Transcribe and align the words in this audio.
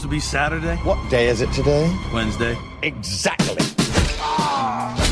supposed 0.00 0.10
to 0.10 0.16
be 0.16 0.20
Saturday? 0.20 0.76
What 0.76 1.10
day 1.10 1.28
is 1.28 1.42
it 1.42 1.52
today? 1.52 1.94
Wednesday. 2.12 2.56
Exactly. 2.82 3.62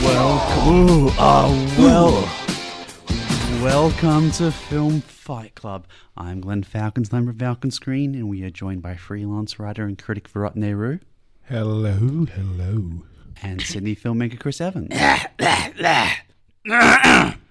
Welcome, 0.02 0.68
ooh, 0.72 1.10
oh, 1.18 1.74
well, 1.78 3.62
welcome 3.62 4.30
to 4.32 4.50
Film 4.50 5.02
Fight 5.02 5.54
Club. 5.54 5.86
I'm 6.16 6.40
Glenn 6.40 6.62
Falcons, 6.62 7.12
member 7.12 7.32
of 7.32 7.38
Falcon 7.38 7.70
Screen, 7.70 8.14
and 8.14 8.30
we 8.30 8.42
are 8.44 8.50
joined 8.50 8.80
by 8.80 8.94
freelance 8.96 9.58
writer 9.58 9.84
and 9.84 9.98
critic 9.98 10.26
Virat 10.28 10.56
Nehru 10.56 11.00
Hello, 11.44 12.24
hello. 12.24 13.02
and 13.42 13.60
Sydney 13.60 13.94
filmmaker 13.94 14.40
Chris 14.40 14.60
Evans. 14.60 14.88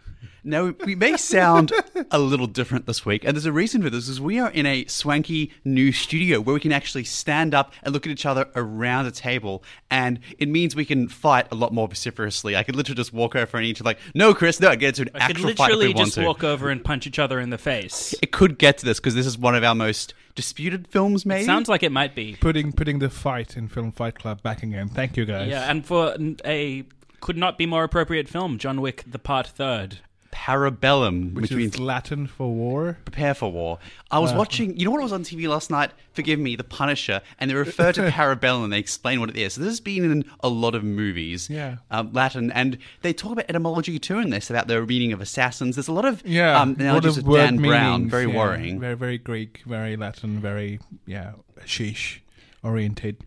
Now, 0.47 0.73
we 0.85 0.95
may 0.95 1.17
sound 1.17 1.73
a 2.09 2.19
little 2.19 2.47
different 2.47 2.85
this 2.85 3.05
week, 3.05 3.25
and 3.25 3.35
there's 3.35 3.45
a 3.45 3.51
reason 3.51 3.83
for 3.83 3.89
this, 3.89 4.07
is 4.07 4.21
we 4.21 4.39
are 4.39 4.49
in 4.49 4.65
a 4.65 4.85
swanky 4.85 5.51
new 5.65 5.91
studio 5.91 6.39
where 6.39 6.53
we 6.53 6.61
can 6.61 6.71
actually 6.71 7.03
stand 7.03 7.53
up 7.53 7.73
and 7.83 7.93
look 7.93 8.05
at 8.05 8.11
each 8.11 8.25
other 8.25 8.47
around 8.55 9.07
a 9.07 9.11
table, 9.11 9.61
and 9.91 10.21
it 10.39 10.47
means 10.47 10.73
we 10.73 10.85
can 10.85 11.09
fight 11.09 11.47
a 11.51 11.55
lot 11.55 11.73
more 11.73 11.89
vociferously. 11.89 12.55
I 12.55 12.63
could 12.63 12.77
literally 12.77 12.95
just 12.95 13.11
walk 13.11 13.35
over 13.35 13.57
and 13.57 13.65
each 13.65 13.83
like, 13.83 13.99
no, 14.15 14.33
Chris, 14.33 14.61
no, 14.61 14.73
get 14.77 14.97
into 14.97 15.13
an 15.13 15.21
I 15.21 15.25
actual 15.25 15.53
fight 15.53 15.53
if 15.53 15.57
we 15.57 15.57
want 15.57 15.59
to. 15.61 15.75
literally 15.75 16.05
just 16.05 16.17
walk 16.17 16.43
over 16.45 16.69
and 16.69 16.81
punch 16.81 17.05
each 17.05 17.19
other 17.19 17.41
in 17.41 17.49
the 17.49 17.57
face. 17.57 18.15
It 18.21 18.31
could 18.31 18.57
get 18.57 18.77
to 18.77 18.85
this 18.85 19.01
because 19.01 19.15
this 19.15 19.25
is 19.25 19.37
one 19.37 19.53
of 19.53 19.65
our 19.65 19.75
most 19.75 20.13
disputed 20.35 20.87
films, 20.87 21.25
maybe. 21.25 21.43
Sounds 21.43 21.67
like 21.67 21.83
it 21.83 21.91
might 21.91 22.15
be. 22.15 22.37
Putting 22.39 22.71
putting 22.71 22.99
the 22.99 23.09
fight 23.09 23.57
in 23.57 23.67
Film 23.67 23.91
Fight 23.91 24.15
Club 24.15 24.41
back 24.43 24.63
again. 24.63 24.87
Thank 24.87 25.17
you 25.17 25.25
guys. 25.25 25.49
Yeah, 25.49 25.69
and 25.69 25.85
for 25.85 26.15
a 26.45 26.85
could 27.19 27.35
not 27.35 27.57
be 27.57 27.65
more 27.65 27.83
appropriate 27.83 28.29
film, 28.29 28.57
John 28.57 28.79
Wick: 28.79 29.03
The 29.05 29.19
Part 29.19 29.47
Third. 29.47 29.99
Parabellum, 30.31 31.33
which, 31.33 31.43
which, 31.43 31.51
is 31.51 31.57
means 31.57 31.79
Latin 31.79 32.27
for 32.27 32.51
war. 32.53 32.97
prepare 33.05 33.33
for 33.33 33.51
war. 33.51 33.79
I 34.11 34.19
was 34.19 34.33
watching, 34.33 34.77
you 34.77 34.85
know 34.85 34.91
what 34.91 35.01
was 35.01 35.11
on 35.11 35.23
TV 35.23 35.47
last 35.47 35.69
night? 35.69 35.91
Forgive 36.13 36.39
me, 36.39 36.55
The 36.55 36.63
Punisher, 36.63 37.21
and 37.39 37.49
they 37.49 37.55
refer 37.55 37.91
to 37.93 38.01
Parabellum 38.11 38.63
and 38.65 38.73
they 38.73 38.79
explain 38.79 39.19
what 39.19 39.29
it 39.29 39.37
is. 39.37 39.53
So 39.53 39.61
this 39.61 39.69
has 39.71 39.79
been 39.79 40.09
in 40.09 40.25
a 40.41 40.49
lot 40.49 40.73
of 40.75 40.83
movies, 40.83 41.49
Yeah. 41.49 41.77
um, 41.91 42.11
Latin, 42.13 42.51
and 42.51 42.77
they 43.01 43.13
talk 43.13 43.33
about 43.33 43.45
etymology 43.49 43.99
too 43.99 44.19
in 44.19 44.29
this, 44.29 44.49
about 44.49 44.67
the 44.67 44.85
meaning 44.85 45.11
of 45.13 45.21
assassins. 45.21 45.75
There's 45.75 45.87
a 45.87 45.93
lot 45.93 46.05
of 46.05 46.25
Yeah, 46.25 46.59
um, 46.59 46.75
analogies 46.79 47.17
of 47.17 47.27
of 47.27 47.33
Dan 47.35 47.57
Brown, 47.57 47.93
meanings, 47.93 48.11
very 48.11 48.27
yeah. 48.31 48.37
worrying. 48.37 48.79
Very 48.79 48.95
very 48.95 49.17
Greek, 49.17 49.61
very 49.65 49.95
Latin, 49.95 50.39
very 50.39 50.79
yeah, 51.05 51.33
sheesh 51.65 52.19
oriented, 52.63 53.17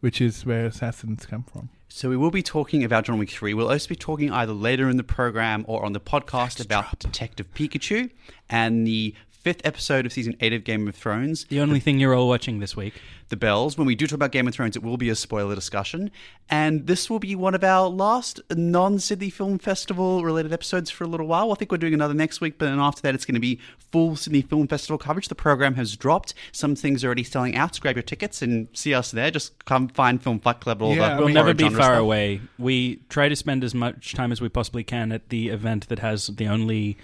which 0.00 0.20
is 0.20 0.44
where 0.46 0.66
assassins 0.66 1.26
come 1.26 1.44
from. 1.44 1.68
So 1.96 2.10
we 2.10 2.16
will 2.16 2.32
be 2.32 2.42
talking 2.42 2.82
about 2.82 3.04
John 3.04 3.20
Wick 3.20 3.30
3. 3.30 3.54
We'll 3.54 3.70
also 3.70 3.88
be 3.88 3.94
talking 3.94 4.32
either 4.32 4.52
later 4.52 4.88
in 4.88 4.96
the 4.96 5.04
program 5.04 5.64
or 5.68 5.84
on 5.84 5.92
the 5.92 6.00
podcast 6.00 6.60
about 6.60 6.98
Detective 6.98 7.54
Pikachu 7.54 8.10
and 8.50 8.84
the 8.84 9.14
fifth 9.44 9.60
episode 9.64 10.06
of 10.06 10.12
season 10.12 10.34
8 10.40 10.54
of 10.54 10.64
Game 10.64 10.88
of 10.88 10.94
Thrones. 10.96 11.44
The 11.44 11.60
only 11.60 11.78
thing 11.78 12.00
you're 12.00 12.14
all 12.14 12.26
watching 12.28 12.60
this 12.60 12.74
week. 12.74 12.94
the 13.28 13.36
bells. 13.36 13.76
When 13.78 13.86
we 13.86 13.94
do 13.94 14.06
talk 14.06 14.16
about 14.16 14.32
Game 14.32 14.48
of 14.48 14.54
Thrones, 14.54 14.74
it 14.76 14.82
will 14.82 14.96
be 14.96 15.08
a 15.10 15.14
spoiler 15.14 15.54
discussion. 15.54 16.10
And 16.48 16.86
this 16.86 17.08
will 17.10 17.18
be 17.18 17.34
one 17.34 17.54
of 17.54 17.62
our 17.64 17.88
last 17.88 18.40
non 18.50 18.98
Sydney 18.98 19.30
Film 19.30 19.58
Festival 19.58 20.24
related 20.24 20.52
episodes 20.52 20.90
for 20.90 21.04
a 21.04 21.06
little 21.06 21.26
while. 21.26 21.52
I 21.52 21.54
think 21.56 21.70
we're 21.70 21.78
doing 21.78 21.94
another 21.94 22.14
next 22.14 22.40
week, 22.40 22.58
but 22.58 22.66
then 22.66 22.78
after 22.78 23.02
that, 23.02 23.14
it's 23.14 23.24
going 23.24 23.34
to 23.34 23.40
be 23.40 23.60
full 23.92 24.16
Sydney 24.16 24.42
Film 24.42 24.66
Festival 24.66 24.98
coverage. 24.98 25.28
The 25.28 25.34
program 25.34 25.74
has 25.74 25.94
dropped. 25.96 26.32
Some 26.52 26.74
things 26.74 27.04
are 27.04 27.08
already 27.08 27.24
selling 27.24 27.54
out. 27.54 27.74
So 27.74 27.80
grab 27.82 27.96
your 27.96 28.02
tickets 28.02 28.40
and 28.40 28.68
see 28.72 28.94
us 28.94 29.10
there. 29.10 29.30
Just 29.30 29.64
come 29.66 29.88
find 29.88 30.22
Film 30.22 30.40
Fight 30.40 30.60
Club. 30.60 30.80
All 30.82 30.94
Yeah, 30.94 31.08
the 31.08 31.14
I 31.14 31.18
We'll 31.20 31.28
never 31.28 31.52
be 31.54 31.68
far 31.68 31.72
stuff. 31.72 31.98
away. 31.98 32.40
We 32.58 32.96
try 33.08 33.28
to 33.28 33.36
spend 33.36 33.62
as 33.62 33.74
much 33.74 34.14
time 34.14 34.32
as 34.32 34.40
we 34.40 34.48
possibly 34.48 34.84
can 34.84 35.12
at 35.12 35.28
the 35.28 35.48
event 35.48 35.88
that 35.88 35.98
has 36.00 36.28
the 36.28 36.46
only 36.46 36.96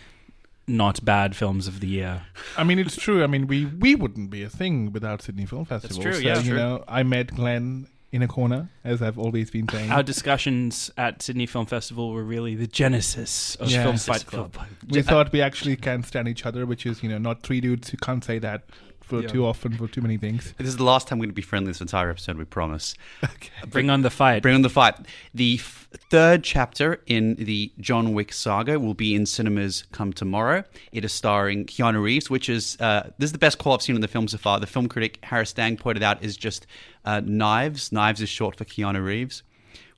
not 0.71 1.05
bad 1.05 1.37
films 1.37 1.67
of 1.69 1.81
the 1.81 1.87
year. 1.89 2.23
I 2.57 2.65
mean, 2.65 2.79
it's 2.79 2.97
true. 2.97 3.23
I 3.23 3.27
mean, 3.27 3.47
we 3.47 3.67
we 3.67 3.95
wouldn't 3.95 4.31
be 4.31 4.43
a 4.43 4.49
thing 4.49 4.93
without 4.93 5.21
Sydney 5.23 5.47
Film 5.47 5.65
Festival. 5.65 6.03
That's 6.03 6.19
true, 6.19 6.23
So, 6.23 6.29
yeah. 6.29 6.39
you 6.41 6.51
True. 6.51 6.59
know, 6.59 6.85
I 6.89 7.03
met 7.03 7.35
Glenn 7.35 7.89
in 8.13 8.23
a 8.23 8.29
corner, 8.29 8.69
as 8.83 9.01
I've 9.03 9.19
always 9.19 9.51
been 9.51 9.69
saying. 9.69 9.91
Our 9.93 10.03
discussions 10.03 10.91
at 10.97 11.23
Sydney 11.23 11.47
Film 11.47 11.67
Festival 11.67 12.11
were 12.13 12.25
really 12.25 12.57
the 12.57 12.67
genesis 12.67 13.55
of 13.57 13.71
Yeah. 13.71 13.85
Film 13.85 13.99
Fight 13.99 14.27
Club. 14.27 14.57
we 14.89 15.03
thought 15.03 15.31
we 15.31 15.41
actually 15.41 15.77
can 15.77 16.03
stand 16.03 16.27
each 16.27 16.45
other, 16.45 16.67
which 16.67 16.87
is 16.87 17.03
you 17.03 17.09
know 17.09 17.19
not 17.19 17.43
three 17.43 17.61
dudes 17.61 17.91
who 17.91 17.97
can't 17.99 18.25
say 18.25 18.39
that 18.41 18.63
for 19.11 19.21
Yeah. 19.23 19.29
too 19.29 19.45
often 19.45 19.77
for 19.77 19.87
too 19.89 20.01
many 20.01 20.17
things. 20.17 20.55
This 20.57 20.69
is 20.69 20.77
the 20.79 20.85
last 20.85 21.07
time 21.09 21.19
we're 21.19 21.25
going 21.27 21.31
to 21.31 21.35
be 21.35 21.43
friendly 21.43 21.71
this 21.71 21.81
entire 21.81 22.09
episode, 22.11 22.39
we 22.39 22.45
promise. 22.45 22.95
Bring 23.69 23.91
on 23.91 24.03
the 24.03 24.11
fight. 24.11 24.43
Bring 24.43 24.55
on 24.55 24.63
the 24.63 24.71
fight. 24.71 24.95
The 25.35 25.57
f- 25.61 25.89
third 26.11 26.43
chapter 26.45 27.03
in 27.07 27.35
the 27.35 27.73
John 27.79 28.15
Wick 28.15 28.33
saga 28.33 28.79
will 28.81 28.95
be 28.95 29.15
in 29.15 29.27
cinemas 29.27 29.85
come 29.93 30.13
tomorrow. 30.13 30.65
It 30.93 31.05
is 31.05 31.13
starring 31.13 31.67
Keanu 31.67 32.03
Reeves, 32.03 32.31
which 32.31 32.49
is 32.49 32.77
uh, 32.81 33.11
this 33.19 33.29
is 33.29 33.33
the 33.33 33.39
best 33.39 33.59
call 33.59 33.75
I've 33.75 33.83
seen 33.83 33.97
in 33.97 34.01
the 34.01 34.09
film 34.09 34.29
so 34.29 34.39
far. 34.39 34.59
The 34.61 34.67
film 34.67 34.89
critic 34.89 35.19
Harris 35.23 35.53
Dang 35.53 35.77
pointed 35.77 36.03
out 36.03 36.23
is 36.23 36.37
just 36.37 36.67
uh, 37.05 37.21
Knives. 37.25 37.93
Knives 37.93 38.21
is 38.23 38.29
short 38.29 38.57
for 38.57 38.65
Keanu 38.65 39.05
Reeves, 39.05 39.43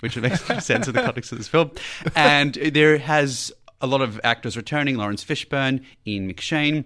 which 0.01 0.17
makes 0.17 0.41
sense 0.65 0.89
in 0.89 0.95
the 0.95 1.03
context 1.03 1.31
of 1.33 1.39
this 1.39 1.49
film. 1.49 1.71
And 2.17 2.55
there 2.55 2.99
has 2.99 3.53
a 3.81 3.87
lot 3.87 4.01
of 4.01 4.21
actors 4.25 4.57
returning: 4.57 4.97
Laurence 4.97 5.25
Fishburne, 5.25 5.85
Ian 6.07 6.33
McShane 6.33 6.85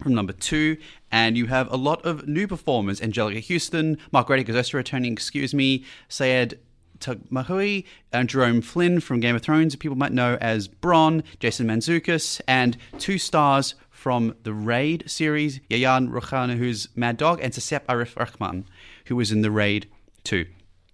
from 0.00 0.14
number 0.14 0.32
two, 0.32 0.76
and 1.10 1.36
you 1.36 1.46
have 1.46 1.70
a 1.72 1.76
lot 1.76 2.04
of 2.04 2.26
new 2.28 2.46
performers: 2.46 3.00
Anjelica 3.00 3.46
Huston, 3.46 3.98
Mark 4.12 4.30
is 4.30 4.56
also 4.56 4.78
returning. 4.78 5.12
Excuse 5.12 5.54
me, 5.54 5.84
Saïd 6.08 6.58
Taghmaoui, 7.00 7.84
and 8.12 8.28
Jerome 8.28 8.60
Flynn 8.60 9.00
from 9.00 9.20
Game 9.20 9.36
of 9.36 9.42
Thrones, 9.42 9.76
people 9.76 9.96
might 9.96 10.12
know 10.12 10.38
as 10.40 10.68
Bronn, 10.68 11.22
Jason 11.40 11.66
Mantzoukas, 11.66 12.40
and 12.46 12.76
two 12.98 13.18
stars 13.18 13.74
from 13.90 14.34
the 14.44 14.52
Raid 14.52 15.04
series: 15.10 15.60
Yayan 15.70 16.10
Ruhian, 16.10 16.56
who's 16.56 16.88
Mad 16.94 17.16
Dog, 17.16 17.40
and 17.42 17.52
Cecep 17.52 17.84
Arif 17.86 18.16
Rahman, 18.16 18.66
who 19.06 19.16
was 19.16 19.32
in 19.32 19.42
the 19.42 19.50
Raid 19.50 19.88
too. 20.24 20.46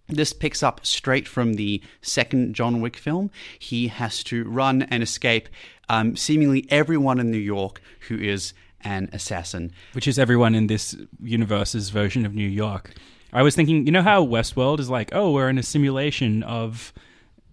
This 0.08 0.34
picks 0.34 0.62
up 0.62 0.84
straight 0.84 1.26
from 1.26 1.54
the 1.54 1.82
second 2.02 2.54
John 2.54 2.82
Wick 2.82 2.96
film. 2.96 3.30
He 3.58 3.88
has 3.88 4.22
to 4.24 4.44
run 4.44 4.82
and 4.82 5.02
escape 5.02 5.48
um, 5.88 6.14
seemingly 6.14 6.66
everyone 6.68 7.18
in 7.18 7.30
New 7.30 7.38
York 7.38 7.80
who 8.08 8.18
is 8.18 8.52
an 8.84 9.08
assassin. 9.12 9.72
which 9.92 10.06
is 10.06 10.18
everyone 10.18 10.54
in 10.54 10.66
this 10.66 10.96
universe's 11.22 11.90
version 11.90 12.24
of 12.26 12.34
New 12.34 12.48
York. 12.48 12.92
I 13.32 13.42
was 13.42 13.56
thinking, 13.56 13.86
you 13.86 13.92
know 13.92 14.02
how 14.02 14.24
Westworld 14.24 14.78
is 14.78 14.88
like, 14.88 15.10
oh, 15.12 15.32
we're 15.32 15.48
in 15.48 15.58
a 15.58 15.62
simulation 15.62 16.42
of, 16.44 16.92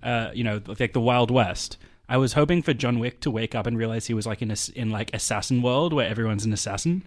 uh, 0.03 0.29
you 0.33 0.43
know, 0.43 0.61
like 0.79 0.93
the 0.93 1.01
Wild 1.01 1.31
West. 1.31 1.77
I 2.07 2.17
was 2.17 2.33
hoping 2.33 2.61
for 2.61 2.73
John 2.73 2.99
Wick 2.99 3.21
to 3.21 3.31
wake 3.31 3.55
up 3.55 3.65
and 3.65 3.77
realize 3.77 4.07
he 4.07 4.13
was 4.13 4.27
like 4.27 4.41
in 4.41 4.51
a, 4.51 4.57
in 4.75 4.91
like 4.91 5.13
assassin 5.13 5.61
world 5.61 5.93
where 5.93 6.07
everyone's 6.07 6.45
an 6.45 6.53
assassin, 6.53 7.03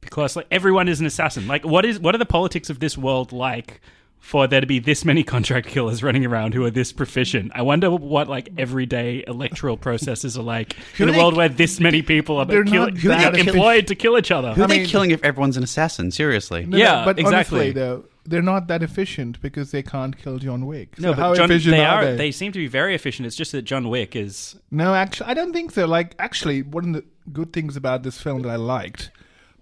because 0.00 0.36
like 0.36 0.46
everyone 0.50 0.86
is 0.86 1.00
an 1.00 1.06
assassin. 1.06 1.48
Like, 1.48 1.64
what 1.64 1.84
is 1.84 1.98
what 1.98 2.14
are 2.14 2.18
the 2.18 2.26
politics 2.26 2.70
of 2.70 2.78
this 2.78 2.96
world 2.96 3.32
like? 3.32 3.80
For 4.20 4.46
there 4.46 4.60
to 4.60 4.66
be 4.66 4.78
this 4.78 5.06
many 5.06 5.22
contract 5.22 5.68
killers 5.68 6.02
running 6.02 6.26
around 6.26 6.52
who 6.52 6.62
are 6.64 6.70
this 6.70 6.92
proficient, 6.92 7.50
I 7.54 7.62
wonder 7.62 7.90
what 7.90 8.28
like 8.28 8.50
everyday 8.58 9.24
electoral 9.26 9.76
processes 9.78 10.36
are 10.36 10.42
like 10.42 10.72
Who 10.98 11.04
in 11.08 11.14
a 11.14 11.18
world 11.18 11.34
where 11.34 11.48
this 11.48 11.80
many 11.80 12.02
people 12.02 12.36
are 12.36 12.44
They're 12.44 12.62
kill- 12.64 12.90
not 12.90 12.94
that 13.02 13.38
employed 13.38 13.86
to 13.86 13.94
kill 13.94 14.18
each 14.18 14.30
other. 14.30 14.52
Who 14.52 14.60
are 14.62 14.64
I 14.64 14.68
they 14.68 14.86
killing 14.86 15.12
if 15.12 15.24
everyone's 15.24 15.56
an 15.56 15.62
assassin? 15.64 16.10
Seriously. 16.10 16.66
No, 16.66 16.76
Yeah, 16.76 17.00
no, 17.00 17.04
but 17.06 17.18
exactly. 17.18 17.58
honestly, 17.60 17.72
though, 17.72 18.04
they're 18.26 18.42
not 18.42 18.66
that 18.66 18.82
efficient 18.82 19.40
because 19.40 19.70
they 19.70 19.82
can't 19.82 20.18
kill 20.18 20.38
John 20.38 20.66
Wick. 20.66 20.98
No, 21.00 21.12
but 21.12 21.18
how 21.18 21.34
John, 21.34 21.50
efficient 21.50 21.76
they 21.76 21.84
are, 21.84 22.02
are. 22.02 22.04
they? 22.04 22.16
They 22.16 22.30
seem 22.32 22.52
to 22.52 22.58
be 22.58 22.66
very 22.66 22.94
efficient. 22.94 23.24
It's 23.26 23.36
just 23.36 23.52
that 23.52 23.62
John 23.62 23.88
Wick 23.88 24.14
is. 24.14 24.56
No, 24.70 24.94
actually, 24.94 25.30
I 25.30 25.34
don't 25.34 25.54
think 25.54 25.70
so. 25.70 25.86
Like, 25.86 26.14
actually, 26.18 26.60
one 26.62 26.88
of 26.88 26.92
the 26.92 27.04
good 27.32 27.54
things 27.54 27.76
about 27.76 28.02
this 28.02 28.20
film 28.20 28.42
that 28.42 28.50
I 28.50 28.56
liked 28.56 29.10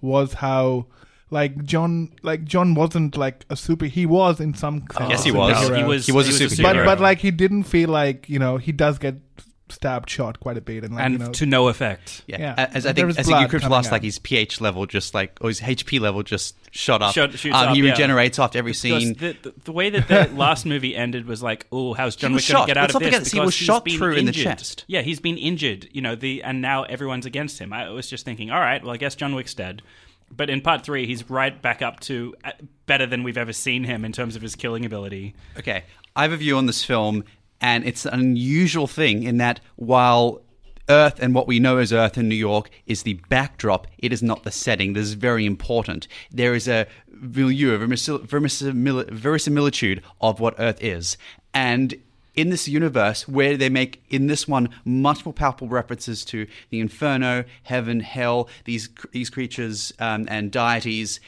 was 0.01 0.33
how, 0.33 0.87
like, 1.31 1.65
John, 1.65 2.13
like 2.23 2.45
John 2.45 2.75
wasn't 2.75 3.17
like 3.17 3.45
a 3.51 3.57
super. 3.57 3.87
He 3.87 4.07
was 4.07 4.41
in 4.41 4.55
some. 4.55 4.85
sense 4.93 5.11
Yes, 5.11 5.25
he 5.25 5.31
a 5.31 5.35
was. 5.35 5.69
He 5.69 5.83
was. 5.83 6.07
He 6.07 6.13
was 6.13 6.29
a 6.29 6.45
superhero. 6.45 6.63
but 6.63 6.85
but 6.85 7.01
like 7.01 7.19
he 7.19 7.31
didn't 7.31 7.65
feel 7.65 7.89
like 7.89 8.29
you 8.29 8.39
know 8.39 8.59
he 8.59 8.73
does 8.73 8.99
get 8.99 9.17
stabbed, 9.69 10.09
shot 10.09 10.41
quite 10.41 10.57
a 10.57 10.61
bit, 10.61 10.85
and 10.85 10.95
like 10.95 11.05
and 11.05 11.13
you 11.15 11.19
know, 11.19 11.33
to 11.33 11.47
no 11.47 11.69
effect. 11.69 12.23
Yeah. 12.27 12.39
Yeah. 12.39 12.71
As 12.73 12.87
I 12.87 12.93
think, 12.93 13.07
was 13.07 13.19
as 13.19 13.27
I 13.27 13.29
think 13.29 13.41
you 13.41 13.49
blood 13.49 13.51
could 13.51 13.63
out. 13.89 13.93
like 13.93 14.03
his 14.03 14.19
pH 14.19 14.61
level 14.61 14.87
just 14.87 15.15
like, 15.15 15.39
or 15.41 15.49
his 15.49 15.61
HP 15.61 16.01
level 16.01 16.23
just 16.23 16.57
shot 16.75 17.03
up. 17.03 17.15
Shot- 17.15 17.45
um, 17.47 17.53
up, 17.53 17.75
he 17.75 17.83
yeah. 17.83 17.91
regenerates 17.91 18.39
after 18.39 18.59
every 18.59 18.73
Because 18.73 18.81
scene. 18.81 19.15
the, 19.15 19.37
the, 19.43 19.55
the 19.65 19.73
way 19.73 19.91
that 19.91 20.09
the 20.09 20.31
last 20.37 20.67
movie 20.67 20.97
ended 20.97 21.27
was 21.27 21.43
like, 21.43 21.67
oh, 21.73 21.95
how's 21.95 22.17
John 22.17 22.33
was 22.33 22.47
Wick 22.47 22.53
going 22.55 22.67
to 22.67 22.75
get 22.75 22.77
out 22.77 22.83
Let's 22.83 22.95
of 22.95 23.03
not 23.03 23.11
this? 23.11 23.19
forget, 23.31 23.33
he 23.33 23.41
was 23.41 23.55
shot 23.55 23.85
been 23.85 23.99
through 23.99 24.15
in 24.15 24.27
the 24.27 24.33
chest. 24.33 24.85
Yeah, 24.87 25.03
he's 25.03 25.21
been 25.21 25.39
injured. 25.39 25.89
You 25.93 26.03
know, 26.03 26.15
the 26.15 26.43
and 26.43 26.61
now 26.63 26.85
everyone's 26.85 27.27
against 27.27 27.59
him. 27.59 27.73
I 27.73 27.91
was 27.91 28.09
just 28.09 28.25
thinking, 28.25 28.51
all 28.51 28.61
right, 28.61 28.83
well, 28.83 28.93
I 28.95 28.97
guess 28.97 29.15
John 29.15 29.35
Wick's 29.35 29.55
dead. 29.55 29.83
But 30.31 30.51
in 30.51 30.61
part 30.61 30.85
three, 30.85 31.07
he's 31.07 31.29
right 31.31 31.61
back 31.61 31.83
up 31.83 32.01
to 32.01 32.35
uh, 32.45 32.53
better 32.87 33.07
than 33.07 33.23
we've 33.23 33.39
ever 33.39 33.53
seen 33.53 33.85
him 33.85 34.05
in 34.05 34.13
terms 34.13 34.37
of 34.37 34.43
his 34.43 34.55
killing 34.55 34.85
ability. 34.85 35.35
Okay, 35.59 35.85
I 36.15 36.23
have 36.23 36.33
a 36.33 36.37
view 36.37 36.57
on 36.57 36.67
this 36.67 36.85
film, 36.85 37.25
and 37.61 37.85
it's 37.85 38.05
an 38.05 38.15
unusual 38.21 38.87
thing 38.87 39.23
in 39.23 39.39
that 39.39 39.61
while 39.77 40.43
Earth 40.89 41.19
and 41.21 41.35
what 41.35 41.47
we 41.47 41.59
know 41.59 41.79
as 41.79 41.93
Earth 41.93 42.17
in 42.17 42.29
New 42.29 42.37
York 42.37 42.71
is 42.87 43.03
the 43.03 43.15
backdrop, 43.29 43.87
it 43.99 44.13
is 44.13 44.23
not 44.23 44.45
the 44.45 44.51
setting. 44.51 44.93
This 44.93 45.07
is 45.07 45.15
very 45.15 45.45
important. 45.45 46.07
There 46.31 46.55
is 46.55 46.69
a 46.69 46.87
milieu, 47.09 47.75
a 47.75 47.79
verisimil- 47.79 48.27
verisimil- 48.27 49.11
verisimilitude 49.11 50.03
of 50.21 50.39
what 50.39 50.55
Earth 50.59 50.83
is. 50.83 51.17
And 51.55 51.95
in 52.37 52.51
this 52.51 52.69
universe, 52.69 53.27
where 53.27 53.57
they 53.57 53.69
make 53.69 54.05
in 54.09 54.27
this 54.27 54.47
one 54.47 54.69
much 54.85 55.25
more 55.25 55.33
palpable 55.33 55.69
references 55.69 56.25
to 56.27 56.47
the 56.71 56.79
inferno, 56.79 57.45
heaven, 57.65 58.01
hell, 58.01 58.49
these 58.65 58.89
these 59.11 59.31
creatures 59.31 59.93
um, 59.99 60.29
and 60.31 60.53
deities, 60.53 61.19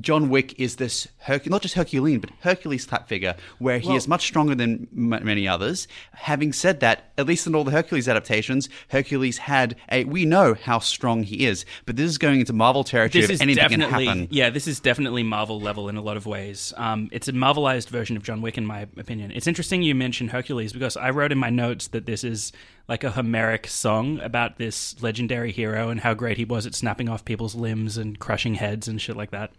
John 0.00 0.28
Wick 0.28 0.58
is 0.60 0.76
this 0.76 1.08
Herc- 1.18 1.48
not 1.48 1.62
just 1.62 1.74
Herculean, 1.74 2.20
but 2.20 2.30
Hercules 2.40 2.86
type 2.86 3.06
figure, 3.08 3.34
where 3.58 3.78
he 3.78 3.94
is 3.94 4.06
much 4.08 4.22
stronger 4.26 4.54
than 4.54 4.88
m- 4.94 5.24
many 5.24 5.46
others. 5.48 5.86
Having 6.12 6.52
said 6.52 6.80
that, 6.80 7.12
at 7.16 7.26
least 7.26 7.46
in 7.46 7.54
all 7.54 7.64
the 7.64 7.70
Hercules 7.70 8.08
adaptations, 8.08 8.68
Hercules 8.88 9.38
had 9.38 9.76
a. 9.90 10.04
We 10.04 10.24
know 10.24 10.54
how 10.54 10.78
strong 10.78 11.22
he 11.22 11.46
is, 11.46 11.64
but 11.86 11.96
this 11.96 12.10
is 12.10 12.18
going 12.18 12.40
into 12.40 12.52
Marvel 12.52 12.84
territory. 12.84 13.22
this 13.22 13.30
if 13.30 13.34
is 13.34 13.40
anything 13.40 13.68
can 13.68 13.80
definitely 13.80 14.06
happen. 14.06 14.28
yeah 14.30 14.50
this 14.50 14.66
is 14.66 14.80
definitely 14.80 15.22
marvel 15.22 15.60
level 15.60 15.88
in 15.88 15.96
a 15.96 16.00
lot 16.02 16.16
of 16.16 16.26
ways 16.26 16.72
um, 16.76 17.08
it's 17.12 17.28
a 17.28 17.32
marvelized 17.32 17.88
version 17.88 18.16
of 18.16 18.22
john 18.22 18.42
wick 18.42 18.58
in 18.58 18.66
my 18.66 18.80
opinion 18.96 19.30
it's 19.30 19.46
interesting 19.46 19.82
you 19.82 19.94
mentioned 19.94 20.30
hercules 20.30 20.72
because 20.72 20.96
i 20.96 21.10
wrote 21.10 21.32
in 21.32 21.38
my 21.38 21.50
notes 21.50 21.88
that 21.88 22.06
this 22.06 22.24
is 22.24 22.52
like 22.88 23.04
a 23.04 23.10
homeric 23.10 23.66
song 23.66 24.18
about 24.20 24.58
this 24.58 25.00
legendary 25.02 25.52
hero 25.52 25.88
and 25.88 26.00
how 26.00 26.14
great 26.14 26.36
he 26.36 26.44
was 26.44 26.66
at 26.66 26.74
snapping 26.74 27.08
off 27.08 27.24
people's 27.24 27.54
limbs 27.54 27.96
and 27.96 28.18
crushing 28.18 28.54
heads 28.54 28.86
and 28.88 29.00
shit 29.00 29.16
like 29.16 29.30
that 29.30 29.50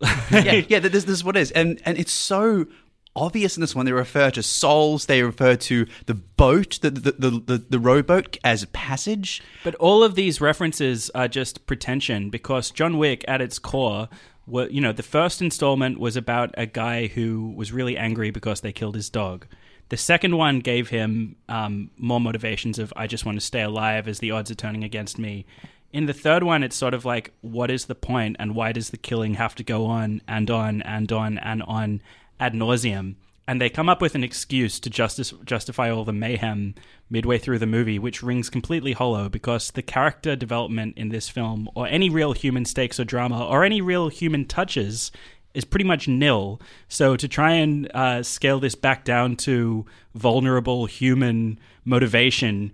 yeah, 0.00 0.62
yeah. 0.68 0.78
This, 0.78 1.04
this 1.04 1.08
is 1.08 1.24
what 1.24 1.36
it 1.36 1.40
is, 1.40 1.50
and 1.52 1.80
and 1.84 1.98
it's 1.98 2.12
so 2.12 2.66
obvious 3.14 3.56
in 3.56 3.60
this 3.60 3.74
one. 3.74 3.86
They 3.86 3.92
refer 3.92 4.30
to 4.30 4.42
souls. 4.42 5.06
They 5.06 5.22
refer 5.22 5.56
to 5.56 5.86
the 6.06 6.14
boat, 6.14 6.78
the 6.82 6.90
the 6.90 7.12
the, 7.12 7.30
the, 7.30 7.64
the 7.68 7.78
rowboat 7.78 8.38
as 8.44 8.64
passage. 8.66 9.42
But 9.64 9.74
all 9.76 10.02
of 10.02 10.14
these 10.14 10.40
references 10.40 11.10
are 11.14 11.28
just 11.28 11.66
pretension 11.66 12.30
because 12.30 12.70
John 12.70 12.98
Wick, 12.98 13.24
at 13.28 13.40
its 13.40 13.58
core, 13.58 14.08
were, 14.46 14.68
you 14.68 14.80
know, 14.80 14.92
the 14.92 15.02
first 15.02 15.40
installment 15.40 15.98
was 15.98 16.16
about 16.16 16.54
a 16.56 16.66
guy 16.66 17.06
who 17.06 17.52
was 17.56 17.72
really 17.72 17.96
angry 17.96 18.30
because 18.30 18.60
they 18.60 18.72
killed 18.72 18.94
his 18.94 19.10
dog. 19.10 19.46
The 19.90 19.96
second 19.96 20.36
one 20.36 20.60
gave 20.60 20.88
him 20.88 21.36
um, 21.48 21.90
more 21.96 22.20
motivations 22.20 22.78
of 22.78 22.92
I 22.96 23.06
just 23.08 23.26
want 23.26 23.38
to 23.40 23.44
stay 23.44 23.62
alive 23.62 24.06
as 24.06 24.20
the 24.20 24.30
odds 24.30 24.50
are 24.50 24.54
turning 24.54 24.84
against 24.84 25.18
me. 25.18 25.46
In 25.92 26.06
the 26.06 26.12
third 26.12 26.42
one, 26.42 26.62
it's 26.62 26.76
sort 26.76 26.94
of 26.94 27.04
like, 27.04 27.32
what 27.40 27.70
is 27.70 27.86
the 27.86 27.94
point, 27.94 28.36
and 28.38 28.54
why 28.54 28.72
does 28.72 28.90
the 28.90 28.96
killing 28.96 29.34
have 29.34 29.54
to 29.56 29.64
go 29.64 29.86
on 29.86 30.22
and 30.28 30.50
on 30.50 30.82
and 30.82 31.10
on 31.10 31.38
and 31.38 31.62
on 31.64 32.00
ad 32.38 32.54
nauseum? 32.54 33.16
and 33.50 33.60
they 33.60 33.68
come 33.68 33.88
up 33.88 34.00
with 34.00 34.14
an 34.14 34.22
excuse 34.22 34.78
to 34.78 34.88
justice, 34.88 35.34
justify 35.44 35.90
all 35.90 36.04
the 36.04 36.12
mayhem 36.12 36.72
midway 37.10 37.36
through 37.36 37.58
the 37.58 37.66
movie, 37.66 37.98
which 37.98 38.22
rings 38.22 38.48
completely 38.48 38.92
hollow 38.92 39.28
because 39.28 39.72
the 39.72 39.82
character 39.82 40.36
development 40.36 40.96
in 40.96 41.08
this 41.08 41.28
film, 41.28 41.68
or 41.74 41.88
any 41.88 42.08
real 42.08 42.32
human 42.32 42.64
stakes 42.64 43.00
or 43.00 43.04
drama, 43.04 43.44
or 43.44 43.64
any 43.64 43.80
real 43.80 44.08
human 44.08 44.44
touches, 44.44 45.10
is 45.52 45.64
pretty 45.64 45.84
much 45.84 46.06
nil. 46.06 46.60
So 46.88 47.16
to 47.16 47.26
try 47.26 47.54
and 47.54 47.90
uh, 47.92 48.22
scale 48.22 48.60
this 48.60 48.76
back 48.76 49.04
down 49.04 49.34
to 49.38 49.84
vulnerable 50.14 50.86
human 50.86 51.58
motivation 51.84 52.72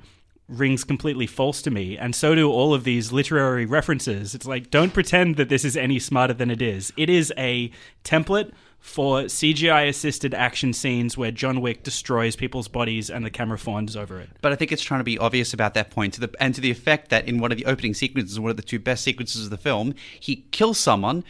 rings 0.49 0.85
completely 0.85 1.27
false 1.27 1.61
to 1.63 1.71
me 1.71 1.99
and 1.99 2.15
so 2.15 2.35
do 2.35 2.51
all 2.51 2.73
of 2.73 2.85
these 2.85 3.13
literary 3.13 3.67
references 3.67 4.35
it's 4.35 4.47
like 4.47 4.71
don't 4.71 4.95
pretend 4.95 5.37
that 5.37 5.49
this 5.49 5.65
is 5.65 5.77
any 5.77 5.99
smarter 5.99 6.35
than 6.35 6.51
it 6.51 6.63
is 6.63 6.93
it 6.97 7.11
is 7.11 7.33
a 7.37 7.71
template 8.05 8.53
for 8.87 9.23
CGI 9.23 9.89
assisted 9.89 10.33
action 10.33 10.73
scenes 10.73 11.19
where 11.19 11.33
John 11.33 11.61
Wick 11.61 11.83
destroys 11.83 12.37
people's 12.37 12.69
bodies 12.69 13.11
and 13.11 13.25
the 13.25 13.31
camera 13.31 13.59
fawns 13.59 13.97
over 13.97 14.21
it. 14.21 14.31
But 14.41 14.53
I 14.53 14.55
think 14.55 14.71
it's 14.71 14.83
trying 14.83 15.01
to 15.01 15.05
be 15.05 15.19
obvious 15.19 15.53
about 15.53 15.75
that 15.75 15.91
point, 15.91 16.15
to 16.15 16.21
the 16.21 16.31
and 16.39 16.55
to 16.55 16.61
the 16.61 16.71
effect 16.71 17.11
that 17.11 17.27
in 17.27 17.41
one 17.41 17.51
of 17.51 17.59
the 17.59 17.67
opening 17.67 17.95
sequences, 17.95 18.39
one 18.39 18.51
of 18.51 18.57
the 18.57 18.63
two 18.63 18.79
best 18.79 19.03
sequences 19.03 19.45
of 19.45 19.51
the 19.51 19.57
film, 19.57 19.95
he 20.21 20.47
kills 20.53 20.79
someone 20.79 21.25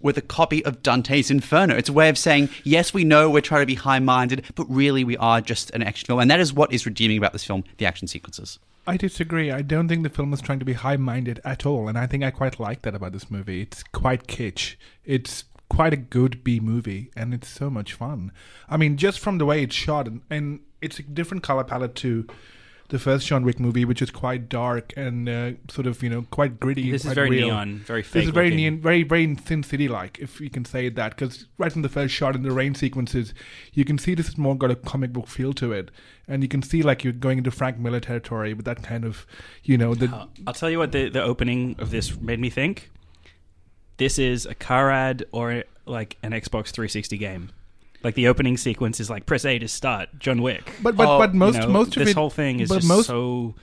with 0.00 0.16
a 0.16 0.22
copy 0.22 0.64
of 0.64 0.82
Dante's 0.82 1.30
Inferno. 1.30 1.76
It's 1.76 1.88
a 1.88 1.92
way 1.92 2.08
of 2.08 2.18
saying, 2.18 2.50
yes, 2.64 2.94
we 2.94 3.04
know 3.04 3.28
we're 3.28 3.40
trying 3.40 3.62
to 3.62 3.66
be 3.66 3.74
high-minded, 3.74 4.44
but 4.54 4.66
really 4.70 5.04
we 5.04 5.16
are 5.16 5.40
just 5.40 5.70
an 5.70 5.82
action 5.82 6.06
film, 6.06 6.20
and 6.20 6.30
that 6.30 6.40
is 6.40 6.52
what 6.52 6.72
is 6.72 6.86
redeeming 6.86 7.18
about 7.18 7.32
this 7.32 7.44
film: 7.44 7.64
the 7.78 7.86
action 7.86 8.08
sequences. 8.08 8.58
I 8.86 8.96
disagree. 8.96 9.50
I 9.50 9.62
don't 9.62 9.86
think 9.88 10.02
the 10.02 10.08
film 10.08 10.32
is 10.32 10.40
trying 10.40 10.60
to 10.60 10.64
be 10.64 10.72
high-minded 10.72 11.40
at 11.44 11.66
all, 11.66 11.88
and 11.88 11.98
I 11.98 12.06
think 12.06 12.24
I 12.24 12.30
quite 12.30 12.58
like 12.58 12.82
that 12.82 12.94
about 12.94 13.12
this 13.12 13.30
movie. 13.30 13.60
It's 13.62 13.82
quite 13.82 14.26
kitsch. 14.26 14.76
It's 15.04 15.44
quite 15.68 15.92
a 15.92 15.98
good 15.98 16.42
B 16.42 16.60
movie, 16.60 17.10
and 17.14 17.34
it's 17.34 17.48
so 17.48 17.68
much 17.68 17.92
fun. 17.92 18.32
I 18.68 18.78
mean, 18.78 18.96
just 18.96 19.18
from 19.18 19.36
the 19.36 19.44
way 19.44 19.62
it's 19.62 19.74
shot, 19.74 20.06
and, 20.06 20.22
and 20.30 20.60
it's 20.80 20.98
a 20.98 21.02
different 21.02 21.42
color 21.42 21.64
palette 21.64 21.94
to 21.96 22.26
the 22.88 22.98
first 22.98 23.26
John 23.26 23.44
Wick 23.44 23.60
movie, 23.60 23.84
which 23.84 24.00
is 24.00 24.10
quite 24.10 24.48
dark 24.48 24.94
and 24.96 25.28
uh, 25.28 25.52
sort 25.68 25.86
of 25.86 26.02
you 26.02 26.08
know 26.08 26.26
quite 26.30 26.58
gritty. 26.58 26.90
This 26.90 27.04
is 27.04 27.12
very 27.12 27.30
real. 27.30 27.48
neon, 27.48 27.78
very. 27.86 28.02
This 28.02 28.24
is 28.24 28.30
very 28.30 28.46
looking. 28.46 28.56
neon, 28.56 28.80
very 28.80 29.02
very 29.02 29.36
Sin 29.36 29.62
City 29.62 29.88
like, 29.88 30.18
if 30.18 30.40
you 30.40 30.50
can 30.50 30.64
say 30.64 30.88
that, 30.88 31.10
because 31.10 31.46
right 31.58 31.72
from 31.72 31.82
the 31.82 31.88
first 31.88 32.14
shot 32.14 32.34
in 32.34 32.42
the 32.42 32.50
rain 32.50 32.74
sequences, 32.74 33.34
you 33.72 33.84
can 33.84 33.98
see 33.98 34.14
this 34.14 34.26
has 34.26 34.38
more 34.38 34.56
got 34.56 34.70
a 34.70 34.76
comic 34.76 35.12
book 35.12 35.28
feel 35.28 35.52
to 35.54 35.72
it, 35.72 35.90
and 36.26 36.42
you 36.42 36.48
can 36.48 36.62
see 36.62 36.82
like 36.82 37.04
you're 37.04 37.12
going 37.12 37.38
into 37.38 37.50
Frank 37.50 37.78
Miller 37.78 38.00
territory 38.00 38.54
with 38.54 38.64
that 38.64 38.82
kind 38.82 39.04
of, 39.04 39.26
you 39.62 39.76
know, 39.76 39.94
the 39.94 40.06
Uh, 40.06 40.26
I'll 40.46 40.54
tell 40.54 40.70
you 40.70 40.78
what 40.78 40.92
the, 40.92 41.08
the 41.08 41.22
opening 41.22 41.76
of 41.78 41.90
this 41.90 42.18
made 42.18 42.40
me 42.40 42.50
think. 42.50 42.90
This 43.98 44.18
is 44.18 44.46
a 44.46 44.54
car 44.54 44.90
ad 44.90 45.24
or 45.32 45.64
like 45.84 46.16
an 46.22 46.32
Xbox 46.32 46.70
360 46.70 47.18
game. 47.18 47.50
Like 48.04 48.14
the 48.14 48.28
opening 48.28 48.56
sequence 48.56 49.00
is 49.00 49.10
like 49.10 49.26
press 49.26 49.44
A 49.44 49.58
to 49.58 49.68
start 49.68 50.08
John 50.18 50.40
Wick. 50.42 50.72
But 50.82 50.96
but 50.96 51.08
Oh, 51.08 51.18
but 51.18 51.34
most 51.34 51.56
You 51.56 51.60
know, 51.62 51.68
most 51.68 51.96
of 51.96 52.00
this 52.00 52.10
it 52.10 52.16
whole 52.16 52.30
thing 52.30 52.60
is 52.60 52.68
but 52.68 52.76
just 52.76 52.88
most 52.88 53.06
so. 53.06 53.54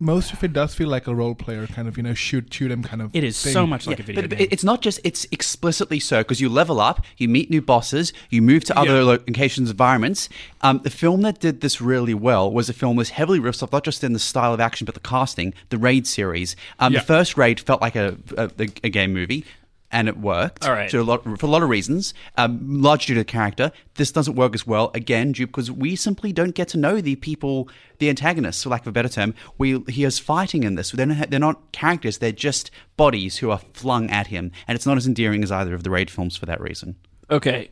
most 0.00 0.32
of 0.32 0.42
it 0.42 0.52
does 0.52 0.74
feel 0.74 0.88
like 0.88 1.06
a 1.06 1.14
role 1.14 1.36
player 1.36 1.64
kind 1.68 1.86
of 1.86 1.96
you 1.96 2.02
know 2.02 2.12
shoot 2.12 2.52
shoot 2.52 2.72
'em 2.72 2.82
kind 2.82 3.00
of. 3.00 3.14
It 3.14 3.22
is 3.22 3.40
thing. 3.40 3.52
so 3.52 3.64
much 3.64 3.86
like 3.86 4.00
a 4.00 4.02
video 4.02 4.22
but 4.22 4.30
game. 4.30 4.40
it- 4.40 4.52
it's 4.52 4.64
not 4.64 4.82
just 4.82 4.98
it's 5.04 5.26
explicitly 5.30 6.00
so 6.00 6.18
because 6.22 6.40
you 6.40 6.48
level 6.48 6.80
up, 6.80 7.04
you 7.18 7.28
meet 7.28 7.50
new 7.50 7.62
bosses, 7.62 8.12
you 8.30 8.42
move 8.42 8.64
to 8.64 8.76
other 8.76 8.96
Yeah. 8.96 9.02
locations, 9.04 9.70
environments. 9.70 10.28
Um, 10.62 10.80
the 10.82 10.90
film 10.90 11.20
that 11.22 11.38
did 11.38 11.60
this 11.60 11.80
really 11.80 12.14
well 12.14 12.50
was 12.50 12.68
a 12.68 12.72
film 12.72 12.96
that 12.96 13.02
was 13.02 13.10
heavily 13.10 13.38
riffs 13.38 13.62
off 13.62 13.70
not 13.70 13.84
just 13.84 14.02
in 14.02 14.12
the 14.12 14.18
style 14.18 14.52
of 14.52 14.58
action 14.58 14.86
but 14.86 14.94
the 14.94 15.00
casting. 15.00 15.54
The 15.68 15.78
Raid 15.78 16.08
series. 16.08 16.56
Um, 16.80 16.92
Yeah. 16.92 16.98
The 16.98 17.06
first 17.06 17.36
Raid 17.36 17.60
felt 17.60 17.80
like 17.80 17.94
a, 17.94 18.16
a, 18.36 18.50
a 18.58 18.88
game 18.88 19.12
movie. 19.14 19.44
And 19.92 20.08
it 20.08 20.16
worked 20.16 20.66
All 20.66 20.72
right. 20.72 20.88
to 20.88 21.00
a 21.00 21.04
lot, 21.04 21.22
for 21.38 21.46
a 21.46 21.48
lot 21.50 21.62
of 21.62 21.68
reasons, 21.68 22.14
um, 22.38 22.80
largely 22.80 23.14
due 23.14 23.14
to 23.14 23.20
the 23.20 23.24
character. 23.26 23.70
This 23.96 24.10
doesn't 24.10 24.34
work 24.34 24.54
as 24.54 24.66
well, 24.66 24.90
again, 24.94 25.32
due 25.32 25.46
because 25.46 25.70
we 25.70 25.96
simply 25.96 26.32
don't 26.32 26.54
get 26.54 26.68
to 26.68 26.78
know 26.78 27.02
the 27.02 27.16
people, 27.16 27.68
the 27.98 28.08
antagonists, 28.08 28.62
for 28.62 28.70
lack 28.70 28.80
of 28.80 28.86
a 28.88 28.92
better 28.92 29.10
term. 29.10 29.34
We 29.58 29.80
he 29.88 30.04
is 30.04 30.18
fighting 30.18 30.62
in 30.62 30.76
this. 30.76 30.92
They're 30.92 31.06
not, 31.06 31.30
they're 31.30 31.38
not 31.38 31.72
characters; 31.72 32.18
they're 32.18 32.32
just 32.32 32.70
bodies 32.96 33.36
who 33.36 33.50
are 33.50 33.60
flung 33.74 34.10
at 34.10 34.28
him, 34.28 34.50
and 34.66 34.76
it's 34.76 34.86
not 34.86 34.96
as 34.96 35.06
endearing 35.06 35.42
as 35.42 35.52
either 35.52 35.74
of 35.74 35.84
the 35.84 35.90
Raid 35.90 36.10
films 36.10 36.36
for 36.36 36.46
that 36.46 36.60
reason. 36.60 36.96
Okay. 37.30 37.70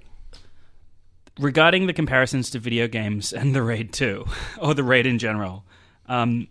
Regarding 1.39 1.87
the 1.87 1.93
comparisons 1.93 2.51
to 2.51 2.59
video 2.59 2.87
games 2.87 3.33
and 3.33 3.55
the 3.55 3.63
Raid 3.63 3.93
2, 3.93 4.27
or 4.59 4.75
the 4.75 4.85
Raid 4.85 5.07
in 5.07 5.19
general, 5.19 5.65
um, 6.07 6.49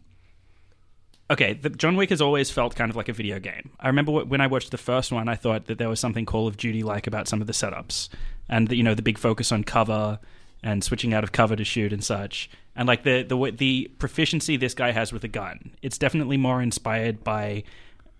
okay, 1.30 1.54
the, 1.54 1.70
John 1.70 1.96
Wick 1.96 2.10
has 2.10 2.22
always 2.22 2.50
felt 2.52 2.76
kind 2.76 2.90
of 2.90 2.96
like 2.96 3.10
a 3.10 3.14
video 3.14 3.40
game. 3.40 3.72
I 3.80 3.88
remember 3.88 4.12
wh- 4.12 4.30
when 4.30 4.42
I 4.42 4.48
watched 4.48 4.72
the 4.72 4.78
first 4.78 5.12
one, 5.12 5.28
I 5.30 5.36
thought 5.36 5.66
that 5.68 5.78
there 5.78 5.90
was 5.90 6.00
something 6.00 6.26
Call 6.26 6.48
of 6.48 6.58
Duty 6.58 6.84
like 6.84 7.08
about 7.08 7.28
some 7.28 7.42
of 7.42 7.48
the 7.48 7.54
setups, 7.54 8.10
and 8.48 8.68
the, 8.68 8.76
you 8.76 8.84
know 8.84 8.96
the 8.96 9.02
big 9.02 9.18
focus 9.18 9.52
on 9.52 9.64
cover 9.64 10.20
and 10.64 10.84
switching 10.84 11.14
out 11.14 11.24
of 11.24 11.32
cover 11.32 11.56
to 11.56 11.64
shoot 11.64 11.94
and 11.94 12.04
such, 12.04 12.50
and 12.76 12.88
like 12.88 13.04
the 13.04 13.24
the 13.24 13.52
the 13.58 13.92
proficiency 14.00 14.58
this 14.58 14.74
guy 14.74 14.92
has 14.92 15.14
with 15.14 15.24
a 15.24 15.28
gun. 15.30 15.72
It's 15.82 15.98
definitely 15.98 16.38
more 16.38 16.62
inspired 16.62 17.24
by 17.24 17.64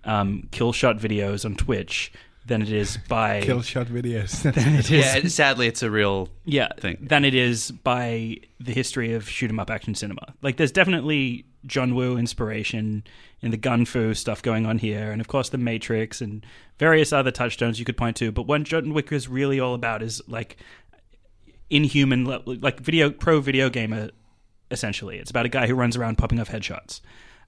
um, 0.06 0.48
kill 0.52 0.72
shot 0.72 0.98
videos 0.98 1.44
on 1.46 1.56
Twitch 1.56 2.12
than 2.46 2.62
it 2.62 2.72
is 2.72 2.98
by 3.10 3.42
kill 3.44 3.62
shot 3.62 3.88
videos. 3.88 4.46
it 4.80 4.90
is 4.90 4.90
Yeah, 4.90 5.28
sadly, 5.28 5.68
it's 5.68 5.84
a 5.84 5.92
real 5.92 6.30
yeah, 6.46 6.70
thing. 6.80 6.98
than 7.02 7.26
it 7.26 7.34
is 7.36 7.72
by 7.72 8.38
the 8.60 8.72
history 8.74 9.14
of 9.14 9.28
shoot 9.28 9.50
'em 9.50 9.60
up 9.60 9.70
action 9.70 9.94
cinema. 9.94 10.34
Like, 10.42 10.56
there's 10.58 10.72
definitely 10.72 11.46
John 11.66 11.96
Woo 11.96 12.18
inspiration 12.18 13.04
in 13.42 13.52
the 13.52 13.58
gun 13.58 13.86
fu 13.86 14.14
stuff 14.14 14.42
going 14.42 14.66
on 14.66 14.78
here, 14.78 15.12
and 15.12 15.22
of 15.22 15.28
course 15.28 15.50
the 15.50 15.58
Matrix 15.58 16.22
and 16.22 16.46
various 16.78 17.12
other 17.12 17.32
touchstones 17.32 17.80
you 17.80 17.86
could 17.86 17.98
point 17.98 18.16
to. 18.18 18.32
But 18.32 18.44
what 18.44 18.64
John 18.64 18.94
Wick 18.94 19.12
is 19.12 19.28
really 19.28 19.60
all 19.60 19.74
about 19.74 20.02
is 20.02 20.22
like 20.28 20.58
inhuman, 21.70 22.26
like 22.26 22.80
video 22.80 23.12
pro 23.12 23.42
video 23.42 23.70
gamer. 23.70 24.10
Essentially, 24.72 25.18
it's 25.18 25.32
about 25.32 25.46
a 25.46 25.50
guy 25.50 25.66
who 25.68 25.74
runs 25.74 25.98
around 25.98 26.18
popping 26.18 26.40
off 26.40 26.50
headshots. 26.50 27.02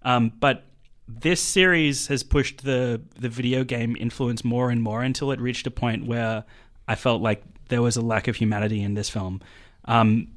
Um, 0.03 0.33
but 0.39 0.65
this 1.07 1.41
series 1.41 2.07
has 2.07 2.23
pushed 2.23 2.63
the 2.63 3.01
the 3.19 3.29
video 3.29 3.63
game 3.63 3.95
influence 3.99 4.43
more 4.43 4.69
and 4.69 4.81
more 4.81 5.03
until 5.03 5.31
it 5.31 5.39
reached 5.39 5.67
a 5.67 5.71
point 5.71 6.05
where 6.07 6.43
I 6.87 6.95
felt 6.95 7.21
like 7.21 7.43
there 7.69 7.81
was 7.81 7.95
a 7.95 8.01
lack 8.01 8.27
of 8.27 8.35
humanity 8.35 8.81
in 8.81 8.95
this 8.95 9.09
film. 9.09 9.41
Um, 9.85 10.27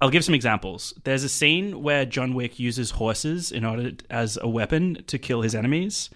I'll 0.00 0.10
give 0.10 0.24
some 0.24 0.34
examples. 0.34 0.94
There's 1.04 1.24
a 1.24 1.28
scene 1.28 1.82
where 1.82 2.06
John 2.06 2.34
Wick 2.34 2.58
uses 2.58 2.92
horses 2.92 3.52
in 3.52 3.64
order 3.64 3.92
as 4.08 4.38
a 4.40 4.48
weapon 4.48 5.04
to 5.06 5.18
kill 5.18 5.42
his 5.42 5.54
enemies, 5.54 6.08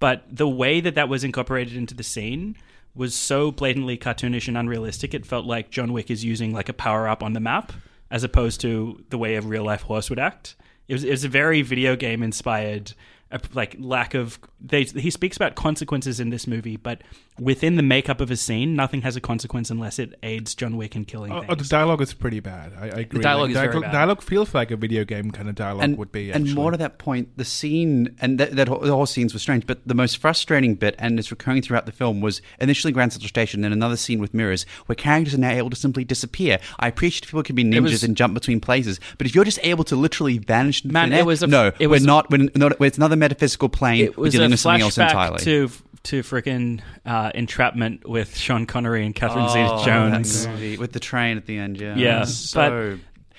but 0.00 0.24
the 0.30 0.48
way 0.48 0.80
that 0.80 0.94
that 0.94 1.08
was 1.08 1.22
incorporated 1.22 1.76
into 1.76 1.94
the 1.94 2.02
scene 2.02 2.56
was 2.94 3.14
so 3.14 3.50
blatantly 3.50 3.98
cartoonish 3.98 4.48
and 4.48 4.56
unrealistic. 4.56 5.12
It 5.12 5.26
felt 5.26 5.44
like 5.44 5.70
John 5.70 5.92
Wick 5.92 6.10
is 6.10 6.24
using 6.24 6.54
like 6.54 6.70
a 6.70 6.72
power 6.72 7.06
up 7.06 7.22
on 7.22 7.34
the 7.34 7.40
map 7.40 7.72
as 8.10 8.24
opposed 8.24 8.60
to 8.62 9.04
the 9.10 9.18
way 9.18 9.34
a 9.34 9.42
real 9.42 9.64
life 9.64 9.82
horse 9.82 10.08
would 10.08 10.18
act. 10.18 10.56
It 10.88 10.94
was, 10.94 11.04
it 11.04 11.10
was 11.10 11.24
a 11.24 11.28
very 11.28 11.62
video 11.62 11.96
game 11.96 12.22
inspired, 12.22 12.92
uh, 13.30 13.38
like 13.52 13.76
lack 13.78 14.14
of. 14.14 14.38
They, 14.60 14.84
he 14.84 15.10
speaks 15.10 15.36
about 15.36 15.56
consequences 15.56 16.20
in 16.20 16.30
this 16.30 16.46
movie, 16.46 16.76
but 16.76 17.02
within 17.38 17.76
the 17.76 17.82
makeup 17.82 18.20
of 18.20 18.30
a 18.30 18.36
scene, 18.36 18.74
nothing 18.74 19.02
has 19.02 19.16
a 19.16 19.20
consequence 19.20 19.70
unless 19.70 19.98
it 19.98 20.18
aids 20.22 20.54
John 20.54 20.76
Wick 20.76 20.96
in 20.96 21.04
killing 21.04 21.32
Oh, 21.32 21.36
oh 21.36 21.40
things. 21.40 21.52
oh, 21.52 21.54
the 21.56 21.64
dialogue 21.64 22.00
is 22.00 22.14
pretty 22.14 22.40
bad. 22.40 22.72
I, 22.78 22.84
I 22.84 22.86
agree. 23.00 23.20
dialogue 23.20 23.50
Like, 23.50 23.66
is 23.68 23.72
very 23.72 23.80
bad. 23.82 23.92
dialogue 23.92 24.22
feels 24.22 24.54
like 24.54 24.70
a 24.70 24.76
video 24.76 25.04
game 25.04 25.30
kind 25.30 25.48
of 25.48 25.54
dialogue 25.54 25.84
and, 25.84 25.98
would 25.98 26.12
be. 26.12 26.30
and 26.30 26.54
more 26.54 26.70
to 26.70 26.76
that 26.78 26.98
point, 26.98 27.36
the 27.36 27.44
scene 27.44 28.16
and 28.20 28.38
that, 28.40 28.52
that 28.56 28.68
whole, 28.68 28.78
the 28.80 28.92
whole 28.92 29.06
scenes 29.06 29.32
were 29.32 29.38
strange. 29.38 29.66
But 29.66 29.86
the 29.86 29.94
most 29.94 30.16
frustrating 30.18 30.74
bit, 30.76 30.94
and 30.98 31.18
it's 31.18 31.30
recurring 31.30 31.62
throughout 31.62 31.86
the 31.86 31.92
film, 31.92 32.20
was 32.20 32.40
initially 32.60 32.92
Grand 32.92 33.12
Central 33.12 33.28
Station, 33.28 33.60
then 33.60 33.72
another 33.72 33.96
scene 33.96 34.20
with 34.20 34.32
mirrors, 34.32 34.64
where 34.86 34.96
characters 34.96 35.34
are 35.34 35.38
now 35.38 35.50
able 35.50 35.70
to 35.70 35.76
simply 35.76 36.04
disappear. 36.04 36.58
I 36.78 36.88
appreciate 36.88 37.26
people 37.26 37.42
can 37.42 37.54
be 37.56 37.64
ninjas 37.64 37.82
was- 37.82 38.02
and 38.04 38.16
jump 38.16 38.34
between 38.34 38.60
places, 38.60 38.98
but 39.18 39.26
if 39.26 39.34
you're 39.34 39.44
just 39.44 39.58
able 39.62 39.84
to 39.84 39.96
literally 39.96 40.38
vanish, 40.38 40.84
Man, 40.84 41.08
thin 41.10 41.12
air- 41.14 41.20
it 41.20 41.26
was 41.26 41.42
a- 41.42 41.46
no, 41.46 41.66
it 41.78 41.86
we're 41.86 41.88
was- 41.90 42.04
not. 42.06 42.30
We're 42.30 42.48
not. 42.54 42.80
It's 42.80 42.96
another 42.96 43.16
metaphysical 43.16 43.68
plane. 43.68 44.04
it 44.04 44.16
we're 44.16 44.22
was 44.24 44.32
dealing 44.32 44.50
a 44.50 44.54
with 44.54 44.60
something 44.60 44.82
else 44.82 44.96
flashback 44.96 45.08
entirely. 45.10 45.38
to 45.44 45.70
to 46.06 46.22
freaking 46.22 46.80
uh, 47.04 47.30
entrapment 47.34 48.08
with 48.08 48.36
Sean 48.36 48.66
Connery 48.66 49.04
and 49.04 49.14
Catherine 49.14 49.46
Oh, 49.48 49.52
Zeta-Jones. 49.78 50.46
movie 50.48 50.76
with 50.78 50.92
the 50.92 51.00
train 51.00 51.36
at 51.36 51.46
the 51.46 51.58
end. 51.58 51.80
Yeah, 51.80 51.96
Yeah, 51.96 52.24
So, 52.24 52.58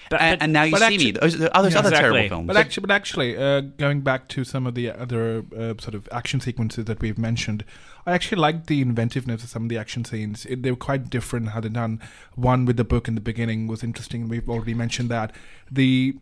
but- 0.10 0.22
and, 0.22 0.40
but- 0.40 0.44
and 0.44 0.54
now 0.54 0.64
you 0.64 0.72
but 0.72 0.80
see 0.80 0.86
actually- 0.86 1.06
me. 1.06 1.12
Those, 1.12 1.38
those 1.38 1.50
other 1.54 1.68
Exactly. 1.68 1.92
terrible 1.98 2.28
films. 2.30 2.48
But 2.48 2.58
actually, 2.58 2.82
but 2.82 2.92
actually, 2.92 3.38
uh, 3.38 3.62
going 3.62 4.02
back 4.02 4.28
to 4.30 4.44
some 4.44 4.66
of 4.68 4.74
the 4.76 4.92
other 4.92 5.44
uh, 5.58 5.74
sort 5.80 5.96
of 5.96 6.08
action 6.12 6.40
sequences 6.40 6.86
that 6.86 7.02
we've 7.02 7.18
mentioned, 7.18 7.66
I 8.06 8.14
actually 8.14 8.40
liked 8.40 8.68
the 8.68 8.82
inventiveness 8.82 9.44
of 9.44 9.50
some 9.50 9.64
of 9.64 9.70
the 9.70 9.78
action 9.78 10.06
scenes. 10.06 10.46
It, 10.46 10.64
they 10.64 10.72
were 10.72 10.78
quite 10.78 11.10
different 11.10 11.50
how 11.50 11.60
they're 11.60 11.70
done. 11.70 12.00
One 12.36 12.64
with 12.66 12.78
the 12.78 12.86
book 12.86 13.08
in 13.10 13.16
the 13.16 13.22
beginning 13.22 13.68
was 13.68 13.84
interesting. 13.84 14.30
We've 14.30 14.50
already 14.50 14.74
mentioned 14.74 15.10
that. 15.10 15.34
The 15.70 16.16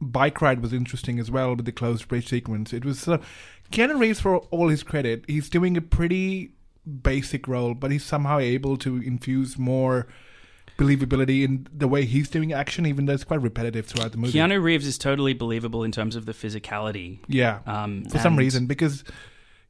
bike 0.00 0.40
ride 0.40 0.60
was 0.60 0.72
interesting 0.72 1.18
as 1.20 1.30
well 1.30 1.54
with 1.56 1.64
the 1.64 1.72
closed 1.72 2.06
bridge 2.08 2.28
sequence. 2.28 2.72
It 2.72 2.84
was 2.84 3.00
sort 3.00 3.20
of 3.20 3.26
Keanu 3.72 3.98
Reeves, 3.98 4.20
for 4.20 4.36
all 4.36 4.68
his 4.68 4.82
credit, 4.82 5.24
he's 5.26 5.48
doing 5.48 5.76
a 5.76 5.80
pretty 5.80 6.52
basic 7.02 7.48
role, 7.48 7.74
but 7.74 7.90
he's 7.90 8.04
somehow 8.04 8.38
able 8.38 8.76
to 8.78 8.96
infuse 8.98 9.58
more 9.58 10.06
believability 10.78 11.44
in 11.44 11.66
the 11.72 11.86
way 11.86 12.04
he's 12.04 12.28
doing 12.28 12.52
action, 12.52 12.86
even 12.86 13.06
though 13.06 13.12
it's 13.12 13.24
quite 13.24 13.40
repetitive 13.40 13.86
throughout 13.86 14.12
the 14.12 14.18
movie. 14.18 14.38
Keanu 14.38 14.62
Reeves 14.62 14.86
is 14.86 14.98
totally 14.98 15.32
believable 15.32 15.84
in 15.84 15.92
terms 15.92 16.16
of 16.16 16.26
the 16.26 16.32
physicality. 16.32 17.18
Yeah. 17.28 17.60
Um, 17.66 18.04
for 18.06 18.18
some 18.18 18.36
reason, 18.36 18.66
because 18.66 19.04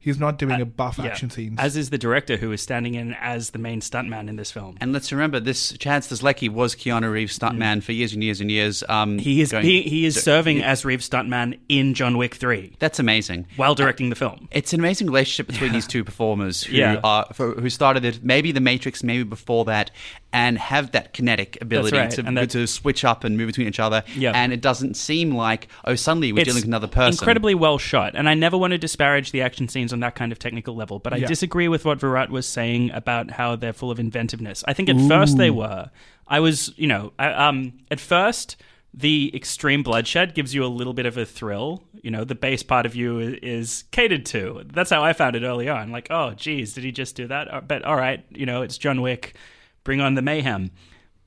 he's 0.03 0.19
not 0.19 0.37
doing 0.37 0.59
Uh, 0.59 0.61
a 0.61 0.65
buff 0.65 0.97
yeah. 0.99 1.05
action 1.05 1.29
scenes. 1.29 1.59
As 1.59 1.75
is 1.77 1.89
the 1.89 1.97
director, 1.97 2.37
who 2.37 2.51
is 2.51 2.61
standing 2.61 2.95
in 2.95 3.15
as 3.21 3.51
the 3.51 3.59
main 3.59 3.81
stuntman 3.81 4.27
in 4.29 4.35
this 4.35 4.51
film. 4.51 4.77
And 4.81 4.93
let's 4.93 5.11
remember, 5.11 5.39
this 5.39 5.73
Chad 5.79 6.03
Stahelski 6.03 6.49
was 6.49 6.75
Keanu 6.75 7.11
Reeves' 7.11 7.37
stuntman 7.37 7.81
for 7.81 7.91
years 7.93 8.13
and 8.13 8.23
years 8.23 8.41
and 8.41 8.51
years. 8.51 8.83
Um, 8.89 9.17
Mm. 9.17 9.21
He 9.21 9.41
is 9.41 9.51
going- 9.51 9.65
he, 9.65 9.81
he 9.83 10.05
is 10.05 10.15
d- 10.15 10.21
serving 10.21 10.63
as 10.63 10.83
Reeves 10.85 11.07
stuntman 11.09 11.57
in 11.69 11.93
John 11.93 12.17
Wick 12.17 12.35
Three 12.35 12.73
That's 12.79 12.99
amazing. 12.99 13.45
while 13.55 13.75
directing 13.75 14.09
the 14.09 14.15
film. 14.15 14.47
It's 14.51 14.73
an 14.73 14.79
amazing 14.79 15.07
relationship 15.07 15.47
between 15.47 15.71
these 15.73 15.87
two 15.87 16.03
performers 16.03 16.63
who 16.63 16.75
Yeah. 16.77 16.99
are 17.03 17.27
for, 17.33 17.51
who 17.53 17.69
started 17.69 18.03
it 18.05 18.23
maybe 18.23 18.51
the 18.51 18.59
Matrix, 18.61 19.03
maybe 19.03 19.23
before 19.23 19.65
that, 19.65 19.91
and 20.31 20.57
have 20.57 20.91
that 20.93 21.13
kinetic 21.13 21.57
ability 21.61 21.95
right, 21.95 22.09
to, 22.11 22.25
and 22.25 22.35
that- 22.37 22.49
to 22.51 22.65
switch 22.65 23.05
up 23.05 23.23
and 23.23 23.37
move 23.37 23.47
between 23.47 23.67
each 23.67 23.79
other. 23.79 24.03
Yeah. 24.15 24.31
And 24.33 24.51
it 24.51 24.61
doesn't 24.61 24.95
seem 24.95 25.35
like 25.35 25.67
oh 25.85 25.95
suddenly 25.95 26.31
we're 26.33 26.39
It's 26.39 26.47
dealing 26.47 26.61
with 26.61 26.67
another 26.67 26.87
person. 26.87 27.13
Incredibly 27.21 27.53
well 27.55 27.77
shot, 27.77 28.13
and 28.15 28.27
I 28.27 28.33
never 28.33 28.57
want 28.57 28.71
to 28.71 28.77
disparage 28.79 29.31
the 29.31 29.41
action 29.41 29.67
scenes 29.69 29.92
on 29.93 29.99
that 30.01 30.15
kind 30.15 30.31
of 30.31 30.39
technical 30.39 30.75
level, 30.75 30.99
but 30.99 31.13
I 31.13 31.17
Yeah. 31.17 31.27
disagree 31.27 31.67
with 31.67 31.85
what 31.85 31.99
Virat 31.99 32.29
was 32.29 32.45
saying 32.47 32.91
about 32.91 33.31
how 33.31 33.55
they're 33.55 33.73
full 33.73 33.91
of 33.91 33.99
inventiveness. 33.99 34.63
I 34.67 34.73
think 34.73 34.89
at 34.89 34.99
first 35.07 35.37
they 35.37 35.49
were. 35.51 35.89
I 36.27 36.39
was, 36.39 36.73
you 36.77 36.87
know, 36.87 37.13
I, 37.19 37.27
um, 37.31 37.73
at 37.91 37.99
first 37.99 38.55
the 38.95 39.31
extreme 39.35 39.81
bloodshed 39.81 40.35
gives 40.35 40.53
you 40.53 40.63
a 40.63 40.67
little 40.67 40.93
bit 40.93 41.07
of 41.07 41.17
a 41.17 41.25
thrill. 41.25 41.83
You 42.03 42.11
know, 42.11 42.23
the 42.23 42.35
base 42.35 42.61
part 42.61 42.85
of 42.85 42.95
you 42.95 43.17
is, 43.19 43.33
is 43.41 43.83
catered 43.91 44.23
to. 44.27 44.63
That's 44.71 44.91
how 44.91 45.03
I 45.03 45.13
found 45.13 45.35
it 45.35 45.41
early 45.43 45.67
on. 45.67 45.91
Like, 45.91 46.07
oh, 46.11 46.33
geez, 46.35 46.73
did 46.73 46.83
he 46.83 46.91
just 46.91 47.15
do 47.15 47.25
that? 47.27 47.51
Uh, 47.51 47.61
But 47.61 47.83
all 47.85 47.95
right, 47.95 48.23
you 48.29 48.45
know, 48.45 48.61
it's 48.61 48.77
John 48.77 49.01
Wick. 49.01 49.35
Bring 49.83 49.99
on 49.99 50.13
the 50.13 50.21
mayhem. 50.21 50.69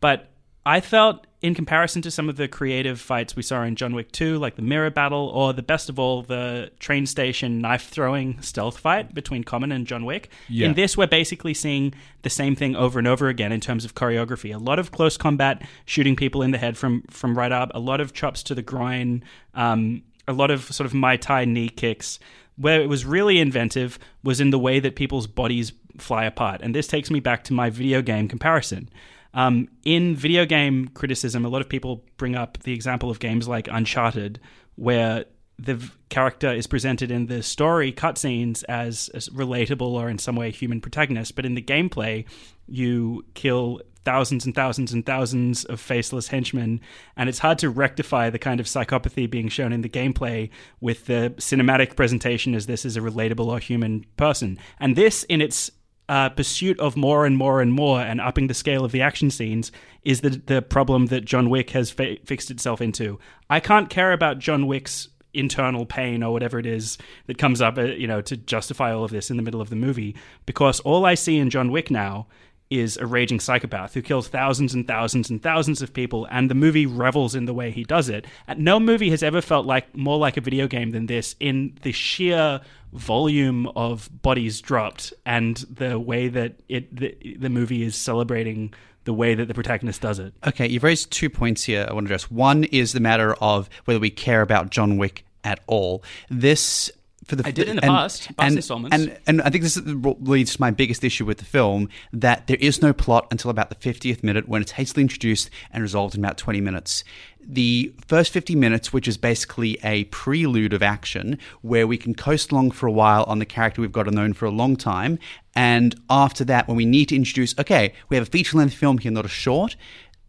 But 0.01 0.31
I 0.67 0.81
felt, 0.81 1.29
in 1.43 1.55
comparison 1.55 2.03
to 2.03 2.11
some 2.11 2.29
of 2.29 2.37
the 2.37 2.49
creative 2.49 3.01
fights 3.01 3.37
we 3.37 3.43
saw 3.43 3.63
in 3.63 3.77
John 3.77 3.95
Wick 3.95 4.11
2, 4.11 4.37
like 4.37 4.57
the 4.57 4.63
mirror 4.63 4.91
battle, 4.91 5.29
or 5.33 5.53
the 5.53 5.63
best 5.63 5.89
of 5.89 5.97
all, 6.01 6.23
the 6.23 6.73
train 6.81 7.07
station 7.07 7.61
knife 7.61 7.89
throwing 7.89 8.43
stealth 8.43 8.77
fight 8.79 9.15
between 9.15 9.45
Common 9.45 9.71
and 9.71 9.87
John 9.87 10.05
Wick, 10.05 10.29
Yeah. 10.49 10.67
in 10.67 10.75
this, 10.75 10.97
we're 10.97 11.07
basically 11.07 11.55
seeing 11.55 11.95
the 12.23 12.31
same 12.31 12.57
thing 12.57 12.75
over 12.75 12.99
and 12.99 13.07
over 13.07 13.29
again 13.29 13.53
in 13.53 13.61
terms 13.61 13.85
of 13.85 13.95
choreography. 13.95 14.53
A 14.53 14.59
lot 14.59 14.81
of 14.81 14.91
close 14.91 15.17
combat, 15.17 15.63
shooting 15.85 16.17
people 16.17 16.43
in 16.43 16.51
the 16.51 16.59
head 16.59 16.77
from, 16.77 17.03
from 17.11 17.39
right 17.39 17.53
up, 17.53 17.71
a 17.73 17.79
lot 17.79 18.01
of 18.01 18.13
chops 18.13 18.43
to 18.43 18.55
the 18.57 18.63
groin, 18.63 19.23
um, 19.55 20.03
a 20.27 20.33
lot 20.33 20.51
of 20.51 20.65
sort 20.65 20.85
of 20.87 20.93
Muay 20.95 21.17
Thai 21.21 21.45
knee 21.45 21.69
kicks. 21.69 22.19
Where 22.57 22.81
it 22.81 22.89
was 22.89 23.05
really 23.05 23.39
inventive 23.39 23.99
was 24.25 24.41
in 24.41 24.51
the 24.51 24.59
way 24.59 24.81
that 24.81 24.97
people's 24.97 25.27
bodies 25.29 25.73
fly 25.99 26.25
apart. 26.25 26.61
And 26.63 26.75
this 26.75 26.89
takes 26.89 27.09
me 27.11 27.21
back 27.21 27.45
to 27.45 27.53
my 27.53 27.71
video 27.71 28.03
game 28.03 28.27
comparison. 28.27 28.89
Um, 29.37 29.69
in 29.85 30.17
video 30.17 30.47
game 30.47 30.89
criticism, 30.89 31.45
a 31.45 31.49
lot 31.49 31.61
of 31.61 31.69
people 31.69 32.03
bring 32.17 32.35
up 32.35 32.59
the 32.65 32.73
example 32.73 33.11
of 33.11 33.21
games 33.21 33.47
like 33.47 33.69
Uncharted, 33.71 34.41
where 34.77 35.27
the 35.59 35.91
character 36.09 36.53
is 36.53 36.67
presented 36.67 37.11
in 37.11 37.27
the 37.27 37.43
story 37.43 37.93
cutscenes 37.93 38.65
as, 38.65 39.11
as 39.15 39.29
relatable 39.29 39.93
or 39.93 40.09
in 40.09 40.19
some 40.19 40.37
way 40.37 40.51
human 40.51 40.81
protagonist, 40.81 41.37
but 41.37 41.47
in 41.47 41.55
the 41.55 41.63
gameplay, 41.63 42.25
you 42.67 43.25
kill 43.35 43.81
thousands 44.07 44.47
and 44.47 44.55
thousands 44.55 44.93
and 44.93 45.05
thousands 45.05 45.65
of 45.65 45.81
faceless 45.81 46.29
henchmen, 46.29 46.81
and 47.17 47.29
it's 47.29 47.41
hard 47.41 47.59
to 47.59 47.69
rectify 47.69 48.31
the 48.31 48.39
kind 48.39 48.61
of 48.61 48.67
psychopathy 48.67 49.29
being 49.29 49.49
shown 49.49 49.73
in 49.73 49.81
the 49.81 49.89
gameplay 49.89 50.49
with 50.81 51.07
the 51.07 51.35
cinematic 51.39 51.97
presentation 51.97 52.55
as 52.55 52.67
this 52.67 52.85
is 52.85 52.97
a 52.97 53.01
relatable 53.01 53.47
or 53.47 53.59
human 53.59 54.07
person. 54.17 54.59
And 54.79 54.95
this, 54.95 55.25
in 55.25 55.43
its 55.43 55.71
uh, 56.09 56.29
pursuit 56.31 56.79
of 56.79 56.97
more 56.97 57.27
and 57.27 57.37
more 57.37 57.61
and 57.61 57.73
more 57.73 58.01
and 58.01 58.21
upping 58.21 58.47
the 58.47 58.55
scale 58.55 58.85
of 58.85 58.93
the 58.93 59.03
action 59.03 59.31
scenes 59.31 59.73
is 60.05 60.21
the 60.21 60.31
the 60.31 60.63
problem 60.63 61.07
that 61.07 61.25
John 61.25 61.51
Wick 61.51 61.71
has 61.71 61.91
fa- 61.91 62.17
fixed 62.25 62.51
itself 62.51 62.81
into. 62.81 63.19
I 63.51 63.61
can't 63.61 63.91
care 63.91 64.13
about 64.13 64.39
John 64.39 64.67
Wick's 64.67 65.09
internal 65.35 65.85
pain 65.85 66.23
or 66.23 66.33
whatever 66.33 66.59
it 66.59 66.67
is 66.67 66.97
that 67.27 67.39
comes 67.39 67.61
up, 67.61 67.77
uh, 67.77 67.83
you 67.83 68.07
know, 68.07 68.23
to 68.23 68.37
justify 68.37 68.93
all 68.93 69.05
of 69.05 69.11
this 69.11 69.31
in 69.31 69.37
the 69.37 69.43
middle 69.43 69.61
of 69.61 69.69
the 69.69 69.77
movie 69.77 70.17
because 70.47 70.81
all 70.81 71.05
I 71.05 71.15
see 71.15 71.39
in 71.39 71.51
John 71.51 71.71
Wick 71.71 71.91
now 71.91 72.27
is 72.71 72.97
a 72.97 73.07
raging 73.07 73.41
psychopath 73.41 73.95
who 73.95 74.03
kills 74.03 74.29
thousands 74.29 74.75
and 74.75 74.87
thousands 74.87 75.31
and 75.31 75.43
thousands 75.43 75.83
of 75.83 75.93
people, 75.93 76.27
and 76.31 76.51
the 76.51 76.55
movie 76.55 76.87
revels 76.87 77.35
in 77.35 77.45
the 77.45 77.55
way 77.55 77.71
he 77.71 77.85
does 77.85 78.09
it. 78.09 78.27
And 78.47 78.61
no 78.61 78.81
movie 78.81 79.11
has 79.11 79.23
ever 79.23 79.41
felt 79.41 79.67
like 79.67 79.95
more 79.97 80.19
like 80.19 80.37
a 80.37 80.41
video 80.41 80.67
game 80.67 80.91
than 80.91 81.07
this 81.07 81.37
in 81.41 81.79
the 81.83 81.93
sheer 81.93 82.61
volume 82.93 83.67
of 83.77 84.09
bodies 84.23 84.61
dropped 84.61 85.13
and 85.25 85.57
the 85.71 85.99
way 85.99 86.29
that 86.29 86.55
it 86.69 86.95
the, 86.95 87.37
the 87.39 87.51
movie 87.51 87.83
is 87.83 87.95
celebrating 87.95 88.73
the 89.05 89.13
way 89.13 89.35
that 89.35 89.47
the 89.47 89.55
protagonist 89.55 90.01
does 90.01 90.19
it. 90.19 90.35
Okay, 90.47 90.67
you've 90.67 90.83
raised 90.83 91.11
two 91.11 91.31
points 91.31 91.63
here 91.65 91.87
I 91.89 91.93
want 91.93 92.07
to 92.07 92.09
address. 92.09 92.31
One 92.31 92.65
is 92.65 92.93
the 92.93 93.01
matter 93.01 93.35
of 93.35 93.69
whether 93.85 94.01
we 94.01 94.11
care 94.11 94.43
about 94.43 94.71
John 94.71 94.99
Wick 94.99 95.25
at 95.45 95.61
all. 95.67 96.03
This 96.29 96.91
for 97.27 97.37
the 97.37 97.47
I 97.47 97.51
did 97.51 97.69
in 97.69 97.77
the 97.77 97.83
and- 97.83 97.91
past, 97.91 98.29
past 98.29 98.35
and, 98.39 98.57
installments. 98.57 98.97
and 98.97 99.19
and 99.27 99.43
I 99.43 99.51
think 99.51 99.65
this 99.65 99.79
leads 99.85 100.55
to 100.55 100.61
my 100.61 100.71
biggest 100.71 101.03
issue 101.05 101.25
with 101.25 101.39
the 101.39 101.45
film 101.45 101.89
that 102.13 102.47
there 102.47 102.57
is 102.61 102.81
no 102.81 102.93
plot 102.93 103.27
until 103.31 103.51
about 103.51 103.69
the 103.69 103.75
50th 103.77 104.23
minute 104.23 104.49
when 104.49 104.63
it's 104.63 104.73
hastily 104.73 105.03
introduced 105.03 105.51
and 105.73 105.83
resolved 105.83 106.15
in 106.15 106.25
about 106.25 106.39
20 106.39 106.61
minutes. 106.61 107.05
The 107.49 107.95
first 108.09 108.33
50 108.33 108.57
minutes, 108.57 108.93
which 108.93 109.07
is 109.07 109.17
basically 109.17 109.79
a 109.85 110.05
prelude 110.05 110.73
of 110.73 110.83
action, 110.83 111.39
where 111.63 111.87
we 111.87 111.97
can 111.97 112.13
coast 112.15 112.51
along 112.51 112.73
for 112.73 112.87
a 112.89 112.93
while 112.93 113.23
on 113.25 113.39
the 113.39 113.47
character 113.47 113.81
we've 113.81 113.93
got 113.93 114.05
to 114.05 114.11
known 114.11 114.33
for 114.33 114.47
a 114.47 114.51
long 114.51 114.75
time, 114.75 115.19
and 115.55 115.95
after 116.11 116.45
that, 116.45 116.67
when 116.67 116.77
we 116.77 116.85
need 116.85 117.09
to 117.11 117.17
introduce, 117.17 117.57
okay, 117.59 117.93
we 118.09 118.17
have 118.17 118.27
a 118.27 118.31
feature 118.31 118.59
length 118.59 118.75
film 118.75 118.99
here, 118.99 119.13
not 119.13 119.25
a 119.25 119.29
short, 119.29 119.77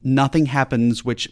nothing 0.04 0.46
happens 0.46 1.04
which 1.04 1.28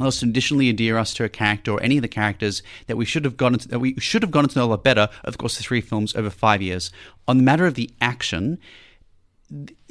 to 0.00 0.26
additionally 0.26 0.68
endear 0.68 0.98
us 0.98 1.14
to 1.14 1.24
a 1.24 1.28
character 1.28 1.72
or 1.72 1.82
any 1.82 1.98
of 1.98 2.02
the 2.02 2.08
characters 2.08 2.62
that 2.86 2.96
we 2.96 3.04
should 3.04 3.24
have 3.24 3.36
gotten 3.36 3.58
to, 3.58 3.68
that 3.68 3.78
we 3.78 3.94
should 4.00 4.22
have 4.22 4.30
gotten 4.30 4.50
to 4.50 4.58
know 4.58 4.64
a 4.64 4.66
lot 4.66 4.84
better. 4.84 5.08
Of 5.24 5.38
course, 5.38 5.56
the 5.56 5.62
three 5.62 5.80
films 5.80 6.14
over 6.14 6.30
five 6.30 6.62
years. 6.62 6.90
On 7.28 7.36
the 7.36 7.42
matter 7.42 7.66
of 7.66 7.74
the 7.74 7.90
action, 8.00 8.58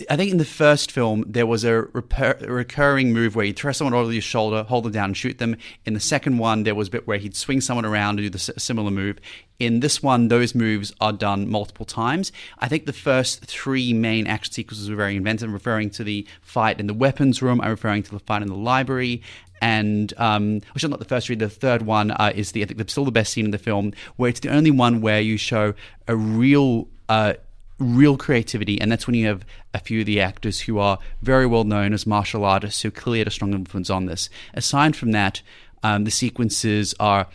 I 0.09 0.15
think 0.15 0.31
in 0.31 0.37
the 0.37 0.45
first 0.45 0.89
film 0.89 1.25
there 1.27 1.45
was 1.45 1.65
a, 1.65 1.81
recurring 1.81 3.11
move 3.11 3.35
where 3.35 3.45
he'd 3.45 3.57
throw 3.57 3.73
someone 3.73 3.93
over 3.93 4.11
your 4.11 4.21
shoulder, 4.21 4.63
hold 4.63 4.85
them 4.85 4.93
down, 4.93 5.05
and 5.05 5.17
shoot 5.17 5.37
them. 5.37 5.57
In 5.85 5.93
the 5.93 5.99
second 5.99 6.37
one, 6.37 6.63
there 6.63 6.75
was 6.75 6.87
a 6.87 6.91
bit 6.91 7.05
where 7.05 7.17
he'd 7.17 7.35
swing 7.35 7.59
someone 7.59 7.83
around 7.83 8.19
and 8.19 8.25
do 8.25 8.29
the 8.29 8.39
similar 8.39 8.89
move. 8.89 9.19
In 9.59 9.81
this 9.81 10.01
one, 10.01 10.29
those 10.29 10.55
moves 10.55 10.93
are 11.01 11.11
done 11.11 11.49
multiple 11.49 11.85
times. 11.85 12.31
I 12.59 12.69
think 12.69 12.85
the 12.85 12.93
first 12.93 13.43
three 13.45 13.91
main 13.91 14.27
action 14.27 14.53
sequences 14.53 14.89
were 14.89 14.95
very 14.95 15.17
inventive. 15.17 15.49
I'm 15.49 15.53
referring 15.53 15.89
to 15.91 16.05
the 16.05 16.25
fight 16.41 16.79
in 16.79 16.87
the 16.87 16.93
weapons 16.93 17.41
room. 17.41 17.59
I'm 17.59 17.71
referring 17.71 18.03
to 18.03 18.11
the 18.11 18.19
fight 18.19 18.41
in 18.41 18.47
the 18.47 18.55
library. 18.55 19.21
And 19.61 20.13
um, 20.15 20.61
which 20.73 20.85
is 20.85 20.89
not 20.89 20.99
the 20.99 21.05
first 21.05 21.27
three. 21.27 21.35
The 21.35 21.49
third 21.49 21.81
one 21.81 22.11
uh, 22.11 22.31
is 22.33 22.53
the 22.53 22.63
I 22.63 22.65
think 22.65 22.77
the, 22.77 22.89
still 22.89 23.03
the 23.03 23.11
best 23.11 23.33
scene 23.33 23.43
in 23.43 23.51
the 23.51 23.57
film, 23.57 23.91
where 24.15 24.29
it's 24.29 24.39
the 24.39 24.47
only 24.47 24.71
one 24.71 25.01
where 25.01 25.19
you 25.19 25.35
show 25.35 25.73
a 26.07 26.15
real. 26.15 26.87
Uh, 27.09 27.33
real 27.79 28.17
creativity, 28.17 28.79
and 28.79 28.91
that's 28.91 29.07
when 29.07 29.15
you 29.15 29.27
have 29.27 29.45
a 29.73 29.79
few 29.79 30.01
of 30.01 30.05
the 30.05 30.19
actors 30.21 30.61
who 30.61 30.77
are 30.79 30.99
very 31.21 31.45
well 31.47 31.63
known 31.63 31.93
as 31.93 32.05
martial 32.05 32.43
artists 32.45 32.81
who 32.81 32.91
clearly 32.91 33.19
had 33.19 33.27
a 33.27 33.31
strong 33.31 33.53
influence 33.53 33.89
on 33.89 34.05
this. 34.05 34.29
Aside 34.53 34.95
from 34.95 35.11
that, 35.11 35.41
um, 35.83 36.03
the 36.03 36.11
sequences 36.11 36.93
are 36.99 37.27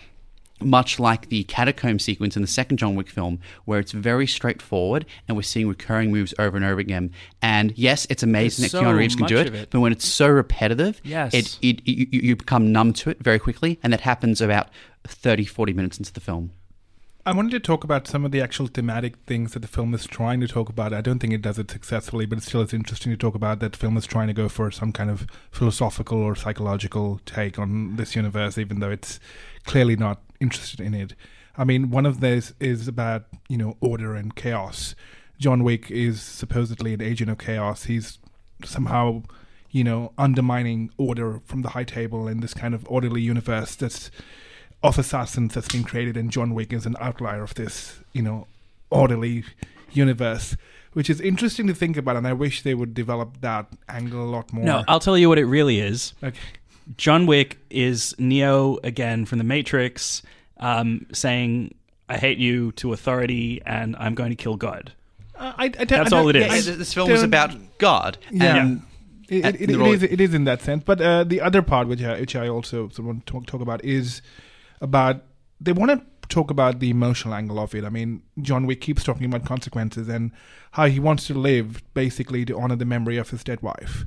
much 0.61 1.01
like 1.01 1.29
the 1.31 1.43
catacomb 1.45 1.99
sequence 1.99 2.37
in 2.37 2.43
the 2.43 2.49
second 2.49 2.77
John 2.79 2.95
Wick 2.95 3.09
film, 3.09 3.41
where 3.65 3.81
it's 3.81 3.93
very 3.93 4.27
straightforward 4.27 5.05
and 5.27 5.37
we're 5.37 5.43
seeing 5.43 5.69
recurring 5.69 6.13
moves 6.13 6.33
over 6.39 6.57
and 6.57 6.65
over 6.65 6.79
again. 6.81 7.11
And 7.43 7.77
yes, 7.77 8.07
it's 8.09 8.23
amazing 8.23 8.63
There's 8.63 8.73
that 8.73 8.79
so 8.79 8.85
Keanu 8.85 8.97
Reeves 8.97 9.17
can 9.17 9.27
do 9.27 9.37
it, 9.39 9.53
it. 9.55 9.71
but 9.71 9.81
when 9.81 9.93
it's 9.93 10.07
so 10.07 10.29
repetitive, 10.29 11.01
Yes. 11.05 11.35
it, 11.35 11.59
it, 11.61 11.87
you, 11.87 12.07
you 12.11 12.37
become 12.37 12.71
numb 12.73 12.93
to 12.95 13.11
it 13.11 13.19
very 13.23 13.39
quickly, 13.39 13.79
and 13.83 13.93
that 13.93 14.01
happens 14.03 14.41
about 14.41 14.69
30, 15.07 15.45
40 15.45 15.73
minutes 15.73 15.99
into 15.99 16.13
the 16.13 16.21
film. 16.21 16.53
I 17.27 17.33
wanted 17.33 17.53
to 17.53 17.61
talk 17.61 17.85
about 17.85 18.07
some 18.07 18.27
of 18.27 18.33
the 18.33 18.43
actual 18.43 18.67
thematic 18.67 19.17
things 19.27 19.53
that 19.53 19.61
the 19.61 19.69
film 19.69 19.95
is 19.95 20.05
trying 20.05 20.41
to 20.41 20.47
talk 20.47 20.69
about. 20.69 20.93
I 20.93 21.01
don't 21.01 21.21
think 21.21 21.33
it 21.33 21.41
does 21.41 21.59
it 21.59 21.71
successfully, 21.71 22.27
but 22.27 22.43
still 22.43 22.61
interesting 22.61 23.13
to 23.13 23.17
talk 23.17 23.35
about 23.35 23.61
that 23.61 23.73
the 23.73 23.79
film 23.79 23.97
is 23.97 24.05
trying 24.05 24.27
to 24.27 24.35
go 24.35 24.47
for 24.47 24.71
some 24.71 24.93
kind 24.93 25.09
of 25.09 25.27
philosophical 25.51 26.19
or 26.19 26.37
psychological 26.37 27.23
take 27.25 27.59
on 27.59 27.97
this 27.97 28.15
universe, 28.15 28.59
even 28.59 28.81
though 28.81 28.91
it's 28.91 29.21
clearly 29.65 29.97
not 29.97 30.21
interested 30.39 30.81
in 30.81 30.93
it. 30.93 31.15
I 31.57 31.65
mean, 31.65 31.89
one 31.91 32.05
of 32.05 32.21
those 32.21 32.53
is 32.61 32.87
about, 32.89 33.25
you 33.49 33.57
know, 33.57 33.79
order 33.81 34.15
and 34.15 34.37
chaos. 34.37 34.95
John 35.39 35.65
Wick 35.65 35.91
is 35.91 36.21
supposedly 36.21 36.93
an 36.93 37.01
agent 37.01 37.31
of 37.31 37.39
chaos. 37.39 37.85
He's 37.85 38.19
somehow, 38.67 39.23
you 39.71 39.83
know, 39.83 40.13
undermining 40.19 40.91
order 40.99 41.41
from 41.47 41.63
the 41.63 41.71
high 41.71 41.85
table 41.85 42.29
in 42.29 42.41
this 42.41 42.53
kind 42.53 42.75
of 42.75 42.87
orderly 42.87 43.23
universe 43.23 43.77
that's 43.77 44.11
of 44.85 44.99
assassins 44.99 45.55
that's 45.55 45.69
been 45.73 45.83
created, 45.83 46.17
and 46.17 46.31
John 46.31 46.55
Wick 46.55 46.73
is 46.73 46.87
an 46.87 46.95
outlier 47.01 47.43
of 47.43 47.55
this, 47.55 47.99
you 48.13 48.23
know, 48.23 48.47
orderly 48.91 49.43
universe, 49.93 50.57
which 50.93 51.11
is 51.11 51.21
interesting 51.21 51.67
to 51.67 51.75
think 51.75 51.97
about, 51.97 52.17
and 52.17 52.27
I 52.27 52.33
wish 52.33 52.63
they 52.63 52.75
would 52.75 52.95
develop 52.95 53.41
that 53.41 53.67
angle 53.89 54.23
a 54.23 54.31
lot 54.31 54.53
more. 54.53 54.65
No, 54.65 54.85
I'll 54.87 55.01
tell 55.01 55.19
you 55.19 55.29
what 55.29 55.39
it 55.39 55.47
really 55.47 55.81
is. 55.81 56.15
okay. 56.23 56.39
John 56.99 57.25
Wick 57.27 57.59
is 57.71 58.15
Neo 58.19 58.79
again 58.85 59.25
from 59.25 59.39
the 59.39 59.45
Matrix, 59.45 60.21
um, 60.59 61.07
saying, 61.13 61.75
"I 62.11 62.19
hate 62.19 62.37
you" 62.39 62.73
to 62.73 62.93
authority, 62.93 63.63
and 63.65 63.97
I'm 63.99 64.15
going 64.15 64.31
to 64.31 64.37
kill 64.37 64.57
God. 64.57 64.93
Uh, 65.35 65.53
I, 65.57 65.65
I 65.65 65.69
don't- 65.69 65.89
That's 65.89 66.13
I 66.13 66.19
all 66.19 66.25
don't- 66.31 66.43
it 66.43 66.51
I 66.51 66.57
is. 66.57 66.69
Yeah, 66.69 66.75
this 66.77 66.93
film 66.93 67.11
was 67.11 67.21
don't- 67.21 67.29
about 67.31 67.79
God. 67.79 68.19
Yeah. 68.31 68.57
And 68.57 68.83
It, 69.31 69.45
at 69.47 69.55
it, 69.55 69.63
it, 69.63 69.71
it 69.71 69.79
role- 69.79 69.93
is. 69.93 70.03
It 70.03 70.21
is 70.21 70.35
in 70.35 70.45
that 70.45 70.61
sense. 70.61 70.85
But 70.85 71.01
uh, 71.01 71.25
the 71.25 71.41
other 71.41 71.63
part, 71.63 71.89
which 71.89 72.03
I, 72.03 72.21
which 72.21 72.37
I 72.37 72.47
also 72.49 72.89
sort 72.91 72.99
of 72.99 73.05
want 73.07 73.27
to 73.27 73.33
talk, 73.33 73.47
talk 73.47 73.61
about, 73.63 73.83
is 73.83 74.21
about 74.81 75.25
they 75.61 75.73
want 75.73 75.91
to 75.93 76.29
talk 76.29 76.51
about 76.51 76.81
the 76.81 76.91
emotional 76.91 77.35
angle 77.35 77.61
of 77.61 77.75
it. 77.75 77.85
I 77.85 77.91
mean, 77.91 78.23
John 78.41 78.67
Wick 78.67 78.81
keeps 78.81 79.05
talking 79.05 79.27
about 79.27 79.45
consequences 79.45 80.09
and 80.09 80.33
how 80.73 80.87
he 80.87 80.99
wants 80.99 81.27
to 81.29 81.35
live 81.35 81.83
basically 81.95 82.45
to 82.47 82.59
honor 82.59 82.77
the 82.77 82.85
memory 82.85 83.17
of 83.17 83.31
his 83.31 83.45
dead 83.45 83.61
wife, 83.63 84.07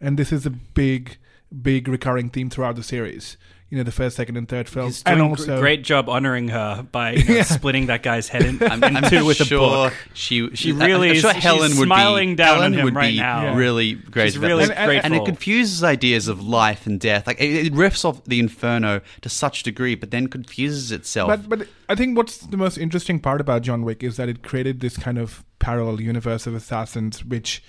and 0.00 0.18
this 0.18 0.32
is 0.32 0.46
a 0.46 0.50
big, 0.50 1.18
big 1.62 1.88
recurring 1.88 2.30
theme 2.30 2.50
throughout 2.50 2.76
the 2.76 2.82
series. 2.82 3.36
You 3.70 3.78
know, 3.78 3.84
the 3.84 3.92
first, 3.92 4.16
second, 4.16 4.36
and 4.36 4.48
third 4.48 4.68
films, 4.68 4.96
He's 4.96 5.02
doing 5.04 5.20
and 5.20 5.36
gr- 5.36 5.42
also 5.42 5.60
great 5.60 5.84
job 5.84 6.08
honoring 6.08 6.48
her 6.48 6.82
by 6.90 7.12
you 7.12 7.24
know, 7.28 7.34
Yeah. 7.36 7.42
splitting 7.44 7.86
that 7.86 8.02
guy's 8.02 8.26
head 8.28 8.42
in, 8.42 8.60
I'm, 8.68 8.82
in 8.82 8.96
I'm 8.96 9.08
two 9.08 9.24
with 9.24 9.40
a 9.40 9.44
book. 9.48 9.94
She, 10.12 10.54
She 10.56 10.72
I- 10.72 10.86
really 10.86 11.10
I'm 11.10 11.14
sure 11.16 11.32
she's 11.32 11.42
Helen 11.42 11.76
would 11.76 11.86
smiling 11.86 12.30
be, 12.30 12.34
down 12.34 12.48
on 12.48 12.56
Helen 12.56 12.72
him 12.74 12.84
would 12.86 12.94
right 12.96 13.12
be 13.12 13.18
now. 13.20 13.42
Yeah. 13.44 13.56
really 13.56 13.92
great. 13.94 14.32
She's 14.32 14.38
really 14.38 14.64
this. 14.66 14.70
And- 14.76 14.90
and- 14.90 15.04
and 15.04 15.14
it 15.14 15.24
confuses 15.24 15.84
ideas 15.84 16.26
of 16.26 16.42
life 16.42 16.86
and 16.86 16.98
death. 16.98 17.28
Like 17.28 17.40
it, 17.40 17.66
it 17.66 17.72
riffs 17.74 18.04
off 18.04 18.24
the 18.24 18.40
Inferno 18.40 19.02
to 19.20 19.28
such 19.28 19.62
degree, 19.62 19.94
but 19.94 20.10
then 20.10 20.26
confuses 20.26 20.90
itself. 20.90 21.28
But 21.28 21.48
but 21.48 21.68
I 21.88 21.94
think 21.94 22.16
what's 22.16 22.38
the 22.38 22.56
most 22.56 22.76
interesting 22.76 23.20
part 23.20 23.40
about 23.40 23.62
John 23.62 23.84
Wick 23.84 24.02
is 24.02 24.16
that 24.16 24.28
it 24.28 24.42
created 24.42 24.80
this 24.80 24.96
kind 24.96 25.16
of 25.16 25.44
parallel 25.60 26.00
universe 26.00 26.46
of 26.48 26.54
assassins 26.56 27.24
which 27.24 27.62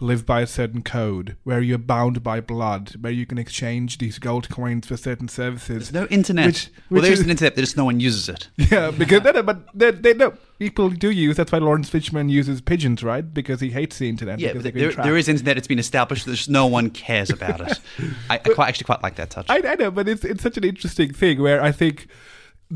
live 0.00 0.26
by 0.26 0.40
a 0.40 0.46
certain 0.46 0.82
code 0.82 1.36
where 1.44 1.60
you're 1.60 1.78
bound 1.78 2.22
by 2.22 2.40
blood, 2.40 2.94
where 3.00 3.12
you 3.12 3.24
can 3.26 3.38
exchange 3.38 3.98
these 3.98 4.18
gold 4.18 4.48
coins 4.48 4.86
for 4.86 4.96
certain 4.96 5.28
services. 5.28 5.90
There's 5.90 5.92
no 5.92 6.06
internet. 6.08 6.46
Which- 6.46 6.70
well, 6.90 7.02
there 7.02 7.12
is 7.12 7.20
is- 7.20 7.24
an 7.24 7.30
internet, 7.30 7.54
but 7.54 7.60
just 7.60 7.76
no 7.76 7.84
one 7.84 8.00
uses 8.00 8.28
it. 8.28 8.48
Yeah, 8.70 8.90
because 8.98 9.22
no, 9.22 9.30
no, 9.30 9.42
but 9.42 9.68
they, 9.74 9.90
they 9.92 10.14
no 10.14 10.34
people 10.58 10.90
do 10.90 11.10
use. 11.10 11.36
That's 11.36 11.52
why 11.52 11.58
Laurence 11.58 11.90
Fishburne 11.90 12.30
uses 12.30 12.60
pigeons, 12.60 13.04
right? 13.04 13.32
Because 13.32 13.60
he 13.60 13.70
hates 13.70 13.98
the 13.98 14.08
internet. 14.08 14.40
Yeah, 14.40 14.48
because 14.52 14.64
but 14.64 14.74
there, 14.74 14.92
there 14.92 15.16
is 15.16 15.28
internet. 15.28 15.56
It's 15.58 15.68
been 15.68 15.78
established. 15.78 16.26
There's 16.26 16.48
no 16.48 16.66
one 16.66 16.90
cares 16.90 17.30
about 17.30 17.60
it. 17.60 17.78
I, 18.30 18.34
I 18.34 18.38
quite, 18.38 18.68
actually 18.68 18.84
quite 18.86 19.02
like 19.02 19.16
that 19.16 19.30
touch. 19.30 19.46
I, 19.48 19.56
I 19.64 19.74
know, 19.76 19.90
but 19.90 20.08
it's 20.08 20.24
it's 20.24 20.42
such 20.42 20.56
an 20.56 20.64
interesting 20.64 21.12
thing 21.12 21.40
where 21.40 21.62
I 21.62 21.70
think 21.72 22.08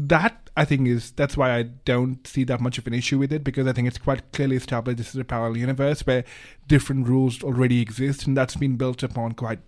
that 0.06 0.48
I 0.56 0.64
think 0.64 0.86
is 0.86 1.10
that's 1.10 1.36
why 1.36 1.56
I 1.56 1.62
don't 1.62 2.24
see 2.26 2.44
that 2.44 2.60
much 2.60 2.78
of 2.78 2.86
an 2.86 2.94
issue 2.94 3.18
with 3.18 3.32
it 3.32 3.42
because 3.42 3.66
I 3.66 3.72
think 3.72 3.88
it's 3.88 3.98
quite 3.98 4.32
clearly 4.32 4.54
established 4.54 4.98
this 4.98 5.08
is 5.08 5.20
a 5.20 5.24
parallel 5.24 5.56
universe 5.56 6.06
where 6.06 6.24
different 6.68 7.08
rules 7.08 7.42
already 7.42 7.80
exist 7.80 8.26
and 8.26 8.36
that's 8.36 8.54
been 8.54 8.76
built 8.76 9.02
upon 9.02 9.32
quite 9.32 9.58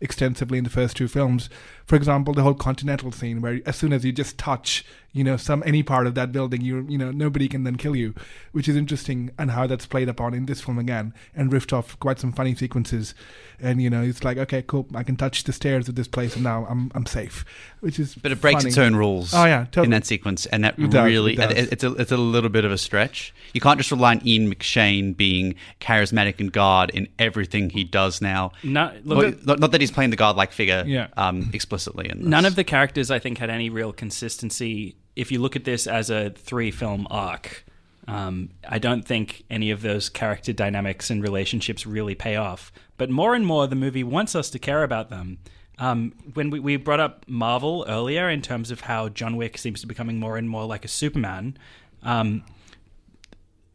extensively 0.00 0.56
in 0.56 0.64
the 0.64 0.70
first 0.70 0.96
two 0.96 1.06
films. 1.06 1.50
For 1.84 1.96
example, 1.96 2.32
the 2.32 2.42
whole 2.42 2.54
continental 2.54 3.12
scene 3.12 3.42
where 3.42 3.60
as 3.66 3.76
soon 3.76 3.92
as 3.92 4.06
you 4.06 4.12
just 4.12 4.38
touch, 4.38 4.86
you 5.14 5.24
know, 5.24 5.36
some 5.38 5.62
any 5.64 5.82
part 5.82 6.06
of 6.06 6.14
that 6.16 6.32
building, 6.32 6.60
you 6.60 6.84
you 6.88 6.98
know, 6.98 7.10
nobody 7.10 7.48
can 7.48 7.62
then 7.64 7.76
kill 7.76 7.94
you, 7.96 8.14
which 8.52 8.68
is 8.68 8.76
interesting 8.76 9.30
and 9.38 9.52
how 9.52 9.66
that's 9.66 9.86
played 9.86 10.08
upon 10.08 10.34
in 10.34 10.44
this 10.46 10.60
film 10.60 10.78
again 10.78 11.14
and 11.34 11.50
riffed 11.52 11.72
off 11.72 11.98
quite 12.00 12.18
some 12.18 12.32
funny 12.32 12.54
sequences. 12.54 13.14
And 13.60 13.80
you 13.80 13.88
know, 13.88 14.02
it's 14.02 14.24
like, 14.24 14.36
okay, 14.36 14.62
cool, 14.66 14.86
I 14.94 15.04
can 15.04 15.16
touch 15.16 15.44
the 15.44 15.52
stairs 15.52 15.88
of 15.88 15.94
this 15.94 16.08
place 16.08 16.34
and 16.34 16.42
now 16.44 16.66
I'm 16.68 16.90
I'm 16.96 17.06
safe, 17.06 17.44
which 17.80 17.98
is 18.00 18.14
but 18.16 18.32
it 18.32 18.40
breaks 18.40 18.62
funny. 18.62 18.68
its 18.70 18.78
own 18.78 18.96
rules. 18.96 19.32
Oh, 19.32 19.44
yeah, 19.44 19.64
totally. 19.66 19.84
in 19.86 19.90
that 19.92 20.04
sequence, 20.04 20.46
and 20.46 20.64
that 20.64 20.76
It 20.78 20.90
does, 20.90 21.06
really 21.06 21.34
it 21.34 21.36
does. 21.36 21.52
it's 21.72 21.84
a 21.84 21.92
it's 21.94 22.12
a 22.12 22.16
little 22.16 22.50
bit 22.50 22.64
of 22.64 22.72
a 22.72 22.78
stretch. 22.78 23.32
You 23.54 23.60
can't 23.60 23.78
just 23.78 23.92
rely 23.92 24.16
on 24.16 24.26
Ian 24.26 24.52
McShane 24.52 25.16
being 25.16 25.54
charismatic 25.80 26.40
and 26.40 26.50
God 26.52 26.90
in 26.90 27.06
everything 27.20 27.70
he 27.70 27.84
does 27.84 28.20
now. 28.20 28.50
No, 28.64 28.92
look, 29.04 29.18
Well, 29.18 29.32
not, 29.44 29.60
not 29.60 29.70
that 29.70 29.80
he's 29.80 29.92
playing 29.92 30.10
the 30.10 30.16
godlike 30.16 30.50
figure 30.50 30.82
Yeah. 30.84 31.06
um, 31.16 31.50
explicitly. 31.52 32.10
In 32.10 32.18
this. 32.18 32.26
None 32.26 32.44
of 32.44 32.56
the 32.56 32.64
characters, 32.64 33.12
I 33.12 33.20
think, 33.20 33.38
had 33.38 33.48
any 33.50 33.70
real 33.70 33.92
consistency. 33.92 34.96
If 35.16 35.30
you 35.30 35.40
look 35.40 35.56
at 35.56 35.64
this 35.64 35.86
as 35.86 36.10
a 36.10 36.30
three 36.30 36.70
film 36.70 37.06
arc, 37.10 37.64
um, 38.06 38.50
I 38.68 38.78
don't 38.78 39.04
think 39.04 39.44
any 39.48 39.70
of 39.70 39.82
those 39.82 40.08
character 40.08 40.52
dynamics 40.52 41.10
and 41.10 41.22
relationships 41.22 41.86
really 41.86 42.14
pay 42.14 42.36
off. 42.36 42.72
But 42.96 43.10
more 43.10 43.34
and 43.34 43.46
more, 43.46 43.66
the 43.66 43.76
movie 43.76 44.04
wants 44.04 44.34
us 44.34 44.50
to 44.50 44.58
care 44.58 44.82
about 44.82 45.10
them. 45.10 45.38
Um, 45.78 46.12
when 46.34 46.50
we, 46.50 46.60
we 46.60 46.76
brought 46.76 47.00
up 47.00 47.24
Marvel 47.28 47.84
earlier 47.88 48.28
in 48.28 48.42
terms 48.42 48.70
of 48.70 48.82
how 48.82 49.08
John 49.08 49.36
Wick 49.36 49.58
seems 49.58 49.80
to 49.80 49.86
be 49.86 49.94
becoming 49.94 50.18
more 50.18 50.36
and 50.36 50.48
more 50.48 50.66
like 50.66 50.84
a 50.84 50.88
Superman, 50.88 51.56
um, 52.02 52.44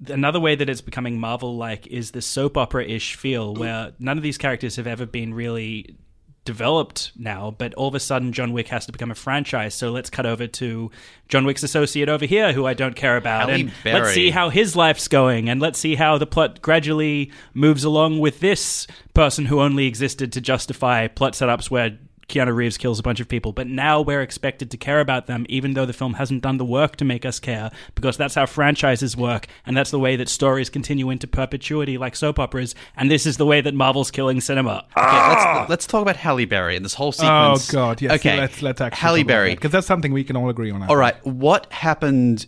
another 0.07 0.39
way 0.39 0.55
that 0.55 0.69
it's 0.69 0.81
becoming 0.81 1.19
Marvel 1.19 1.57
like 1.57 1.87
is 1.87 2.11
the 2.11 2.21
soap 2.21 2.57
opera 2.57 2.85
ish 2.85 3.15
feel 3.15 3.53
where 3.53 3.91
none 3.99 4.17
of 4.17 4.23
these 4.23 4.37
characters 4.37 4.77
have 4.77 4.87
ever 4.87 5.05
been 5.05 5.33
really 5.33 5.97
developed 6.45 7.11
now, 7.15 7.53
but 7.57 7.73
all 7.75 7.87
of 7.87 7.95
a 7.95 7.99
sudden 7.99 8.33
John 8.33 8.53
Wick 8.53 8.69
has 8.69 8.85
to 8.85 8.91
become 8.91 9.11
a 9.11 9.15
franchise. 9.15 9.73
So 9.75 9.91
let's 9.91 10.09
cut 10.09 10.25
over 10.25 10.47
to 10.47 10.91
John 11.27 11.45
Wick's 11.45 11.63
associate 11.63 12.09
over 12.09 12.25
here, 12.25 12.53
who 12.53 12.65
I 12.65 12.73
don't 12.73 12.95
care 12.95 13.17
about, 13.17 13.49
Halle 13.49 13.61
and 13.61 13.71
Berry. 13.83 13.99
let's 13.99 14.13
see 14.13 14.31
how 14.31 14.49
his 14.49 14.75
life's 14.75 15.07
going, 15.07 15.49
and 15.49 15.61
let's 15.61 15.77
see 15.79 15.95
how 15.95 16.17
the 16.17 16.25
plot 16.25 16.61
gradually 16.61 17.31
moves 17.53 17.83
along 17.83 18.19
with 18.19 18.39
this 18.39 18.87
person 19.13 19.45
who 19.45 19.59
only 19.59 19.85
existed 19.85 20.31
to 20.33 20.41
justify 20.41 21.07
plot 21.07 21.33
setups 21.33 21.69
where. 21.69 21.97
Keanu 22.29 22.55
Reeves 22.55 22.77
kills 22.77 22.99
a 22.99 23.03
bunch 23.03 23.19
of 23.19 23.27
people, 23.27 23.51
but 23.51 23.67
now 23.67 24.01
we're 24.01 24.21
expected 24.21 24.71
to 24.71 24.77
care 24.77 24.99
about 24.99 25.27
them, 25.27 25.45
even 25.49 25.73
though 25.73 25.85
the 25.85 25.93
film 25.93 26.13
hasn't 26.13 26.41
done 26.41 26.57
the 26.57 26.65
work 26.65 26.95
to 26.97 27.05
make 27.05 27.25
us 27.25 27.39
care, 27.39 27.71
because 27.95 28.17
that's 28.17 28.35
how 28.35 28.45
franchises 28.45 29.17
work, 29.17 29.47
and 29.65 29.75
that's 29.75 29.91
the 29.91 29.99
way 29.99 30.15
that 30.15 30.29
stories 30.29 30.69
continue 30.69 31.09
into 31.09 31.27
perpetuity, 31.27 31.97
like 31.97 32.15
soap 32.15 32.39
operas. 32.39 32.75
And 32.95 33.09
this 33.11 33.25
is 33.25 33.37
the 33.37 33.45
way 33.45 33.61
that 33.61 33.73
Marvel's 33.73 34.11
killing 34.11 34.41
cinema. 34.41 34.85
Ah. 34.95 35.09
Okay, 35.09 35.59
let's, 35.59 35.69
let's 35.69 35.87
talk 35.87 36.01
about 36.01 36.15
Halle 36.15 36.45
Berry 36.45 36.75
and 36.75 36.85
this 36.85 36.93
whole 36.93 37.09
oh, 37.09 37.11
sequence. 37.11 37.73
Oh. 37.73 37.73
God! 37.73 38.01
Yes. 38.01 38.11
Okay. 38.13 38.37
Let's 38.37 38.61
let's 38.61 38.81
actually 38.81 38.99
Halle 38.99 39.23
Berry. 39.23 39.55
because 39.55 39.71
that's 39.71 39.87
something 39.87 40.13
we 40.13 40.23
can 40.23 40.35
all 40.35 40.49
agree 40.49 40.71
on. 40.71 40.81
I 40.81 40.85
All 40.85 40.89
think. 40.89 40.99
right. 40.99 41.25
What 41.25 41.71
happened? 41.71 42.47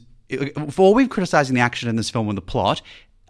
For 0.70 0.84
all 0.84 0.94
we've 0.94 1.10
criticizing 1.10 1.56
the 1.56 1.62
action 1.62 1.90
in 1.90 1.98
this 1.98 2.10
film 2.10 2.30
and 2.30 2.38
the 2.38 2.42
plot, 2.42 2.82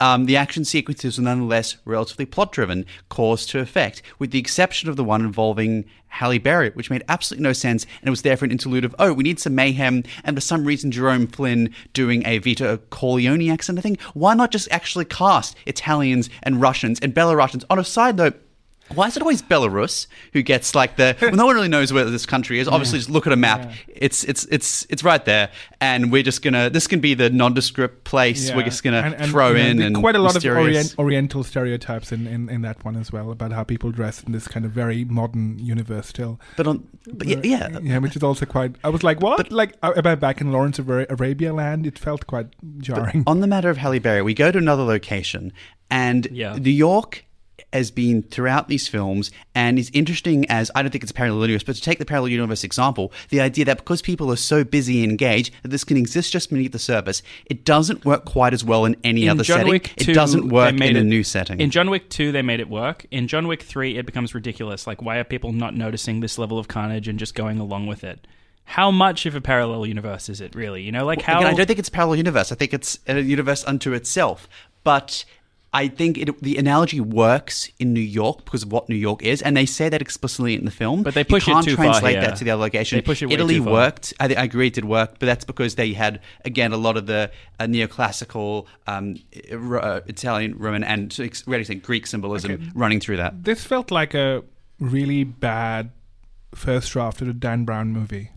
um, 0.01 0.25
the 0.25 0.35
action 0.35 0.65
sequences 0.65 1.17
were 1.17 1.23
nonetheless 1.23 1.77
relatively 1.85 2.25
plot 2.25 2.51
driven, 2.51 2.85
cause 3.09 3.45
to 3.45 3.59
effect, 3.59 4.01
with 4.17 4.31
the 4.31 4.39
exception 4.39 4.89
of 4.89 4.95
the 4.95 5.03
one 5.03 5.21
involving 5.21 5.85
Halle 6.07 6.39
Berry, 6.39 6.71
which 6.71 6.89
made 6.89 7.03
absolutely 7.07 7.43
no 7.43 7.53
sense. 7.53 7.85
And 8.01 8.07
it 8.07 8.09
was 8.09 8.23
there 8.23 8.35
for 8.35 8.45
an 8.45 8.51
interlude 8.51 8.83
of, 8.83 8.95
oh, 8.97 9.13
we 9.13 9.23
need 9.23 9.39
some 9.39 9.55
mayhem. 9.55 10.03
And 10.23 10.35
for 10.35 10.41
some 10.41 10.65
reason, 10.65 10.91
Jerome 10.91 11.27
Flynn 11.27 11.73
doing 11.93 12.25
a 12.25 12.39
Vito 12.39 12.77
Corleone 12.89 13.49
accent, 13.49 13.77
I 13.77 13.81
think. 13.81 14.01
Why 14.13 14.33
not 14.33 14.51
just 14.51 14.67
actually 14.71 15.05
cast 15.05 15.55
Italians 15.67 16.29
and 16.43 16.59
Russians 16.59 16.99
and 16.99 17.13
Belarusians? 17.13 17.63
On 17.69 17.79
a 17.79 17.83
side 17.83 18.17
note, 18.17 18.41
why 18.95 19.07
is 19.07 19.15
it 19.17 19.21
always 19.21 19.41
Belarus 19.41 20.07
who 20.33 20.41
gets 20.41 20.75
like 20.75 20.95
the? 20.97 21.15
Well, 21.21 21.31
no 21.31 21.45
one 21.45 21.55
really 21.55 21.67
knows 21.67 21.91
where 21.93 22.05
this 22.05 22.25
country 22.25 22.59
is. 22.59 22.67
Obviously, 22.67 22.99
just 22.99 23.09
look 23.09 23.27
at 23.27 23.33
a 23.33 23.37
map. 23.37 23.71
It's 23.87 24.23
it's 24.23 24.45
it's 24.45 24.85
it's 24.89 25.03
right 25.03 25.23
there, 25.25 25.49
and 25.79 26.11
we're 26.11 26.23
just 26.23 26.41
gonna. 26.41 26.69
This 26.69 26.87
can 26.87 26.99
be 26.99 27.13
the 27.13 27.29
nondescript 27.29 28.03
place. 28.03 28.49
Yeah. 28.49 28.55
We're 28.55 28.63
just 28.63 28.83
gonna 28.83 28.97
And- 29.01 29.15
and, 29.15 29.31
throw 29.31 29.53
know, 29.53 29.59
in 29.59 29.81
and 29.81 29.95
quite 29.97 30.15
a 30.15 30.19
lot 30.19 30.33
mysterious. 30.33 30.93
of 30.93 30.99
orient, 30.99 30.99
Oriental 30.99 31.43
stereotypes 31.43 32.11
in, 32.11 32.25
in, 32.27 32.49
in 32.49 32.61
that 32.61 32.83
one 32.83 32.95
as 32.95 33.11
well 33.11 33.31
about 33.31 33.51
how 33.51 33.63
people 33.63 33.91
dress 33.91 34.23
in 34.23 34.31
this 34.31 34.47
kind 34.47 34.65
of 34.65 34.71
very 34.71 35.03
modern 35.05 35.59
universe 35.59 36.07
still. 36.07 36.39
But 36.57 36.67
on, 36.67 36.87
but 37.13 37.27
yeah, 37.27 37.39
yeah. 37.43 37.79
yeah, 37.81 37.97
which 37.99 38.15
is 38.15 38.23
also 38.23 38.45
quite. 38.45 38.75
I 38.83 38.89
was 38.89 39.03
like, 39.03 39.21
what? 39.21 39.51
like 39.51 39.75
uh, 39.83 39.93
about 39.95 40.19
back 40.19 40.41
in 40.41 40.51
Lawrence 40.51 40.79
of 40.79 40.89
Arabia 40.89 41.53
land, 41.53 41.85
it 41.85 41.99
felt 41.99 42.25
quite 42.27 42.47
jarring. 42.79 43.23
on 43.27 43.41
the 43.41 43.47
matter 43.47 43.69
of 43.69 43.77
Halle 43.77 43.99
Berry, 43.99 44.21
we 44.21 44.33
go 44.33 44.51
to 44.51 44.57
another 44.57 44.83
location, 44.83 45.51
and 45.89 46.27
Yeah. 46.31 46.55
New 46.55 46.69
York 46.71 47.25
has 47.73 47.91
been 47.91 48.21
throughout 48.23 48.67
these 48.67 48.87
films 48.87 49.31
and 49.55 49.79
is 49.79 49.89
interesting 49.93 50.45
as 50.49 50.69
I 50.75 50.81
don't 50.81 50.91
think 50.91 51.03
it's 51.03 51.11
a 51.11 51.15
parallel 51.15 51.47
universe, 51.47 51.63
but 51.63 51.75
to 51.75 51.81
take 51.81 51.99
the 51.99 52.05
parallel 52.05 52.29
universe 52.29 52.63
example, 52.63 53.11
the 53.29 53.41
idea 53.41 53.65
that 53.65 53.77
because 53.77 54.01
people 54.01 54.31
are 54.31 54.37
so 54.37 54.63
busy 54.63 55.03
and 55.03 55.11
engaged 55.11 55.53
that 55.63 55.69
this 55.69 55.83
can 55.83 55.97
exist 55.97 56.31
just 56.31 56.49
beneath 56.49 56.71
the 56.71 56.79
surface, 56.79 57.21
it 57.45 57.65
doesn't 57.65 58.05
work 58.05 58.25
quite 58.25 58.53
as 58.53 58.63
well 58.63 58.85
in 58.85 58.95
any 59.03 59.23
In 59.23 59.29
other 59.29 59.43
John 59.43 59.59
setting. 59.59 59.71
Wick 59.71 59.93
2, 59.97 60.11
it 60.11 60.13
doesn't 60.13 60.49
work 60.49 60.79
in 60.79 60.95
a 60.95 61.03
new 61.03 61.23
setting. 61.23 61.59
In 61.59 61.71
John 61.71 61.89
Wick 61.89 62.09
2, 62.09 62.31
they 62.31 62.41
made 62.41 62.59
it 62.59 62.69
work. 62.69 63.05
In 63.11 63.27
John 63.27 63.47
Wick 63.47 63.63
3, 63.63 63.97
it 63.97 64.05
becomes 64.05 64.35
ridiculous. 64.35 64.85
Like, 64.87 65.01
why 65.01 65.17
are 65.17 65.23
people 65.23 65.51
not 65.51 65.75
noticing 65.75 66.19
this 66.19 66.37
level 66.37 66.59
of 66.59 66.67
carnage 66.67 67.07
and 67.07 67.17
just 67.17 67.35
going 67.35 67.59
along 67.59 67.87
with 67.87 68.03
it? 68.03 68.27
How 68.65 68.91
much 68.91 69.25
of 69.25 69.35
a 69.35 69.41
parallel 69.41 69.85
universe 69.85 70.29
is 70.29 70.39
it, 70.39 70.55
really? 70.55 70.81
You 70.83 70.91
know, 70.91 71.05
like 71.05 71.21
how. 71.21 71.39
Again, 71.39 71.53
I 71.53 71.57
don't 71.57 71.65
think 71.65 71.79
it's 71.79 71.89
a 71.89 71.91
parallel 71.91 72.17
universe. 72.17 72.51
I 72.51 72.55
think 72.55 72.73
it's 72.73 72.99
a 73.07 73.19
universe 73.19 73.65
unto 73.65 73.93
itself. 73.93 74.47
But 74.83 75.25
I 75.73 75.87
think 75.87 76.17
it, 76.17 76.41
the 76.41 76.57
analogy 76.57 76.99
works 76.99 77.69
in 77.79 77.93
New 77.93 78.01
York 78.01 78.43
because 78.43 78.63
of 78.63 78.71
what 78.73 78.89
New 78.89 78.95
York 78.95 79.23
is, 79.23 79.41
and 79.41 79.55
they 79.55 79.65
say 79.65 79.87
that 79.87 80.01
explicitly 80.01 80.53
in 80.53 80.65
the 80.65 80.71
film. 80.71 81.01
But 81.01 81.13
they 81.13 81.23
push 81.23 81.43
it 81.43 81.47
you 81.47 81.53
can't 81.53 81.65
too 81.65 81.75
far 81.77 81.85
translate 81.85 82.15
that 82.19 82.35
to 82.37 82.43
the 82.43 82.51
other 82.51 82.61
location. 82.61 82.97
They 82.97 83.01
push 83.01 83.21
it 83.21 83.27
way 83.27 83.35
Italy 83.35 83.55
too 83.55 83.63
far. 83.63 83.73
worked. 83.73 84.13
I, 84.19 84.25
I 84.25 84.43
agree 84.43 84.67
it 84.67 84.73
did 84.73 84.83
work, 84.83 85.11
but 85.19 85.27
that's 85.27 85.45
because 85.45 85.75
they 85.75 85.93
had 85.93 86.19
again 86.43 86.73
a 86.73 86.77
lot 86.77 86.97
of 86.97 87.05
the 87.05 87.31
uh, 87.59 87.63
neoclassical 87.65 88.65
um, 88.87 89.15
uh, 89.51 90.01
Italian, 90.07 90.57
Roman, 90.57 90.83
and 90.83 91.09
to 91.11 91.23
ex- 91.23 91.43
think 91.43 91.83
Greek 91.83 92.05
symbolism 92.05 92.51
Okay. 92.51 92.69
running 92.75 92.99
through 92.99 93.17
that. 93.17 93.43
This 93.45 93.63
felt 93.63 93.91
like 93.91 94.13
a 94.13 94.43
really 94.79 95.23
bad 95.23 95.91
first 96.53 96.91
draft 96.91 97.21
of 97.21 97.29
a 97.29 97.33
Dan 97.33 97.63
Brown 97.63 97.91
movie. 97.93 98.31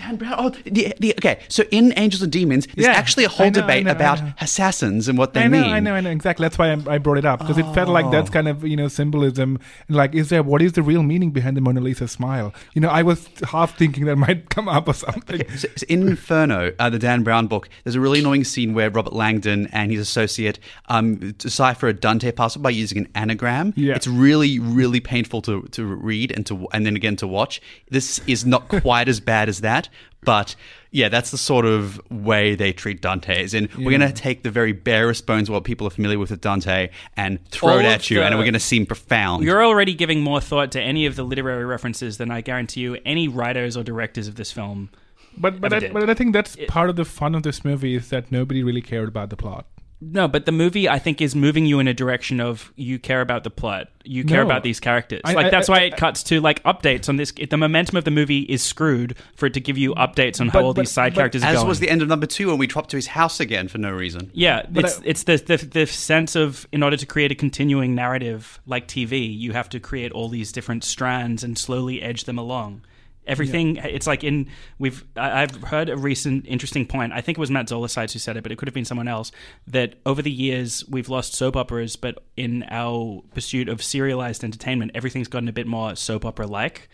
Dan 0.00 0.16
Brown. 0.16 0.34
Oh, 0.38 0.48
the, 0.64 0.94
the, 0.98 1.12
okay. 1.18 1.40
So 1.48 1.64
in 1.70 1.92
Angels 1.96 2.22
and 2.22 2.32
Demons, 2.32 2.66
there's 2.74 2.86
Yeah, 2.86 2.92
actually 2.92 3.24
a 3.24 3.28
whole 3.28 3.46
know, 3.46 3.52
debate 3.52 3.84
know, 3.84 3.92
about 3.92 4.20
assassins 4.40 5.08
and 5.08 5.18
what 5.18 5.34
they 5.34 5.42
I 5.42 5.46
know, 5.48 5.60
mean. 5.60 5.70
I 5.70 5.80
know, 5.80 5.94
I 5.94 6.00
know 6.00 6.10
exactly. 6.10 6.44
That's 6.44 6.58
why 6.58 6.72
I, 6.72 6.94
I 6.94 6.98
brought 6.98 7.18
it 7.18 7.24
up 7.24 7.40
because 7.40 7.58
it 7.58 7.66
felt 7.74 7.88
like 7.88 8.10
that's 8.10 8.30
kind 8.30 8.48
of 8.48 8.66
you 8.66 8.76
know 8.76 8.88
symbolism. 8.88 9.58
Like, 9.88 10.14
is 10.14 10.30
there 10.30 10.42
what 10.42 10.62
is 10.62 10.72
the 10.72 10.82
real 10.82 11.02
meaning 11.02 11.30
behind 11.30 11.56
the 11.56 11.60
Mona 11.60 11.80
Lisa 11.80 12.08
smile? 12.08 12.54
You 12.74 12.80
know, 12.80 12.88
I 12.88 13.02
was 13.02 13.28
half 13.48 13.76
thinking 13.76 14.06
that 14.06 14.16
might 14.26 14.50
come 14.50 14.68
up 14.68 14.88
or 14.88 14.94
something. 14.94 15.42
So, 15.56 15.68
so 15.76 15.86
in 15.88 16.08
Inferno, 16.08 16.72
uh, 16.78 16.90
the 16.90 16.98
Dan 16.98 17.22
Brown 17.22 17.46
book, 17.46 17.68
there's 17.84 17.94
a 17.96 18.00
really 18.00 18.20
annoying 18.20 18.44
scene 18.44 18.74
where 18.74 18.90
Robert 18.90 19.12
Langdon 19.12 19.66
and 19.72 19.90
his 19.90 20.00
associate 20.00 20.58
um, 20.88 21.32
decipher 21.32 21.88
a 21.88 21.92
Dante 21.92 22.32
puzzle 22.32 22.62
by 22.62 22.70
using 22.70 22.98
an 22.98 23.08
anagram. 23.14 23.74
Yeah. 23.76 23.94
It's 23.94 24.06
really, 24.06 24.58
really 24.58 25.00
painful 25.00 25.42
to, 25.42 25.62
to 25.72 25.84
read 25.84 26.32
and 26.32 26.46
to 26.46 26.66
and 26.72 26.86
then 26.86 26.96
again 26.96 27.16
to 27.16 27.26
watch. 27.26 27.60
This 27.90 28.20
is 28.26 28.46
not 28.46 28.68
quite 28.68 29.08
as 29.08 29.20
bad 29.20 29.48
as 29.48 29.60
that, 29.60 29.88
but 30.22 30.54
yeah, 30.90 31.08
that's 31.08 31.30
the 31.30 31.38
sort 31.38 31.64
of 31.66 32.00
way 32.10 32.54
they 32.54 32.72
treat 32.72 33.00
Dante. 33.00 33.42
Is 33.42 33.54
in 33.54 33.68
we're 33.78 33.96
going 33.96 34.00
to 34.00 34.12
take 34.12 34.42
the 34.42 34.50
very 34.50 34.72
barest 34.72 35.24
bones 35.26 35.48
of 35.48 35.54
what 35.54 35.64
people 35.64 35.86
are 35.86 35.90
familiar 35.90 36.18
with 36.18 36.30
with 36.30 36.40
Dante 36.40 36.90
and 37.16 37.44
throw 37.50 37.74
All 37.74 37.78
it 37.78 37.84
at 37.84 38.10
you, 38.10 38.18
the- 38.18 38.26
and 38.26 38.36
we're 38.36 38.44
going 38.44 38.54
to 38.54 38.60
seem 38.60 38.86
profound. 38.86 39.44
You're 39.44 39.64
already 39.64 39.94
giving 39.94 40.20
more 40.22 40.40
thought 40.40 40.72
to 40.72 40.80
any 40.80 41.06
of 41.06 41.16
the 41.16 41.22
literary 41.22 41.64
references 41.64 42.18
than 42.18 42.30
I 42.30 42.40
guarantee 42.40 42.80
you 42.80 42.98
any 43.06 43.28
writers 43.28 43.76
or 43.76 43.82
directors 43.82 44.28
of 44.28 44.34
this 44.36 44.52
film. 44.52 44.90
But 45.38 45.60
but 45.60 45.72
Ever 45.72 45.76
I, 45.76 45.78
did. 45.88 45.92
but 45.94 46.10
I 46.10 46.14
think 46.14 46.32
that's 46.32 46.56
part 46.68 46.90
of 46.90 46.96
the 46.96 47.04
fun 47.04 47.34
of 47.34 47.42
this 47.44 47.64
movie 47.64 47.94
is 47.94 48.10
that 48.10 48.30
nobody 48.32 48.62
really 48.62 48.82
cared 48.82 49.08
about 49.08 49.30
the 49.30 49.36
plot. 49.36 49.66
No, 50.02 50.26
but 50.28 50.46
the 50.46 50.52
movie 50.52 50.88
I 50.88 50.98
think 50.98 51.20
is 51.20 51.36
moving 51.36 51.66
you 51.66 51.78
in 51.78 51.86
a 51.86 51.92
direction 51.92 52.40
of 52.40 52.72
you 52.74 52.98
care 52.98 53.20
about 53.20 53.44
the 53.44 53.50
plot, 53.50 53.88
you 54.02 54.24
care 54.24 54.38
No. 54.40 54.46
about 54.46 54.62
these 54.62 54.80
characters. 54.80 55.20
I- 55.24 55.34
like 55.34 55.46
I- 55.46 55.50
that's 55.50 55.68
I- 55.68 55.72
why 55.72 55.80
it 55.80 55.96
cuts 55.98 56.22
to 56.24 56.40
like 56.40 56.62
updates 56.62 57.08
on 57.10 57.16
this. 57.16 57.32
The 57.32 57.56
momentum 57.58 57.96
of 57.98 58.04
the 58.04 58.10
movie 58.10 58.40
is 58.40 58.62
screwed 58.62 59.14
for 59.36 59.44
it 59.46 59.52
to 59.54 59.60
give 59.60 59.76
you 59.76 59.94
updates 59.96 60.40
on 60.40 60.48
how 60.48 60.62
all 60.62 60.72
but- 60.72 60.82
these 60.82 60.90
side 60.90 61.12
but 61.14 61.20
characters 61.20 61.42
are 61.42 61.48
As 61.48 61.56
going. 61.56 61.68
was 61.68 61.80
the 61.80 61.90
end 61.90 62.00
of 62.00 62.08
number 62.08 62.24
two 62.26 62.48
when 62.48 62.56
we 62.56 62.66
dropped 62.66 62.90
to 62.92 62.96
his 62.96 63.08
house 63.08 63.40
again 63.40 63.68
for 63.68 63.76
no 63.76 63.90
reason. 63.90 64.30
Yeah, 64.32 64.62
But 64.70 64.84
it's 64.86 64.98
I- 64.98 65.02
it's 65.04 65.22
the, 65.24 65.36
the 65.36 65.56
the 65.58 65.86
sense 65.86 66.34
of 66.34 66.66
in 66.72 66.82
order 66.82 66.96
to 66.96 67.04
create 67.04 67.30
a 67.30 67.34
continuing 67.34 67.94
narrative 67.94 68.58
like 68.66 68.88
TV, 68.88 69.26
you 69.36 69.52
have 69.52 69.68
to 69.68 69.80
create 69.80 70.12
all 70.12 70.30
these 70.30 70.50
different 70.50 70.82
strands 70.82 71.44
and 71.44 71.58
slowly 71.58 72.00
edge 72.00 72.24
them 72.24 72.38
along. 72.38 72.80
Everything 73.26 73.76
it's 73.76 74.06
like 74.06 74.24
in 74.24 74.48
we've 74.78 75.04
I- 75.16 75.42
I've 75.42 75.62
heard 75.64 75.88
a 75.88 75.96
recent 75.96 76.46
interesting 76.46 76.86
point. 76.86 77.12
I 77.12 77.20
think 77.20 77.38
it 77.38 77.40
was 77.40 77.50
Matt 77.50 77.68
Zoller 77.68 77.86
Seitz 77.88 78.12
who 78.12 78.18
said 78.18 78.36
it, 78.36 78.42
but 78.42 78.50
it 78.50 78.58
could 78.58 78.66
have 78.66 78.74
been 78.74 78.84
someone 78.84 79.08
else. 79.08 79.30
That 79.66 79.96
over 80.06 80.22
the 80.22 80.30
years 80.30 80.84
we've 80.88 81.08
lost 81.08 81.34
soap 81.34 81.54
operas, 81.56 81.96
but 81.96 82.24
in 82.36 82.64
our 82.70 83.22
pursuit 83.34 83.68
of 83.68 83.82
serialized 83.82 84.42
entertainment, 84.42 84.92
everything's 84.94 85.28
gotten 85.28 85.48
a 85.48 85.52
bit 85.52 85.66
more 85.66 85.94
soap 85.96 86.24
opera 86.24 86.46
like. 86.46 86.88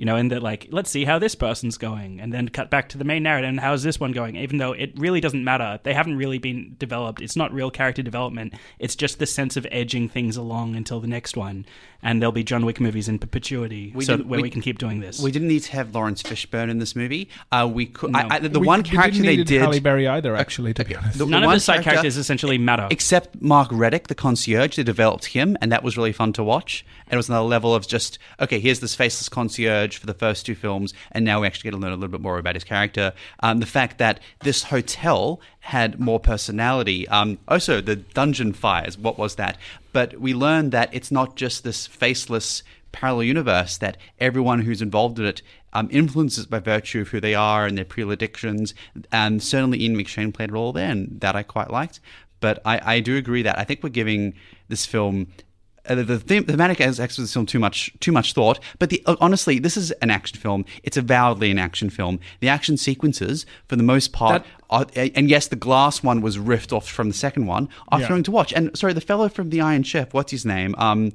You 0.00 0.06
know, 0.06 0.16
and 0.16 0.30
that 0.32 0.42
like, 0.42 0.66
let's 0.70 0.88
see 0.88 1.04
how 1.04 1.18
this 1.18 1.34
person's 1.34 1.76
going, 1.76 2.22
and 2.22 2.32
then 2.32 2.48
cut 2.48 2.70
back 2.70 2.88
to 2.88 2.96
the 2.96 3.04
main 3.04 3.22
narrative 3.22 3.50
and 3.50 3.60
how's 3.60 3.82
this 3.82 4.00
one 4.00 4.12
going. 4.12 4.34
Even 4.36 4.56
though 4.56 4.72
it 4.72 4.92
really 4.98 5.20
doesn't 5.20 5.44
matter, 5.44 5.78
they 5.82 5.92
haven't 5.92 6.16
really 6.16 6.38
been 6.38 6.74
developed. 6.78 7.20
It's 7.20 7.36
not 7.36 7.52
real 7.52 7.70
character 7.70 8.02
development. 8.02 8.54
It's 8.78 8.96
just 8.96 9.18
the 9.18 9.26
sense 9.26 9.58
of 9.58 9.66
edging 9.70 10.08
things 10.08 10.38
along 10.38 10.74
until 10.74 11.00
the 11.00 11.06
next 11.06 11.36
one, 11.36 11.66
and 12.02 12.22
there'll 12.22 12.32
be 12.32 12.42
John 12.42 12.64
Wick 12.64 12.80
movies 12.80 13.10
in 13.10 13.18
perpetuity, 13.18 13.92
We 13.94 14.06
so 14.06 14.16
where 14.16 14.38
we, 14.38 14.44
we- 14.44 14.50
can 14.50 14.62
keep 14.62 14.78
doing 14.78 15.00
this. 15.00 15.20
We 15.20 15.30
didn't 15.32 15.48
need 15.48 15.64
to 15.64 15.72
have 15.72 15.94
Laurence 15.94 16.22
Fishburne 16.22 16.70
in 16.70 16.78
this 16.78 16.96
movie. 16.96 17.28
Uh, 17.52 17.68
we 17.70 17.84
could. 17.84 18.12
No. 18.12 18.20
I, 18.20 18.36
I, 18.36 18.38
the 18.38 18.58
We- 18.58 18.66
one 18.66 18.82
we 18.82 18.88
character 18.88 19.20
didn't 19.22 19.26
they 19.26 19.44
did, 19.44 19.60
Halle 19.60 19.80
Berry 19.80 20.08
either, 20.08 20.34
actually, 20.34 20.72
to 20.74 20.84
be 20.84 20.96
honest. 20.96 21.18
the 21.18 21.26
None 21.26 21.42
of 21.42 21.48
one 21.48 21.56
the 21.56 21.60
side 21.60 21.74
character- 21.82 21.90
characters 21.90 22.16
essentially 22.16 22.56
matter. 22.56 22.88
except 22.90 23.42
Mark 23.42 23.68
Reddick, 23.70 24.08
the 24.08 24.14
concierge. 24.14 24.76
They 24.76 24.82
developed 24.82 25.26
him, 25.26 25.58
and 25.60 25.70
that 25.72 25.82
was 25.82 25.98
really 25.98 26.12
fun 26.12 26.32
to 26.34 26.42
watch. 26.42 26.86
And 27.10 27.14
it 27.14 27.16
was 27.16 27.28
another 27.28 27.48
level 27.48 27.74
of 27.74 27.88
just 27.88 28.18
okay. 28.38 28.60
Here's 28.60 28.78
this 28.78 28.94
faceless 28.94 29.28
concierge 29.28 29.98
for 29.98 30.06
the 30.06 30.14
first 30.14 30.46
two 30.46 30.54
films, 30.54 30.94
and 31.10 31.24
now 31.24 31.40
we 31.40 31.48
actually 31.48 31.70
get 31.70 31.76
to 31.76 31.82
learn 31.82 31.92
a 31.92 31.96
little 31.96 32.08
bit 32.08 32.20
more 32.20 32.38
about 32.38 32.54
his 32.54 32.62
character. 32.62 33.12
Um, 33.40 33.58
the 33.58 33.66
fact 33.66 33.98
that 33.98 34.20
this 34.44 34.62
hotel 34.64 35.40
had 35.60 35.98
more 35.98 36.20
personality. 36.20 37.06
Um, 37.08 37.38
also, 37.48 37.80
the 37.80 37.96
dungeon 37.96 38.52
fires. 38.52 38.96
What 38.96 39.18
was 39.18 39.34
that? 39.34 39.58
But 39.92 40.20
we 40.20 40.34
learned 40.34 40.70
that 40.72 40.88
it's 40.92 41.10
not 41.10 41.34
just 41.36 41.64
this 41.64 41.86
faceless 41.86 42.62
parallel 42.92 43.24
universe 43.24 43.76
that 43.78 43.96
everyone 44.18 44.62
who's 44.62 44.82
involved 44.82 45.18
in 45.18 45.26
it 45.26 45.42
um, 45.72 45.88
influences 45.90 46.46
by 46.46 46.58
virtue 46.58 47.02
of 47.02 47.08
who 47.08 47.20
they 47.20 47.34
are 47.34 47.66
and 47.66 47.76
their 47.76 47.84
predilections. 47.84 48.74
And 49.12 49.42
certainly 49.42 49.80
Ian 49.82 49.96
McShane 49.96 50.34
played 50.34 50.50
a 50.50 50.52
role 50.52 50.72
there, 50.72 50.90
and 50.90 51.20
that 51.20 51.36
I 51.36 51.42
quite 51.42 51.70
liked. 51.70 52.00
But 52.40 52.60
I, 52.64 52.94
I 52.96 53.00
do 53.00 53.16
agree 53.16 53.42
that 53.42 53.58
I 53.58 53.64
think 53.64 53.82
we're 53.82 53.90
giving 53.90 54.34
this 54.68 54.86
film 54.86 55.28
uh, 55.90 55.94
the, 55.96 56.16
the 56.16 56.40
thematic 56.42 56.80
aspects 56.80 57.18
of 57.18 57.24
this 57.24 57.32
film 57.32 57.46
too 57.46 57.58
much 57.58 57.92
too 58.00 58.12
much 58.12 58.32
thought. 58.32 58.60
But 58.78 58.90
the, 58.90 59.02
uh, 59.06 59.16
honestly, 59.20 59.58
this 59.58 59.76
is 59.76 59.90
an 60.02 60.10
action 60.10 60.38
film. 60.38 60.64
It's 60.82 60.96
avowedly 60.96 61.50
an 61.50 61.58
action 61.58 61.90
film. 61.90 62.20
The 62.40 62.48
action 62.48 62.76
sequences, 62.76 63.44
for 63.66 63.76
the 63.76 63.82
most 63.82 64.12
part, 64.12 64.44
are, 64.70 64.86
and 64.94 65.28
yes, 65.28 65.48
the 65.48 65.56
glass 65.56 66.02
one 66.02 66.20
was 66.20 66.38
riffed 66.38 66.72
off 66.72 66.88
from 66.88 67.08
the 67.08 67.14
second 67.14 67.46
one, 67.46 67.68
are 67.88 68.00
Yeah. 68.00 68.06
thrilling 68.06 68.22
to 68.24 68.30
watch. 68.30 68.52
And 68.52 68.76
sorry, 68.78 68.92
the 68.92 69.00
fellow 69.00 69.28
from 69.28 69.50
the 69.50 69.60
Iron 69.60 69.82
Chef, 69.82 70.14
what's 70.14 70.30
his 70.30 70.46
name? 70.46 70.74
Um, 70.78 71.12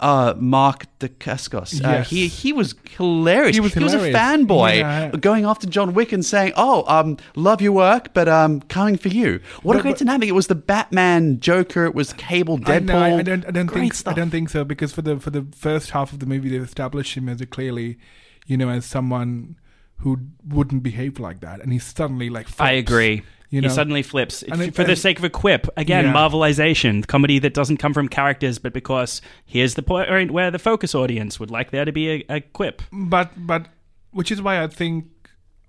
uh, 0.00 0.34
Mark 0.38 0.86
Dacascos. 0.98 1.84
Uh, 1.84 1.88
Yes. 1.90 2.10
he 2.10 2.26
he 2.26 2.52
was 2.52 2.74
hilarious. 2.96 3.54
He 3.56 3.60
was 3.60 3.76
a 3.76 3.80
hilarious. 3.80 4.16
fanboy 4.16 4.76
Yeah. 4.78 5.10
going 5.12 5.44
after 5.44 5.66
John 5.66 5.94
Wick 5.94 6.12
and 6.12 6.24
saying, 6.24 6.52
"Oh, 6.56 6.84
um, 6.88 7.16
love 7.36 7.60
your 7.62 7.72
work, 7.72 8.12
but 8.14 8.28
um, 8.28 8.60
coming 8.62 8.96
for 8.96 9.08
you." 9.08 9.40
What 9.62 9.76
a 9.76 9.80
great 9.82 9.92
but- 9.92 9.98
dynamic! 10.06 10.28
It 10.28 10.32
was 10.32 10.46
the 10.48 10.54
Batman, 10.54 11.38
Joker. 11.40 11.84
It 11.84 11.94
was 11.94 12.12
Cable, 12.14 12.58
Deadpool. 12.58 12.94
I, 12.94 13.18
I, 13.18 13.22
don't. 13.22 13.46
I 13.46 13.50
don't 13.50 13.66
Great 13.66 13.80
think. 13.82 13.94
stuff. 13.94 14.12
I 14.14 14.16
don't 14.16 14.30
think 14.30 14.48
so 14.48 14.64
because 14.64 14.92
for 14.92 15.02
the 15.02 15.18
for 15.18 15.30
the 15.30 15.46
first 15.54 15.90
half 15.90 16.12
of 16.12 16.18
the 16.20 16.26
movie, 16.26 16.48
they 16.48 16.56
established 16.56 17.14
him 17.16 17.28
as 17.28 17.40
a 17.40 17.46
clearly, 17.46 17.98
you 18.46 18.56
know, 18.56 18.68
as 18.70 18.84
someone 18.86 19.56
who 19.98 20.18
wouldn't 20.48 20.82
behave 20.82 21.20
like 21.20 21.40
that, 21.40 21.60
and 21.60 21.72
he's 21.72 21.84
suddenly 21.84 22.30
like. 22.30 22.46
I 22.58 22.72
agree. 22.72 23.22
You 23.50 23.60
he 23.60 23.66
know, 23.66 23.72
suddenly 23.72 24.02
flips 24.02 24.42
And 24.44 24.62
it- 24.62 24.74
for 24.76 24.84
the 24.84 24.94
sake 24.96 25.18
of 25.18 25.24
a 25.24 25.30
quip. 25.30 25.66
Again, 25.76 26.04
Yeah. 26.06 26.12
Marvelization, 26.12 27.04
comedy 27.06 27.38
that 27.40 27.52
doesn't 27.52 27.78
come 27.78 27.92
from 27.92 28.08
characters, 28.08 28.58
but 28.60 28.72
because 28.72 29.20
here's 29.44 29.74
the 29.74 29.82
point 29.82 30.30
where 30.30 30.50
the 30.52 30.58
focus 30.58 30.94
audience 30.94 31.40
would 31.40 31.50
like 31.50 31.70
there 31.72 31.84
to 31.84 31.90
be 31.92 32.10
a, 32.10 32.24
a 32.36 32.40
quip. 32.40 32.82
but 32.92 33.32
but 33.36 33.66
which 34.12 34.30
is 34.30 34.40
why 34.40 34.62
I 34.62 34.66
think 34.68 35.06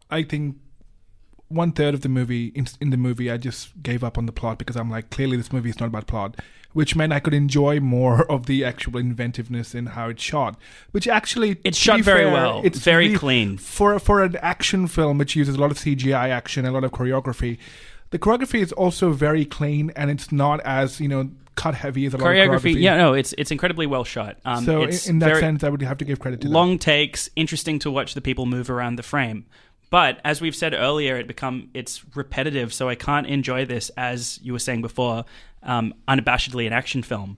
I 0.10 0.24
think 0.24 0.58
one 1.48 1.72
third 1.72 1.94
of 1.94 2.02
the 2.02 2.10
movie 2.10 2.48
in, 2.56 2.66
in 2.80 2.92
the 2.92 2.98
movie 2.98 3.30
I 3.32 3.38
just 3.38 3.82
gave 3.84 4.04
up 4.04 4.18
on 4.18 4.26
the 4.26 4.32
plot 4.32 4.58
because 4.58 4.76
I'm 4.78 4.90
like 4.90 5.10
clearly 5.10 5.36
this 5.38 5.52
movie 5.52 5.70
is 5.70 5.80
not 5.80 5.88
about 5.88 6.08
plot, 6.08 6.40
which 6.74 6.96
meant 6.96 7.12
I 7.14 7.20
could 7.20 7.34
enjoy 7.34 7.80
more 7.80 8.24
of 8.32 8.46
the 8.46 8.64
actual 8.66 8.98
inventiveness 8.98 9.76
in 9.76 9.88
how 9.88 10.10
it's 10.10 10.24
shot, 10.24 10.58
which 10.92 11.08
actually 11.08 11.58
It's 11.64 11.78
shot 11.78 12.02
very 12.02 12.24
fair, 12.26 12.32
well. 12.34 12.62
It's 12.64 12.80
Very 12.80 13.08
really- 13.08 13.18
clean. 13.18 13.58
for 13.58 13.98
for 14.00 14.24
an 14.24 14.36
action 14.38 14.88
film 14.88 15.18
which 15.18 15.36
uses 15.36 15.56
a 15.56 15.60
lot 15.60 15.72
of 15.72 15.78
CGI 15.78 16.30
action 16.30 16.66
and 16.66 16.72
a 16.72 16.74
lot 16.74 16.84
of 16.84 16.92
choreography. 16.92 17.58
The 18.12 18.20
choreography 18.20 18.62
is 18.62 18.72
also 18.74 19.12
very 19.12 19.46
clean 19.46 19.92
and 19.96 20.12
it's 20.12 20.32
not 20.32 20.60
as 20.62 21.00
you 21.00 21.08
know 21.08 21.30
cut 21.56 21.76
heavy 21.76 22.06
as 22.06 22.14
a 22.14 22.18
lot 22.18 22.28
of 22.28 22.34
Choreography, 22.36 22.76
choreography. 22.76 22.82
yeah, 22.82 22.98
no, 22.98 23.14
it's 23.14 23.34
it's 23.38 23.52
incredibly 23.52 23.86
well 23.86 24.04
shot. 24.04 24.38
Um, 24.46 24.64
So 24.66 24.84
in, 24.84 24.90
in 25.08 25.20
that 25.20 25.38
sense, 25.38 25.64
I 25.64 25.70
would 25.70 25.82
have 25.82 25.98
to 26.00 26.06
give 26.06 26.20
credit 26.20 26.42
to 26.42 26.48
that. 26.48 26.54
long 26.54 26.78
takes, 26.80 27.30
interesting 27.36 27.78
to 27.80 27.92
watch 27.92 28.14
the 28.14 28.22
people 28.22 28.46
move 28.46 28.70
around 28.70 28.96
the 28.96 29.04
frame. 29.04 29.46
But 29.90 30.22
as 30.24 30.40
we've 30.40 30.56
said 30.56 30.74
earlier, 30.74 31.18
it 31.18 31.28
become 31.28 31.70
it's 31.74 32.02
repetitive, 32.16 32.74
so 32.74 32.88
I 32.88 32.96
can't 32.96 33.28
enjoy 33.28 33.66
this 33.66 33.90
as 33.98 34.40
you 34.42 34.54
were 34.54 34.60
saying 34.60 34.82
before, 34.82 35.26
um, 35.64 35.94
unabashedly 36.08 36.68
an 36.68 36.74
action 36.74 37.04
film. 37.04 37.38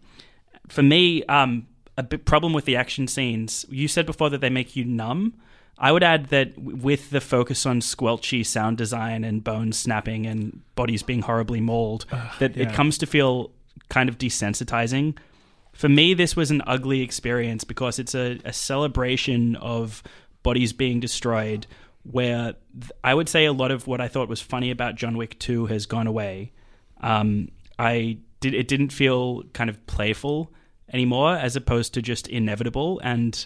For 0.68 0.84
me, 0.84 1.24
um, 1.26 1.68
a 1.98 2.04
big 2.04 2.26
problem 2.26 2.54
with 2.54 2.66
the 2.66 2.76
action 2.76 3.08
scenes. 3.08 3.66
You 3.70 3.88
said 3.88 4.06
before 4.06 4.30
that 4.30 4.42
they 4.42 4.50
make 4.50 4.76
you 4.76 4.86
numb. 4.86 5.34
I 5.80 5.92
would 5.92 6.04
add 6.04 6.28
that 6.28 6.58
with 6.58 7.10
the 7.10 7.20
focus 7.20 7.66
on 7.66 7.82
squelchy 7.82 8.46
sound 8.46 8.78
design 8.78 9.24
and 9.24 9.44
bones 9.44 9.78
snapping 9.78 10.26
and 10.26 10.62
bodies 10.76 11.04
being 11.04 11.24
horribly 11.24 11.62
mauled, 11.62 12.06
that 12.40 12.56
yeah. 12.56 12.70
it 12.70 12.74
comes 12.74 12.98
to 13.00 13.06
feel 13.06 13.52
kind 13.90 14.08
of 14.08 14.18
desensitizing 14.18 15.18
For 15.74 15.90
me, 15.90 16.14
this 16.14 16.36
was 16.36 16.52
an 16.52 16.62
ugly 16.68 17.02
experience 17.02 17.64
because 17.64 18.00
it's 18.00 18.14
a, 18.16 18.40
a 18.46 18.54
celebration 18.54 19.56
of 19.58 20.04
bodies 20.44 20.72
being 20.72 21.00
destroyed. 21.00 21.66
Where 22.04 22.54
th- 22.80 22.92
I 23.04 23.14
would 23.14 23.28
say 23.28 23.46
a 23.46 23.54
lot 23.54 23.72
of 23.72 23.88
what 23.88 24.00
I 24.00 24.08
thought 24.08 24.30
was 24.30 24.42
funny 24.42 24.72
about 24.72 24.96
John 24.96 25.18
Wick 25.18 25.40
Two 25.40 25.66
has 25.68 25.86
gone 25.86 26.06
away. 26.06 26.52
Um, 27.02 27.50
I 27.84 28.18
did 28.40 28.54
it 28.54 28.68
didn't 28.68 28.90
feel 28.90 29.44
kind 29.54 29.70
of 29.70 29.86
playful 29.88 30.52
anymore, 30.92 31.36
as 31.36 31.56
opposed 31.56 31.94
to 31.94 32.02
just 32.02 32.28
inevitable, 32.28 33.00
and 33.04 33.46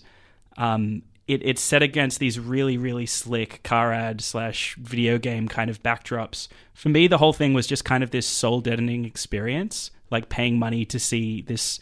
um, 0.58 1.04
it, 1.28 1.42
it's 1.44 1.62
set 1.62 1.84
against 1.84 2.20
these 2.20 2.40
really 2.40 2.78
really 2.78 3.06
slick 3.06 3.62
car 3.64 3.92
ad 3.94 4.22
slash 4.22 4.76
video 4.76 5.18
game 5.18 5.48
kind 5.48 5.70
of 5.70 5.84
backdrops. 5.84 6.48
For 6.74 6.90
me, 6.90 7.08
the 7.08 7.18
whole 7.18 7.34
thing 7.34 7.54
was 7.54 7.68
just 7.68 7.86
kind 7.86 8.04
of 8.04 8.12
this 8.12 8.28
soul 8.28 8.62
deadening 8.62 9.06
experience, 9.06 9.92
like 10.10 10.30
paying 10.30 10.60
money 10.60 10.86
to 10.86 11.00
see 11.00 11.42
this 11.42 11.80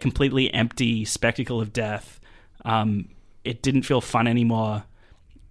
completely 0.00 0.52
empty 0.52 1.04
spectacle 1.04 1.60
of 1.60 1.72
death. 1.72 2.20
Um, 2.64 3.10
it 3.44 3.62
didn't 3.62 3.82
feel 3.82 4.00
fun 4.00 4.26
anymore. 4.26 4.84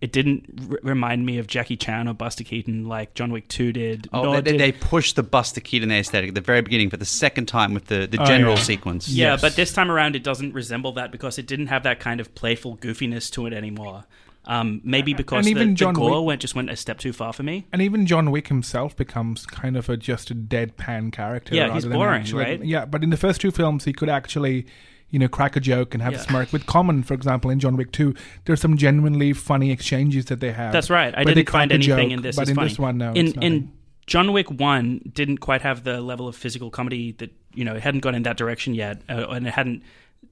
It 0.03 0.11
didn't 0.11 0.69
r- 0.69 0.79
remind 0.83 1.25
me 1.25 1.37
of 1.37 1.47
Jackie 1.47 1.77
Chan 1.77 2.09
or 2.09 2.13
Buster 2.13 2.43
Keaton 2.43 2.87
like 2.89 3.13
John 3.13 3.31
Wick 3.31 3.47
Two 3.47 3.71
did. 3.71 4.09
Oh, 4.11 4.33
they, 4.33 4.41
did- 4.51 4.59
they 4.59 4.73
pushed 4.73 5.15
the 5.15 5.23
Buster 5.23 5.61
Keaton 5.61 5.91
aesthetic 5.91 6.27
at 6.29 6.35
the 6.35 6.41
very 6.41 6.61
beginning 6.61 6.89
for 6.89 6.97
the 6.97 7.05
second 7.05 7.45
time 7.45 7.73
with 7.73 7.85
the, 7.85 8.05
the 8.05 8.21
Oh, 8.21 8.25
general 8.25 8.55
yeah. 8.55 8.59
sequence. 8.61 9.07
Yeah, 9.07 9.31
Yes. 9.31 9.41
but 9.41 9.55
this 9.55 9.71
time 9.71 9.89
around, 9.89 10.17
it 10.17 10.23
doesn't 10.23 10.53
resemble 10.53 10.91
that 10.93 11.11
because 11.11 11.37
it 11.39 11.47
didn't 11.47 11.67
have 11.67 11.83
that 11.83 12.01
kind 12.01 12.19
of 12.19 12.35
playful 12.35 12.75
goofiness 12.77 13.31
to 13.31 13.45
it 13.45 13.53
anymore. 13.53 14.03
Um, 14.45 14.81
maybe 14.83 15.13
because 15.13 15.37
and 15.37 15.45
the, 15.45 15.51
even 15.51 15.69
the 15.69 15.75
John 15.75 15.93
gore 15.93 16.19
Wick- 16.19 16.27
went 16.27 16.41
just 16.41 16.53
went 16.53 16.69
a 16.69 16.75
step 16.75 16.99
too 16.99 17.13
far 17.13 17.31
for 17.31 17.43
me. 17.43 17.65
And 17.71 17.81
even 17.81 18.05
John 18.05 18.29
Wick 18.29 18.49
himself 18.49 18.93
becomes 18.97 19.45
kind 19.45 19.77
of 19.77 19.87
a 19.87 19.95
just 19.95 20.31
a 20.31 20.35
deadpan 20.35 21.13
character. 21.13 21.55
Yeah, 21.55 21.61
rather 21.61 21.73
he's 21.75 21.83
than 21.83 21.93
boring, 21.93 22.19
actually- 22.23 22.43
right? 22.43 22.65
Yeah, 22.65 22.83
but 22.83 23.03
in 23.05 23.09
the 23.09 23.15
first 23.15 23.39
two 23.39 23.51
films, 23.51 23.85
he 23.85 23.93
could 23.93 24.09
actually, 24.09 24.65
you 25.13 25.19
know, 25.19 25.28
crack 25.28 25.56
a 25.56 25.60
joke 25.60 25.93
and 25.93 26.02
have 26.02 26.13
Yeah. 26.13 26.19
a 26.19 26.23
smirk. 26.23 26.52
With 26.52 26.65
Common, 26.65 27.04
for 27.04 27.13
example, 27.13 27.52
in 27.52 27.60
John 27.60 27.78
Wick 27.78 27.91
Two, 27.91 28.15
there's 28.45 28.60
some 28.60 28.76
genuinely 28.78 29.32
funny 29.32 29.69
exchanges 29.71 30.26
that 30.26 30.39
they 30.39 30.52
have. 30.52 30.73
That's 30.73 30.89
right. 30.89 31.13
I 31.15 31.23
didn't 31.23 31.49
find 31.49 31.71
anything 31.71 32.10
joke, 32.10 32.17
in 32.17 32.21
this 32.23 32.36
but 32.36 32.49
in 32.49 32.56
funny. 32.56 32.69
this 32.69 32.80
one, 32.80 32.97
no, 32.97 33.13
in 33.13 33.28
in. 33.41 33.71
John 34.08 34.34
Wick 34.34 34.49
One 34.52 34.99
didn't 35.13 35.38
quite 35.38 35.62
have 35.62 35.84
the 35.86 36.02
level 36.02 36.28
of 36.28 36.36
physical 36.36 36.69
comedy 36.71 37.13
that 37.19 37.32
you 37.54 37.63
know 37.63 37.76
it 37.76 37.84
hadn't 37.84 38.02
gone 38.02 38.15
in 38.15 38.23
that 38.23 38.36
direction 38.38 38.73
yet, 38.73 39.02
uh, 39.08 39.28
and 39.30 39.47
it 39.47 39.54
hadn't 39.54 39.84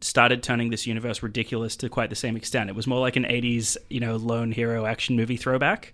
started 0.01 0.41
turning 0.41 0.71
this 0.71 0.87
universe 0.87 1.21
ridiculous 1.21 1.75
to 1.77 1.87
quite 1.87 2.09
the 2.09 2.15
same 2.15 2.35
extent. 2.35 2.69
It 2.69 2.75
was 2.75 2.87
more 2.87 2.99
like 2.99 3.15
an 3.15 3.23
'80s 3.23 3.77
you 3.89 3.99
know 3.99 4.15
lone 4.17 4.51
hero 4.51 4.85
action 4.87 5.15
movie 5.15 5.37
throwback. 5.37 5.93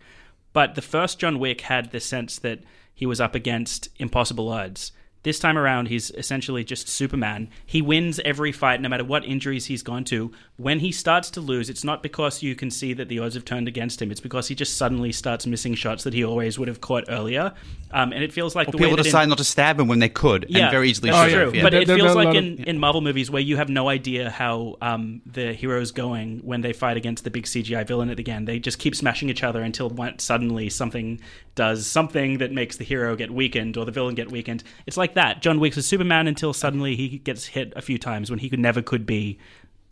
But 0.53 0.75
the 0.75 0.81
first 0.81 1.19
John 1.19 1.37
Wick 1.39 1.61
had 1.61 1.91
the 1.91 1.99
sense 1.99 2.39
that 2.39 2.61
he 2.95 3.05
was 3.05 3.19
up 3.21 3.35
against 3.35 3.89
impossible 3.97 4.49
odds. 4.49 4.91
This 5.23 5.39
time 5.39 5.57
around, 5.57 5.87
he's 5.87 6.09
essentially 6.11 6.63
just 6.63 6.87
Superman. 6.87 7.49
He 7.65 7.81
wins 7.81 8.19
every 8.23 8.51
fight, 8.53 8.79
no 8.79 8.87
matter 8.87 9.03
what 9.03 9.25
injuries 9.25 9.65
he's 9.65 9.83
gone 9.83 10.03
to. 10.05 10.31
When 10.55 10.79
he 10.79 10.91
starts 10.91 11.29
to 11.31 11.41
lose, 11.41 11.69
it's 11.69 11.83
not 11.83 12.01
because 12.01 12.41
you 12.41 12.55
can 12.55 12.71
see 12.71 12.93
that 12.93 13.09
the 13.09 13.19
odds 13.19 13.33
have 13.35 13.43
turned 13.43 13.67
against 13.67 14.01
him. 14.01 14.09
It's 14.11 14.21
because 14.21 14.47
he 14.47 14.55
just 14.55 14.77
suddenly 14.77 15.11
starts 15.11 15.45
missing 15.45 15.75
shots 15.75 16.03
that 16.05 16.13
he 16.13 16.23
always 16.23 16.57
would 16.57 16.67
have 16.69 16.79
caught 16.81 17.05
earlier. 17.09 17.51
Um, 17.91 18.13
and 18.13 18.23
it 18.23 18.31
feels 18.31 18.55
like 18.55 18.69
Or 18.69 18.71
the 18.71 18.77
way 18.77 18.83
people 18.85 18.97
that 18.97 19.01
in- 19.01 19.11
decide 19.11 19.27
not 19.29 19.37
to 19.39 19.43
stab 19.43 19.79
him 19.79 19.87
when 19.87 19.99
they 19.99 20.09
could 20.09 20.45
and 20.45 20.71
very 20.71 20.89
easily 20.89 21.09
that's 21.11 21.31
true. 21.33 21.51
yeah. 21.53 21.63
But 21.63 21.71
There- 21.71 21.81
it 21.81 21.87
there- 21.87 21.97
feels 21.97 22.13
there 22.13 22.17
are 22.17 22.21
a 22.21 22.25
like 22.25 22.35
in, 22.35 22.61
of- 22.61 22.67
in 22.67 22.79
Marvel 22.79 23.01
movies 23.01 23.29
where 23.31 23.41
you 23.41 23.57
have 23.57 23.69
no 23.69 23.89
idea 23.89 24.29
how 24.29 24.77
um, 24.81 25.21
the 25.25 25.51
hero's 25.53 25.91
going 25.91 26.39
when 26.43 26.61
they 26.61 26.73
fight 26.73 26.95
against 26.95 27.23
the 27.23 27.31
big 27.31 27.45
CGI 27.45 27.85
villain 27.85 28.09
at 28.09 28.17
the 28.17 28.29
end. 28.29 28.47
They 28.47 28.59
just 28.59 28.79
keep 28.79 28.95
smashing 28.95 29.29
each 29.29 29.43
other 29.43 29.61
until 29.61 29.89
one, 29.89 30.19
suddenly 30.19 30.69
something 30.69 31.19
does 31.57 31.85
something 31.85 32.37
that 32.37 32.53
makes 32.53 32.77
the 32.77 32.85
hero 32.85 33.17
get 33.17 33.31
weakened 33.31 33.75
or 33.75 33.83
the 33.83 33.91
villain 33.91 34.15
get 34.15 34.31
weakened. 34.31 34.63
It's 34.85 34.95
like 34.95 35.15
that. 35.15 35.41
John 35.41 35.59
Wick's 35.59 35.75
a 35.75 35.83
Superman 35.83 36.27
until 36.27 36.53
suddenly 36.53 36.95
he 36.95 37.17
gets 37.17 37.47
hit 37.47 37.73
a 37.75 37.81
few 37.81 37.97
times 37.97 38.29
when 38.29 38.39
he 38.39 38.49
could 38.49 38.59
never 38.59 38.81
could 38.81 39.05
be 39.05 39.37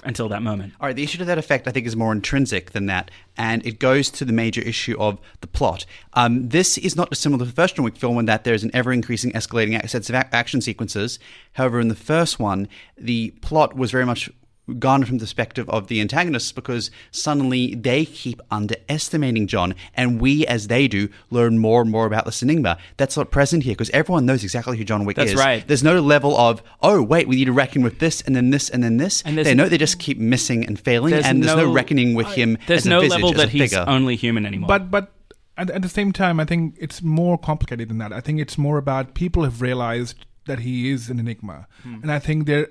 until 0.03 0.29
that 0.29 0.41
moment. 0.41 0.73
All 0.79 0.87
right, 0.87 0.95
the 0.95 1.03
issue 1.03 1.17
to 1.17 1.25
that 1.25 1.37
effect, 1.37 1.67
I 1.67 1.71
think, 1.71 1.87
is 1.87 1.95
more 1.95 2.11
intrinsic 2.11 2.71
than 2.71 2.85
that, 2.85 3.09
and 3.37 3.65
it 3.65 3.79
goes 3.79 4.09
to 4.11 4.25
the 4.25 4.33
major 4.33 4.61
issue 4.61 4.95
of 4.99 5.19
the 5.41 5.47
plot. 5.47 5.85
Um, 6.13 6.49
this 6.49 6.77
is 6.77 6.95
not 6.95 7.09
dissimilar 7.09 7.39
to 7.39 7.45
the 7.45 7.55
first 7.55 7.75
John 7.75 7.85
Wick 7.85 7.97
film 7.97 8.17
in 8.19 8.25
that 8.25 8.43
there's 8.43 8.63
an 8.63 8.71
ever 8.73 8.93
increasing, 8.93 9.31
escalating 9.31 9.89
sets 9.89 10.09
of 10.09 10.15
ac- 10.15 10.29
action 10.31 10.61
sequences. 10.61 11.17
However, 11.53 11.79
in 11.79 11.87
the 11.87 11.95
first 11.95 12.39
one, 12.39 12.67
the 12.97 13.31
plot 13.41 13.75
was 13.75 13.91
very 13.91 14.05
much 14.05 14.29
garnered 14.79 15.07
from 15.07 15.17
the 15.19 15.23
perspective 15.23 15.69
of 15.69 15.87
the 15.87 16.01
antagonists 16.01 16.51
because 16.51 16.89
suddenly 17.11 17.75
they 17.75 18.05
keep 18.05 18.41
underestimating 18.51 19.47
John, 19.47 19.75
and 19.93 20.19
we, 20.19 20.45
as 20.47 20.67
they 20.67 20.87
do, 20.87 21.09
learn 21.29 21.59
more 21.59 21.81
and 21.81 21.91
more 21.91 22.05
about 22.05 22.25
this 22.25 22.41
enigma. 22.41 22.77
That's 22.97 23.15
not 23.17 23.31
present 23.31 23.63
here 23.63 23.73
because 23.73 23.89
everyone 23.91 24.25
knows 24.25 24.43
exactly 24.43 24.77
who 24.77 24.83
John 24.83 25.05
Wick 25.05 25.17
That's 25.17 25.31
is. 25.31 25.37
right. 25.39 25.65
There's 25.67 25.83
no 25.83 25.99
level 26.01 26.35
of, 26.37 26.63
oh, 26.81 27.01
wait, 27.01 27.27
we 27.27 27.35
need 27.35 27.45
to 27.45 27.51
reckon 27.53 27.83
with 27.83 27.99
this, 27.99 28.21
and 28.21 28.35
then 28.35 28.49
this, 28.49 28.69
and 28.69 28.83
then 28.83 28.97
this. 28.97 29.21
And 29.23 29.37
they 29.37 29.53
know 29.53 29.69
they 29.69 29.77
just 29.77 29.99
keep 29.99 30.17
missing 30.17 30.65
and 30.65 30.79
failing, 30.79 31.13
and 31.13 31.43
there's 31.43 31.55
no, 31.55 31.71
reckoning 31.71 32.13
with 32.15 32.27
him. 32.27 32.57
There's 32.67 32.81
as 32.81 32.85
a 32.87 32.89
no 32.89 33.01
visage, 33.01 33.11
level 33.21 33.33
that 33.33 33.49
he's 33.49 33.61
figure. 33.71 33.85
only 33.87 34.15
human 34.15 34.45
anymore. 34.45 34.67
But 34.67 34.89
but 34.91 35.11
at, 35.57 35.69
at 35.69 35.81
the 35.81 35.89
same 35.89 36.11
time, 36.11 36.39
I 36.39 36.45
think 36.45 36.75
it's 36.79 37.01
more 37.01 37.37
complicated 37.37 37.89
than 37.89 37.97
that. 37.99 38.11
I 38.11 38.19
think 38.21 38.39
it's 38.39 38.57
more 38.57 38.77
about 38.77 39.13
people 39.13 39.43
have 39.43 39.61
realized 39.61 40.25
that 40.47 40.59
he 40.59 40.91
is 40.91 41.09
an 41.09 41.19
enigma, 41.19 41.67
Hmm. 41.83 41.99
and 42.03 42.11
I 42.11 42.19
think 42.19 42.45
there 42.45 42.61
are 42.61 42.69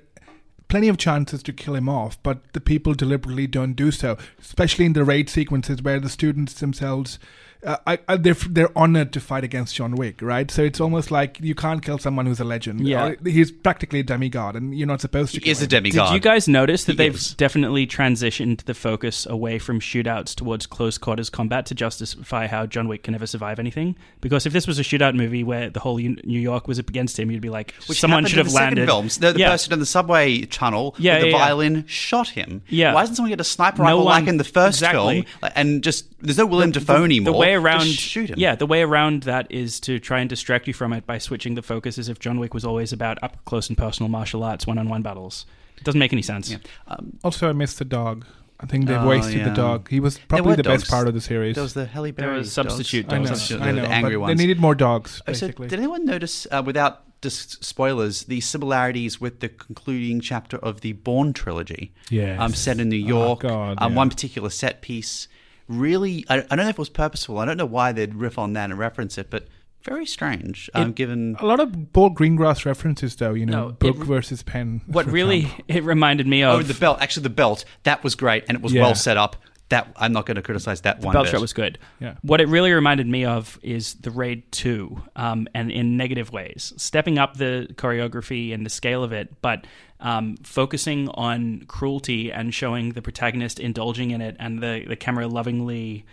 plenty 0.74 0.88
of 0.88 0.98
chances 0.98 1.40
to 1.40 1.52
kill 1.52 1.76
him 1.76 1.88
off, 1.88 2.20
but 2.24 2.52
the 2.52 2.60
people 2.60 2.94
deliberately 2.94 3.46
don't 3.46 3.74
do 3.74 3.92
so. 3.92 4.18
Especially 4.40 4.84
in 4.84 4.92
the 4.92 5.04
raid 5.04 5.30
sequences 5.30 5.80
where 5.80 6.00
the 6.00 6.08
students 6.08 6.54
themselves. 6.54 7.20
Uh, 7.64 7.76
I, 7.86 7.98
I, 8.08 8.16
they're 8.16 8.34
they're 8.34 8.78
honored 8.78 9.12
to 9.14 9.20
fight 9.20 9.42
against 9.44 9.74
John 9.74 9.94
Wick, 9.96 10.20
right? 10.20 10.50
So 10.50 10.62
it's 10.62 10.80
almost 10.80 11.10
like 11.10 11.38
you 11.40 11.54
can't 11.54 11.82
kill 11.82 11.98
someone 11.98 12.26
who's 12.26 12.40
a 12.40 12.44
legend. 12.44 12.86
Yeah. 12.86 13.14
He's 13.24 13.50
practically 13.50 14.00
a 14.00 14.02
demigod, 14.02 14.54
and 14.56 14.76
you're 14.76 14.86
not 14.86 15.00
supposed 15.00 15.32
to. 15.34 15.40
He 15.40 15.44
kill 15.44 15.52
is 15.52 15.60
a 15.60 15.64
him. 15.64 15.68
demigod. 15.68 16.08
Did 16.08 16.14
you 16.14 16.20
guys 16.20 16.46
notice 16.48 16.84
that 16.84 16.92
He 16.92 16.96
they've 16.98 17.14
is. 17.14 17.34
definitely 17.34 17.86
transitioned 17.86 18.64
the 18.64 18.74
focus 18.74 19.26
away 19.26 19.58
from 19.58 19.80
shootouts 19.80 20.34
towards 20.34 20.66
close 20.66 20.98
quarters 20.98 21.30
combat 21.30 21.66
to 21.66 21.74
justify 21.74 22.46
how 22.46 22.66
John 22.66 22.86
Wick 22.88 23.02
can 23.04 23.12
never 23.12 23.26
survive 23.26 23.58
anything? 23.58 23.96
Because 24.20 24.46
if 24.46 24.52
this 24.52 24.66
was 24.66 24.78
a 24.78 24.82
shootout 24.82 25.14
movie 25.14 25.44
where 25.44 25.70
the 25.70 25.80
whole 25.80 25.96
New 25.96 26.40
York 26.40 26.68
was 26.68 26.78
up 26.78 26.88
against 26.88 27.18
him, 27.18 27.30
you'd 27.30 27.40
be 27.40 27.50
like, 27.50 27.72
Which 27.88 27.98
someone 28.00 28.24
should 28.26 28.38
in 28.38 28.44
have 28.44 28.46
the 28.46 28.52
second 28.52 28.66
landed. 28.78 28.86
Films. 28.86 29.18
The, 29.18 29.32
the 29.32 29.38
Yeah. 29.40 29.50
person 29.50 29.72
in 29.72 29.78
the 29.78 29.86
subway 29.86 30.42
tunnel 30.42 30.94
Yeah, 30.98 31.14
with 31.14 31.22
the 31.22 31.28
yeah, 31.30 31.36
yeah. 31.36 31.44
violin 31.44 31.86
shot 31.86 32.28
him. 32.28 32.62
Yeah. 32.68 32.92
Why 32.94 33.02
doesn't 33.02 33.16
someone 33.16 33.30
get 33.30 33.40
a 33.40 33.44
sniper 33.44 33.78
No 33.78 33.84
rifle 33.84 34.04
one- 34.04 34.20
like 34.22 34.28
in 34.28 34.36
the 34.36 34.44
first 34.44 34.78
exactly. 34.78 35.22
film? 35.40 35.52
And 35.56 35.82
just 35.82 36.06
there's 36.20 36.38
no 36.38 36.46
Willem 36.46 36.70
Dafoe 36.72 37.04
anymore. 37.04 37.32
The 37.32 37.38
way 37.58 37.62
around, 37.64 37.80
Just 37.86 38.00
shoot 38.00 38.30
him. 38.30 38.38
yeah, 38.38 38.54
the 38.54 38.66
way 38.66 38.82
around 38.82 39.22
that 39.24 39.46
is 39.50 39.80
to 39.80 39.98
try 39.98 40.20
and 40.20 40.28
distract 40.28 40.66
you 40.66 40.72
from 40.74 40.92
it 40.92 41.06
by 41.06 41.18
switching 41.18 41.54
the 41.54 41.62
focus 41.62 41.98
as 41.98 42.08
if 42.08 42.18
John 42.18 42.38
Wick 42.38 42.54
was 42.54 42.64
always 42.64 42.92
about 42.92 43.22
up 43.22 43.44
close 43.44 43.68
and 43.68 43.76
personal 43.78 44.08
martial 44.08 44.42
arts, 44.44 44.66
one-on-one 44.66 45.02
battles. 45.02 45.46
It 45.76 45.84
doesn't 45.84 45.98
make 45.98 46.12
any 46.12 46.22
sense. 46.22 46.50
Yeah. 46.50 46.58
Um, 46.88 47.18
Also, 47.24 47.48
I 47.48 47.52
missed 47.52 47.78
the 47.78 47.84
dog. 47.84 48.24
I 48.60 48.66
think 48.66 48.86
they've 48.86 48.96
Oh, 48.96 49.08
wasted 49.08 49.38
yeah. 49.38 49.48
the 49.48 49.54
dog. 49.54 49.90
He 49.90 49.98
was 50.00 50.18
probably 50.28 50.50
were 50.52 50.56
the 50.56 50.62
best 50.62 50.88
part 50.88 51.08
of 51.08 51.14
the 51.14 51.20
series. 51.20 51.54
there 51.56 51.62
was 51.64 51.74
the 51.74 51.86
Halle 51.86 52.12
Berry. 52.12 52.28
There 52.30 52.38
was 52.38 52.52
substitute 52.52 53.06
I 53.12 53.18
know, 53.18 53.24
I 53.60 53.72
know, 53.72 53.82
the 53.82 53.88
angry 53.88 54.16
ones. 54.16 54.30
they 54.38 54.42
needed 54.42 54.60
more 54.60 54.74
dogs. 54.76 55.20
Oh, 55.26 55.32
so 55.32 55.48
did 55.48 55.72
anyone 55.74 56.04
notice, 56.06 56.46
uh, 56.52 56.62
without 56.64 57.02
dis- 57.20 57.58
spoilers, 57.60 58.22
the 58.24 58.40
similarities 58.40 59.20
with 59.20 59.40
the 59.40 59.48
concluding 59.48 60.20
chapter 60.20 60.56
of 60.58 60.80
the 60.82 60.92
Bourne 60.92 61.32
trilogy? 61.32 61.92
Yes. 62.10 62.40
Um, 62.40 62.54
set 62.54 62.78
in 62.78 62.88
New 62.88 62.96
York. 62.96 63.44
Oh, 63.44 63.48
York. 63.48 63.76
God, 63.76 63.78
um, 63.84 63.92
yeah. 63.92 63.96
One 63.96 64.08
particular 64.08 64.50
set 64.50 64.80
piece. 64.82 65.26
Really, 65.68 66.24
I, 66.28 66.38
I 66.38 66.56
don't 66.56 66.58
know 66.58 66.68
if 66.68 66.74
it 66.76 66.78
was 66.78 66.88
purposeful. 66.90 67.38
I 67.38 67.44
don't 67.44 67.56
know 67.56 67.66
why 67.66 67.92
they'd 67.92 68.14
riff 68.14 68.38
on 68.38 68.52
that 68.54 68.70
and 68.70 68.78
reference 68.78 69.16
it, 69.18 69.30
but 69.30 69.46
very 69.82 70.06
strange. 70.06 70.68
Um, 70.74 70.90
It- 70.90 70.94
given 70.94 71.36
a 71.40 71.46
lot 71.46 71.60
of 71.60 71.74
Paul 71.92 72.10
Greengrass 72.14 72.64
references, 72.64 73.16
though. 73.16 73.34
You 73.34 73.46
know, 73.46 73.66
No, 73.68 73.72
book 73.72 73.96
it- 73.96 74.04
versus 74.04 74.42
pen. 74.42 74.82
What 74.86 75.06
really 75.06 75.40
example. 75.40 75.64
it 75.68 75.82
reminded 75.84 76.26
me 76.26 76.42
of 76.42 76.60
oh, 76.60 76.62
the 76.62 76.74
belt. 76.74 76.98
Actually, 77.00 77.24
the 77.24 77.30
belt 77.30 77.64
that 77.84 78.02
was 78.04 78.14
great 78.14 78.44
and 78.48 78.56
it 78.56 78.62
was 78.62 78.72
Yeah. 78.72 78.82
well 78.82 78.94
set 78.94 79.16
up. 79.16 79.36
That 79.70 79.92
I'm 79.96 80.12
not 80.12 80.26
going 80.26 80.36
to 80.36 80.42
criticize 80.42 80.82
that 80.82 81.00
one. 81.00 81.14
belt 81.14 81.24
bit. 81.26 81.32
shot 81.32 81.40
was 81.40 81.52
good. 81.52 81.78
Yeah. 81.98 82.16
What 82.22 82.40
it 82.40 82.48
really 82.48 82.72
reminded 82.72 83.06
me 83.06 83.24
of 83.24 83.58
is 83.62 83.94
the 83.94 84.10
Raid 84.10 84.50
2, 84.52 85.02
um, 85.16 85.48
and 85.54 85.70
in 85.70 85.96
negative 85.96 86.30
ways. 86.30 86.74
Stepping 86.76 87.18
up 87.18 87.38
the 87.38 87.68
choreography 87.74 88.52
and 88.52 88.66
the 88.66 88.70
scale 88.70 89.02
of 89.02 89.12
it, 89.12 89.40
but 89.40 89.66
um, 90.00 90.36
focusing 90.42 91.08
on 91.10 91.62
cruelty 91.66 92.30
and 92.30 92.52
showing 92.52 92.90
the 92.90 93.00
protagonist 93.00 93.58
indulging 93.58 94.10
in 94.10 94.20
it 94.20 94.36
and 94.38 94.62
the, 94.62 94.84
the 94.86 94.96
camera 94.96 95.26
lovingly 95.26 96.04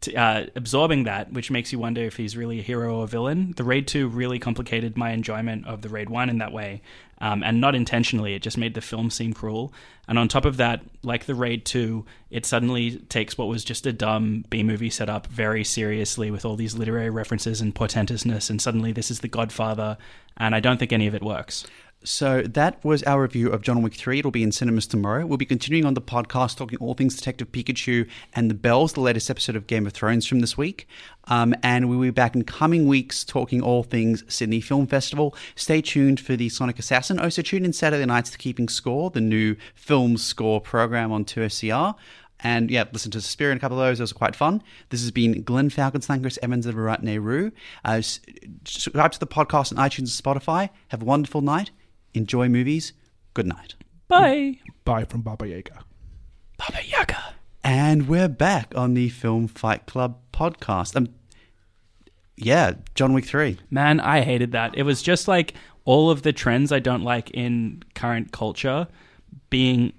t- 0.00 0.16
uh, 0.16 0.46
absorbing 0.56 1.04
that, 1.04 1.32
which 1.32 1.50
makes 1.50 1.72
you 1.72 1.78
wonder 1.78 2.02
if 2.02 2.16
he's 2.16 2.36
really 2.36 2.60
a 2.60 2.62
hero 2.62 2.98
or 2.98 3.04
a 3.04 3.06
villain. 3.06 3.52
The 3.56 3.64
Raid 3.64 3.86
2 3.86 4.08
really 4.08 4.38
complicated 4.38 4.96
my 4.96 5.10
enjoyment 5.10 5.66
of 5.66 5.82
the 5.82 5.88
Raid 5.88 6.10
1 6.10 6.28
in 6.28 6.38
that 6.38 6.52
way, 6.52 6.82
um, 7.20 7.42
and 7.42 7.60
not 7.60 7.74
intentionally. 7.74 8.34
It 8.34 8.42
just 8.42 8.58
made 8.58 8.74
the 8.74 8.80
film 8.80 9.10
seem 9.10 9.32
cruel. 9.32 9.72
And 10.08 10.18
on 10.18 10.28
top 10.28 10.44
of 10.44 10.56
that, 10.56 10.82
like 11.02 11.26
the 11.26 11.34
Raid 11.34 11.64
2, 11.64 12.04
it 12.30 12.44
suddenly 12.44 12.96
takes 13.08 13.38
what 13.38 13.48
was 13.48 13.64
just 13.64 13.86
a 13.86 13.92
dumb 13.92 14.44
B 14.50 14.62
movie 14.62 14.90
setup 14.90 15.26
very 15.28 15.64
seriously 15.64 16.30
with 16.30 16.44
all 16.44 16.56
these 16.56 16.74
literary 16.74 17.10
references 17.10 17.60
and 17.60 17.74
portentousness, 17.74 18.50
and 18.50 18.60
suddenly 18.60 18.92
this 18.92 19.10
is 19.10 19.20
The 19.20 19.28
Godfather, 19.28 19.96
and 20.36 20.54
I 20.54 20.60
don't 20.60 20.78
think 20.78 20.92
any 20.92 21.06
of 21.06 21.14
it 21.14 21.22
works. 21.22 21.64
So 22.04 22.42
that 22.42 22.84
was 22.84 23.02
our 23.04 23.22
review 23.22 23.50
of 23.50 23.62
John 23.62 23.82
Wick 23.82 23.94
3. 23.94 24.18
It'll 24.18 24.30
be 24.30 24.42
in 24.42 24.50
cinemas 24.50 24.86
tomorrow. 24.86 25.24
We'll 25.24 25.38
be 25.38 25.46
continuing 25.46 25.84
on 25.84 25.94
the 25.94 26.00
podcast 26.00 26.56
talking 26.56 26.78
all 26.80 26.94
things 26.94 27.14
Detective 27.14 27.52
Pikachu 27.52 28.08
and 28.34 28.50
The 28.50 28.54
Bells, 28.54 28.94
the 28.94 29.00
latest 29.00 29.30
episode 29.30 29.54
of 29.54 29.68
Game 29.68 29.86
of 29.86 29.92
Thrones 29.92 30.26
from 30.26 30.40
this 30.40 30.56
week. 30.56 30.88
Um, 31.28 31.54
and 31.62 31.88
we'll 31.88 32.00
be 32.00 32.10
back 32.10 32.34
in 32.34 32.42
coming 32.42 32.88
weeks 32.88 33.24
talking 33.24 33.62
all 33.62 33.84
things 33.84 34.24
Sydney 34.26 34.60
Film 34.60 34.88
Festival. 34.88 35.36
Stay 35.54 35.80
tuned 35.80 36.18
for 36.18 36.34
the 36.34 36.48
Sonic 36.48 36.78
Assassin. 36.78 37.20
Also 37.20 37.40
tune 37.42 37.64
in 37.64 37.72
Saturday 37.72 38.04
nights 38.04 38.30
to 38.30 38.38
Keeping 38.38 38.68
Score, 38.68 39.10
the 39.10 39.20
new 39.20 39.54
film 39.74 40.16
score 40.16 40.60
program 40.60 41.12
on 41.12 41.24
2SER. 41.24 41.94
And 42.40 42.70
yeah, 42.70 42.84
listen 42.92 43.12
to 43.12 43.20
Suspiria 43.20 43.52
and 43.52 43.58
a 43.58 43.60
couple 43.60 43.78
of 43.78 43.86
those. 43.86 43.98
Those 43.98 44.10
are 44.10 44.16
quite 44.16 44.34
fun. 44.34 44.64
This 44.88 45.00
has 45.02 45.12
been 45.12 45.42
Glenn 45.42 45.70
Falkenstein, 45.70 46.20
Chris 46.20 46.40
Evans, 46.42 46.66
and 46.66 46.74
Virat 46.74 47.04
Nehru. 47.04 47.52
Uh, 47.84 48.00
subscribe 48.00 49.12
to 49.12 49.20
the 49.20 49.28
podcast 49.28 49.70
on 49.70 49.78
iTunes 49.78 49.98
and 49.98 50.08
Spotify. 50.42 50.70
Have 50.88 51.02
a 51.02 51.04
wonderful 51.04 51.40
night. 51.40 51.70
Enjoy 52.14 52.48
movies. 52.48 52.92
Good 53.34 53.46
night. 53.46 53.74
Bye. 54.08 54.58
Bye 54.84 55.04
from 55.04 55.22
Baba 55.22 55.48
Yaga. 55.48 55.84
Baba 56.58 56.78
Yaga. 56.86 57.34
And 57.64 58.08
we're 58.08 58.28
back 58.28 58.72
on 58.76 58.94
the 58.94 59.08
Film 59.08 59.48
Fight 59.48 59.86
Club 59.86 60.18
podcast. 60.32 60.96
Um, 60.96 61.08
yeah, 62.36 62.72
John 62.94 63.12
Wick 63.12 63.24
3. 63.24 63.58
Man, 63.70 64.00
I 64.00 64.20
hated 64.22 64.52
that. 64.52 64.76
It 64.76 64.82
was 64.82 65.00
just 65.00 65.28
like 65.28 65.54
all 65.84 66.10
of 66.10 66.22
the 66.22 66.32
trends 66.32 66.72
I 66.72 66.80
don't 66.80 67.02
like 67.02 67.30
in 67.30 67.82
current 67.94 68.32
culture 68.32 68.88
being 69.48 69.92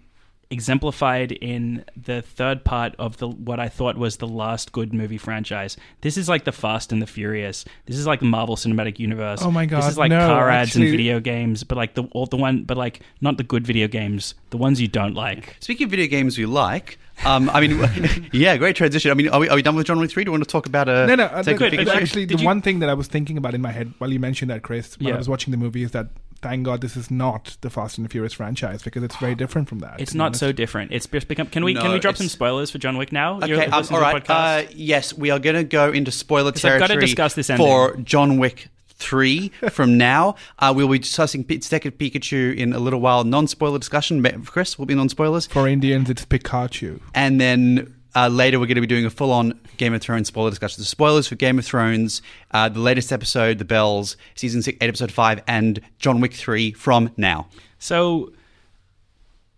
exemplified 0.53 1.31
in 1.33 1.83
the 2.01 2.21
third 2.21 2.63
part 2.63 2.95
of 2.97 3.17
the 3.17 3.27
what 3.27 3.59
I 3.59 3.67
thought 3.67 3.97
was 3.97 4.17
the 4.17 4.27
last 4.27 4.71
good 4.71 4.93
movie 4.93 5.17
franchise. 5.17 5.75
This 6.01 6.17
is 6.17 6.29
like 6.29 6.45
the 6.45 6.51
Fast 6.51 6.91
and 6.93 7.01
the 7.01 7.07
Furious. 7.07 7.65
This 7.85 7.97
is 7.97 8.07
like 8.07 8.19
the 8.21 8.25
Marvel 8.25 8.55
Cinematic 8.55 8.99
Universe. 8.99 9.41
Oh 9.41 9.51
my 9.51 9.65
god! 9.65 9.81
This 9.83 9.91
is 9.91 9.97
like 9.97 10.09
no, 10.09 10.25
car 10.25 10.49
ads 10.49 10.75
and 10.75 10.85
video 10.85 11.19
games, 11.19 11.63
but 11.63 11.77
like 11.77 11.95
the 11.95 12.03
all 12.11 12.25
the 12.27 12.37
one, 12.37 12.63
but 12.63 12.77
like 12.77 13.01
not 13.19 13.37
the 13.37 13.43
good 13.43 13.67
video 13.67 13.87
games, 13.87 14.35
the 14.51 14.57
ones 14.57 14.79
you 14.79 14.87
don't 14.87 15.13
like. 15.15 15.57
Speaking 15.59 15.85
of 15.85 15.91
video 15.91 16.07
games 16.07 16.37
we 16.37 16.45
like, 16.45 16.97
um, 17.25 17.49
I 17.49 17.61
mean, 17.61 18.29
yeah, 18.33 18.57
great 18.57 18.75
transition. 18.75 19.11
I 19.11 19.13
mean, 19.13 19.29
are 19.29 19.39
we, 19.39 19.49
are 19.49 19.55
we 19.55 19.61
done 19.61 19.75
with 19.75 19.87
John 19.87 19.99
Wick 19.99 20.11
3? 20.11 20.23
Do 20.23 20.29
you 20.29 20.31
want 20.33 20.43
to 20.43 20.49
talk 20.49 20.65
about 20.65 20.89
a. 20.89 21.07
No, 21.07 21.15
no. 21.15 21.25
Uh, 21.25 21.43
take 21.43 21.59
a 21.61 21.69
the- 21.69 21.77
Good. 21.77 21.89
actually, 21.89 22.25
Did 22.25 22.37
the 22.37 22.41
you- 22.41 22.47
one 22.47 22.61
thing 22.61 22.79
that 22.79 22.89
I 22.89 22.93
was 22.93 23.07
thinking 23.07 23.37
about 23.37 23.53
in 23.53 23.61
my 23.61 23.71
head 23.71 23.93
while 23.99 24.11
you 24.11 24.19
mentioned 24.19 24.51
that, 24.51 24.61
Chris, 24.63 24.97
when 24.99 25.09
Yeah. 25.09 25.15
I 25.15 25.17
was 25.17 25.29
watching 25.29 25.51
the 25.51 25.57
movie, 25.57 25.83
is 25.83 25.91
that 25.91 26.07
thank 26.43 26.63
God 26.63 26.82
this 26.82 26.95
is 26.95 27.10
not 27.10 27.58
the 27.62 27.69
Fast 27.71 27.97
and 27.97 28.06
the 28.06 28.10
Furious 28.10 28.34
franchise 28.34 28.84
because 28.84 29.01
it's 29.01 29.15
very 29.15 29.34
different 29.43 29.67
from 29.69 29.79
that. 29.79 29.99
It's 29.99 30.13
not 30.13 30.25
honest. 30.27 30.39
so 30.41 30.51
different. 30.51 30.91
It's 30.91 31.08
just 31.08 31.27
become. 31.27 31.47
Can 31.47 31.63
we 31.63 31.73
No, 31.73 31.82
can 31.82 31.91
we 31.91 31.99
drop 31.99 32.17
some 32.17 32.27
spoilers 32.27 32.69
for 32.69 32.77
John 32.77 32.97
Wick 32.97 33.12
now? 33.12 33.38
Okay, 33.38 33.53
um, 33.65 33.71
listening 33.71 33.73
all 33.73 33.82
to 33.82 33.93
the 33.93 33.99
right. 33.99 34.23
podcast? 34.23 34.65
Uh, 34.67 34.71
yes, 34.75 35.13
we 35.13 35.32
are 35.32 35.39
going 35.39 35.56
to 35.56 35.63
go 35.63 35.91
into 35.91 36.12
spoiler 36.12 36.51
Because 36.51 36.65
I've 36.65 36.71
territory 36.79 36.88
gotta 36.97 37.01
discuss 37.01 37.34
this 37.34 37.49
for 37.49 37.95
John 37.97 38.38
Wick 38.38 38.67
3 38.95 39.49
from 39.71 39.97
now. 39.97 40.36
Uh, 40.60 40.73
we'll 40.75 40.88
be 40.88 40.99
discussing 40.99 41.43
P- 41.43 41.58
Detective 41.58 41.97
Pikachu 41.97 42.56
in 42.56 42.73
a 42.73 42.79
little 42.79 42.99
while. 43.01 43.23
Non 43.23 43.47
spoiler 43.47 43.79
discussion. 43.79 44.21
Ma- 44.21 44.29
Chris 44.45 44.77
will 44.77 44.86
be 44.86 44.95
non 44.95 45.10
spoilers. 45.10 45.47
For 45.47 45.67
Indians, 45.67 46.10
it's 46.10 46.25
Pikachu. 46.25 46.99
And 47.15 47.41
then 47.41 47.95
uh, 48.15 48.28
later, 48.28 48.60
we're 48.60 48.67
going 48.67 48.76
to 48.76 48.82
be 48.82 48.88
doing 48.88 49.06
a 49.06 49.10
full 49.10 49.32
on 49.32 49.60
Game 49.78 49.93
of 49.93 50.02
Thrones 50.02 50.28
spoiler 50.28 50.49
discussion. 50.49 50.82
The 50.82 50.86
spoilers 50.86 51.28
for 51.28 51.36
Game 51.36 51.58
of 51.58 51.65
Thrones, 51.65 52.21
uh, 52.52 52.69
the 52.69 52.80
latest 52.80 53.12
episode, 53.12 53.58
The 53.58 53.65
Bells, 53.65 54.17
season 54.36 54.62
6, 54.62 54.78
8, 54.82 54.88
episode 54.88 55.12
5, 55.12 55.41
and 55.47 55.82
John 55.99 56.21
Wick 56.21 56.34
3 56.34 56.73
from 56.73 57.12
now. 57.17 57.47
So, 57.80 58.32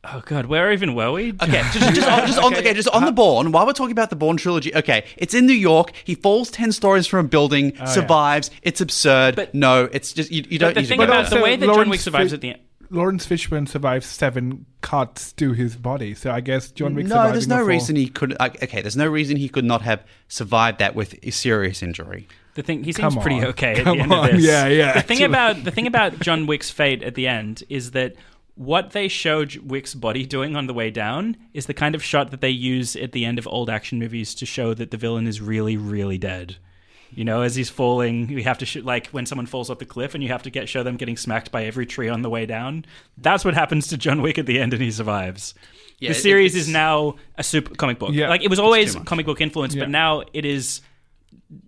oh 0.04 0.22
god, 0.26 0.46
where 0.46 0.72
even 0.72 0.96
were 0.96 1.12
we? 1.12 1.34
Okay, 1.34 1.62
just, 1.74 1.96
just, 1.96 2.08
on, 2.08 2.28
just, 2.28 2.40
on, 2.44 2.56
okay, 2.56 2.74
just 2.74 2.90
on 2.90 3.06
the 3.06 3.12
Bourne. 3.12 3.52
While 3.52 3.66
we're 3.66 3.74
talking 3.74 3.92
about 3.92 4.10
the 4.10 4.16
Bourne 4.16 4.38
trilogy, 4.38 4.74
okay, 4.76 5.06
it's 5.18 5.34
in 5.34 5.46
New 5.46 5.54
York. 5.54 5.92
He 6.04 6.16
falls 6.16 6.50
ten 6.50 6.72
stories 6.72 7.08
from 7.08 7.26
a 7.26 7.30
building, 7.30 7.76
survives. 7.86 8.52
It's 8.62 8.82
absurd. 8.82 9.36
But- 9.36 9.54
no, 9.54 9.90
it's 9.92 10.14
just 10.14 10.32
you, 10.32 10.44
you 10.50 10.60
don't 10.60 10.74
the 10.74 10.82
need 10.82 10.88
thing 10.88 11.00
to 11.00 11.06
go 11.06 11.12
about 11.12 11.30
the 11.30 11.42
way 11.42 11.56
that 11.56 11.66
John 11.66 11.90
Wick 11.90 12.00
survives 12.00 12.32
Fi- 12.32 12.36
at 12.36 12.42
the 12.42 12.50
end. 12.52 12.60
Laurence 12.96 13.26
Fishburne 13.28 13.68
survives 13.68 14.06
seven 14.06 14.66
cuts 14.82 15.34
to 15.34 15.54
his 15.54 15.76
body, 15.76 16.16
so 16.16 16.32
I 16.32 16.40
guess 16.42 16.72
John 16.72 16.96
Wick. 16.96 17.08
No, 17.08 17.32
there's 17.32 17.48
no 17.48 17.62
reason 17.64 17.96
he 17.96 18.08
could. 18.08 18.36
Okay, 18.42 18.82
there's 18.82 18.98
no 18.98 19.08
reason 19.08 19.38
he 19.38 19.50
could 19.50 19.66
not 19.66 19.82
have 19.82 20.04
survived 20.28 20.80
that 20.80 20.96
with 20.96 21.16
a 21.24 21.32
serious 21.32 21.84
injury. 21.84 22.28
The 22.56 22.64
thing 22.64 22.84
he 22.84 22.94
seems 22.94 23.14
Come 23.14 23.22
pretty 23.22 23.40
on. 23.40 23.46
okay 23.48 23.72
at 23.74 23.84
Come 23.84 23.98
the 23.98 24.04
end 24.04 24.14
on. 24.14 24.30
of 24.30 24.36
this. 24.38 24.46
Yeah, 24.46 24.68
yeah, 24.68 24.94
The 24.94 25.02
thing 25.02 25.24
about 25.30 25.64
the 25.64 25.72
thing 25.72 25.88
about 25.88 26.20
John 26.20 26.48
Wick's 26.48 26.72
fate 26.72 27.04
at 27.04 27.16
the 27.16 27.28
end 27.28 27.64
is 27.70 27.92
that 27.92 28.16
what 28.56 28.92
they 28.92 29.10
showed 29.10 29.58
Wick's 29.58 29.94
body 29.94 30.26
doing 30.26 30.56
on 30.56 30.66
the 30.68 30.74
way 30.74 30.90
down 30.90 31.36
is 31.54 31.66
the 31.66 31.74
kind 31.74 31.94
of 31.96 32.02
shot 32.02 32.32
that 32.32 32.40
they 32.40 32.50
use 32.50 32.96
at 32.96 33.12
the 33.12 33.26
end 33.26 33.38
of 33.38 33.46
old 33.48 33.70
action 33.70 34.00
movies 34.00 34.34
to 34.36 34.46
show 34.46 34.74
that 34.74 34.92
the 34.92 34.98
villain 34.98 35.28
is 35.28 35.42
really, 35.42 35.76
really 35.76 36.18
dead. 36.18 36.56
You 37.12 37.24
know, 37.24 37.42
as 37.42 37.56
he's 37.56 37.70
falling, 37.70 38.30
you 38.30 38.44
have 38.44 38.58
to 38.58 38.66
shoot 38.66 38.84
like 38.86 39.08
when 39.08 39.26
someone 39.26 39.46
falls 39.46 39.70
off 39.70 39.80
the 39.80 39.86
cliff, 39.86 40.14
and 40.16 40.24
you 40.24 40.30
have 40.30 40.44
to 40.44 40.50
get 40.50 40.68
show 40.68 40.84
them 40.84 40.98
getting 40.98 41.18
smacked 41.18 41.52
by 41.52 41.66
every 41.66 41.86
tree 41.86 42.10
on 42.10 42.22
the 42.22 42.30
way 42.30 42.46
down. 42.46 42.86
That's 43.18 43.46
what 43.46 43.54
happens 43.54 43.88
to 43.88 43.98
John 43.98 44.22
Wick 44.22 44.38
at 44.38 44.46
the 44.46 44.60
end, 44.60 44.74
and 44.74 44.82
he 44.82 44.92
survives. 44.92 45.54
Yeah, 46.00 46.10
the 46.10 46.16
series 46.16 46.56
is 46.56 46.68
now 46.68 47.16
a 47.38 47.44
super 47.44 47.74
comic 47.76 48.00
book. 48.00 48.12
Yeah. 48.14 48.28
like 48.30 48.44
it 48.44 48.50
was 48.50 48.60
always 48.60 48.96
comic 48.96 49.26
book 49.26 49.40
influence, 49.40 49.74
Yeah. 49.76 49.84
but 49.84 49.90
now 49.90 50.24
it 50.34 50.44
is 50.44 50.82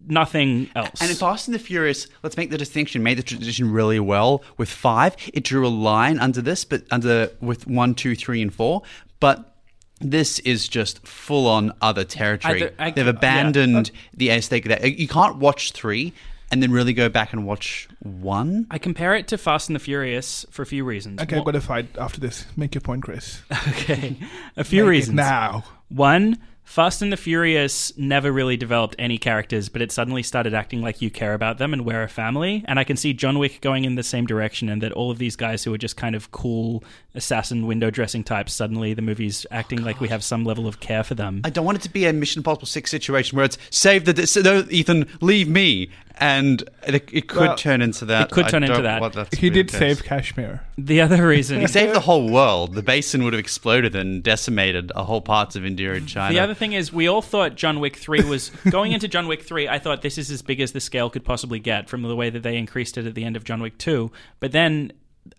nothing 0.06 0.70
else. 0.76 1.02
And 1.02 1.10
in 1.10 1.16
Fast 1.16 1.48
and 1.48 1.56
the 1.56 1.60
Furious, 1.60 2.08
let's 2.24 2.36
make 2.38 2.50
the 2.50 2.58
distinction. 2.58 3.04
Made 3.04 3.18
the 3.18 3.24
transition 3.24 3.72
really 3.72 4.00
well 4.00 4.44
with 4.58 4.70
five. 4.70 5.16
It 5.34 5.44
drew 5.44 5.66
a 5.66 5.70
line 5.70 6.20
under 6.20 6.42
this, 6.42 6.66
but 6.66 6.84
under 6.92 7.30
with 7.42 7.68
one, 7.68 7.96
two, 7.96 8.16
three, 8.16 8.42
and 8.42 8.54
four. 8.54 8.82
But 9.20 9.56
this 10.00 10.40
is 10.40 10.68
just 10.68 11.06
full 11.08 11.48
on 11.48 11.74
other 11.82 12.04
territory. 12.04 12.72
I- 12.78 12.88
I- 12.88 12.92
They've 12.92 13.06
yeah. 13.06 13.10
abandoned 13.12 13.92
the 14.14 14.30
aesthetic 14.32 14.66
that. 14.66 15.00
You 15.00 15.08
can't 15.08 15.38
watch 15.38 15.72
three 15.72 16.14
and 16.52 16.64
then 16.64 16.72
really 16.72 16.94
go 16.94 17.10
back 17.10 17.34
and 17.34 17.46
watch 17.46 17.88
one. 18.00 18.68
I 18.72 18.78
compare 18.78 19.16
it 19.16 19.28
to 19.30 19.38
Fast 19.38 19.70
and 19.70 19.76
the 19.76 19.80
Furious 19.80 20.46
for 20.50 20.62
a 20.62 20.66
few 20.66 20.84
reasons. 20.86 21.20
Okay, 21.22 21.36
One- 21.36 21.42
I've 21.42 21.46
got 21.46 21.52
to 21.60 21.62
fight 21.62 21.88
after 21.98 22.20
this. 22.22 22.46
Make 22.56 22.74
your 22.76 22.82
point, 22.82 23.04
Chris. 23.04 23.42
okay, 23.70 24.16
a 24.56 24.64
few 24.64 24.84
Make 24.84 24.88
it 24.88 24.90
reasons. 24.92 25.16
now. 25.16 25.64
One, 25.90 26.38
Fast 26.68 27.02
and 27.02 27.14
the 27.14 27.18
Furious 27.18 27.98
never 27.98 28.30
really 28.30 28.58
developed 28.58 28.94
any 29.00 29.18
characters, 29.18 29.70
but 29.70 29.82
it 29.82 29.90
suddenly 29.90 30.22
started 30.22 30.54
acting 30.54 30.82
like 30.82 31.02
you 31.02 31.10
care 31.10 31.34
about 31.34 31.60
them 31.60 31.72
and 31.72 31.86
we're 31.86 32.04
a 32.04 32.10
family. 32.10 32.64
And 32.68 32.78
I 32.78 32.84
can 32.84 32.98
see 32.98 33.14
John 33.14 33.40
Wick 33.40 33.62
going 33.62 33.86
in 33.86 33.96
the 33.96 34.04
same 34.04 34.26
direction, 34.28 34.68
and 34.68 34.82
that 34.84 34.92
all 34.92 35.10
of 35.10 35.18
these 35.18 35.38
guys 35.38 35.64
who 35.64 35.74
are 35.74 35.78
just 35.78 35.96
kind 35.96 36.14
of 36.14 36.30
cool 36.32 36.84
assassin 37.16 37.68
window 37.68 37.90
dressing 37.90 38.22
types, 38.22 38.54
suddenly 38.54 38.94
the 38.94 39.02
movie's 39.02 39.46
acting 39.50 39.82
like 39.82 40.02
we 40.02 40.10
have 40.10 40.26
some 40.26 40.44
level 40.44 40.68
of 40.68 40.82
care 40.82 41.06
for 41.06 41.16
them. 41.16 41.40
I 41.46 41.50
don't 41.52 41.66
want 41.66 41.78
it 41.78 41.82
to 41.84 41.90
be 41.90 42.06
a 42.06 42.12
Mission 42.12 42.42
Impossible 42.42 42.68
Six 42.68 42.92
situation 42.92 43.38
where 43.38 43.46
it's 43.46 43.58
save 43.72 44.04
the 44.04 44.14
dis- 44.14 44.36
no, 44.36 44.66
Ethan, 44.70 45.08
leave 45.22 45.48
me, 45.48 45.90
and 46.18 46.62
it, 46.86 47.10
it 47.14 47.30
could 47.30 47.48
Well, 47.48 47.56
turn 47.56 47.82
into 47.82 48.04
that. 48.06 48.28
it 48.30 48.34
could 48.34 48.46
I 48.46 48.50
turn 48.50 48.64
into 48.64 48.82
don't 48.82 49.14
that. 49.14 49.34
He 49.34 49.50
did 49.50 49.70
the 49.70 49.78
save 49.78 50.00
case. 50.04 50.08
Kashmir. 50.10 50.67
The 50.78 51.02
other 51.02 51.28
reason, 51.28 51.60
He 51.62 51.68
saved 51.68 51.96
the 51.96 52.00
whole 52.00 52.30
world. 52.30 52.76
The 52.76 52.84
basin 52.84 53.24
would 53.24 53.34
have 53.34 53.40
exploded 53.40 53.96
and 53.96 54.22
decimated 54.22 54.92
a 54.96 55.04
whole 55.04 55.22
parts 55.22 55.56
of 55.56 55.66
India 55.66 55.94
and 55.94 56.08
China. 56.08 56.32
The 56.32 56.40
other 56.40 56.54
thing 56.54 56.74
is, 56.74 56.94
we 56.94 57.08
all 57.08 57.24
thought 57.24 57.56
John 57.56 57.80
Wick 57.80 57.96
3 57.96 58.24
was 58.26 58.52
going 58.70 58.92
into 58.92 59.08
John 59.08 59.28
Wick 59.28 59.42
3. 59.42 59.68
I 59.68 59.80
thought 59.80 60.04
this 60.04 60.20
is 60.20 60.30
as 60.30 60.44
big 60.44 60.62
as 60.62 60.74
the 60.74 60.80
scale 60.80 61.10
could 61.10 61.26
possibly 61.26 61.58
get 61.58 61.90
from 61.90 62.04
the 62.04 62.16
way 62.16 62.30
that 62.30 62.44
they 62.44 62.58
increased 62.58 62.98
it 62.98 63.08
at 63.08 63.16
the 63.16 63.24
end 63.24 63.36
of 63.36 63.44
John 63.44 63.60
Wick 63.60 63.78
2. 63.80 64.12
But 64.40 64.52
then 64.52 64.94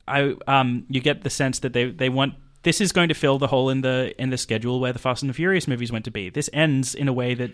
I 0.08 0.34
um, 0.48 0.86
you 0.88 1.00
get 1.00 1.22
the 1.22 1.30
sense 1.30 1.60
that 1.60 1.72
they, 1.72 1.90
they 1.90 2.08
want 2.08 2.34
this 2.64 2.80
is 2.80 2.92
going 2.92 3.08
to 3.08 3.14
fill 3.14 3.38
the 3.38 3.46
hole 3.46 3.70
in 3.70 3.80
the 3.82 4.14
in 4.20 4.30
the 4.30 4.38
schedule 4.38 4.80
where 4.80 4.92
the 4.92 4.98
Fast 4.98 5.22
and 5.22 5.30
the 5.30 5.34
Furious 5.34 5.68
movies 5.68 5.92
went 5.92 6.04
to 6.06 6.10
be. 6.10 6.28
This 6.30 6.50
ends 6.52 6.94
in 6.94 7.08
a 7.08 7.12
way 7.12 7.34
that 7.34 7.52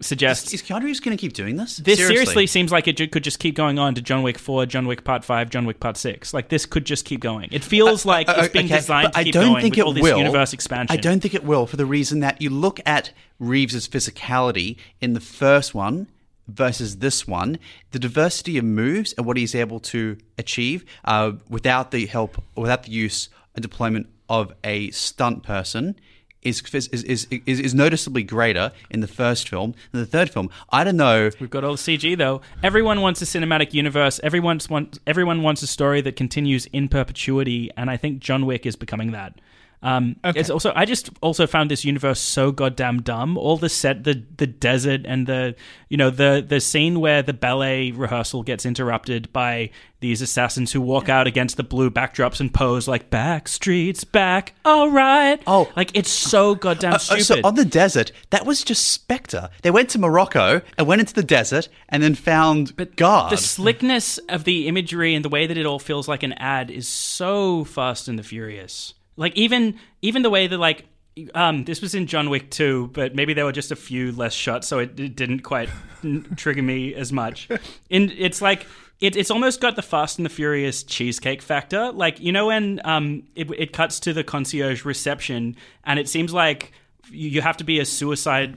suggests 0.00 0.52
is 0.54 0.62
Keanu 0.62 0.84
Reeves 0.84 0.98
going 1.00 1.16
to 1.16 1.20
keep 1.20 1.34
doing 1.34 1.56
this? 1.56 1.76
this 1.76 1.98
seriously, 1.98 2.14
Seriously 2.24 2.46
seems 2.46 2.72
like 2.72 2.88
it 2.88 2.96
ju- 2.96 3.06
could 3.06 3.22
just 3.22 3.38
keep 3.38 3.54
going 3.54 3.78
on 3.78 3.94
to 3.94 4.00
John 4.02 4.22
Wick 4.22 4.38
4, 4.38 4.64
John 4.66 4.86
Wick 4.86 5.04
Part 5.04 5.24
5, 5.24 5.50
John 5.50 5.66
Wick 5.66 5.78
Part 5.78 5.96
6. 5.98 6.32
Like 6.32 6.48
this 6.48 6.64
could 6.66 6.84
just 6.86 7.04
keep 7.04 7.20
going. 7.20 7.48
It 7.52 7.62
feels 7.62 8.06
like 8.06 8.28
Uh, 8.28 8.34
it's 8.38 8.48
being 8.52 8.64
okay, 8.66 8.76
designed 8.76 9.12
to 9.12 9.18
I 9.18 9.24
don't 9.24 9.52
going 9.52 9.62
think 9.62 9.72
with 9.74 9.78
it 9.78 9.84
all 9.86 9.92
this 9.92 10.02
will. 10.02 10.16
universe 10.18 10.52
expansion. 10.52 10.96
I 10.96 11.00
don't 11.00 11.20
think 11.20 11.34
it 11.34 11.44
will 11.44 11.66
for 11.66 11.76
the 11.76 11.86
reason 11.86 12.20
that 12.20 12.40
you 12.40 12.50
look 12.50 12.80
at 12.86 13.12
Reeves's 13.38 13.86
physicality 13.88 14.76
in 15.00 15.12
the 15.12 15.20
first 15.20 15.74
one 15.74 16.06
versus 16.48 16.96
this 16.96 17.28
one, 17.28 17.58
the 17.92 17.98
diversity 17.98 18.58
of 18.58 18.64
moves 18.64 19.12
and 19.12 19.24
what 19.26 19.36
he's 19.36 19.54
able 19.54 19.78
to 19.80 20.16
achieve 20.38 20.84
uh, 21.04 21.32
without 21.48 21.90
the 21.90 22.06
help, 22.06 22.42
without 22.56 22.82
the 22.84 22.90
use 22.90 23.28
and 23.54 23.62
deployment 23.62 24.08
of 24.30 24.54
a 24.64 24.90
stunt 24.92 25.42
person. 25.42 25.96
Is, 26.42 26.62
is, 26.72 26.88
is, 26.88 27.26
is, 27.30 27.60
is 27.60 27.74
noticeably 27.74 28.22
greater 28.22 28.72
in 28.88 29.00
the 29.00 29.06
first 29.06 29.46
film 29.46 29.74
than 29.92 30.00
the 30.00 30.06
third 30.06 30.30
film. 30.30 30.48
I 30.70 30.84
don't 30.84 30.96
know. 30.96 31.28
We've 31.38 31.50
got 31.50 31.64
all 31.64 31.76
CG 31.76 32.16
though. 32.16 32.40
Everyone 32.62 33.02
wants 33.02 33.20
a 33.20 33.26
cinematic 33.26 33.74
universe. 33.74 34.18
Everyone 34.22 34.58
wants 34.70 34.98
everyone 35.06 35.42
wants 35.42 35.60
a 35.60 35.66
story 35.66 36.00
that 36.00 36.16
continues 36.16 36.64
in 36.72 36.88
perpetuity, 36.88 37.70
and 37.76 37.90
I 37.90 37.98
think 37.98 38.20
John 38.20 38.46
Wick 38.46 38.64
is 38.64 38.74
becoming 38.74 39.10
that. 39.12 39.34
Um, 39.82 40.16
It's 40.24 40.50
also 40.50 40.72
I 40.76 40.84
just 40.84 41.08
also 41.22 41.46
found 41.46 41.70
this 41.70 41.84
universe 41.86 42.20
so 42.20 42.52
goddamn 42.52 43.00
dumb. 43.00 43.38
All 43.38 43.56
the 43.56 43.70
set, 43.70 44.04
the 44.04 44.22
the 44.36 44.46
desert, 44.46 45.02
and 45.06 45.26
the 45.26 45.54
you 45.88 45.96
know 45.96 46.10
the 46.10 46.44
the 46.46 46.60
scene 46.60 47.00
where 47.00 47.22
the 47.22 47.32
ballet 47.32 47.90
rehearsal 47.90 48.42
gets 48.42 48.66
interrupted 48.66 49.32
by 49.32 49.70
these 50.00 50.20
assassins 50.22 50.72
who 50.72 50.80
walk 50.82 51.08
out 51.08 51.26
against 51.26 51.56
the 51.56 51.62
blue 51.62 51.90
backdrops 51.90 52.40
and 52.40 52.52
pose 52.52 52.86
like 52.88 53.08
back 53.10 53.48
streets 53.48 54.04
back. 54.04 54.54
All 54.66 54.90
right. 54.90 55.40
Oh. 55.46 55.70
like 55.76 55.90
it's 55.94 56.10
so 56.10 56.54
goddamn 56.54 56.92
Uh, 56.92 56.96
uh, 56.96 56.98
stupid. 56.98 57.24
so 57.24 57.40
on 57.44 57.54
the 57.54 57.64
desert, 57.64 58.12
that 58.30 58.44
was 58.44 58.62
just 58.62 58.86
Spectre. 58.88 59.48
They 59.62 59.70
went 59.70 59.88
to 59.90 59.98
Morocco 59.98 60.60
and 60.76 60.86
went 60.86 61.00
into 61.00 61.14
the 61.14 61.22
desert 61.22 61.68
and 61.88 62.02
then 62.02 62.14
found 62.14 62.74
God. 62.96 63.30
the 63.32 63.36
slickness 63.38 64.18
of 64.28 64.44
the 64.44 64.68
imagery 64.68 65.14
and 65.14 65.24
the 65.24 65.28
way 65.30 65.46
that 65.46 65.56
it 65.58 65.64
all 65.66 65.78
feels 65.78 66.06
like 66.08 66.22
an 66.22 66.32
ad 66.34 66.70
is 66.70 66.86
so 66.88 67.64
Fast 67.64 68.08
and 68.08 68.18
the 68.18 68.22
Furious. 68.22 68.92
Like 69.20 69.36
even 69.36 69.78
even 70.00 70.22
the 70.22 70.30
way 70.30 70.46
that 70.46 70.56
like 70.56 70.86
um, 71.34 71.64
this 71.64 71.82
was 71.82 71.94
in 71.94 72.06
John 72.06 72.30
Wick 72.30 72.50
2, 72.50 72.88
but 72.94 73.14
maybe 73.14 73.34
there 73.34 73.44
were 73.44 73.52
just 73.52 73.70
a 73.70 73.76
few 73.76 74.12
less 74.12 74.32
shots, 74.32 74.66
so 74.66 74.78
it, 74.78 74.98
it 74.98 75.14
didn't 75.14 75.40
quite 75.40 75.68
n- 76.02 76.26
trigger 76.36 76.62
me 76.62 76.94
as 76.94 77.12
much. 77.12 77.46
And 77.90 78.10
it's 78.12 78.40
like 78.40 78.66
it, 78.98 79.16
it's 79.16 79.30
almost 79.30 79.60
got 79.60 79.76
the 79.76 79.82
Fast 79.82 80.18
and 80.18 80.24
the 80.24 80.30
Furious 80.30 80.82
cheesecake 80.82 81.42
factor. 81.42 81.92
Like 81.92 82.18
you 82.18 82.32
know 82.32 82.46
when 82.46 82.80
um, 82.82 83.24
it, 83.34 83.50
it 83.50 83.74
cuts 83.74 84.00
to 84.00 84.14
the 84.14 84.24
concierge 84.24 84.86
reception, 84.86 85.54
and 85.84 85.98
it 85.98 86.08
seems 86.08 86.32
like 86.32 86.72
you 87.10 87.42
have 87.42 87.58
to 87.58 87.64
be 87.64 87.78
a 87.78 87.84
suicide 87.84 88.56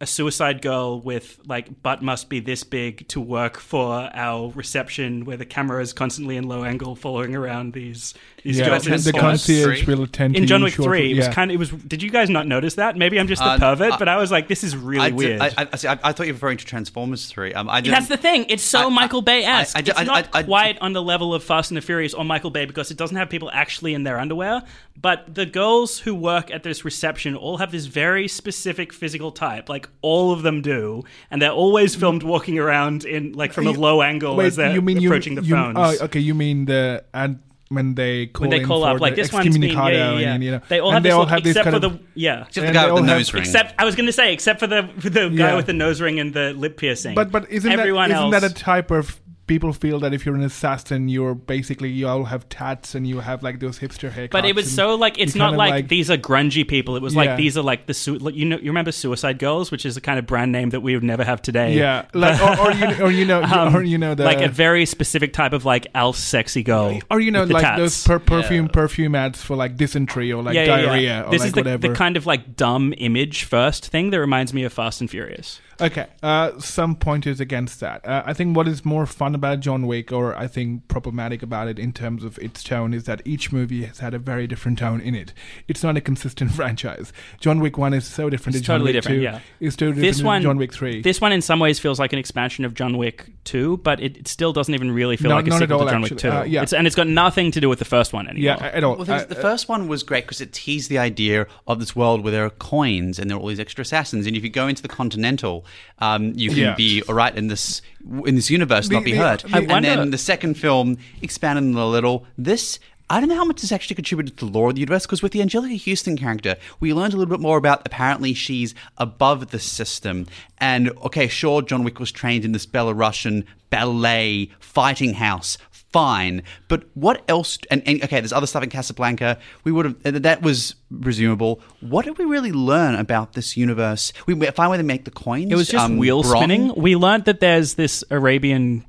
a 0.00 0.06
suicide 0.06 0.62
girl 0.62 0.98
with 0.98 1.38
like 1.46 1.82
butt 1.82 2.00
must 2.00 2.30
be 2.30 2.40
this 2.40 2.64
big 2.64 3.06
to 3.08 3.20
work 3.20 3.58
for 3.58 4.08
our 4.14 4.50
reception 4.52 5.26
where 5.26 5.36
the 5.36 5.44
camera 5.44 5.82
is 5.82 5.92
constantly 5.92 6.36
in 6.36 6.48
low 6.48 6.64
angle 6.64 6.96
following 6.96 7.36
around 7.36 7.74
these 7.74 8.14
these 8.42 8.58
Yeah, 8.58 8.78
girls 8.78 9.04
the 9.04 9.12
concierge 9.12 9.84
Three. 9.84 9.94
will 9.94 10.06
tend 10.06 10.34
in 10.36 10.42
to 10.42 10.46
John 10.48 10.62
Wick 10.62 10.74
short- 10.74 10.86
3 10.86 11.12
it 11.12 11.16
was 11.16 11.26
yeah. 11.26 11.32
kind 11.32 11.50
of 11.50 11.54
it 11.54 11.58
was 11.58 11.70
did 11.70 12.02
you 12.02 12.10
guys 12.10 12.30
not 12.30 12.46
notice 12.46 12.74
that 12.74 12.96
maybe 12.96 13.18
I'm 13.20 13.28
just 13.28 13.42
a 13.42 13.44
Uh, 13.46 13.58
pervert 13.58 13.92
I- 13.92 13.96
but 13.98 14.08
I 14.08 14.16
was 14.16 14.30
like 14.30 14.48
this 14.48 14.64
is 14.64 14.76
really 14.76 15.00
I, 15.06 15.10
did- 15.10 15.16
weird 15.16 15.40
I, 15.42 15.68
I, 15.72 15.76
see, 15.76 15.88
I, 15.88 15.98
I 16.02 16.12
thought 16.12 16.26
you 16.26 16.32
were 16.32 16.36
referring 16.36 16.58
to 16.58 16.64
Transformers 16.64 17.26
3. 17.26 17.54
Um, 17.54 17.68
I 17.68 17.80
that's 17.80 18.08
the 18.08 18.16
thing. 18.16 18.46
It's 18.48 18.62
so 18.62 18.80
I- 18.80 18.84
I- 18.84 18.88
Michael 18.88 19.22
Bay 19.22 19.44
esque. 19.44 19.76
I- 19.76 19.80
I- 19.80 19.82
It's 19.82 19.98
I- 19.98 20.04
not 20.04 20.28
I- 20.32 20.38
I- 20.40 20.42
quite 20.42 20.78
on 20.80 20.92
the 20.92 21.02
level 21.02 21.34
of 21.34 21.42
Fast 21.44 21.70
and 21.70 21.76
the 21.76 21.80
Furious 21.82 22.14
or 22.14 22.24
Michael 22.24 22.50
Bay 22.50 22.64
because 22.64 22.90
it 22.90 22.96
doesn't 22.96 23.16
have 23.16 23.28
people 23.28 23.50
actually 23.52 23.94
in 23.94 24.02
their 24.04 24.18
underwear. 24.18 24.62
But 25.00 25.34
the 25.34 25.46
girls 25.46 26.00
who 26.00 26.14
work 26.14 26.50
at 26.50 26.62
this 26.62 26.84
reception 26.84 27.34
all 27.34 27.56
have 27.58 27.72
this 27.72 27.86
very 27.86 28.28
specific 28.28 28.92
physical 28.92 29.30
type. 29.32 29.68
Like 29.68 29.88
all 30.02 30.32
of 30.32 30.42
them 30.42 30.60
do, 30.62 31.04
and 31.30 31.40
they're 31.40 31.50
always 31.50 31.94
filmed 31.94 32.22
walking 32.22 32.58
around 32.58 33.04
in 33.04 33.32
like 33.32 33.52
from 33.52 33.66
a 33.66 33.70
low 33.72 34.02
angle 34.02 34.36
Wait, 34.36 34.46
as 34.46 34.56
they're 34.56 34.72
you 34.74 34.82
mean 34.82 35.00
you- 35.00 35.08
approaching 35.08 35.34
the 35.36 35.42
you, 35.42 35.54
phones. 35.54 35.76
Oh, 36.00 36.04
okay. 36.06 36.20
You 36.20 36.34
mean 36.34 36.66
the 36.66 37.02
and 37.14 37.38
when 37.70 37.94
they 37.94 38.26
call 38.26 38.40
When 38.42 38.50
they 38.50 38.60
in 38.62 38.66
call 38.66 38.82
for 38.82 38.88
up, 38.88 39.00
like 39.00 39.14
this 39.14 39.32
one's 39.32 39.56
been, 39.56 39.62
yeah, 39.70 39.88
yeah, 39.88 40.18
yeah. 40.18 40.34
and, 40.34 40.42
you 40.44 40.50
know, 40.50 40.60
they 40.68 40.80
all 40.80 40.88
and 40.88 40.94
have 40.94 41.02
they 41.04 41.08
this 41.10 41.14
all 41.14 41.20
look, 41.20 41.28
have 41.30 41.42
this 41.44 41.50
except 41.56 41.64
kind 41.70 41.80
for 41.80 41.86
of 41.86 41.92
the 41.92 42.04
yeah. 42.14 42.44
Except 42.48 42.66
the 42.66 42.72
guy 42.72 42.82
with 42.86 42.88
the 42.88 42.90
all 42.90 42.96
have- 42.96 43.06
nose 43.06 43.32
ring. 43.32 43.42
Except 43.44 43.74
I 43.78 43.84
was 43.84 43.94
going 43.94 44.06
to 44.06 44.12
say, 44.12 44.32
except 44.32 44.58
for 44.58 44.66
the 44.66 44.90
for 44.98 45.08
the 45.08 45.28
guy 45.28 45.50
Yeah. 45.50 45.54
with 45.56 45.66
the 45.66 45.72
nose 45.72 46.00
ring 46.00 46.18
and 46.18 46.34
the 46.34 46.52
lip 46.52 46.76
piercing. 46.76 47.14
But 47.14 47.30
but 47.30 47.48
isn't 47.48 47.70
everyone 47.70 48.08
that 48.10 48.16
isn't 48.16 48.34
else? 48.34 48.42
that 48.42 48.50
a 48.50 48.54
type 48.54 48.90
of 48.90 49.20
people 49.50 49.72
feel 49.72 49.98
that 49.98 50.14
if 50.14 50.24
you're 50.24 50.36
an 50.36 50.44
assassin, 50.44 51.08
you're 51.08 51.34
basically 51.34 51.90
you 51.90 52.06
all 52.06 52.22
have 52.22 52.48
tats 52.48 52.94
and 52.94 53.04
you 53.04 53.18
have 53.18 53.42
like 53.42 53.58
those 53.58 53.80
hipster 53.80 54.08
haircuts. 54.08 54.30
But 54.30 54.44
it 54.44 54.54
was 54.54 54.72
so 54.72 54.94
like 54.94 55.18
it's 55.18 55.34
not 55.34 55.46
kind 55.50 55.54
of, 55.54 55.58
like, 55.58 55.88
these 55.88 56.08
are 56.08 56.16
grungy 56.16 56.66
people. 56.66 56.94
It 56.94 57.02
was 57.02 57.16
like 57.16 57.36
these 57.36 57.58
are 57.58 57.62
like 57.62 57.86
the 57.86 57.94
su- 57.94 58.18
like, 58.18 58.36
you 58.36 58.44
know 58.44 58.58
you 58.58 58.70
remember 58.70 58.92
Suicide 58.92 59.40
Girls, 59.40 59.72
which 59.72 59.84
is 59.84 59.96
a 59.96 60.00
kind 60.00 60.20
of 60.20 60.26
brand 60.26 60.52
name 60.52 60.70
that 60.70 60.82
we 60.82 60.94
would 60.94 61.02
never 61.02 61.24
have 61.24 61.42
today. 61.42 61.74
Yeah, 61.76 62.06
like 62.14 62.40
or, 62.40 62.68
or 62.68 62.72
you 62.72 63.04
or 63.06 63.10
you 63.10 63.24
know 63.24 63.42
Um, 63.50 63.74
or 63.74 63.82
you 63.82 63.98
know 63.98 64.14
the 64.14 64.22
like 64.22 64.40
a 64.40 64.48
very 64.48 64.86
specific 64.86 65.32
type 65.32 65.52
of 65.52 65.64
like 65.64 65.88
elf 65.96 66.16
sexy 66.16 66.62
girl, 66.62 67.00
or 67.10 67.18
you 67.18 67.32
know 67.32 67.42
like 67.42 67.64
tats. 67.64 67.78
those 67.78 68.06
per- 68.06 68.20
perfume 68.20 68.68
perfume 68.68 69.16
ads 69.16 69.42
for 69.42 69.56
like 69.56 69.76
dysentery 69.76 70.32
or 70.32 70.44
like 70.44 70.54
yeah, 70.54 70.62
yeah, 70.64 70.76
yeah. 70.76 70.82
diarrhea 70.86 71.24
or 71.26 71.30
This 71.32 71.40
like 71.40 71.46
is 71.48 71.52
the, 71.54 71.60
whatever. 71.60 71.88
the 71.88 71.94
kind 71.94 72.16
of 72.16 72.24
like 72.24 72.54
dumb 72.54 72.94
image 72.98 73.42
first 73.42 73.88
thing 73.88 74.10
that 74.10 74.20
reminds 74.20 74.54
me 74.54 74.62
of 74.62 74.72
Fast 74.72 75.00
and 75.00 75.10
Furious. 75.10 75.60
Okay, 75.80 76.06
uh, 76.22 76.58
some 76.58 76.94
pointers 76.96 77.40
against 77.40 77.80
that. 77.80 78.06
Uh, 78.06 78.22
I 78.26 78.32
think 78.34 78.56
what 78.56 78.68
is 78.68 78.84
more 78.84 79.06
fun 79.06 79.34
about 79.34 79.60
John 79.60 79.86
Wick, 79.86 80.12
or 80.12 80.36
I 80.36 80.46
think 80.46 80.88
problematic 80.88 81.42
about 81.42 81.68
it 81.68 81.78
in 81.78 81.92
terms 81.92 82.22
of 82.24 82.38
its 82.38 82.62
tone, 82.62 82.92
is 82.92 83.04
that 83.04 83.22
each 83.24 83.52
movie 83.52 83.84
has 83.84 83.98
had 84.00 84.12
a 84.14 84.18
very 84.18 84.46
different 84.46 84.78
tone 84.78 85.00
in 85.00 85.14
it. 85.14 85.32
It's 85.68 85.82
not 85.82 85.96
a 85.96 86.00
consistent 86.00 86.50
franchise. 86.52 87.12
John 87.40 87.60
Wick 87.60 87.78
One 87.78 87.94
is 87.94 88.06
so 88.06 88.28
different. 88.30 88.56
It's 88.56 88.62
to 88.62 88.66
John 88.66 88.80
totally 88.80 88.92
Wick 88.94 89.02
different, 89.02 89.18
2 89.18 89.22
yeah. 89.22 89.40
Is 89.60 89.76
totally 89.76 90.00
This 90.02 90.16
different 90.18 90.26
one, 90.26 90.42
John 90.42 90.56
Wick 90.58 90.72
Three. 90.72 91.02
This 91.02 91.20
one, 91.20 91.32
in 91.32 91.40
some 91.42 91.60
ways, 91.60 91.78
feels 91.78 91.98
like 91.98 92.12
an 92.12 92.18
expansion 92.18 92.64
of 92.64 92.74
John 92.74 92.96
Wick 92.98 93.26
Two, 93.44 93.78
but 93.78 94.00
it, 94.00 94.16
it 94.18 94.28
still 94.28 94.52
doesn't 94.52 94.74
even 94.74 94.90
really 94.90 95.16
feel 95.16 95.30
No, 95.30 95.36
like 95.36 95.46
a 95.48 95.52
sequel 95.58 95.80
all, 95.80 95.86
to 95.86 95.90
John 95.90 96.02
Wick. 96.02 96.16
Two. 96.16 96.30
Uh, 96.30 96.44
yeah. 96.44 96.62
It's, 96.62 96.72
and 96.72 96.86
it's 96.86 96.96
got 96.96 97.06
nothing 97.06 97.50
to 97.52 97.60
do 97.60 97.68
with 97.68 97.78
the 97.78 97.84
first 97.84 98.12
one 98.12 98.28
anymore. 98.28 98.56
yeah, 98.60 98.66
at 98.66 98.84
all. 98.84 98.96
Well, 98.96 99.04
the, 99.06 99.14
Uh, 99.14 99.24
the 99.24 99.34
first 99.34 99.68
one 99.68 99.88
was 99.88 100.02
great 100.02 100.24
because 100.24 100.40
it 100.40 100.52
teased 100.52 100.90
the 100.90 100.98
idea 100.98 101.46
of 101.66 101.80
this 101.80 101.96
world 101.96 102.22
where 102.22 102.32
there 102.32 102.44
are 102.44 102.50
coins 102.50 103.18
and 103.18 103.30
there 103.30 103.36
are 103.36 103.40
all 103.40 103.48
these 103.48 103.58
extra 103.60 103.82
assassins. 103.82 104.26
And 104.26 104.36
if 104.36 104.44
you 104.44 104.50
go 104.50 104.68
into 104.68 104.82
the 104.82 104.88
Continental, 104.88 105.64
um, 105.98 106.32
you 106.36 106.50
can 106.50 106.58
Yeah. 106.58 106.74
be 106.74 107.02
all 107.08 107.14
right 107.14 107.34
in 107.34 107.48
this 107.48 107.82
in 108.24 108.34
this 108.34 108.50
universe, 108.50 108.88
not 108.90 109.04
be 109.04 109.14
hurt. 109.14 109.44
I 109.52 109.58
and 109.60 109.84
then 109.84 110.10
the 110.10 110.18
second 110.18 110.54
film 110.54 110.98
expanded 111.22 111.64
a 111.74 111.86
little. 111.86 112.26
This. 112.38 112.78
I 113.12 113.18
don't 113.18 113.28
know 113.28 113.34
how 113.34 113.44
much 113.44 113.60
this 113.60 113.72
actually 113.72 113.96
contributed 113.96 114.38
to 114.38 114.44
the 114.46 114.52
lore 114.52 114.68
of 114.68 114.76
the 114.76 114.82
universe 114.82 115.04
because 115.04 115.20
with 115.20 115.32
the 115.32 115.40
Anjelica 115.40 115.84
Huston 115.84 116.16
character, 116.16 116.54
we 116.78 116.94
learned 116.94 117.12
a 117.12 117.16
little 117.16 117.34
bit 117.34 117.40
more 117.40 117.58
about 117.58 117.82
apparently 117.84 118.34
she's 118.34 118.72
above 118.98 119.50
the 119.50 119.58
system. 119.58 120.28
And 120.58 120.90
okay, 121.04 121.26
sure, 121.26 121.60
John 121.60 121.82
Wick 121.82 121.98
was 121.98 122.12
trained 122.12 122.44
in 122.44 122.52
this 122.52 122.66
Belarusian 122.66 123.44
ballet 123.68 124.50
fighting 124.60 125.14
house 125.14 125.58
fine. 125.92 126.42
But 126.68 126.84
what 126.94 127.22
else? 127.28 127.58
And, 127.70 127.82
and 127.86 128.02
okay, 128.04 128.20
there's 128.20 128.32
other 128.32 128.46
stuff 128.46 128.62
in 128.62 128.70
Casablanca. 128.70 129.38
We 129.64 129.72
would 129.72 129.84
have 130.04 130.22
that 130.22 130.42
was 130.42 130.74
presumable. 131.00 131.60
What 131.80 132.04
did 132.04 132.18
we 132.18 132.24
really 132.24 132.52
learn 132.52 132.94
about 132.94 133.34
this 133.34 133.56
universe? 133.56 134.12
We 134.26 134.34
find 134.34 134.70
where 134.70 134.78
they 134.78 134.84
make 134.84 135.04
the 135.04 135.10
coins. 135.10 135.50
It 135.50 135.56
was 135.56 135.68
just 135.68 135.84
um, 135.84 135.98
wheel 135.98 136.22
bronze. 136.22 136.38
spinning. 136.38 136.74
We 136.76 136.96
learned 136.96 137.24
that 137.26 137.40
there's 137.40 137.74
this 137.74 138.04
Arabian, 138.10 138.84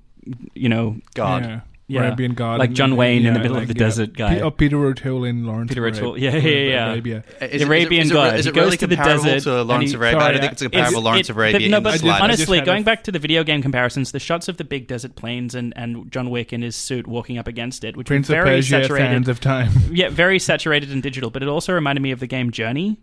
you 0.54 0.70
know, 0.70 0.98
God. 1.14 1.44
yeah. 1.44 1.62
Yeah. 1.92 2.02
Arabian 2.08 2.34
God, 2.34 2.60
Like 2.60 2.72
John 2.74 2.96
Wayne 2.96 3.26
in 3.26 3.34
the 3.34 3.40
yeah, 3.40 3.44
middle 3.44 3.58
of 3.58 3.68
the 3.68 3.74
yeah. 3.74 3.80
desert 3.80 4.14
guy. 4.14 4.36
Pe- 4.36 4.42
oh, 4.42 4.52
Peter 4.52 4.84
O'Toole 4.86 5.24
in 5.26 5.46
Lawrence. 5.46 5.70
Peter 5.70 5.86
of 5.88 5.96
O'Toole. 5.96 6.12
Arab- 6.12 6.22
Yeah, 6.22 6.36
yeah, 6.38 6.50
yeah. 6.70 6.92
Arabia. 6.92 7.24
Is 7.42 7.62
The 7.62 7.68
Arabian 7.68 8.02
is 8.04 8.12
it, 8.12 8.14
God. 8.14 8.36
Is 8.40 8.46
He 8.46 8.50
it 8.50 8.56
really 8.56 8.70
goes 8.72 8.78
to 8.80 8.88
the 8.88 8.96
desert 8.96 9.40
to 9.44 9.60
and 9.60 9.68
Lawrence 9.70 9.92
he- 9.92 9.96
of 9.96 10.02
Arabia? 10.02 10.20
I 10.22 10.32
don't 10.32 10.40
think 10.42 10.52
it's 10.54 10.62
comparable 10.62 10.92
to 10.92 10.98
It's- 10.98 11.04
Lawrence 11.04 11.28
it- 11.28 11.32
of 11.32 11.38
Arabia. 11.38 11.70
No, 11.70 11.82
but 11.82 11.92
the 11.94 11.98
slightest. 12.00 12.22
I 12.24 12.28
just 12.28 12.42
honestly, 12.42 12.62
going 12.62 12.84
back 12.84 13.04
to 13.04 13.12
the 13.12 13.20
video 13.20 13.44
game 13.44 13.62
comparisons, 13.62 14.12
the 14.12 14.20
shots 14.20 14.48
of 14.48 14.58
the 14.58 14.64
big 14.64 14.88
desert 14.88 15.16
plains 15.16 15.54
and, 15.56 15.74
and 15.76 16.12
John 16.12 16.30
Wick 16.30 16.54
in 16.54 16.62
his 16.62 16.76
suit 16.76 17.08
walking 17.08 17.38
up 17.38 17.48
against 17.48 17.84
it, 17.84 17.98
which 17.98 18.08
Prince 18.08 18.30
were 18.30 18.36
very 18.36 18.58
Persia 18.58 18.82
saturated. 18.84 19.06
fans 19.08 19.28
of 19.28 19.40
time. 19.40 19.72
yeah, 19.92 20.10
very 20.10 20.40
saturated 20.40 20.92
and 20.92 21.04
digital, 21.04 21.30
but 21.30 21.44
it 21.44 21.50
also 21.50 21.74
reminded 21.74 22.02
me 22.02 22.12
of 22.12 22.20
the 22.20 22.28
game 22.28 22.52
Journey. 22.52 22.98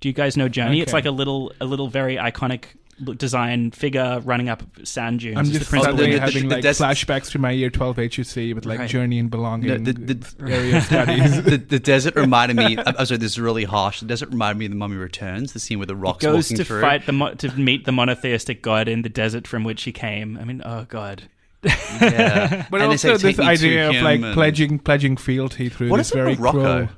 Do 0.00 0.08
you 0.08 0.12
guys 0.12 0.36
know 0.36 0.48
Journey? 0.48 0.80
It's 0.80 0.92
like 0.92 1.04
a 1.06 1.12
little, 1.12 1.52
a 1.60 1.64
little 1.64 1.86
very 1.86 2.16
iconic 2.16 2.64
look- 2.64 2.74
design 3.16 3.70
figure 3.72 4.20
running 4.24 4.48
up 4.48 4.62
sand 4.84 5.20
dunes. 5.20 5.36
I'm 5.36 5.44
It's 5.44 5.52
the 5.52 5.58
just 5.60 5.70
principal 5.70 5.96
suddenly 5.96 6.12
the- 6.12 6.18
the- 6.18 6.20
having 6.32 6.48
the 6.48 6.54
like 6.56 6.64
flashbacks 6.64 7.30
to 7.32 7.38
my 7.38 7.50
year 7.50 7.70
12 7.70 7.96
HUC 7.96 8.54
with 8.54 8.64
like 8.66 8.78
Right. 8.80 8.88
journey 8.90 9.18
and 9.18 9.30
belonging 9.30 9.82
The- 9.84 9.92
the- 9.92 10.14
the- 10.14 10.50
area 10.52 10.80
studies. 10.82 11.42
the, 11.42 11.56
the 11.56 11.78
desert 11.80 12.14
reminded 12.16 12.56
me. 12.56 12.76
I'm 12.78 12.94
I'm 12.98 13.06
sorry, 13.06 13.18
this 13.18 13.32
is 13.32 13.40
really 13.40 13.64
harsh. 13.64 14.00
The 14.00 14.06
desert 14.06 14.28
reminded 14.30 14.58
me 14.58 14.66
of 14.66 14.70
the 14.72 14.76
Mummy 14.76 14.96
Returns, 14.96 15.52
the 15.52 15.58
scene 15.58 15.78
where 15.78 15.86
the 15.86 15.96
rocks 15.96 16.22
goes 16.22 16.44
walking 16.46 16.56
to 16.58 16.64
through. 16.64 16.80
fight 16.80 17.06
the 17.06 17.12
mo- 17.12 17.34
to 17.34 17.48
meet 17.58 17.84
the 17.86 17.92
monotheistic 17.92 18.62
god 18.62 18.88
in 18.88 19.02
the 19.02 19.08
desert 19.08 19.46
from 19.48 19.64
which 19.64 19.82
he 19.82 19.92
came. 19.92 20.38
I 20.40 20.44
mean, 20.44 20.62
oh 20.64 20.84
god. 20.88 21.24
Yeah. 21.64 22.66
But 22.70 22.80
And 22.82 22.90
also 22.90 23.12
this 23.12 23.22
"Take 23.22 23.38
me 23.38 23.44
to 23.44 23.50
idea 23.50 23.88
of 23.88 23.96
like 23.96 24.20
and- 24.20 24.34
pledging 24.34 24.78
pledging 24.78 25.16
fealty 25.16 25.68
through 25.68 25.88
What 25.90 25.98
this 25.98 26.08
is 26.08 26.12
very 26.12 26.34
Morocco? 26.36 26.58
cruel. 26.60 26.88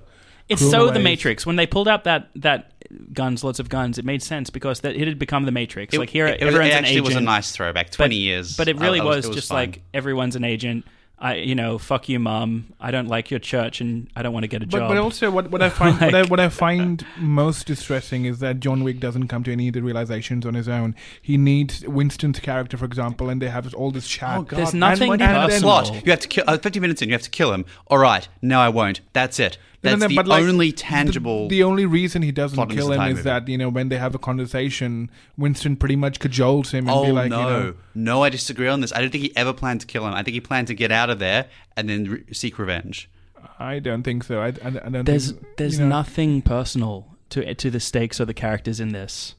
It's 0.48 0.60
Cruel 0.60 0.70
so 0.70 0.90
the. 0.90 1.00
Matrix. 1.00 1.46
When 1.46 1.56
they 1.56 1.66
pulled 1.66 1.88
out 1.88 2.04
that 2.04 2.28
that 2.36 2.72
guns, 3.12 3.42
lots 3.44 3.58
of 3.58 3.68
guns, 3.68 3.98
it 3.98 4.04
made 4.04 4.22
sense 4.22 4.50
because 4.50 4.80
that 4.80 4.94
it 4.96 5.06
had 5.08 5.18
become 5.18 5.44
the 5.44 5.52
Matrix. 5.52 5.94
It, 5.94 5.98
like 5.98 6.10
here, 6.10 6.26
it, 6.26 6.40
it 6.40 6.44
was- 6.44 6.54
everyone's 6.54 6.68
it 6.68 6.72
an 6.72 6.78
actually 6.84 6.92
agent. 6.96 7.06
was 7.06 7.16
a 7.16 7.20
nice 7.20 7.52
throwback. 7.52 7.90
Twenty 7.90 8.16
years, 8.16 8.56
but 8.56 8.68
it 8.68 8.78
I- 8.78 8.82
really 8.82 9.00
I 9.00 9.04
was, 9.04 9.26
it 9.26 9.32
just 9.32 9.48
fine. 9.48 9.56
like 9.70 9.82
everyone's 9.92 10.36
an 10.36 10.44
agent. 10.44 10.84
I, 11.16 11.36
you 11.36 11.54
know, 11.54 11.78
fuck 11.78 12.08
you, 12.08 12.18
mom. 12.18 12.74
I 12.80 12.90
don't 12.90 13.06
like 13.06 13.30
your 13.30 13.38
church, 13.40 13.80
and 13.80 14.10
I 14.16 14.22
don't 14.22 14.32
want 14.34 14.42
to 14.42 14.48
get 14.48 14.62
a 14.62 14.66
job. 14.66 14.88
but 14.88 14.98
also, 14.98 15.30
what, 15.30 15.48
what 15.48 15.62
I 15.62 15.70
find 15.70 15.98
what, 15.98 16.14
I, 16.14 16.22
what 16.28 16.40
I 16.40 16.48
find 16.48 17.06
most 17.16 17.66
distressing 17.68 18.24
is 18.24 18.40
that 18.40 18.58
John 18.58 18.82
Wick 18.82 18.98
doesn't 18.98 19.28
come 19.28 19.44
to 19.44 19.52
any 19.52 19.68
of 19.68 19.74
the 19.74 19.80
realizations 19.80 20.44
on 20.44 20.54
his 20.54 20.68
own. 20.68 20.94
He 21.22 21.36
needs 21.38 21.82
Winston's 21.86 22.40
character, 22.40 22.76
for 22.76 22.84
example, 22.84 23.30
and 23.30 23.40
they 23.40 23.48
have 23.48 23.72
all 23.74 23.92
this 23.92 24.08
chat. 24.08 24.38
Oh 24.38 24.42
God! 24.42 24.58
There's 24.58 24.74
nothing 24.74 25.12
and, 25.12 25.22
and 25.22 25.30
then 25.30 25.48
personal. 25.48 25.70
plot. 25.84 26.04
You 26.04 26.10
have 26.10 26.20
to 26.20 26.28
kill. 26.28 26.44
Uh, 26.48 26.58
Fifty 26.58 26.80
minutes 26.80 27.00
in, 27.00 27.08
you 27.08 27.14
have 27.14 27.22
to 27.22 27.30
kill 27.30 27.54
him. 27.54 27.64
All 27.86 27.98
right, 27.98 28.28
no, 28.42 28.58
I 28.60 28.68
won't. 28.68 29.00
That's 29.12 29.38
it. 29.38 29.56
No, 29.84 29.90
That's 29.90 30.00
no, 30.00 30.06
no, 30.06 30.08
the 30.08 30.16
but, 30.16 30.26
like, 30.26 30.44
only 30.44 30.72
tangible. 30.72 31.46
The, 31.48 31.62
only 31.62 31.84
reason 31.84 32.22
he 32.22 32.32
doesn't 32.32 32.56
kill 32.68 32.90
him 32.90 33.02
is 33.02 33.16
movie. 33.16 33.22
that 33.22 33.48
you 33.48 33.58
know 33.58 33.68
when 33.68 33.90
they 33.90 33.98
have 33.98 34.14
a 34.14 34.18
conversation, 34.18 35.10
Winston 35.36 35.76
pretty 35.76 35.96
much 35.96 36.20
cajoles 36.20 36.70
him 36.70 36.88
and 36.88 36.96
oh 36.96 37.04
be 37.04 37.12
like, 37.12 37.28
no, 37.28 37.38
you 37.38 37.44
know, 37.44 37.74
no! 37.94 38.22
I 38.22 38.30
disagree 38.30 38.68
on 38.68 38.80
this. 38.80 38.92
I 38.94 39.02
don't 39.02 39.10
think 39.10 39.24
he 39.24 39.36
ever 39.36 39.52
planned 39.52 39.82
to 39.82 39.86
kill 39.86 40.06
him. 40.06 40.14
I 40.14 40.22
think 40.22 40.32
he 40.32 40.40
planned 40.40 40.68
to 40.68 40.74
get 40.74 40.90
out 40.90 41.10
of 41.10 41.18
there 41.18 41.48
and 41.76 41.90
then 41.90 42.04
re- 42.04 42.24
seek 42.32 42.58
revenge. 42.58 43.10
I 43.58 43.78
don't 43.78 44.02
think 44.02 44.24
so. 44.24 44.40
I, 44.40 44.46
I, 44.46 44.68
I 44.68 44.70
don't. 44.70 45.04
there's 45.04 45.32
think, 45.32 45.56
there's 45.58 45.78
you 45.78 45.84
know, 45.84 45.90
nothing 45.90 46.40
personal 46.40 47.14
to 47.28 47.54
to 47.54 47.70
the 47.70 47.80
stakes 47.80 48.18
or 48.20 48.24
the 48.24 48.32
characters 48.34 48.80
in 48.80 48.92
this. 48.92 49.34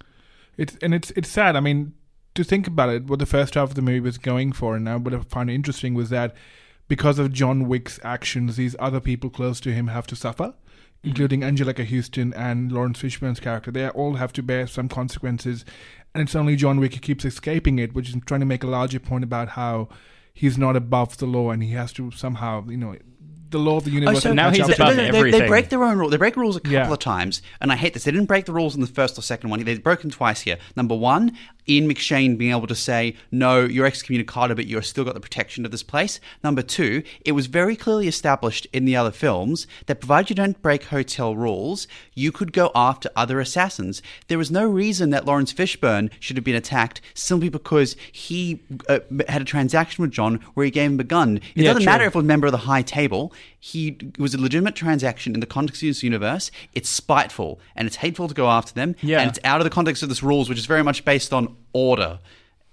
It's 0.57 0.77
and 0.83 0.93
it's 0.93 1.09
it's 1.11 1.29
sad. 1.29 1.55
I 1.55 1.59
mean, 1.59 1.93
to 2.35 2.43
think 2.43 2.67
about 2.67 2.89
it, 2.89 3.05
what 3.05 3.17
the 3.17 3.25
first 3.25 3.55
half 3.55 3.69
of 3.69 3.75
the 3.75 3.81
movie 3.81 3.99
was 3.99 4.19
going 4.19 4.51
for, 4.51 4.75
and 4.75 4.85
now 4.85 4.99
what 4.99 5.13
I 5.13 5.19
found 5.21 5.49
interesting 5.49 5.95
was 5.95 6.09
that 6.11 6.35
because 6.87 7.19
of 7.19 7.33
John 7.33 7.67
Wick's 7.67 7.99
actions, 8.03 8.55
these 8.55 8.75
other 8.79 8.99
people 8.99 9.29
close 9.29 9.59
to 9.61 9.73
him 9.73 9.87
have 9.87 10.07
to 10.07 10.15
suffer. 10.15 10.53
Mm-hmm. 11.05 11.09
including 11.09 11.41
Anjelica 11.41 11.87
Huston 11.87 12.33
and 12.33 12.71
Laurence 12.71 12.99
Fishburne's 12.99 13.39
character. 13.39 13.69
They 13.69 13.87
all 13.89 14.15
have 14.15 14.33
to 14.33 14.41
bear 14.41 14.65
some 14.65 14.89
consequences, 14.89 15.63
and 16.15 16.23
it's 16.23 16.35
only 16.35 16.55
John 16.55 16.79
Wick 16.79 16.95
who 16.95 16.99
keeps 16.99 17.25
escaping 17.25 17.77
it, 17.77 17.93
which 17.93 18.09
is 18.09 18.15
trying 18.25 18.39
to 18.39 18.45
make 18.45 18.63
a 18.63 18.67
larger 18.67 18.99
point 18.99 19.23
about 19.23 19.49
how 19.49 19.87
he's 20.33 20.57
not 20.57 20.75
above 20.75 21.17
the 21.17 21.27
law 21.27 21.51
and 21.51 21.61
he 21.61 21.71
has 21.71 21.93
to 21.93 22.09
somehow, 22.11 22.65
you 22.67 22.77
know, 22.77 22.95
the 23.51 23.59
law 23.59 23.77
of 23.77 23.85
the 23.85 23.91
oh, 23.91 23.93
universe. 23.93 24.17
Oh, 24.17 24.19
so 24.19 24.33
now 24.33 24.49
he's 24.49 24.61
up 24.61 24.71
above 24.71 24.97
him. 24.97 25.11
they, 25.11 25.21
they, 25.31 25.39
they 25.39 25.47
break 25.47 25.69
their 25.69 25.83
own 25.83 25.97
rule. 25.97 26.09
They 26.09 26.17
break 26.17 26.35
rules 26.35 26.55
a 26.55 26.59
couple 26.59 26.73
Yeah. 26.73 26.91
of 26.91 26.99
times, 26.99 27.43
and 27.61 27.71
I 27.71 27.75
hate 27.75 27.93
this. 27.93 28.03
They 28.03 28.11
didn't 28.11 28.25
break 28.27 28.45
the 28.45 28.53
rules 28.53 28.73
in 28.73 28.81
the 28.81 28.87
first 28.87 29.17
or 29.17 29.21
second 29.21 29.51
one. 29.51 29.63
They've 29.63 29.83
broken 29.83 30.09
twice 30.09 30.41
here. 30.41 30.57
Number 30.75 30.95
one, 30.95 31.37
Ian 31.67 31.89
McShane 31.89 32.37
being 32.37 32.51
able 32.51 32.67
to 32.67 32.75
say, 32.75 33.15
"No, 33.31 33.63
you're 33.65 33.89
excommunicado, 33.89 34.55
but 34.55 34.67
you've 34.67 34.85
still 34.85 35.03
got 35.03 35.13
the 35.13 35.19
protection 35.19 35.65
of 35.65 35.71
this 35.71 35.83
place." 35.83 36.19
Number 36.43 36.61
two, 36.61 37.03
it 37.25 37.31
was 37.31 37.47
very 37.47 37.75
clearly 37.75 38.07
established 38.07 38.67
in 38.73 38.85
the 38.85 38.95
other 38.95 39.11
films 39.11 39.67
that 39.87 39.99
provided 39.99 40.29
you 40.29 40.35
don't 40.35 40.61
break 40.61 40.85
hotel 40.85 41.35
rules, 41.35 41.87
you 42.13 42.31
could 42.31 42.53
go 42.53 42.71
after 42.75 43.09
other 43.15 43.39
assassins. 43.39 44.01
There 44.27 44.37
was 44.37 44.51
no 44.51 44.65
reason 44.67 45.09
that 45.11 45.25
Laurence 45.25 45.53
Fishburne 45.53 46.09
should 46.19 46.37
have 46.37 46.43
been 46.43 46.55
attacked 46.55 47.01
simply 47.13 47.49
because 47.49 47.95
he 48.11 48.61
uh, 48.89 48.99
had 49.27 49.41
a 49.41 49.45
transaction 49.45 50.01
with 50.01 50.11
John 50.11 50.39
where 50.53 50.65
he 50.65 50.71
gave 50.71 50.91
him 50.91 50.99
a 50.99 51.03
gun. 51.03 51.37
It 51.37 51.43
Yeah, 51.55 51.63
doesn't 51.69 51.83
true. 51.83 51.91
matter 51.91 52.03
if 52.05 52.13
it 52.13 52.17
was 52.17 52.23
a 52.23 52.27
member 52.27 52.47
of 52.47 52.51
the 52.51 52.59
high 52.59 52.81
table. 52.81 53.33
He 53.59 53.97
it 53.99 54.19
was 54.19 54.33
a 54.35 54.39
legitimate 54.39 54.75
transaction 54.75 55.33
in 55.33 55.39
the 55.39 55.45
context 55.47 55.81
of 55.81 55.87
this 55.87 56.03
universe. 56.03 56.51
It's 56.73 56.89
spiteful 56.89 57.59
and 57.75 57.87
it's 57.87 57.97
hateful 57.97 58.27
to 58.27 58.33
go 58.33 58.47
after 58.47 58.73
them. 58.73 58.95
Yeah. 59.01 59.19
And 59.21 59.29
it's 59.29 59.39
out 59.43 59.59
of 59.59 59.63
the 59.63 59.69
context 59.71 60.03
of 60.03 60.09
this 60.09 60.21
rules, 60.21 60.49
which 60.49 60.57
is 60.59 60.65
very 60.67 60.83
much 60.83 61.03
based 61.03 61.33
on 61.33 61.54
order. 61.73 62.19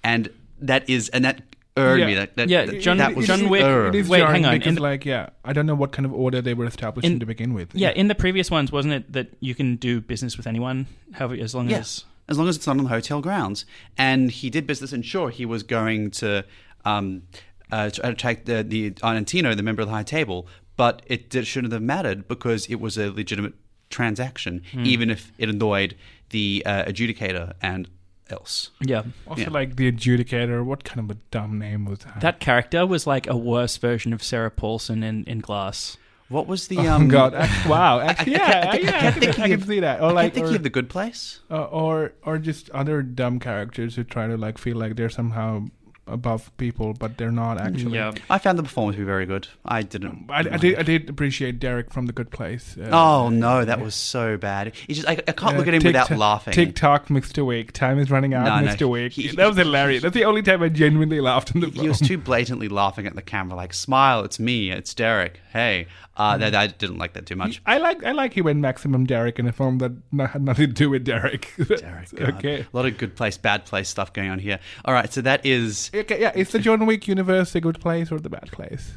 And 0.04 0.28
that 0.60 0.88
is 0.88 1.08
and 1.10 1.24
that 1.24 1.42
irked 1.76 2.00
Yeah. 2.00 2.06
me. 2.06 2.14
That, 2.14 2.36
that, 2.36 2.48
Yeah, 2.48 2.66
that, 2.66 2.80
John- 2.80 2.98
that 2.98 3.14
was 3.16 3.26
John 3.26 3.48
Wick- 3.48 3.62
It 3.62 3.94
is 3.94 4.08
Wait, 4.08 4.22
hang 4.22 4.44
on. 4.44 4.58
because, 4.58 4.74
the- 4.74 4.82
like, 4.82 5.04
yeah, 5.04 5.30
I 5.44 5.52
don't 5.52 5.64
know 5.66 5.74
what 5.74 5.90
kind 5.92 6.04
of 6.04 6.12
order 6.12 6.42
they 6.42 6.54
were 6.54 6.66
established 6.66 7.06
In- 7.06 7.12
in, 7.12 7.20
to 7.20 7.26
begin 7.26 7.54
with. 7.54 7.74
Yeah, 7.74 7.90
in 7.90 8.08
the 8.08 8.14
previous 8.14 8.50
ones, 8.50 8.70
wasn't 8.70 8.94
it 8.94 9.12
that 9.12 9.28
you 9.40 9.54
can 9.54 9.76
do 9.76 10.00
business 10.00 10.36
with 10.36 10.46
anyone, 10.46 10.86
however, 11.12 11.34
as 11.40 11.54
long 11.54 11.70
Yes, 11.70 11.80
as 11.80 12.04
as 12.28 12.38
long 12.38 12.48
as 12.48 12.56
it's 12.56 12.66
not 12.66 12.76
on 12.78 12.84
the 12.84 12.88
hotel 12.90 13.20
grounds. 13.20 13.64
And 13.98 14.30
he 14.30 14.48
did 14.50 14.66
business, 14.66 14.92
and 14.92 15.04
sure, 15.04 15.30
he 15.30 15.44
was 15.44 15.62
going 15.62 16.10
to 16.12 16.44
um, 16.84 17.22
uh, 17.70 17.88
to 17.90 18.08
attack 18.08 18.44
the, 18.44 18.62
the 18.62 18.90
Argentino, 19.02 19.56
the 19.56 19.62
member 19.62 19.82
of 19.82 19.88
the 19.88 19.94
high 19.94 20.02
table, 20.02 20.46
but 20.76 21.00
it 21.06 21.30
did, 21.30 21.46
shouldn't 21.46 21.72
have 21.72 21.82
mattered 21.82 22.28
because 22.28 22.66
it 22.66 22.80
was 22.80 22.98
a 22.98 23.10
legitimate 23.10 23.54
transaction, 23.88 24.62
even 24.82 25.10
if 25.10 25.32
it 25.38 25.48
annoyed 25.48 25.94
the 26.30 26.62
uh, 26.66 26.84
adjudicator 26.84 27.52
and 27.62 27.88
else. 28.32 28.70
yeah, 28.80 29.02
Also, 29.26 29.42
Yeah. 29.42 29.50
like 29.50 29.76
the 29.76 29.90
adjudicator. 29.92 30.64
What 30.64 30.82
kind 30.84 30.98
of 31.00 31.16
a 31.16 31.18
dumb 31.30 31.58
name 31.58 31.84
was 31.84 32.00
that? 32.00 32.20
that 32.20 32.40
character 32.40 32.86
was 32.86 33.06
like 33.06 33.26
a 33.28 33.36
worse 33.36 33.76
version 33.76 34.12
of 34.12 34.22
Sarah 34.22 34.50
Paulson 34.50 35.02
in 35.02 35.24
in 35.24 35.38
Glass. 35.40 35.96
What 36.28 36.46
was 36.46 36.68
the 36.68 36.78
Oh 36.78 36.88
um? 36.92 37.08
God! 37.08 37.34
Act- 37.34 37.66
wow. 37.68 38.00
Actually, 38.08 38.32
yeah, 38.32 38.62
kept- 38.62 38.74
I 38.74 38.78
yeah, 38.78 38.96
I 38.96 39.00
can, 39.12 39.20
thinking 39.20 39.42
I 39.44 39.48
can 39.48 39.60
of- 39.62 39.66
see 39.68 39.80
that. 39.80 40.00
Or 40.00 40.06
I 40.06 40.12
like, 40.12 40.24
kept 40.24 40.34
thinking 40.36 40.56
of 40.56 40.62
the 40.62 40.70
Good 40.70 40.88
Place. 40.88 41.40
uh, 41.50 41.64
or 41.64 42.12
or 42.24 42.38
just 42.38 42.70
other 42.70 43.02
dumb 43.02 43.38
characters 43.38 43.96
who 43.96 44.04
try 44.04 44.26
to 44.26 44.36
like 44.38 44.56
feel 44.56 44.78
like 44.78 44.96
they're 44.96 45.10
somehow 45.10 45.66
above 46.12 46.56
people, 46.58 46.92
but 46.94 47.16
they're 47.18 47.32
not 47.32 47.60
actually. 47.60 47.96
Yeah, 47.96 48.12
I 48.30 48.38
found 48.38 48.58
the 48.58 48.62
performance 48.62 48.96
to 48.96 49.00
be 49.00 49.04
very 49.06 49.26
good. 49.26 49.48
I 49.64 49.82
didn't. 49.82 50.26
I, 50.28 50.38
I 50.40 50.56
did. 50.58 50.78
I 50.78 50.82
did 50.82 51.08
appreciate 51.10 51.58
Derek 51.58 51.90
from 51.90 52.06
The 52.06 52.12
Good 52.12 52.30
Place. 52.30 52.76
Uh, 52.78 52.88
Oh 52.92 53.28
no, 53.30 53.64
that 53.64 53.80
was 53.80 53.94
so 53.94 54.36
bad. 54.36 54.68
It's 54.88 54.98
just 55.00 55.08
I, 55.08 55.12
I 55.12 55.32
can't 55.32 55.54
uh, 55.54 55.58
look 55.58 55.66
at 55.68 55.74
him 55.74 55.80
Tick- 55.80 55.88
without 55.94 56.10
laughing. 56.10 56.52
TikTok, 56.54 57.08
Mr. 57.08 57.44
Wick. 57.46 57.72
Time 57.72 57.98
is 57.98 58.10
running 58.10 58.34
out, 58.34 58.44
No, 58.44 58.60
no, 58.66 58.72
Mr. 58.74 58.88
Wick. 58.88 59.12
he- 59.12 59.28
that 59.34 59.46
was 59.48 59.56
hilarious. 59.56 60.02
That's 60.02 60.14
the 60.14 60.24
only 60.24 60.42
time 60.42 60.62
I 60.62 60.68
genuinely 60.68 61.20
laughed 61.20 61.54
in 61.54 61.60
the 61.60 61.66
vlog. 61.68 61.72
he 61.72 61.78
film. 61.78 61.88
was 61.88 62.00
too 62.00 62.18
blatantly 62.18 62.68
laughing 62.68 63.06
at 63.06 63.14
the 63.14 63.22
camera, 63.22 63.56
like 63.56 63.72
"Smile, 63.74 64.22
it's 64.24 64.38
me, 64.38 64.70
it's 64.70 64.92
Derek." 64.94 65.40
Hey, 65.52 65.86
uh, 66.16 66.36
that 66.38 66.54
I 66.54 66.66
didn't 66.66 66.98
like 66.98 67.14
that 67.14 67.26
too 67.26 67.36
much. 67.36 67.62
I 67.66 67.78
like 67.78 68.04
I 68.04 68.12
like 68.12 68.34
he 68.34 68.42
went 68.42 68.60
maximum 68.60 69.06
Derek 69.06 69.38
in 69.38 69.46
a 69.46 69.52
film 69.52 69.78
that 69.78 69.92
had 70.28 70.42
nothing 70.42 70.68
to 70.68 70.72
do 70.72 70.90
with 70.90 71.04
Derek. 71.04 71.52
Derek, 71.56 72.10
God. 72.14 72.34
okay. 72.36 72.60
a 72.60 72.66
lot 72.76 72.86
of 72.86 72.98
good 72.98 73.16
place, 73.16 73.38
bad 73.38 73.64
place 73.64 73.88
stuff 73.88 74.12
going 74.12 74.30
on 74.30 74.38
here. 74.38 74.58
All 74.84 74.94
right, 74.94 75.12
so 75.12 75.20
that 75.22 75.44
is 75.46 75.90
Okay, 75.94 76.20
yeah, 76.20 76.32
is 76.34 76.50
the 76.50 76.58
John 76.58 76.84
Wick 76.86 77.08
universe 77.08 77.54
a 77.54 77.60
good 77.60 77.80
place 77.80 78.12
or 78.12 78.18
the 78.18 78.30
bad 78.30 78.50
place? 78.52 78.92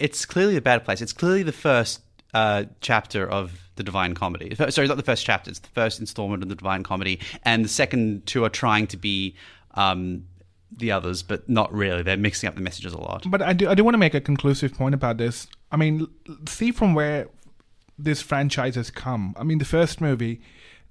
it's 0.00 0.24
clearly 0.24 0.56
a 0.56 0.62
bad 0.62 0.84
place. 0.84 1.02
It's 1.02 1.12
clearly 1.12 1.42
the 1.42 1.52
first 1.52 2.00
uh, 2.32 2.64
chapter 2.80 3.28
of 3.28 3.70
the 3.76 3.82
Divine 3.82 4.14
Comedy. 4.14 4.54
Sorry, 4.54 4.88
not 4.88 4.96
the 4.96 5.02
first 5.02 5.24
chapter. 5.24 5.50
It's 5.50 5.60
the 5.60 5.68
first 5.68 6.00
installment 6.00 6.42
of 6.42 6.48
the 6.48 6.54
Divine 6.54 6.82
Comedy, 6.82 7.20
and 7.44 7.64
the 7.64 7.68
second 7.68 8.26
two 8.26 8.44
are 8.44 8.50
trying 8.50 8.86
to 8.88 8.96
be 8.96 9.36
um, 9.74 10.24
the 10.76 10.92
others, 10.92 11.22
but 11.22 11.48
not 11.48 11.72
really. 11.72 12.02
They're 12.02 12.16
mixing 12.16 12.48
up 12.48 12.54
the 12.54 12.60
messages 12.60 12.92
a 12.92 12.98
lot. 12.98 13.24
But 13.28 13.42
I 13.42 13.52
do 13.52 13.68
I 13.68 13.74
do 13.74 13.84
want 13.84 13.94
to 13.94 13.98
make 13.98 14.14
a 14.14 14.20
conclusive 14.20 14.74
point 14.74 14.94
about 14.94 15.16
this. 15.18 15.46
I 15.72 15.76
mean, 15.76 16.06
see 16.48 16.72
from 16.72 16.94
where 16.94 17.28
this 17.98 18.22
franchise 18.22 18.76
has 18.76 18.90
come. 18.90 19.34
I 19.38 19.44
mean, 19.44 19.58
the 19.58 19.64
first 19.64 20.00
movie 20.00 20.40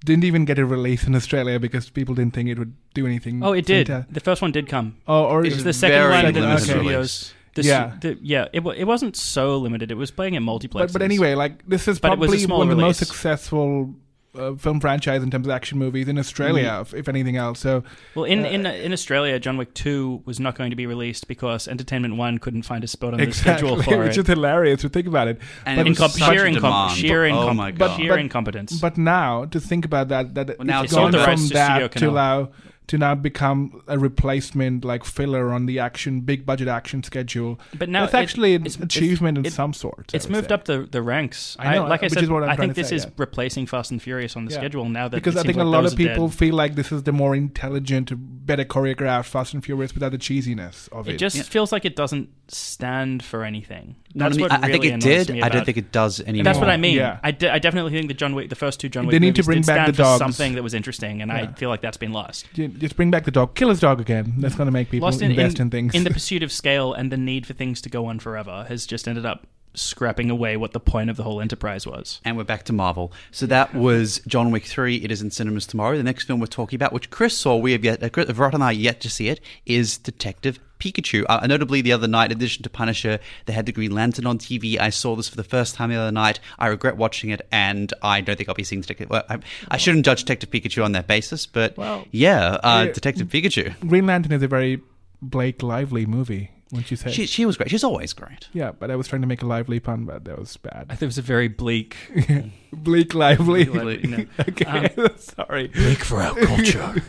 didn't 0.04 0.24
even 0.24 0.44
get 0.44 0.58
a 0.58 0.64
release 0.64 1.04
in 1.04 1.14
Australia 1.14 1.58
because 1.58 1.90
people 1.90 2.14
didn't 2.14 2.32
think 2.34 2.48
it 2.48 2.58
would 2.58 2.74
do 2.94 3.06
anything. 3.06 3.42
Oh, 3.44 3.52
it 3.52 3.66
did. 3.66 3.86
Fanta- 3.88 4.06
The 4.12 4.20
first 4.20 4.40
one 4.42 4.52
did 4.52 4.66
come. 4.68 4.96
Oh, 5.06 5.24
or 5.24 5.44
It 5.44 5.52
was 5.52 5.64
the 5.64 5.72
second 5.72 6.10
one 6.10 6.32
that 6.32 6.40
the 6.40 6.58
studios. 6.58 7.34
The, 7.56 7.62
Yeah. 7.64 7.96
the, 8.00 8.16
yeah. 8.22 8.46
It, 8.52 8.60
wa- 8.62 8.72
it 8.72 8.84
wasn't 8.84 9.16
so 9.16 9.58
limited. 9.58 9.90
It 9.90 9.96
was 9.96 10.10
playing 10.12 10.34
in 10.34 10.44
multiplexes. 10.44 10.72
but, 10.72 10.92
but 10.94 11.02
anyway, 11.02 11.34
like 11.34 11.66
this 11.68 11.88
is 11.88 11.98
But 11.98 12.12
it 12.12 12.18
was 12.18 12.28
a 12.28 12.30
probably 12.30 12.38
small 12.38 12.58
one 12.58 12.70
of 12.70 12.76
the 12.76 12.82
most 12.82 12.98
successful 12.98 13.94
uh, 14.38 14.54
film 14.54 14.78
franchise 14.80 15.22
in 15.22 15.30
terms 15.30 15.46
of 15.46 15.50
action 15.50 15.76
movies 15.78 16.06
in 16.08 16.18
Australia, 16.18 16.78
if, 16.82 16.94
if 16.94 17.08
anything 17.08 17.36
else. 17.36 17.58
So 17.60 17.82
Well, 18.14 18.24
in, 18.24 18.44
Uh, 18.44 18.48
in 18.48 18.66
in 18.66 18.92
Australia, 18.92 19.38
John 19.40 19.56
Wick 19.56 19.74
Two 19.74 20.22
was 20.24 20.38
not 20.38 20.54
going 20.54 20.70
to 20.70 20.76
be 20.76 20.86
released 20.86 21.26
because 21.28 21.66
Entertainment 21.66 22.16
One 22.16 22.38
couldn't 22.38 22.62
find 22.62 22.84
a 22.84 22.86
spot 22.86 23.14
on 23.14 23.20
the 23.20 23.32
schedule 23.32 23.82
for 23.82 23.98
which 23.98 24.16
it. 24.16 24.20
is 24.20 24.26
hilarious 24.28 24.82
to 24.82 24.88
think 24.88 25.06
about 25.08 25.26
it. 25.28 25.40
And 25.66 25.76
But 25.78 25.86
it 25.86 25.96
Incom- 25.96 26.10
such 26.10 26.30
sheer, 26.32 26.46
a 26.46 26.50
incom- 26.50 26.54
demand. 26.54 26.96
sheer, 26.96 27.24
oh 27.26 27.30
incom- 27.32 27.56
my 27.56 27.72
But- 27.72 27.78
god! 27.88 27.96
sheer 27.96 28.10
but- 28.12 28.20
incompetence. 28.20 28.80
But 28.80 28.96
now 28.96 29.46
to 29.46 29.60
think 29.60 29.84
about 29.84 30.08
that, 30.08 30.34
that 30.34 30.58
Well, 30.58 30.66
now 30.66 30.82
it's 30.82 30.92
it's 30.92 30.94
gone 31.00 31.12
from 31.12 31.36
to 31.48 31.54
that 31.54 31.78
to 31.80 31.88
Canal. 31.98 32.10
allow 32.10 32.48
to 32.90 32.98
now 32.98 33.14
become 33.14 33.82
a 33.86 33.96
replacement 33.96 34.84
like 34.84 35.04
filler 35.04 35.52
on 35.52 35.66
the 35.66 35.78
action 35.78 36.22
big 36.22 36.44
budget 36.44 36.66
action 36.66 37.04
schedule. 37.04 37.60
But 37.78 37.88
now 37.88 38.02
it's 38.04 38.14
it- 38.14 38.16
actually 38.16 38.54
an 38.56 38.66
it's- 38.66 38.82
achievement 38.82 39.38
it's- 39.38 39.52
of 39.52 39.56
some 39.56 39.72
sort. 39.72 40.10
It's 40.12 40.28
moved 40.28 40.48
say. 40.48 40.54
up 40.54 40.64
the, 40.64 40.88
the 40.90 41.00
ranks. 41.00 41.56
I 41.60 41.76
know, 41.76 41.84
like 41.86 42.02
I 42.02 42.08
said, 42.08 42.24
is 42.24 42.28
what 42.30 42.42
I'm 42.42 42.50
I 42.50 42.56
think 42.56 42.74
to 42.74 42.80
this 42.80 42.88
say, 42.88 42.96
is 42.96 43.04
yeah. 43.04 43.10
replacing 43.16 43.66
Fast 43.66 43.92
and 43.92 44.02
Furious 44.02 44.34
on 44.36 44.44
the 44.44 44.50
Yeah. 44.50 44.58
schedule 44.58 44.88
now 44.88 45.06
that 45.06 45.16
because 45.16 45.36
it 45.36 45.38
I 45.38 45.42
seems 45.42 45.54
think 45.54 45.62
a 45.62 45.64
like 45.68 45.82
lot 45.84 45.92
of 45.92 45.96
people 45.96 46.26
dead. 46.28 46.36
feel 46.36 46.54
like 46.56 46.74
this 46.74 46.90
is 46.90 47.04
the 47.04 47.12
more 47.12 47.36
intelligent, 47.36 48.10
better 48.44 48.64
choreographed 48.64 49.26
Fast 49.26 49.54
and 49.54 49.64
Furious 49.64 49.94
without 49.94 50.10
the 50.10 50.18
cheesiness 50.18 50.88
of 50.90 51.08
it. 51.08 51.14
It 51.14 51.18
just 51.18 51.36
Yeah. 51.36 51.42
feels 51.44 51.70
like 51.70 51.84
it 51.84 51.94
doesn't 51.94 52.28
stand 52.48 53.22
for 53.22 53.44
anything. 53.44 53.94
No, 54.12 54.24
I 54.24 54.28
That's 54.28 54.36
mean, 54.38 54.42
what 54.42 54.52
I, 54.52 54.56
I 54.56 54.66
really 54.66 54.90
think 54.90 55.04
it 55.04 55.26
did. 55.26 55.40
I 55.42 55.48
don't 55.48 55.64
think 55.64 55.76
it 55.78 55.92
does 55.92 56.20
anymore. 56.20 56.42
That's 56.44 56.58
what 56.58 56.68
I 56.68 56.76
mean. 56.76 56.96
Yeah. 56.96 57.20
I, 57.22 57.30
definitely 57.30 57.92
think 57.92 58.08
the 58.08 58.14
John 58.14 58.34
Wick, 58.34 58.48
the 58.48 58.56
first 58.56 58.80
two 58.80 58.88
John 58.88 59.06
Wick 59.06 59.12
They 59.12 59.20
need 59.20 59.36
to 59.36 59.44
bring 59.44 59.58
did 59.60 59.66
back 59.68 59.76
stand 59.76 59.94
the 59.94 60.02
dogs. 60.02 60.18
for 60.20 60.24
something 60.24 60.54
that 60.56 60.62
was 60.64 60.74
interesting, 60.74 61.22
and 61.22 61.30
I 61.30 61.46
feel 61.52 61.68
like 61.68 61.80
that's 61.80 61.96
been 61.96 62.12
lost. 62.12 62.46
Ju- 62.80 62.86
just 62.86 62.96
bring 62.96 63.10
back 63.10 63.24
the 63.24 63.30
dog, 63.30 63.54
kill 63.54 63.68
his 63.68 63.80
dog 63.80 64.00
again. 64.00 64.34
That's 64.38 64.54
going 64.54 64.66
to 64.66 64.72
make 64.72 64.90
people 64.90 65.06
Lost 65.06 65.22
in, 65.22 65.30
invest 65.30 65.56
in, 65.58 65.66
in, 65.66 65.70
things. 65.70 65.94
in 65.94 66.04
the 66.04 66.10
pursuit 66.18 66.42
of 66.42 66.50
scale 66.50 66.92
and 66.92 67.12
the 67.12 67.16
need 67.16 67.46
for 67.46 67.52
things 67.52 67.80
to 67.82 67.88
go 67.88 68.06
on 68.06 68.18
forever 68.18 68.64
has 68.68 68.86
just 68.86 69.06
ended 69.06 69.26
up 69.26 69.46
scrapping 69.74 70.30
away 70.30 70.56
what 70.56 70.72
the 70.72 70.80
point 70.80 71.10
of 71.10 71.16
the 71.16 71.22
whole 71.22 71.40
enterprise 71.40 71.86
was. 71.86 72.20
And 72.24 72.36
we're 72.36 72.44
back 72.44 72.64
to 72.64 72.72
Marvel. 72.72 73.12
So 73.30 73.46
that 73.46 73.74
was 73.74 74.20
John 74.26 74.50
Wick 74.50 74.64
3. 74.64 74.96
It 74.96 75.10
is 75.12 75.22
in 75.22 75.30
cinemas 75.30 75.66
tomorrow. 75.66 75.96
The 75.96 76.02
next 76.02 76.24
film 76.24 76.40
we're 76.40 76.46
talking 76.46 76.76
about, 76.76 76.92
which 76.92 77.10
Chris 77.10 77.36
saw, 77.36 77.56
we 77.56 77.72
have 77.72 77.84
yet, 77.84 78.02
uh, 78.02 78.08
Chris- 78.08 78.30
Vrot 78.30 78.54
and 78.54 78.64
I 78.64 78.72
yet 78.72 79.00
to 79.02 79.10
see 79.10 79.28
it, 79.28 79.40
is 79.66 79.96
Detective 79.98 80.58
Pikachu. 80.80 81.24
Uh, 81.28 81.46
notably, 81.46 81.80
the 81.82 81.92
other 81.92 82.08
night, 82.08 82.32
in 82.32 82.38
addition 82.38 82.62
to 82.64 82.70
Punisher, 82.70 83.18
they 83.46 83.52
had 83.52 83.66
the 83.66 83.72
Green 83.72 83.92
Lantern 83.94 84.26
on 84.26 84.38
TV. 84.38 84.80
I 84.80 84.90
saw 84.90 85.14
this 85.14 85.28
for 85.28 85.36
the 85.36 85.44
first 85.44 85.74
time 85.76 85.90
the 85.90 85.96
other 85.96 86.10
night. 86.10 86.40
I 86.58 86.66
regret 86.68 86.96
watching 86.96 87.30
it, 87.30 87.46
and 87.52 87.92
I 88.02 88.20
don't 88.20 88.36
think 88.36 88.48
I'll 88.48 88.54
be 88.54 88.64
seeing 88.64 88.80
Detective. 88.80 89.10
Well, 89.10 89.24
I, 89.28 89.38
I 89.70 89.76
shouldn't 89.76 90.04
judge 90.04 90.20
Detective 90.24 90.50
Pikachu 90.50 90.84
on 90.84 90.92
that 90.92 91.06
basis, 91.06 91.46
but 91.46 91.76
Well, 91.76 92.04
yeah, 92.10 92.58
uh, 92.62 92.84
yeah. 92.86 92.92
Detective 92.92 93.28
Pikachu. 93.28 93.78
Green 93.88 94.06
Lantern 94.06 94.32
is 94.32 94.42
a 94.42 94.48
very 94.48 94.80
Blake 95.22 95.62
Lively 95.62 96.06
movie. 96.06 96.50
Wouldn't 96.72 96.88
you 96.92 96.96
say? 96.96 97.10
She, 97.10 97.26
she 97.26 97.44
was 97.44 97.56
great. 97.56 97.68
She's 97.68 97.82
always 97.82 98.12
great. 98.12 98.46
yeah, 98.52 98.70
but 98.70 98.92
I 98.92 98.96
was 98.96 99.08
trying 99.08 99.22
to 99.22 99.26
make 99.26 99.42
a 99.42 99.46
lively 99.46 99.80
pun, 99.80 100.04
but 100.04 100.24
that 100.24 100.38
was 100.38 100.56
I 100.64 100.68
bad. 100.68 100.88
think 100.90 101.02
it 101.02 101.06
was 101.06 101.18
a 101.18 101.22
very 101.22 101.48
bleak. 101.48 101.96
Bleak 102.72 103.12
Lively. 103.12 103.64
Bleak, 103.64 104.04
no. 104.08 104.24
okay, 104.38 104.94
sorry. 105.16 105.66
Bleak 105.66 105.98
for 105.98 106.22
our 106.22 106.34
culture. 106.36 107.02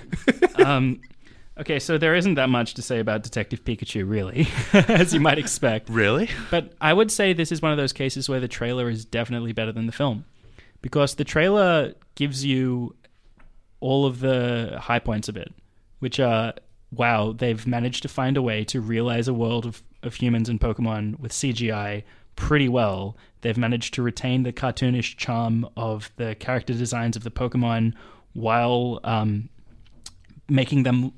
um, 0.56 1.00
okay, 1.60 1.80
so 1.80 1.98
there 1.98 2.16
isn't 2.16 2.36
that 2.36 2.50
much 2.50 2.74
to 2.76 2.82
say 2.82 3.00
about 3.00 3.24
Detective 3.24 3.64
Pikachu, 3.64 4.08
really, 4.08 4.48
as 4.74 5.14
you 5.14 5.20
might 5.20 5.38
expect. 5.38 5.90
Really? 5.90 6.30
But 6.50 6.74
I 6.82 6.94
would 6.94 7.12
say 7.12 7.34
this 7.34 7.52
is 7.52 7.62
one 7.62 7.72
of 7.72 7.78
those 7.78 7.94
cases 7.94 8.30
where 8.30 8.40
the 8.40 8.48
trailer 8.48 8.90
is 8.90 9.06
definitely 9.06 9.54
better 9.54 9.72
than 9.72 9.86
the 9.86 9.92
film. 9.92 10.26
Because 10.82 11.16
the 11.16 11.24
trailer 11.24 11.94
gives 12.16 12.44
you 12.44 12.96
all 13.80 14.06
of 14.06 14.20
the 14.20 14.78
high 14.82 15.00
points 15.00 15.30
of 15.30 15.38
it, 15.38 15.54
which 16.00 16.20
are 16.20 16.54
wow, 16.92 17.32
they've 17.32 17.66
managed 17.66 18.04
to 18.04 18.10
find 18.10 18.38
a 18.38 18.42
way 18.42 18.64
to 18.66 18.82
realize 18.82 19.28
a 19.28 19.34
world 19.34 19.66
of, 19.66 19.82
of 20.04 20.16
humans 20.16 20.50
and 20.50 20.60
Pokemon 20.60 21.20
with 21.20 21.32
CGI 21.32 22.04
pretty 22.36 22.68
well. 22.68 23.18
They've 23.42 23.58
managed 23.58 23.94
to 23.96 24.02
retain 24.02 24.44
the 24.44 24.52
cartoonish 24.52 25.16
charm 25.18 25.68
of 25.78 26.12
the 26.18 26.36
character 26.36 26.74
designs 26.74 27.16
of 27.16 27.24
the 27.24 27.32
Pokemon 27.32 27.94
while 28.34 29.00
um, 29.04 29.50
making 30.50 30.84
them 30.84 31.14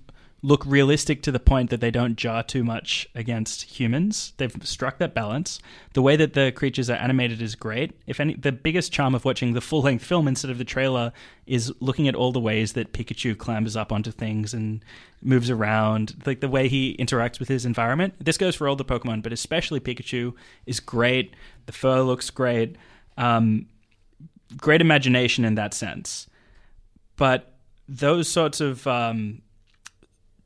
look 0.46 0.66
realistic 0.66 1.24
to 1.24 1.32
the 1.32 1.40
point 1.40 1.70
that 1.70 1.80
they 1.80 1.90
don't 1.90 2.18
jar 2.18 2.44
too 2.44 2.66
much 2.66 3.08
against 3.16 3.80
humans. 3.80 4.34
They've 4.36 4.54
struck 4.62 4.98
that 4.98 5.14
balance. 5.14 5.60
The 5.94 6.02
way 6.02 6.18
that 6.18 6.34
the 6.34 6.52
creatures 6.52 6.90
are 6.90 6.98
animated 6.98 7.42
is 7.42 7.56
great. 7.56 7.94
If 8.08 8.20
any, 8.20 8.34
the 8.34 8.52
biggest 8.52 8.92
charm 8.92 9.16
of 9.16 9.24
watching 9.24 9.54
the 9.54 9.62
full 9.62 9.82
length 9.82 10.04
film 10.04 10.28
instead 10.28 10.52
of 10.52 10.58
the 10.58 10.66
trailer 10.66 11.14
is 11.48 11.72
looking 11.80 12.10
at 12.10 12.16
all 12.16 12.34
the 12.34 12.42
ways 12.42 12.74
that 12.74 12.92
Pikachu 12.92 13.36
clambers 13.36 13.78
up 13.78 13.94
onto 13.94 14.12
things 14.12 14.54
and 14.54 14.84
moves 15.22 15.50
around, 15.50 16.22
like 16.26 16.42
the 16.42 16.50
way 16.50 16.68
he 16.68 16.98
interacts 16.98 17.40
with 17.40 17.48
his 17.48 17.66
environment. 17.66 18.14
This 18.20 18.38
goes 18.38 18.54
for 18.54 18.68
all 18.68 18.76
the 18.76 18.84
Pokemon, 18.84 19.24
but 19.24 19.32
especially 19.32 19.80
Pikachu 19.80 20.34
is 20.66 20.82
great. 20.82 21.34
The 21.68 21.72
fur 21.72 22.02
looks 22.02 22.30
great. 22.30 22.76
Um, 23.18 23.68
great 24.58 24.82
imagination 24.82 25.46
in 25.46 25.56
that 25.56 25.74
sense. 25.74 26.28
But 27.16 27.54
those 27.88 28.28
sorts 28.28 28.60
of 28.60 28.86
um, 28.88 29.43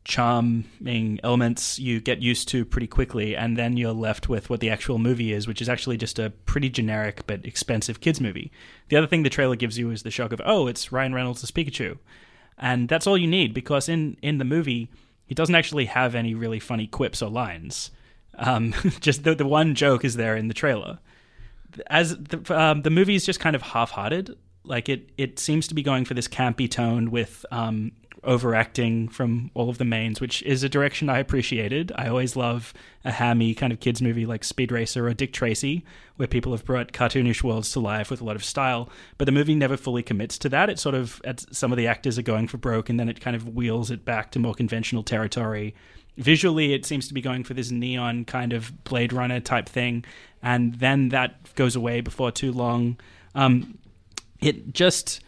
charming 0.07 1.19
elements 1.21 1.77
you 1.77 1.99
get 1.99 2.21
used 2.21 2.47
to 2.47 2.63
pretty 2.63 2.87
quickly, 2.87 3.35
and 3.35 3.57
then 3.57 3.75
you're 3.75 3.91
left 3.91 4.29
with 4.29 4.49
what 4.49 4.61
the 4.61 4.69
actual 4.69 4.97
movie 4.97 5.33
is, 5.33 5.47
which 5.47 5.61
is 5.61 5.67
actually 5.67 5.97
just 5.97 6.17
a 6.17 6.29
pretty 6.45 6.69
generic 6.69 7.27
but 7.27 7.45
expensive 7.45 7.99
kids 7.99 8.21
movie. 8.21 8.49
The 8.87 8.95
other 8.95 9.05
thing 9.05 9.23
the 9.23 9.29
trailer 9.29 9.57
gives 9.57 9.77
you 9.77 9.91
is 9.91 10.03
the 10.03 10.11
shock 10.11 10.31
of, 10.31 10.41
oh, 10.45 10.67
it's 10.67 10.93
Ryan 10.93 11.13
Reynolds 11.13 11.43
as 11.43 11.51
Pikachu, 11.51 11.97
and 12.57 12.87
that's 12.87 13.05
all 13.05 13.17
you 13.17 13.27
need 13.27 13.53
because 13.53 13.89
in 13.89 14.15
in 14.21 14.37
the 14.37 14.45
movie 14.45 14.89
he 15.25 15.35
doesn't 15.35 15.53
actually 15.53 15.85
have 15.85 16.15
any 16.15 16.33
really 16.33 16.59
funny 16.59 16.87
quips 16.87 17.21
or 17.21 17.29
lines. 17.29 17.91
Um, 18.35 18.73
just 19.01 19.25
the 19.25 19.35
the 19.35 19.45
one 19.45 19.75
joke 19.75 20.05
is 20.05 20.15
there 20.15 20.37
in 20.37 20.47
the 20.47 20.53
trailer. 20.53 20.99
As 21.87 22.17
the 22.17 22.57
um, 22.57 22.83
the 22.83 22.89
movie 22.89 23.15
is 23.15 23.25
just 23.25 23.41
kind 23.41 23.57
of 23.57 23.61
half-hearted. 23.61 24.37
Like 24.63 24.89
it, 24.89 25.09
it 25.17 25.39
seems 25.39 25.67
to 25.69 25.75
be 25.75 25.81
going 25.81 26.03
for 26.03 26.13
this 26.13 26.27
campy 26.27 26.69
tone 26.69 27.09
with 27.09 27.45
um, 27.51 27.93
overacting 28.27 29.07
from 29.07 29.49
all 29.53 29.69
of 29.69 29.77
the 29.77 29.85
mains, 29.85 30.19
which 30.19 30.43
is 30.43 30.61
a 30.61 30.69
direction 30.69 31.09
I 31.09 31.19
appreciated. 31.19 31.93
I 31.95 32.09
always 32.09 32.35
love 32.35 32.73
a 33.05 33.11
hammy 33.11 33.53
kind 33.55 33.71
of 33.71 33.79
kids 33.79 34.01
movie 34.01 34.25
like 34.25 34.43
Speed 34.43 34.71
Racer 34.71 35.07
or 35.07 35.13
Dick 35.13 35.31
Tracy, 35.31 35.85
where 36.17 36.27
people 36.27 36.51
have 36.51 36.65
brought 36.65 36.91
cartoonish 36.91 37.41
worlds 37.41 37.71
to 37.71 37.79
life 37.79 38.11
with 38.11 38.19
a 38.19 38.25
lot 38.25 38.35
of 38.35 38.43
style. 38.43 38.89
But 39.17 39.25
the 39.25 39.31
movie 39.31 39.55
never 39.55 39.77
fully 39.77 40.03
commits 40.03 40.37
to 40.39 40.49
that. 40.49 40.69
It 40.69 40.77
sort 40.77 40.93
of 40.93 41.21
some 41.51 41.71
of 41.71 41.77
the 41.77 41.87
actors 41.87 42.19
are 42.19 42.23
going 42.23 42.47
for 42.49 42.57
broke, 42.57 42.89
and 42.89 42.99
then 42.99 43.07
it 43.07 43.21
kind 43.21 43.35
of 43.35 43.55
wheels 43.55 43.89
it 43.89 44.03
back 44.03 44.31
to 44.31 44.39
more 44.39 44.53
conventional 44.53 45.03
territory. 45.03 45.73
Visually, 46.17 46.73
it 46.73 46.85
seems 46.85 47.07
to 47.07 47.13
be 47.13 47.21
going 47.21 47.45
for 47.45 47.53
this 47.53 47.71
neon 47.71 48.25
kind 48.25 48.51
of 48.51 48.83
Blade 48.83 49.13
Runner 49.13 49.39
type 49.39 49.69
thing, 49.69 50.03
and 50.43 50.75
then 50.75 51.09
that 51.09 51.55
goes 51.55 51.77
away 51.77 52.01
before 52.01 52.31
too 52.31 52.51
long. 52.51 52.99
Um, 53.35 53.77
it 54.41 54.73
just 54.73 55.21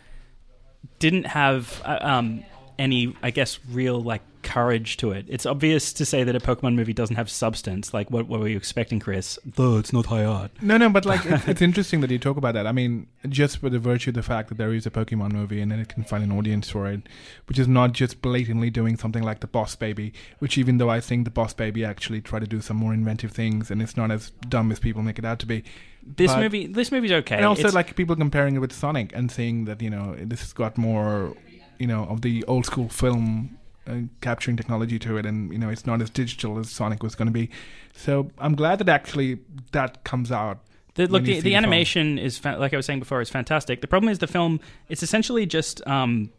didn't 1.00 1.28
have 1.28 1.82
uh, 1.86 2.00
um, 2.02 2.44
any, 2.80 3.16
I 3.22 3.30
guess, 3.30 3.60
real 3.70 4.02
like 4.02 4.22
courage 4.42 4.96
to 4.98 5.12
it. 5.12 5.26
It's 5.28 5.46
obvious 5.46 5.92
to 5.94 6.06
say 6.06 6.24
that 6.24 6.34
a 6.36 6.40
Pokemon 6.40 6.76
movie 6.76 6.94
doesn't 6.94 7.18
have 7.18 7.30
substance. 7.30 7.94
Like, 7.94 8.10
what, 8.10 8.28
what 8.28 8.40
were 8.40 8.48
you 8.48 8.56
expecting, 8.56 9.00
Chris? 9.00 9.38
Though 9.46 9.78
it's 9.78 9.92
not 9.92 10.06
high 10.08 10.24
art. 10.24 10.52
No, 10.62 10.78
no, 10.78 10.90
but 10.90 11.06
like 11.06 11.26
it's, 11.26 11.48
it's 11.48 11.62
interesting 11.62 12.00
that 12.02 12.10
you 12.10 12.18
talk 12.18 12.38
about 12.38 12.54
that. 12.54 12.66
I 12.66 12.72
mean, 12.72 13.08
just 13.28 13.58
for 13.58 13.70
the 13.70 13.80
virtue 13.80 14.12
of 14.12 14.16
the 14.16 14.24
fact 14.24 14.48
that 14.50 14.58
there 14.58 14.74
is 14.74 14.86
a 14.86 14.92
Pokemon 14.92 15.34
movie 15.34 15.62
and 15.62 15.72
then 15.72 15.80
it 15.80 15.90
can 15.90 16.04
find 16.04 16.24
an 16.24 16.32
audience 16.32 16.70
for 16.70 16.88
it, 16.90 17.02
which 17.48 17.60
is 17.60 17.68
not 17.68 17.92
just 17.92 18.22
blatantly 18.22 18.70
doing 18.70 18.96
something 18.98 19.24
like 19.24 19.42
the 19.42 19.48
Boss 19.48 19.76
Baby, 19.76 20.14
which 20.40 20.58
even 20.58 20.78
though 20.78 20.90
I 20.90 21.02
think 21.02 21.26
the 21.26 21.32
Boss 21.32 21.54
Baby 21.54 21.84
actually 21.84 22.22
try 22.22 22.40
to 22.40 22.48
do 22.48 22.62
some 22.62 22.78
more 22.78 22.94
inventive 22.94 23.32
things 23.32 23.70
and 23.70 23.82
it's 23.82 23.98
not 23.98 24.10
as 24.10 24.32
dumb 24.48 24.72
as 24.72 24.80
people 24.80 25.02
make 25.04 25.20
it 25.20 25.26
out 25.26 25.40
to 25.40 25.46
be. 25.46 25.64
This 26.02 26.32
But- 26.32 26.40
movie, 26.40 26.66
this 26.66 26.92
movie's 26.92 27.12
okay. 27.12 27.36
And 27.36 27.46
also 27.46 27.60
It's- 27.64 27.74
like 27.74 27.96
people 27.96 28.16
comparing 28.16 28.56
it 28.56 28.60
with 28.60 28.72
Sonic 28.72 29.12
and 29.14 29.30
saying 29.30 29.66
that 29.66 29.82
you 29.82 29.90
know 29.90 30.16
this 30.18 30.40
has 30.40 30.54
got 30.54 30.78
more, 30.78 31.36
you 31.80 31.88
know, 31.88 32.04
of 32.04 32.22
the 32.22 32.44
old 32.46 32.66
school 32.66 32.90
film 32.90 33.58
uh, 33.88 34.02
capturing 34.22 34.58
technology 34.58 35.00
to 35.00 35.18
it, 35.18 35.26
and 35.26 35.52
you 35.52 35.58
know 35.58 35.70
it's 35.70 35.86
not 35.86 36.02
as 36.02 36.10
digital 36.10 36.60
as 36.60 36.70
Sonic 36.70 37.02
was 37.02 37.16
going 37.16 37.28
to 37.28 37.32
be. 37.32 37.50
So 37.94 38.30
I'm 38.38 38.56
glad 38.56 38.80
that 38.80 38.90
actually 38.90 39.40
that 39.72 40.04
comes 40.04 40.32
out. 40.32 40.60
The, 40.96 41.08
look, 41.08 41.24
the, 41.24 41.36
the 41.36 41.42
film. 41.42 41.56
animation 41.56 42.20
is 42.20 42.38
fa- 42.38 42.58
like 42.60 42.74
I 42.74 42.78
was 42.78 42.86
saying 42.86 43.00
before, 43.00 43.22
is 43.22 43.30
fantastic. 43.30 43.82
The 43.82 43.88
problem 43.88 44.12
is 44.12 44.20
the 44.20 44.28
film. 44.28 44.60
It's 44.90 45.02
essentially 45.02 45.46
just. 45.46 45.86
Um, 45.88 46.32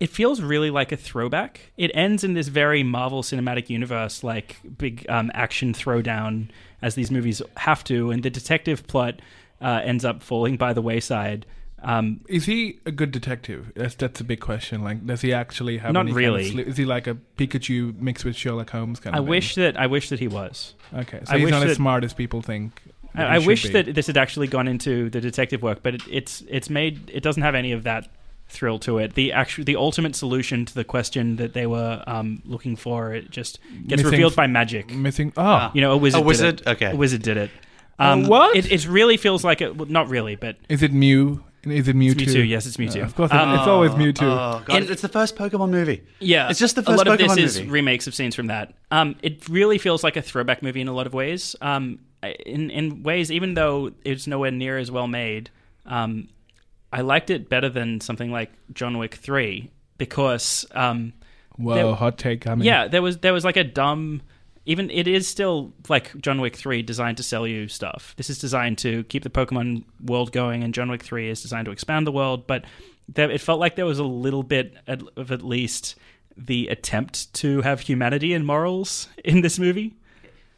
it 0.00 0.08
feels 0.08 0.40
really 0.40 0.70
like 0.70 0.92
a 0.92 0.96
throwback. 0.96 1.72
It 1.76 1.90
ends 1.92 2.24
in 2.24 2.32
this 2.32 2.48
very 2.48 2.82
Marvel 2.82 3.22
Cinematic 3.22 3.68
Universe, 3.68 4.24
like 4.24 4.56
big 4.78 5.04
um, 5.10 5.30
action 5.34 5.74
throwdown, 5.74 6.48
as 6.80 6.94
these 6.94 7.10
movies 7.10 7.42
have 7.58 7.84
to, 7.84 8.10
and 8.10 8.22
the 8.22 8.30
detective 8.30 8.86
plot 8.86 9.20
uh, 9.60 9.82
ends 9.84 10.06
up 10.06 10.22
falling 10.22 10.56
by 10.56 10.72
the 10.72 10.80
wayside. 10.80 11.44
Um, 11.82 12.20
Is 12.28 12.46
he 12.46 12.80
a 12.86 12.90
good 12.90 13.12
detective? 13.12 13.72
That's 13.76 13.94
that's 13.94 14.20
a 14.20 14.24
big 14.24 14.40
question. 14.40 14.82
Like, 14.82 15.06
does 15.06 15.20
he 15.20 15.32
actually 15.32 15.78
have? 15.78 15.92
Not 15.92 16.06
any 16.08 16.12
kind 16.12 16.26
of 16.26 16.34
really. 16.34 16.50
sli- 16.50 16.66
is 16.66 16.76
he 16.76 16.84
like 16.84 17.06
a 17.06 17.16
Pikachu 17.36 17.98
mixed 18.00 18.24
with 18.24 18.34
Sherlock 18.36 18.70
Holmes 18.70 18.98
kind 19.00 19.14
I 19.14 19.20
of? 19.20 19.24
thing? 19.24 19.30
wish 19.30 19.54
that 19.54 19.78
I 19.78 19.86
wish 19.86 20.08
that 20.08 20.18
he 20.18 20.26
was. 20.28 20.74
Okay, 20.92 21.20
so 21.24 21.32
I 21.32 21.36
he's 21.38 21.44
wish 21.44 21.50
not 21.52 21.66
as 21.66 21.76
smart 21.76 22.02
as 22.04 22.12
people 22.12 22.42
think. 22.42 22.82
I, 23.14 23.36
I 23.36 23.38
wish 23.38 23.64
be. 23.64 23.68
that 23.70 23.94
this 23.94 24.06
had 24.08 24.16
actually 24.16 24.48
gone 24.48 24.66
into 24.68 25.08
the 25.10 25.20
detective 25.20 25.62
work, 25.62 25.82
but 25.82 25.94
it, 25.94 26.02
it's 26.10 26.42
it's 26.48 26.68
made 26.68 27.10
it 27.14 27.22
doesn't 27.22 27.42
have 27.42 27.54
any 27.54 27.72
of 27.72 27.84
that 27.84 28.08
thrill 28.48 28.78
to 28.80 28.98
it. 28.98 29.14
The 29.14 29.32
actual 29.32 29.62
the 29.64 29.76
ultimate 29.76 30.16
solution 30.16 30.64
to 30.66 30.74
the 30.74 30.84
question 30.84 31.36
that 31.36 31.52
they 31.52 31.66
were 31.66 32.02
um, 32.06 32.42
looking 32.44 32.74
for 32.76 33.14
it 33.14 33.30
just 33.30 33.60
gets 33.86 34.02
Missing 34.02 34.10
revealed 34.10 34.34
by 34.36 34.46
magic. 34.48 34.90
missing. 34.92 35.32
Oh, 35.36 35.42
Ah. 35.42 35.70
You 35.74 35.80
know, 35.80 35.92
a 35.92 35.96
wizard. 35.96 36.18
A 36.18 36.22
did 36.22 36.26
wizard? 36.26 36.60
it. 36.62 36.66
Okay. 36.66 36.90
a 36.90 36.96
wizard 36.96 37.22
did 37.22 37.36
it. 37.36 37.50
Uh, 38.00 38.02
Um, 38.04 38.26
what? 38.26 38.56
It, 38.56 38.70
it 38.72 38.86
really 38.88 39.16
feels 39.16 39.42
like 39.44 39.60
it. 39.60 39.76
well, 39.76 39.86
Not 39.88 40.08
really, 40.08 40.34
but 40.36 40.56
is 40.68 40.82
it 40.82 40.92
Mew? 40.92 41.44
Is 41.70 41.88
it 41.88 41.96
Mewtwo? 41.96 42.22
it's 42.22 42.32
Mewtwo. 42.34 42.48
Yes, 42.48 42.66
it's 42.66 42.76
Mewtwo. 42.76 43.02
Uh, 43.02 43.04
of 43.04 43.14
course, 43.14 43.30
Um, 43.32 43.54
it's 43.54 43.66
always 43.66 43.90
Mewtwo. 43.92 44.22
Oh 44.22 44.62
god, 44.64 44.82
In- 44.84 44.90
it's 44.92 45.02
the 45.02 45.08
first 45.08 45.36
Pokemon 45.36 45.70
movie. 45.70 46.02
Yeah, 46.20 46.48
It's 46.50 46.58
just 46.58 46.74
the 46.76 46.82
first. 46.82 46.94
a 47.02 47.04
first 47.04 47.06
lot 47.06 47.20
of 47.20 47.26
Pokemon 47.26 47.36
this 47.36 47.56
is 47.56 47.62
remakes 47.66 48.06
of 48.06 48.14
scenes 48.14 48.34
from 48.34 48.46
that. 48.48 48.74
Um, 48.90 49.16
it 49.22 49.48
really 49.48 49.78
feels 49.78 50.02
like 50.04 50.16
a 50.16 50.22
throwback 50.22 50.62
movie 50.62 50.80
in 50.80 50.88
a 50.88 50.92
lot 50.92 51.06
of 51.06 51.14
ways. 51.14 51.54
Um, 51.60 52.00
in 52.46 52.70
in 52.70 53.02
ways, 53.02 53.30
even 53.30 53.54
though 53.54 53.92
it's 54.04 54.26
nowhere 54.26 54.50
near 54.50 54.76
as 54.78 54.90
well 54.90 55.06
made, 55.06 55.50
um, 55.86 56.28
I 56.92 57.02
liked 57.02 57.30
it 57.30 57.48
better 57.48 57.68
than 57.68 58.00
something 58.00 58.32
like 58.32 58.50
John 58.72 58.98
Wick 58.98 59.14
Three 59.14 59.70
because 59.98 60.66
um, 60.72 61.12
Whoa, 61.56 61.74
there- 61.74 61.94
hot 61.94 62.18
take 62.18 62.40
coming. 62.40 62.66
yeah, 62.66 62.88
there 62.88 63.02
was 63.02 63.18
there 63.18 63.32
was 63.32 63.44
like 63.44 63.56
a 63.56 63.64
dumb. 63.64 64.22
Even 64.68 64.90
it 64.90 65.08
is 65.08 65.26
still 65.26 65.72
like 65.88 66.14
John 66.20 66.42
Wick 66.42 66.54
Three, 66.54 66.82
designed 66.82 67.16
to 67.16 67.22
sell 67.22 67.46
you 67.46 67.68
stuff. 67.68 68.12
This 68.18 68.28
is 68.28 68.38
designed 68.38 68.76
to 68.78 69.02
keep 69.04 69.22
the 69.22 69.30
Pokemon 69.30 69.84
world 70.04 70.30
going, 70.30 70.62
and 70.62 70.74
John 70.74 70.90
Wick 70.90 71.02
Three 71.02 71.30
is 71.30 71.40
designed 71.40 71.64
to 71.64 71.70
expand 71.70 72.06
the 72.06 72.12
world. 72.12 72.46
But 72.46 72.64
there, 73.08 73.30
it 73.30 73.40
felt 73.40 73.60
like 73.60 73.76
there 73.76 73.86
was 73.86 73.98
a 73.98 74.04
little 74.04 74.42
bit 74.42 74.74
at- 74.86 75.00
of 75.16 75.32
at 75.32 75.40
least 75.42 75.94
the 76.36 76.68
attempt 76.68 77.32
to 77.34 77.62
have 77.62 77.80
humanity 77.80 78.34
and 78.34 78.46
morals 78.46 79.08
in 79.24 79.40
this 79.40 79.58
movie. 79.58 79.96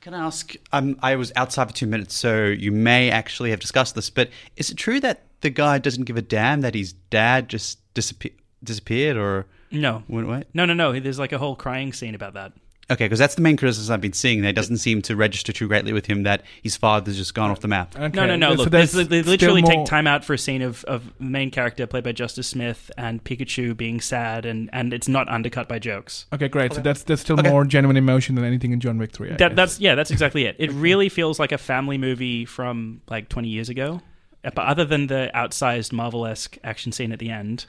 Can 0.01 0.13
I 0.13 0.27
ask? 0.27 0.55
Um, 0.73 0.99
I 1.03 1.15
was 1.15 1.31
outside 1.37 1.69
for 1.69 1.75
two 1.75 1.87
minutes, 1.87 2.17
so 2.17 2.47
you 2.47 2.73
may 2.73 3.11
actually 3.13 3.51
have 3.51 3.61
discussed 3.61 3.95
this. 3.95 4.11
But 4.11 4.31
is 4.57 4.71
it 4.71 4.77
true 4.77 4.99
that 5.01 5.23
the 5.43 5.51
guy 5.51 5.79
doesn't 5.79 6.05
give 6.05 6.17
a 6.17 6.23
damn 6.23 6.63
that 6.63 6.75
his 6.75 6.95
dad 6.95 7.49
just 7.49 7.79
disappear- 7.95 8.33
disappeared 8.65 9.17
or 9.17 9.47
No, 9.71 10.03
went 10.09 10.27
away? 10.27 10.45
no, 10.53 10.65
no, 10.67 10.75
no. 10.75 10.99
There's 10.99 11.19
like 11.21 11.33
a 11.33 11.39
whole 11.39 11.55
crying 11.55 11.93
scene 11.93 12.17
about 12.17 12.35
that. 12.35 12.53
Okay, 12.91 13.05
because 13.05 13.19
that's 13.19 13.37
the 13.37 13.41
main 13.43 13.57
criticism 13.57 13.95
I've 13.95 14.01
been 14.01 14.13
seeing. 14.13 14.43
That 14.43 14.55
doesn't 14.55 14.79
seem 14.79 15.01
to 15.03 15.15
register 15.17 15.53
too 15.53 15.69
greatly 15.69 15.93
with 15.93 16.07
him 16.07 16.25
that 16.25 16.43
his 16.63 16.77
father's 16.77 17.17
just 17.17 17.35
gone 17.35 17.51
off 17.51 17.61
the 17.61 17.69
map. 17.69 17.95
Okay. 17.97 18.09
No, 18.17 18.27
no, 18.27 18.37
no. 18.37 18.51
So 18.57 18.63
Look, 18.63 18.71
that's 18.71 18.93
there's- 18.93 19.09
they 19.09 19.23
literally 19.23 19.63
more- 19.63 19.71
take 19.71 19.85
time 19.87 20.07
out 20.07 20.25
for 20.25 20.35
a 20.35 20.39
scene 20.39 20.63
of, 20.63 20.85
of 20.85 21.05
the 21.19 21.25
main 21.25 21.51
character 21.51 21.87
played 21.87 22.05
by 22.05 22.13
Justice 22.13 22.49
Smith 22.49 22.91
and 22.99 23.23
Pikachu 23.23 23.77
being 23.77 24.01
sad, 24.01 24.45
and, 24.45 24.69
and 24.73 24.93
it's 24.93 25.09
not 25.09 25.29
undercut 25.29 25.69
by 25.69 25.79
jokes. 25.79 26.27
Okay, 26.33 26.49
great. 26.49 26.73
So 26.73 26.81
that's 26.81 27.03
that's 27.05 27.21
still 27.23 27.39
Okay. 27.39 27.49
more 27.51 27.65
genuine 27.65 27.97
emotion 27.97 28.35
than 28.35 28.45
anything 28.45 28.73
in 28.73 28.81
John 28.81 28.99
Wick 28.99 29.13
Three. 29.13 29.29
I 29.29 29.37
That, 29.37 29.51
guess. 29.51 29.57
that's 29.57 29.81
yeah, 29.81 29.95
that's 29.95 30.11
exactly 30.11 30.45
it. 30.47 30.57
It 30.59 30.73
really 30.73 31.09
feels 31.09 31.39
like 31.39 31.53
a 31.53 31.59
family 31.59 31.99
movie 31.99 32.45
from 32.45 33.01
like 33.09 33.29
20 33.29 33.49
years 33.49 33.69
ago. 33.69 34.01
Uh, 34.45 34.51
But 34.55 34.67
other 34.67 34.85
than 34.85 35.07
the 35.07 35.31
outsized 35.35 35.93
Marvel-esque 35.93 36.57
action 36.65 36.93
scene 36.93 37.13
at 37.13 37.19
the 37.19 37.31
end, 37.31 37.67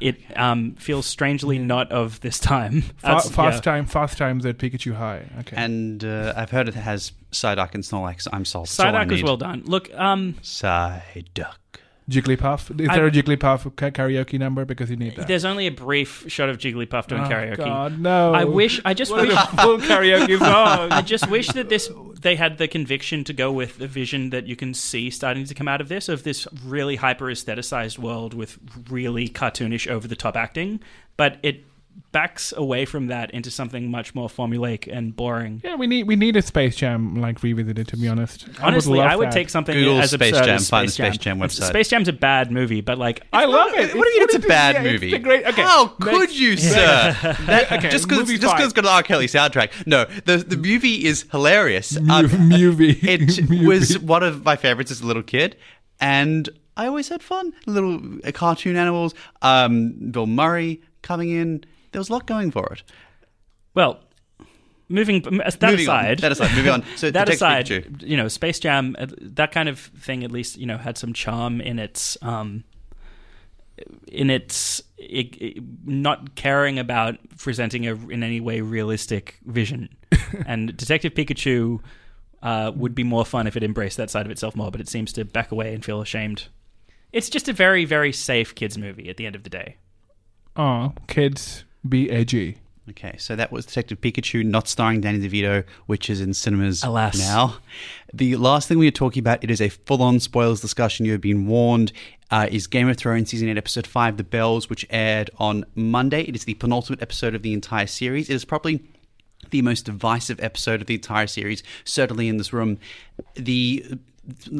it 0.00 0.16
um, 0.36 0.74
feels 0.76 1.06
strangely 1.06 1.58
not 1.58 1.90
of 1.90 2.20
this 2.20 2.38
time. 2.38 2.82
Fa- 2.98 3.08
Outs- 3.08 3.30
fast 3.30 3.56
yeah. 3.64 3.72
time, 3.72 3.86
fast 3.86 4.18
times 4.18 4.46
at 4.46 4.58
Pikachu 4.58 4.94
High. 4.94 5.26
Okay. 5.40 5.56
And 5.56 6.04
uh, 6.04 6.34
I've 6.36 6.50
heard 6.50 6.68
it 6.68 6.74
has 6.74 7.12
Psyduck 7.32 7.74
and 7.74 7.82
Snorlax. 7.82 8.26
I'm 8.32 8.44
sold. 8.44 8.66
That's 8.66 8.80
all 8.80 8.94
I 8.94 9.04
Psyduck 9.04 9.10
was 9.10 9.22
well 9.22 9.36
done. 9.36 9.62
Look, 9.66 9.92
um, 9.94 10.34
Psyduck. 10.42 11.54
Jigglypuff. 12.08 12.80
Is 12.80 12.88
I- 12.88 12.96
there 12.96 13.06
a 13.06 13.10
Jigglypuff 13.10 13.70
karaoke 13.92 14.38
number? 14.38 14.64
Because 14.64 14.88
you 14.90 14.96
need 14.96 15.16
that. 15.16 15.28
there's 15.28 15.44
only 15.44 15.66
a 15.66 15.70
brief 15.70 16.24
shot 16.28 16.48
of 16.48 16.58
Jigglypuff 16.58 17.06
doing 17.06 17.22
oh, 17.22 17.28
karaoke. 17.28 17.56
God, 17.58 17.98
no. 18.00 18.32
I 18.32 18.44
wish. 18.44 18.80
I 18.84 18.94
just 18.94 19.10
What 19.12 19.28
wish. 19.28 19.36
full 19.36 19.78
karaoke 19.78 20.38
song. 20.38 20.90
I 20.90 21.02
just 21.02 21.28
wish 21.30 21.48
that 21.48 21.68
this 21.68 21.90
they 22.20 22.34
had 22.34 22.58
the 22.58 22.66
conviction 22.66 23.24
to 23.24 23.32
go 23.32 23.52
with 23.52 23.78
the 23.78 23.86
vision 23.86 24.30
that 24.30 24.46
you 24.46 24.56
can 24.56 24.74
see 24.74 25.10
starting 25.10 25.44
to 25.44 25.54
come 25.54 25.68
out 25.68 25.80
of 25.80 25.88
this 25.88 26.08
of 26.08 26.22
this 26.24 26.48
really 26.64 26.96
hyper 26.96 27.26
aestheticized 27.26 27.98
world 27.98 28.34
with 28.34 28.58
really 28.90 29.28
cartoonish 29.28 29.86
over 29.88 30.08
the 30.08 30.16
top 30.16 30.36
acting, 30.36 30.80
but 31.16 31.38
it 31.42 31.64
backs 32.12 32.52
away 32.56 32.84
from 32.84 33.08
that 33.08 33.30
into 33.32 33.50
something 33.50 33.90
much 33.90 34.14
more 34.14 34.28
formulaic 34.28 34.88
and 34.90 35.14
boring. 35.14 35.60
Yeah, 35.64 35.74
we 35.76 35.86
need 35.86 36.04
we 36.04 36.16
need 36.16 36.36
a 36.36 36.42
Space 36.42 36.76
Jam 36.76 37.16
like 37.16 37.42
revisited. 37.42 37.88
To 37.88 37.96
be 37.96 38.08
honest, 38.08 38.48
Honestly, 38.62 38.98
love 38.98 39.08
I 39.08 39.16
would 39.16 39.30
take 39.30 39.50
something 39.50 39.74
Google 39.76 40.00
as 40.00 40.10
Space 40.12 40.30
absurd 40.32 40.44
Jam, 40.46 40.54
as 40.56 40.68
find 40.70 40.88
the 40.88 40.92
Space 40.92 41.14
Space 41.14 41.18
Jam 41.18 41.36
It's- 41.42 41.58
website. 41.58 41.68
Space 41.68 41.88
Jam's 41.88 42.08
a 42.08 42.12
bad 42.12 42.50
movie, 42.50 42.80
but 42.80 42.98
like 42.98 43.22
I 43.32 43.44
love 43.44 43.72
it. 43.74 43.94
What 43.94 44.04
do 44.04 44.10
you 44.10 44.20
mean 44.20 44.22
it's 44.22 44.34
a 44.44 44.48
bad 44.48 44.76
yeah, 44.76 44.90
movie? 44.92 45.14
It's 45.14 45.24
great. 45.24 45.44
Okay, 45.46 45.62
How 45.62 45.88
could 45.88 46.34
you, 46.36 46.56
sir? 46.56 47.16
That- 47.46 47.70
Okay, 47.72 47.90
just 47.90 48.08
because 48.08 48.28
just 48.28 48.40
because 48.40 48.64
it's 48.64 48.72
got 48.72 48.84
an 48.84 48.90
R. 48.90 49.02
Kelly 49.02 49.26
soundtrack. 49.26 49.86
No, 49.86 50.04
the 50.24 50.38
the 50.38 50.56
movie 50.56 51.04
is 51.04 51.26
hilarious. 51.30 51.96
Um, 51.96 52.26
movie. 52.48 52.90
it 53.02 53.40
Movie. 53.50 53.66
was 53.66 53.98
one 53.98 54.22
of 54.22 54.44
my 54.44 54.56
favorites 54.56 54.90
as 54.90 55.00
a 55.02 55.06
little 55.06 55.22
kid, 55.22 55.56
and 56.00 56.48
I 56.76 56.86
always 56.86 57.08
had 57.08 57.22
fun. 57.22 57.52
Little 57.66 58.00
uh, 58.24 58.32
cartoon 58.32 58.76
animals. 58.76 59.14
Um, 59.42 60.10
Bill 60.10 60.26
Murray 60.26 60.80
coming 61.02 61.30
in. 61.30 61.64
There 61.92 62.00
was 62.00 62.08
a 62.08 62.12
lot 62.12 62.26
going 62.26 62.50
for 62.50 62.66
it. 62.72 62.82
well, 63.74 64.00
moving 64.88 65.20
that 65.22 65.32
Moving 65.32 65.88
on. 65.88 66.04
aside, 66.04 66.18
That 66.20 66.32
aside, 66.32 66.54
moving 66.56 66.70
on. 66.72 66.84
So 66.96 67.10
that 67.10 67.26
Detective 67.26 67.34
aside, 67.34 67.66
Pikachu. 67.66 68.02
you 68.08 68.16
know, 68.16 68.28
Space 68.28 68.58
Jam, 68.58 68.96
uh, 68.98 69.06
that 69.20 69.52
kind 69.52 69.68
of 69.68 69.78
thing, 69.78 70.24
at 70.24 70.30
least 70.32 70.56
you 70.58 70.66
know, 70.66 70.78
had 70.78 70.96
some 70.98 71.12
charm 71.12 71.60
in 71.60 71.78
its, 71.78 72.16
um, 72.22 72.64
in 74.08 74.30
its 74.30 74.82
it, 74.96 75.36
it- 75.40 75.62
not 75.84 76.34
caring 76.34 76.78
about 76.78 77.16
presenting 77.38 77.86
a 77.86 77.94
in 78.08 78.22
any 78.22 78.40
way 78.40 78.60
realistic 78.60 79.38
vision. 79.44 79.88
and 80.46 80.76
Detective 80.76 81.14
Pikachu 81.14 81.80
uh, 82.42 82.72
would 82.74 82.94
be 82.94 83.04
more 83.04 83.24
fun 83.24 83.46
if 83.46 83.56
it 83.56 83.62
embraced 83.62 83.96
that 83.98 84.10
side 84.10 84.26
of 84.26 84.32
itself 84.32 84.56
more, 84.56 84.70
but 84.70 84.80
it 84.80 84.88
seems 84.88 85.12
to 85.14 85.24
back 85.24 85.52
away 85.52 85.74
and 85.74 85.84
feel 85.84 86.00
ashamed. 86.00 86.48
It's 87.12 87.28
just 87.30 87.48
a 87.48 87.52
very, 87.52 87.84
very 87.84 88.12
safe 88.12 88.54
kids 88.54 88.76
movie 88.78 89.08
at 89.08 89.16
the 89.16 89.26
end 89.26 89.34
of 89.36 89.42
the 89.42 89.50
day. 89.50 89.76
Oh, 90.56 90.92
kids, 91.06 91.64
be 91.88 92.10
edgy. 92.10 92.58
Okay, 92.90 93.16
so 93.18 93.36
that 93.36 93.52
was 93.52 93.66
Detective 93.66 94.00
Pikachu, 94.00 94.44
not 94.44 94.66
starring 94.66 95.02
Danny 95.02 95.18
DeVito, 95.18 95.64
which 95.86 96.08
is 96.08 96.22
in 96.22 96.32
cinemas 96.32 96.82
Alas. 96.82 97.18
now. 97.18 97.58
The 98.14 98.36
last 98.36 98.66
thing 98.66 98.78
we 98.78 98.88
are 98.88 98.92
talking 98.92 99.20
about, 99.20 99.44
it 99.44 99.50
is 99.50 99.60
a 99.60 99.68
full-on 99.68 100.20
spoilers 100.20 100.62
discussion. 100.62 101.04
You 101.04 101.12
have 101.12 101.20
been 101.20 101.46
warned. 101.46 101.92
Uh, 102.30 102.46
is 102.50 102.66
Game 102.66 102.88
of 102.88 102.96
Thrones 102.96 103.30
season 103.30 103.48
eight, 103.48 103.56
episode 103.56 103.86
five, 103.86 104.16
"The 104.16 104.24
Bells," 104.24 104.70
which 104.70 104.86
aired 104.90 105.30
on 105.38 105.64
Monday. 105.74 106.22
It 106.22 106.34
is 106.34 106.44
the 106.44 106.54
penultimate 106.54 107.02
episode 107.02 107.34
of 107.34 107.42
the 107.42 107.52
entire 107.52 107.86
series. 107.86 108.28
It 108.30 108.34
is 108.34 108.44
probably 108.44 108.82
the 109.50 109.62
most 109.62 109.86
divisive 109.86 110.38
episode 110.40 110.80
of 110.80 110.86
the 110.86 110.94
entire 110.94 111.26
series, 111.26 111.62
certainly 111.84 112.28
in 112.28 112.36
this 112.36 112.52
room. 112.52 112.78
The 113.34 113.98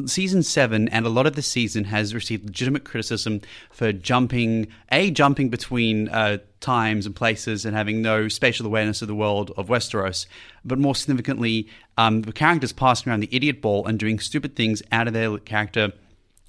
season 0.05 0.43
seven 0.43 0.87
and 0.89 1.05
a 1.05 1.09
lot 1.09 1.27
of 1.27 1.35
the 1.35 1.41
season 1.41 1.83
has 1.85 2.13
received 2.13 2.45
legitimate 2.45 2.83
criticism 2.83 3.41
for 3.71 3.91
jumping, 3.91 4.67
a 4.91 5.11
jumping 5.11 5.49
between 5.49 6.09
uh, 6.09 6.37
times 6.59 7.05
and 7.05 7.15
places 7.15 7.65
and 7.65 7.75
having 7.75 8.01
no 8.01 8.27
spatial 8.27 8.65
awareness 8.65 9.01
of 9.01 9.07
the 9.07 9.15
world 9.15 9.51
of 9.57 9.67
Westeros, 9.67 10.25
but 10.65 10.79
more 10.79 10.95
significantly, 10.95 11.67
um, 11.97 12.21
the 12.23 12.33
characters 12.33 12.73
passing 12.73 13.09
around 13.09 13.19
the 13.19 13.29
idiot 13.31 13.61
ball 13.61 13.85
and 13.85 13.99
doing 13.99 14.19
stupid 14.19 14.55
things 14.55 14.81
out 14.91 15.07
of 15.07 15.13
their 15.13 15.37
character 15.37 15.91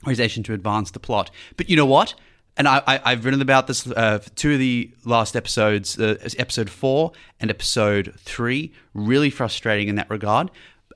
organization 0.02 0.42
to 0.44 0.54
advance 0.54 0.90
the 0.90 1.00
plot. 1.00 1.30
But 1.56 1.68
you 1.68 1.76
know 1.76 1.86
what? 1.86 2.14
And 2.56 2.66
I, 2.66 2.82
I've 2.86 3.24
written 3.24 3.40
about 3.40 3.68
this 3.68 3.86
uh, 3.86 4.18
two 4.34 4.54
of 4.54 4.58
the 4.58 4.90
last 5.04 5.36
episodes, 5.36 5.98
uh, 5.98 6.16
episode 6.36 6.68
four 6.68 7.12
and 7.38 7.50
episode 7.50 8.14
three, 8.18 8.72
really 8.92 9.30
frustrating 9.30 9.88
in 9.88 9.94
that 9.96 10.10
regard. 10.10 10.50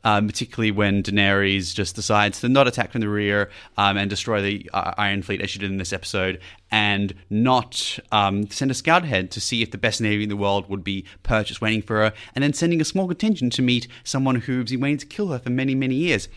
Um, 0.05 0.27
particularly 0.27 0.71
when 0.71 1.03
Daenerys 1.03 1.75
just 1.75 1.97
decides 1.97 2.41
to 2.43 2.49
not 2.51 2.69
attack 2.69 2.93
from 2.93 3.01
the 3.01 3.09
rear 3.09 3.51
um, 3.79 3.97
and 3.97 4.11
destroy 4.11 4.43
the 4.43 4.71
uh, 4.75 4.93
Iron 4.99 5.23
Fleet 5.23 5.41
as 5.41 5.49
she 5.49 5.59
did 5.59 5.71
in 5.71 5.79
this 5.79 5.95
episode, 5.95 6.41
and 6.71 7.15
not 7.31 7.99
um, 8.13 8.51
send 8.51 8.71
a 8.71 8.75
scout 8.75 9.05
ahead 9.05 9.31
to 9.31 9.41
see 9.41 9.63
if 9.63 9.71
the 9.71 9.79
best 9.79 10.03
navy 10.03 10.23
in 10.23 10.29
the 10.29 10.37
world 10.37 10.69
would 10.69 10.85
be 10.85 11.07
purchased 11.23 11.63
waiting 11.63 11.81
for 11.81 11.97
her, 11.97 12.13
and 12.35 12.45
then 12.45 12.53
sending 12.53 12.83
a 12.83 12.85
small 12.85 13.09
contingent 13.09 13.55
to 13.55 13.63
meet 13.63 13.89
someone 14.05 14.37
who's 14.37 14.71
been 14.71 14.81
waiting 14.81 14.99
to 14.99 15.07
kill 15.07 15.29
her 15.29 15.39
for 15.39 15.51
many, 15.51 15.75
many 15.75 15.95
years. 15.95 16.29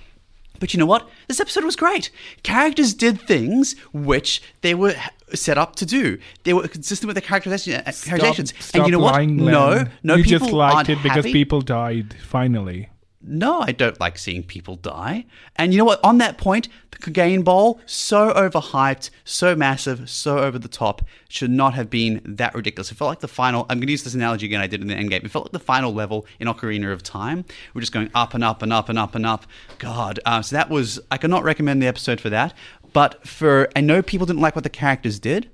But 0.59 0.73
you 0.73 0.79
know 0.79 0.85
what? 0.85 1.09
This 1.27 1.39
episode 1.39 1.63
was 1.63 1.75
great. 1.75 2.09
Characters 2.43 2.93
did 2.93 3.21
things 3.21 3.75
which 3.93 4.41
they 4.61 4.73
were 4.73 4.95
set 5.33 5.57
up 5.57 5.75
to 5.75 5.85
do. 5.85 6.17
They 6.43 6.53
were 6.53 6.67
consistent 6.67 7.07
with 7.07 7.15
their 7.15 7.23
uh, 7.23 7.27
characterizations. 7.27 8.53
Stop 8.59 8.79
and 8.79 8.85
you 8.85 8.91
know 8.91 8.99
what? 8.99 9.13
lying, 9.13 9.37
no, 9.37 9.69
Len. 9.69 9.91
no 10.03 10.15
you 10.15 10.23
people 10.23 10.39
just 10.39 10.51
liked 10.51 10.89
it 10.89 11.01
because 11.03 11.25
happy. 11.25 11.33
people 11.33 11.61
died. 11.61 12.15
Finally, 12.21 12.89
No, 13.27 13.59
I 13.59 13.73
don't 13.73 13.99
like 13.99 14.17
seeing 14.17 14.41
people 14.41 14.77
die. 14.77 15.25
And 15.57 15.73
you 15.73 15.77
know 15.77 15.85
what? 15.85 15.99
On 16.03 16.17
that 16.19 16.37
point, 16.37 16.69
the 16.91 16.97
Cleganebowl, 16.97 17.79
so 17.85 18.31
overhyped, 18.31 19.09
so 19.25 19.53
massive, 19.53 20.09
so 20.09 20.39
over 20.39 20.57
the 20.57 20.69
top, 20.69 21.01
should 21.27 21.51
not 21.51 21.73
have 21.73 21.89
been 21.89 22.21
that 22.23 22.55
ridiculous. 22.55 22.89
It 22.89 22.95
felt 22.95 23.09
like 23.09 23.19
the 23.19 23.27
final. 23.27 23.65
I'm 23.69 23.79
going 23.79 23.87
to 23.87 23.91
use 23.91 24.03
this 24.03 24.13
analogy 24.13 24.45
again 24.45 24.61
I 24.61 24.67
did 24.67 24.81
in 24.81 24.87
the 24.87 24.95
Endgame. 24.95 25.25
It 25.25 25.31
felt 25.31 25.45
like 25.45 25.51
the 25.51 25.59
final 25.59 25.93
level 25.93 26.25
in 26.39 26.47
Ocarina 26.47 26.93
of 26.93 27.03
Time. 27.03 27.43
We're 27.73 27.81
just 27.81 27.91
going 27.91 28.09
up 28.15 28.33
and 28.33 28.43
up 28.43 28.61
and 28.61 28.71
up 28.71 28.87
and 28.87 28.97
up 28.97 29.13
and 29.13 29.25
up. 29.25 29.45
God. 29.77 30.19
Uh, 30.25 30.41
so 30.41 30.55
that 30.55 30.69
was. 30.69 30.99
I 31.11 31.17
cannot 31.17 31.43
recommend 31.43 31.81
the 31.81 31.87
episode 31.87 32.21
for 32.21 32.29
that. 32.29 32.53
But 32.93 33.27
for. 33.27 33.69
I 33.75 33.81
know 33.81 34.01
people 34.01 34.25
didn't 34.25 34.41
like 34.41 34.55
what 34.55 34.63
the 34.63 34.69
characters 34.69 35.19
did, 35.19 35.49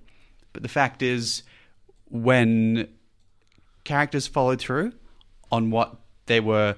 but 0.53 0.61
the 0.61 0.69
fact 0.69 1.01
is, 1.01 1.41
when 2.05 2.87
characters 3.83 4.27
followed 4.27 4.59
through 4.59 4.93
on 5.51 5.71
what 5.71 5.97
they 6.27 6.39
were 6.39 6.77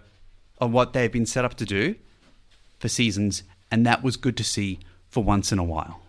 on 0.59 0.71
what 0.71 0.93
they've 0.93 1.11
been 1.11 1.25
set 1.25 1.45
up 1.45 1.55
to 1.55 1.65
do 1.65 1.95
for 2.79 2.87
seasons 2.87 3.43
and 3.71 3.85
that 3.85 4.03
was 4.03 4.17
good 4.17 4.37
to 4.37 4.43
see 4.43 4.79
for 5.09 5.23
once 5.23 5.51
in 5.51 5.59
a 5.59 5.63
while 5.63 6.01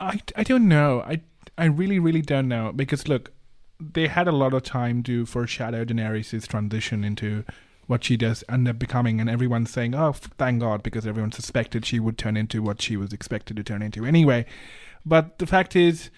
I, 0.00 0.20
I 0.36 0.42
don't 0.42 0.68
know. 0.68 1.00
I 1.00 1.20
I 1.56 1.64
really 1.64 1.98
really 1.98 2.22
don't 2.22 2.48
know 2.48 2.72
because 2.72 3.08
look, 3.08 3.32
they 3.80 4.06
had 4.06 4.28
a 4.28 4.32
lot 4.32 4.54
of 4.54 4.62
time 4.62 5.02
to 5.04 5.26
foreshadow 5.26 5.84
Daenerys' 5.84 6.46
transition 6.46 7.04
into 7.04 7.44
what 7.86 8.04
she 8.04 8.16
does 8.16 8.44
end 8.48 8.68
up 8.68 8.78
becoming, 8.78 9.20
and 9.20 9.30
everyone's 9.30 9.70
saying, 9.70 9.94
"Oh, 9.94 10.12
thank 10.12 10.60
God," 10.60 10.82
because 10.82 11.06
everyone 11.06 11.32
suspected 11.32 11.84
she 11.84 11.98
would 11.98 12.18
turn 12.18 12.36
into 12.36 12.62
what 12.62 12.82
she 12.82 12.96
was 12.96 13.12
expected 13.12 13.56
to 13.56 13.64
turn 13.64 13.82
into 13.82 14.04
anyway. 14.04 14.44
But 15.06 15.38
the 15.38 15.46
fact 15.46 15.74
is, 15.74 16.10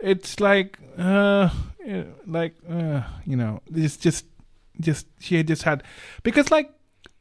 it's 0.00 0.40
like, 0.40 0.78
uh, 0.96 1.50
eh, 1.84 2.04
like, 2.26 2.54
uh, 2.68 3.02
you 3.26 3.36
know, 3.36 3.60
it's 3.74 3.96
just, 3.96 4.24
just 4.80 5.06
she 5.18 5.36
had 5.36 5.46
just 5.46 5.62
had 5.62 5.82
because 6.22 6.50
like 6.50 6.70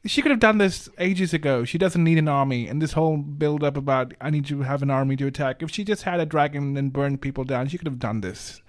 she 0.05 0.22
could 0.22 0.32
have 0.32 0.39
done 0.39 0.58
this 0.58 0.89
ages 0.99 1.34
ago. 1.34 1.66
She 1.66 1.78
doesn't 1.78 2.03
need 2.03 2.18
an 2.18 2.28
army, 2.28 2.68
and 2.68 2.82
this 2.82 2.93
whole 2.93 3.18
build 3.18 3.64
up 3.64 3.76
about 3.76 4.14
I 4.22 4.30
need 4.30 4.45
to 4.45 4.62
have 4.62 4.82
an 4.82 4.89
army 4.89 5.16
to 5.18 5.28
attack. 5.28 5.62
If 5.62 5.72
she 5.72 5.84
just 5.84 6.03
had 6.03 6.20
a 6.20 6.26
dragon 6.26 6.78
and 6.78 6.93
burned 6.93 7.22
people 7.22 7.43
down, 7.43 7.68
she 7.68 7.78
could 7.78 7.88
have 7.88 7.99
done 7.99 8.22
this 8.22 8.62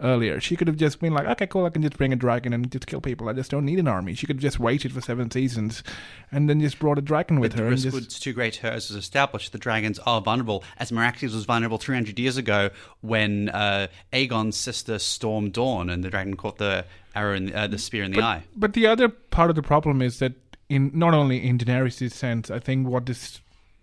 earlier. 0.00 0.40
She 0.40 0.56
could 0.56 0.68
have 0.68 0.76
just 0.76 1.00
been 1.00 1.12
like, 1.12 1.26
okay, 1.26 1.46
cool, 1.46 1.64
I 1.64 1.70
can 1.70 1.82
just 1.82 1.96
bring 1.96 2.12
a 2.12 2.16
dragon 2.16 2.52
and 2.52 2.70
just 2.70 2.86
kill 2.86 3.00
people. 3.00 3.28
I 3.28 3.32
just 3.32 3.50
don't 3.50 3.64
need 3.64 3.78
an 3.78 3.88
army. 3.88 4.14
She 4.14 4.26
could 4.26 4.36
have 4.36 4.42
just 4.42 4.60
waited 4.60 4.92
for 4.92 5.00
seven 5.00 5.30
seasons, 5.30 5.82
and 6.30 6.48
then 6.48 6.60
just 6.60 6.78
brought 6.78 6.98
a 6.98 7.02
dragon 7.02 7.40
with 7.40 7.52
the 7.52 7.58
her 7.58 7.64
and 7.64 7.72
risk 7.72 7.84
just 7.84 7.94
was 7.94 8.18
too 8.18 8.32
great 8.32 8.56
her 8.56 8.70
as 8.70 8.88
was 8.88 8.96
established 8.96 9.52
the 9.52 9.58
dragons 9.58 9.98
are 10.00 10.20
vulnerable 10.20 10.64
as 10.78 10.90
Meraxes 10.90 11.34
was 11.34 11.44
vulnerable 11.44 11.78
300 11.78 12.18
years 12.18 12.36
ago 12.36 12.70
when 13.00 13.48
uh, 13.50 13.88
Aegon's 14.12 14.56
sister 14.56 14.98
stormed 14.98 15.52
Dorne 15.52 15.90
and 15.90 16.04
the 16.04 16.10
dragon 16.10 16.36
caught 16.36 16.58
the 16.58 16.84
arrow 17.14 17.34
in 17.34 17.46
the, 17.46 17.54
uh, 17.54 17.66
the 17.66 17.78
spear 17.78 18.04
in 18.04 18.12
the 18.12 18.22
eye 18.22 18.42
But 18.56 18.74
the 18.74 18.86
other 18.86 19.08
part 19.08 19.50
of 19.50 19.56
the 19.56 19.62
problem 19.62 20.02
is 20.02 20.18
that 20.18 20.34
in 20.68 20.90
not 20.94 21.14
only 21.14 21.46
in 21.46 21.58
Daenerys' 21.58 22.12
sense, 22.12 22.50
I 22.50 22.58
think 22.58 22.86
what 22.86 23.06
this 23.06 23.40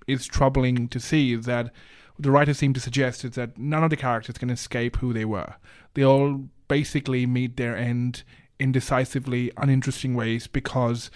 is 0.08 0.28
troubling 0.28 0.88
to 0.90 1.00
see 1.00 1.34
is 1.34 1.46
that 1.46 1.72
the 2.18 2.32
writers 2.32 2.58
seem 2.58 2.74
to 2.74 2.80
suggest 2.80 3.26
is 3.26 3.32
that 3.32 3.58
none 3.58 3.84
of 3.84 3.90
the 3.90 3.98
characters 3.98 4.38
can 4.38 4.50
escape 4.50 4.98
who 4.98 5.14
they 5.14 5.26
were. 5.26 5.56
They 5.94 6.04
all 6.04 6.46
basically 6.68 7.26
meet 7.26 7.58
their 7.58 7.76
end 7.76 8.24
in 8.60 8.72
decisively 8.72 9.52
uninteresting 9.58 10.16
ways 10.16 10.48
because 10.48 11.12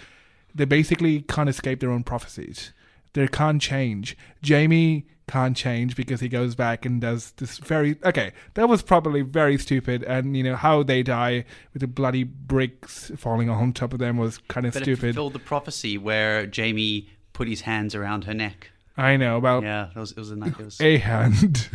they 0.54 0.66
basically 0.66 1.22
can't 1.22 1.50
escape 1.50 1.80
their 1.80 1.92
own 1.92 2.04
prophecies. 2.04 2.74
They 3.14 3.28
can't 3.28 3.62
change. 3.62 4.18
Jaime 4.46 5.06
can't 5.28 5.56
change 5.56 5.96
because 5.96 6.22
he 6.22 6.28
goes 6.28 6.56
back 6.56 6.86
and 6.86 7.00
does 7.00 7.32
this 7.38 7.60
very 7.60 7.98
okay. 8.04 8.34
That 8.56 8.68
was 8.68 8.82
probably 8.82 9.22
very 9.22 9.58
stupid, 9.58 10.04
and 10.04 10.36
you 10.36 10.44
know 10.44 10.56
how 10.56 10.84
they 10.84 11.04
die 11.04 11.46
with 11.74 11.82
the 11.82 11.88
bloody 11.88 12.24
bricks 12.24 13.12
falling 13.16 13.50
on 13.50 13.74
top 13.74 13.94
of 13.94 14.00
them 14.00 14.18
was 14.18 14.40
kind 14.48 14.66
of 14.66 14.74
but 14.74 14.82
it 14.82 14.86
stupid. 14.86 15.16
fulfilled 15.16 15.34
the 15.34 15.40
prophecy 15.40 15.98
where 15.98 16.50
Jaime 16.54 17.08
put 17.34 17.48
his 17.48 17.62
hands 17.62 17.96
around 17.96 18.26
her 18.26 18.34
neck 18.34 18.72
I 19.00 19.18
know 19.18 19.38
about 19.38 19.64
yeah 19.64 19.90
it 19.96 19.98
was, 20.00 20.12
it 20.12 20.18
was 20.18 20.32
a 20.32 20.36
nice 20.36 20.52
it 20.60 20.66
was 20.66 20.82
a 20.82 20.98
hand. 20.98 21.70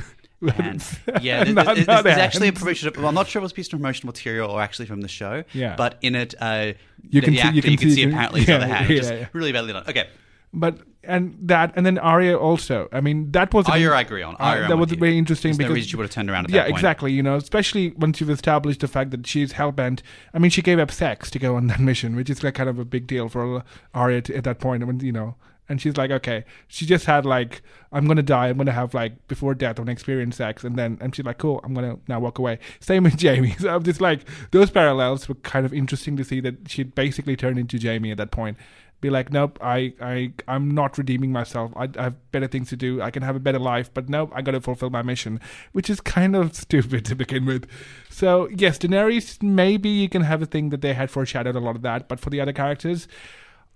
hand. 0.56 0.84
Yeah, 1.22 1.42
there's, 1.44 1.54
Not- 1.56 1.66
there's- 1.66 1.86
not 1.86 2.04
there's 2.04 2.18
actually 2.18 2.48
a 2.48 2.50
hand. 2.50 2.58
promotion. 2.58 2.92
Well, 2.96 3.06
I'm 3.08 3.14
not 3.14 3.28
sure 3.28 3.40
if 3.40 3.42
it 3.42 3.44
was 3.44 3.52
a 3.52 3.54
piece 3.54 3.66
of 3.68 3.72
promotional 3.72 4.08
material 4.12 4.50
or 4.50 4.60
actually 4.60 4.86
from 4.86 5.00
the 5.00 5.08
show. 5.08 5.42
Yeah. 5.54 5.74
But 5.76 5.96
in 6.02 6.14
it, 6.14 6.34
uh, 6.38 6.72
You 7.08 7.22
can 7.22 7.32
see- 7.34 7.40
actor, 7.40 7.56
you 7.56 7.62
can 7.62 7.70
you 7.72 7.78
can 7.78 7.88
see- 7.90 7.94
see 7.94 8.02
apparently 8.04 8.40
his 8.40 8.48
yeah, 8.50 8.56
other 8.56 8.66
hand, 8.66 8.90
yeah, 8.90 8.96
is 9.00 9.10
yeah. 9.10 9.26
really 9.32 9.52
badly 9.52 9.72
done. 9.72 9.84
Okay, 9.88 10.06
But 10.52 10.78
and 11.02 11.36
that 11.48 11.72
and 11.76 11.84
then 11.86 11.96
Arya 11.98 12.36
also. 12.36 12.88
I 12.92 13.00
mean, 13.00 13.30
that 13.32 13.52
was 13.54 13.66
Arya 13.68 13.90
I 13.92 14.00
agree 14.02 14.22
on. 14.22 14.34
Uh, 14.34 14.38
Arya, 14.40 14.62
I'm 14.64 14.68
that 14.70 14.76
was 14.76 14.90
you. 14.90 14.96
very 14.98 15.16
interesting 15.18 15.50
There's 15.52 15.58
no 15.60 15.64
because 15.64 15.74
reason 15.76 15.88
she 15.90 15.96
would 15.96 16.04
have 16.04 16.10
turned 16.10 16.30
around 16.30 16.44
at 16.46 16.50
yeah, 16.50 16.62
that 16.62 16.64
point. 16.70 16.76
exactly. 16.78 17.12
You 17.12 17.22
know, 17.22 17.36
especially 17.36 17.90
once 17.96 18.20
you've 18.20 18.30
established 18.30 18.80
the 18.80 18.88
fact 18.88 19.10
that 19.12 19.26
she's 19.26 19.52
hellbent. 19.54 20.00
I 20.34 20.38
mean, 20.38 20.50
she 20.50 20.60
gave 20.62 20.78
up 20.78 20.90
sex 20.90 21.30
to 21.32 21.38
go 21.38 21.56
on 21.56 21.66
that 21.68 21.80
mission, 21.80 22.16
which 22.16 22.28
is 22.30 22.42
like 22.44 22.54
kind 22.54 22.68
of 22.70 22.78
a 22.78 22.84
big 22.84 23.06
deal 23.06 23.28
for 23.30 23.64
Arya 23.94 24.20
to, 24.22 24.36
at 24.36 24.44
that 24.44 24.58
point. 24.60 24.86
When 24.86 25.00
you 25.00 25.12
know, 25.12 25.36
And 25.68 25.80
she's 25.80 25.96
like, 25.96 26.10
okay. 26.10 26.44
She 26.68 26.84
just 26.84 27.06
had 27.06 27.24
like, 27.24 27.62
I'm 27.90 28.06
gonna 28.06 28.22
die. 28.22 28.48
I'm 28.48 28.58
gonna 28.58 28.72
have 28.72 28.92
like 28.92 29.26
before 29.28 29.54
death, 29.54 29.78
I'm 29.78 29.84
gonna 29.84 29.92
experience 29.92 30.36
sex, 30.36 30.64
and 30.64 30.76
then 30.76 30.98
and 31.00 31.14
she's 31.14 31.24
like, 31.24 31.38
cool. 31.38 31.60
I'm 31.64 31.72
gonna 31.74 31.98
now 32.08 32.20
walk 32.20 32.38
away. 32.38 32.58
Same 32.80 33.04
with 33.04 33.20
Jaime. 33.22 33.54
So 33.58 33.74
I'm 33.74 33.82
just 33.82 34.00
like, 34.00 34.20
those 34.50 34.70
parallels 34.70 35.28
were 35.28 35.36
kind 35.36 35.64
of 35.64 35.72
interesting 35.72 36.16
to 36.16 36.24
see 36.24 36.40
that 36.40 36.68
she'd 36.68 36.94
basically 36.94 37.36
turned 37.36 37.58
into 37.58 37.78
Jaime 37.78 38.10
at 38.10 38.18
that 38.18 38.30
point. 38.30 38.58
Be 39.00 39.10
like, 39.10 39.30
nope, 39.30 39.58
I, 39.60 39.92
I, 40.00 40.32
I'm 40.48 40.70
not 40.70 40.96
redeeming 40.96 41.30
myself. 41.30 41.72
I, 41.76 41.90
I 41.98 42.04
have 42.04 42.32
better 42.32 42.46
things 42.46 42.70
to 42.70 42.76
do. 42.76 43.02
I 43.02 43.10
can 43.10 43.22
have 43.22 43.36
a 43.36 43.40
better 43.40 43.58
life, 43.58 43.92
but 43.92 44.08
nope, 44.08 44.32
I 44.34 44.40
got 44.40 44.52
to 44.52 44.62
fulfill 44.62 44.88
my 44.88 45.02
mission, 45.02 45.40
which 45.72 45.90
is 45.90 46.00
kind 46.00 46.34
of 46.34 46.54
stupid 46.56 47.04
to 47.06 47.14
begin 47.14 47.44
with. 47.44 47.66
So 48.08 48.48
yes, 48.48 48.78
Daenerys, 48.78 49.42
maybe 49.42 49.90
you 49.90 50.08
can 50.08 50.22
have 50.22 50.40
a 50.40 50.46
thing 50.46 50.70
that 50.70 50.80
they 50.80 50.94
had 50.94 51.10
foreshadowed 51.10 51.54
a 51.54 51.60
lot 51.60 51.76
of 51.76 51.82
that, 51.82 52.08
but 52.08 52.18
for 52.18 52.30
the 52.30 52.40
other 52.40 52.54
characters, 52.54 53.06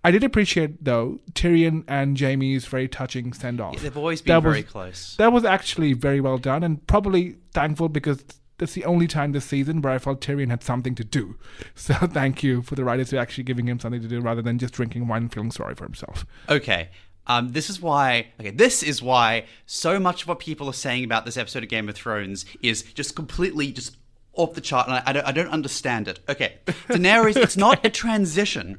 I 0.09 0.11
did 0.11 0.25
appreciate 0.25 0.83
though 0.85 1.21
Tyrion 1.33 1.85
and 1.87 2.17
Jaime's 2.17 2.65
very 2.67 2.89
touching 2.89 3.33
send 3.33 3.61
off. 3.61 3.79
They've 3.81 3.97
always 3.97 4.23
been 4.23 4.35
That 4.37 4.43
very 4.43 4.63
was- 4.63 4.71
close. 4.71 5.17
That 5.17 5.33
was 5.33 5.45
actually 5.45 5.93
very 5.93 6.21
well 6.21 6.39
done, 6.39 6.63
and 6.65 6.85
probably 6.87 7.37
thankful 7.53 7.89
because 7.89 8.25
that's 8.57 8.73
the 8.73 8.85
only 8.87 9.07
time 9.07 9.33
this 9.33 9.45
season 9.45 9.83
where 9.83 9.93
I 9.93 9.99
felt 9.99 10.21
Tyrion 10.21 10.51
had 10.51 10.63
something 10.65 10.95
to 10.97 11.05
do. 11.05 11.37
So 11.75 11.95
thank 11.95 12.43
you 12.43 12.63
for 12.63 12.75
the 12.75 12.85
writers 12.85 13.11
for 13.11 13.19
actually 13.19 13.45
giving 13.45 13.69
him 13.69 13.79
something 13.79 14.03
to 14.03 14.09
do 14.09 14.21
rather 14.21 14.43
than 14.43 14.59
just 14.59 14.75
drinking 14.75 15.07
wine 15.09 15.23
and 15.23 15.33
feeling 15.33 15.51
sorry 15.53 15.75
for 15.77 15.85
himself. 15.85 16.27
Okay. 16.49 16.89
Um, 17.29 17.53
this 17.53 17.69
is 17.71 17.81
why. 17.81 18.29
Okay, 18.41 18.51
this 18.51 18.83
is 18.83 19.03
why 19.03 19.45
so 19.67 20.01
much 20.01 20.23
of 20.23 20.29
what 20.29 20.39
people 20.39 20.67
are 20.69 20.73
saying 20.73 21.05
about 21.05 21.25
this 21.27 21.37
episode 21.37 21.63
of 21.63 21.69
Game 21.69 21.87
of 21.89 21.95
Thrones 21.95 22.47
is 22.63 22.83
just 22.83 23.15
completely 23.15 23.71
just 23.71 23.97
off 24.33 24.55
the 24.55 24.61
chart, 24.63 24.87
and 24.89 24.97
I, 24.97 25.03
I 25.07 25.13
don't, 25.13 25.27
I 25.27 25.33
don't 25.33 25.51
understand 25.51 26.09
it. 26.09 26.21
Okay, 26.29 26.55
Daenerys. 26.89 27.37
It's 27.37 27.57
not 27.57 27.85
a 27.85 27.91
transition. 27.91 28.79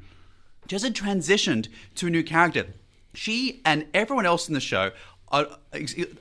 Just 0.69 0.85
a 0.85 0.91
transitioned 0.91 1.67
to 1.95 2.07
a 2.07 2.09
new 2.11 2.23
character. 2.23 2.67
She 3.15 3.59
and 3.65 3.87
everyone 3.91 4.27
else 4.27 4.47
in 4.47 4.53
the 4.53 4.59
show, 4.59 4.91
are, 5.29 5.47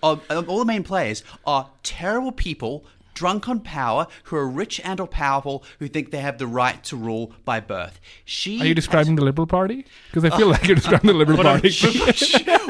are, 0.03 0.21
are- 0.31 0.45
all 0.47 0.59
the 0.59 0.65
main 0.65 0.83
players, 0.83 1.23
are 1.47 1.69
terrible 1.83 2.33
people. 2.33 2.87
Drunk 3.19 3.49
on 3.49 3.59
power, 3.59 4.07
who 4.25 4.37
are 4.37 4.49
rich 4.49 4.81
and 4.85 5.01
or 5.01 5.09
powerful, 5.09 5.65
who 5.81 5.89
think 5.89 6.13
they 6.13 6.21
have 6.21 6.39
the 6.39 6.47
right 6.47 6.85
to 6.85 6.97
rule 6.97 7.33
by 7.45 7.59
birth. 7.59 7.99
She 8.25 8.61
Are 8.61 8.67
you 8.67 8.77
describing 8.77 9.17
the 9.17 9.25
Liberal 9.25 9.49
Party? 9.49 9.85
Because 10.07 10.25
I 10.25 10.37
feel 10.37 10.47
like 10.47 10.69
you're 10.69 10.77
describing 10.77 11.09
the 11.09 11.15
Liberal 11.19 11.43
Party. 11.43 11.69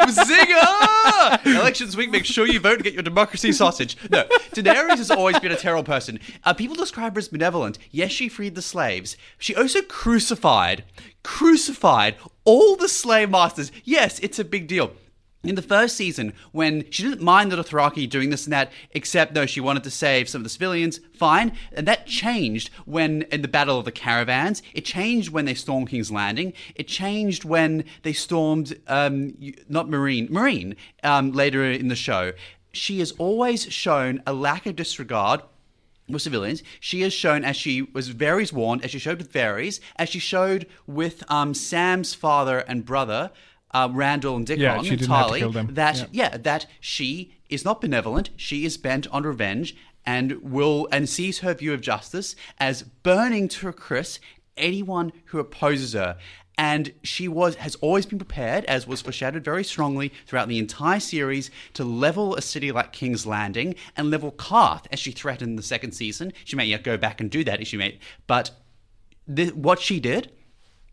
Zinger! 0.09 1.45
Elections 1.55 1.99
week, 1.99 2.11
make 2.11 2.25
sure 2.25 2.47
you 2.47 2.61
vote 2.61 2.77
and 2.77 2.85
get 2.85 2.95
your 2.95 3.03
democracy 3.03 3.53
sausage. 3.53 3.99
No, 4.11 4.25
Daenerys 4.53 4.97
has 4.97 5.11
always 5.11 5.39
been 5.39 5.53
a 5.53 5.57
terrible 5.57 5.85
person. 5.85 6.19
Uh, 6.45 6.55
people 6.55 6.77
describe 6.77 7.13
her 7.13 7.19
as 7.19 7.29
benevolent. 7.29 7.79
Yes, 7.91 8.13
she 8.13 8.31
freed 8.31 8.55
the 8.55 8.63
slaves. 8.63 9.19
She 9.37 9.55
also 9.55 9.83
crucified, 9.83 10.83
crucified 11.23 12.17
all 12.45 12.75
the 12.75 12.89
slave 12.89 13.29
masters. 13.29 13.71
Yes, 13.85 14.19
it's 14.21 14.39
a 14.39 14.45
big 14.45 14.67
deal. 14.67 14.93
In 15.45 15.55
the 15.55 15.63
first 15.63 15.97
season, 15.97 16.33
when 16.51 16.91
she 16.91 17.05
didn't 17.05 17.23
mind 17.23 17.53
the 17.53 17.57
Dothraki 17.57 18.11
doing 18.11 18.31
this 18.31 18.45
and 18.45 18.53
that, 18.53 18.73
except 18.91 19.35
though 19.35 19.47
she 19.47 19.61
wanted 19.61 19.85
to 19.85 19.91
save 19.91 20.29
some 20.29 20.41
of 20.41 20.45
the 20.45 20.51
civilians, 20.51 20.99
fine. 21.15 21.53
And 21.73 21.87
that 21.87 22.07
changed 22.07 22.71
when 22.87 23.23
in 23.23 23.43
the 23.43 23.49
Battle 23.49 23.79
of 23.79 23.85
the 23.85 23.93
Caravans. 23.93 24.63
It 24.75 24.85
changed 24.85 25.31
when 25.31 25.45
they 25.45 25.55
stormed 25.55 25.91
King's 25.91 26.11
Landing. 26.11 26.55
It 26.75 26.89
changed 26.89 27.45
when 27.45 27.85
they 28.03 28.13
stormed 28.13 28.81
um, 28.89 29.35
not 29.69 29.87
Meereen, 29.87 30.29
Meereen 30.29 30.75
um, 31.05 31.31
later 31.31 31.65
in 31.65 31.87
the 31.87 31.97
show. 31.97 32.33
She 32.73 32.99
has 32.99 33.13
always 33.13 33.73
shown 33.73 34.21
a 34.27 34.33
lack 34.33 34.67
of 34.67 34.75
disregard 34.75 35.43
with 36.09 36.23
civilians. 36.23 36.65
She 36.81 37.03
has 37.03 37.13
shown, 37.13 37.45
as 37.45 37.55
she 37.55 37.83
was 37.83 38.11
Varys 38.13 38.53
warned, 38.53 38.85
as 38.85 38.91
she 38.91 38.99
showed 38.99 39.19
with 39.19 39.33
Varys, 39.33 39.79
as 39.97 40.09
she 40.09 40.19
showed 40.19 40.67
with 40.87 41.23
um, 41.31 41.55
Sam's 41.55 42.15
father 42.15 42.59
and 42.61 42.85
brother, 42.85 43.31
uh, 43.73 43.89
Randyll 43.89 44.37
and 44.37 44.47
Dickon, 44.47 44.63
Yeah, 44.63 44.83
she 44.83 44.91
have 44.91 44.99
to 44.99 45.05
entirely, 45.05 45.41
that 45.75 45.97
Yeah. 45.97 46.07
yeah, 46.13 46.37
that 46.39 46.67
she 46.81 47.35
is 47.49 47.65
not 47.65 47.81
benevolent. 47.81 48.31
She 48.37 48.65
is 48.65 48.77
bent 48.77 49.07
on 49.09 49.25
revenge 49.25 49.77
and 50.07 50.43
will 50.43 50.89
and 50.91 51.09
sees 51.09 51.41
her 51.41 51.55
view 51.55 51.73
of 51.75 51.81
justice 51.81 52.35
as 52.59 52.83
burning 52.83 53.49
to 53.49 53.69
a 53.69 53.73
crisp 53.73 54.23
anyone 54.57 55.13
who 55.27 55.39
opposes 55.39 55.93
her. 55.93 56.17
And 56.57 56.93
she 57.05 57.29
was 57.29 57.55
has 57.57 57.77
always 57.77 58.05
been 58.05 58.19
prepared, 58.19 58.65
as 58.65 58.85
was 58.85 59.01
foreshadowed 59.01 59.45
very 59.45 59.63
strongly 59.63 60.13
throughout 60.27 60.49
the 60.49 60.59
entire 60.59 60.99
series, 60.99 61.53
to 61.75 61.85
level 61.85 62.35
a 62.35 62.43
city 62.43 62.73
like 62.73 62.93
King's 62.93 63.25
Landing 63.27 63.77
and 63.97 64.11
level 64.11 64.33
Qarth, 64.33 64.87
as 64.91 64.99
she 64.99 65.13
threatened 65.13 65.51
in 65.51 65.57
the 65.57 65.63
second 65.63 65.93
season. 65.93 66.33
She 66.45 66.57
may 66.57 66.67
yet 66.67 66.83
go 66.83 66.97
back 66.97 67.21
and 67.21 67.31
do 67.31 67.45
that 67.45 67.61
if 67.61 67.69
she 67.69 67.77
may, 67.77 68.01
but 68.27 68.51
th- 69.33 69.55
what 69.55 69.81
she 69.81 70.01
did, 70.01 70.33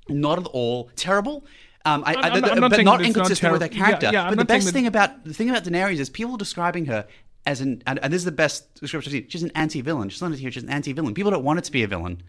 not 0.08 0.38
at 0.38 0.46
all 0.48 0.92
terrible. 0.96 1.46
Um, 1.86 2.04
I, 2.06 2.16
I, 2.16 2.30
I'm 2.30 2.42
not- 2.42 2.52
I'm 2.52 2.60
not 2.60 2.72
but 2.72 2.72
not 2.72 2.74
it's 2.74 2.84
not 2.84 3.02
inconsistent 3.06 3.54
with 3.54 3.62
her 3.62 3.68
terrible. 3.68 3.78
Yeah, 3.80 3.86
character. 4.00 4.10
yeah, 4.12 4.30
but 4.30 4.38
the 4.40 4.46
best 4.46 4.66
that- 4.66 4.72
thing 4.74 4.88
about 4.88 5.24
the 5.24 5.34
thing 5.34 5.50
about 5.50 5.64
Daenerys 5.64 6.00
is 6.00 6.10
people 6.10 6.36
describing 6.36 6.86
her 6.88 7.08
as 7.46 7.62
an 7.62 7.84
and, 7.86 8.00
and 8.00 8.12
this 8.12 8.20
is 8.20 8.26
the 8.26 8.32
best 8.32 8.74
description 8.82 9.10
I've 9.12 9.14
seen. 9.14 9.30
She's 9.30 9.44
an 9.44 9.52
anti-villain. 9.56 10.10
She's 10.10 10.22
not 10.22 10.32
a 10.32 10.36
hero. 10.36 10.50
She's 10.52 10.64
an 10.64 10.70
anti-villain. 10.70 11.14
People 11.14 11.32
don't 11.32 11.44
want 11.44 11.58
her 11.60 11.62
to 11.62 11.72
be 11.72 11.84
a 11.84 11.88
villain. 11.88 12.24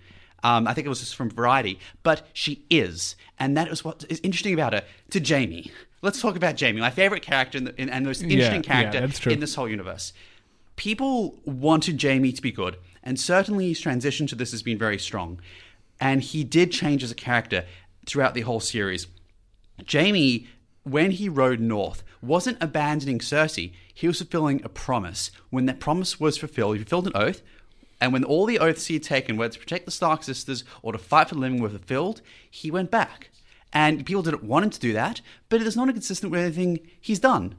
Um, 0.44 0.68
I 0.68 0.74
think 0.74 0.86
it 0.86 0.90
was 0.90 1.00
just 1.00 1.16
from 1.16 1.30
Variety, 1.30 1.80
but 2.02 2.26
she 2.34 2.64
is, 2.68 3.16
and 3.38 3.56
that 3.56 3.68
is 3.68 3.82
what 3.82 4.04
is 4.10 4.20
interesting 4.22 4.52
about 4.52 4.74
her. 4.74 4.82
To 5.10 5.20
Jaime, 5.20 5.72
let's 6.02 6.20
talk 6.20 6.36
about 6.36 6.60
Jaime, 6.60 6.78
my 6.78 6.90
favorite 6.90 7.22
character 7.22 7.56
in 7.56 7.64
the, 7.64 7.80
in, 7.80 7.88
and 7.88 8.04
most 8.04 8.22
interesting 8.22 8.62
yeah, 8.62 8.90
character 8.90 9.30
in 9.30 9.40
this 9.40 9.54
whole 9.54 9.68
universe. 9.68 10.12
People 10.76 11.38
wanted 11.46 12.00
Jaime 12.00 12.32
to 12.32 12.42
be 12.42 12.52
good, 12.52 12.76
and 13.02 13.18
certainly 13.18 13.68
his 13.68 13.80
transition 13.80 14.26
to 14.26 14.34
this 14.34 14.50
has 14.50 14.62
been 14.62 14.76
very 14.76 14.98
strong. 14.98 15.40
And 15.98 16.20
he 16.20 16.44
did 16.44 16.70
change 16.70 17.02
as 17.02 17.10
a 17.10 17.14
character 17.14 17.64
throughout 18.04 18.34
the 18.34 18.42
whole 18.42 18.60
series. 18.60 19.06
Jaime, 19.90 20.46
when 20.84 21.10
he 21.12 21.28
rode 21.28 21.60
north, 21.60 22.02
wasn't 22.22 22.62
abandoning 22.62 23.18
Cersei. 23.18 23.72
He 23.92 24.06
was 24.06 24.18
fulfilling 24.18 24.62
a 24.64 24.68
promise. 24.68 25.30
When 25.50 25.66
that 25.66 25.80
promise 25.80 26.18
was 26.20 26.36
fulfilled, 26.38 26.76
he 26.76 26.82
fulfilled 26.82 27.06
an 27.08 27.12
oath. 27.14 27.42
And 28.00 28.12
when 28.12 28.24
all 28.24 28.44
the 28.46 28.58
oaths 28.58 28.86
he 28.86 28.94
had 28.94 29.02
taken, 29.02 29.36
whether 29.36 29.54
to 29.54 29.58
protect 29.58 29.86
the 29.86 29.90
Stark 29.90 30.22
sisters 30.22 30.64
or 30.82 30.92
to 30.92 30.98
fight 30.98 31.28
for 31.30 31.34
the 31.34 31.40
living, 31.40 31.60
were 31.62 31.70
fulfilled, 31.70 32.20
he 32.50 32.70
went 32.70 32.90
back. 32.90 33.30
And 33.72 34.04
people 34.06 34.22
didn't 34.22 34.44
want 34.44 34.64
him 34.64 34.70
to 34.70 34.80
do 34.80 34.92
that, 34.92 35.20
but 35.48 35.60
it 35.60 35.66
is 35.66 35.76
not 35.76 35.88
inconsistent 35.88 36.30
with 36.30 36.40
anything 36.42 36.80
he's 37.00 37.18
done. 37.18 37.54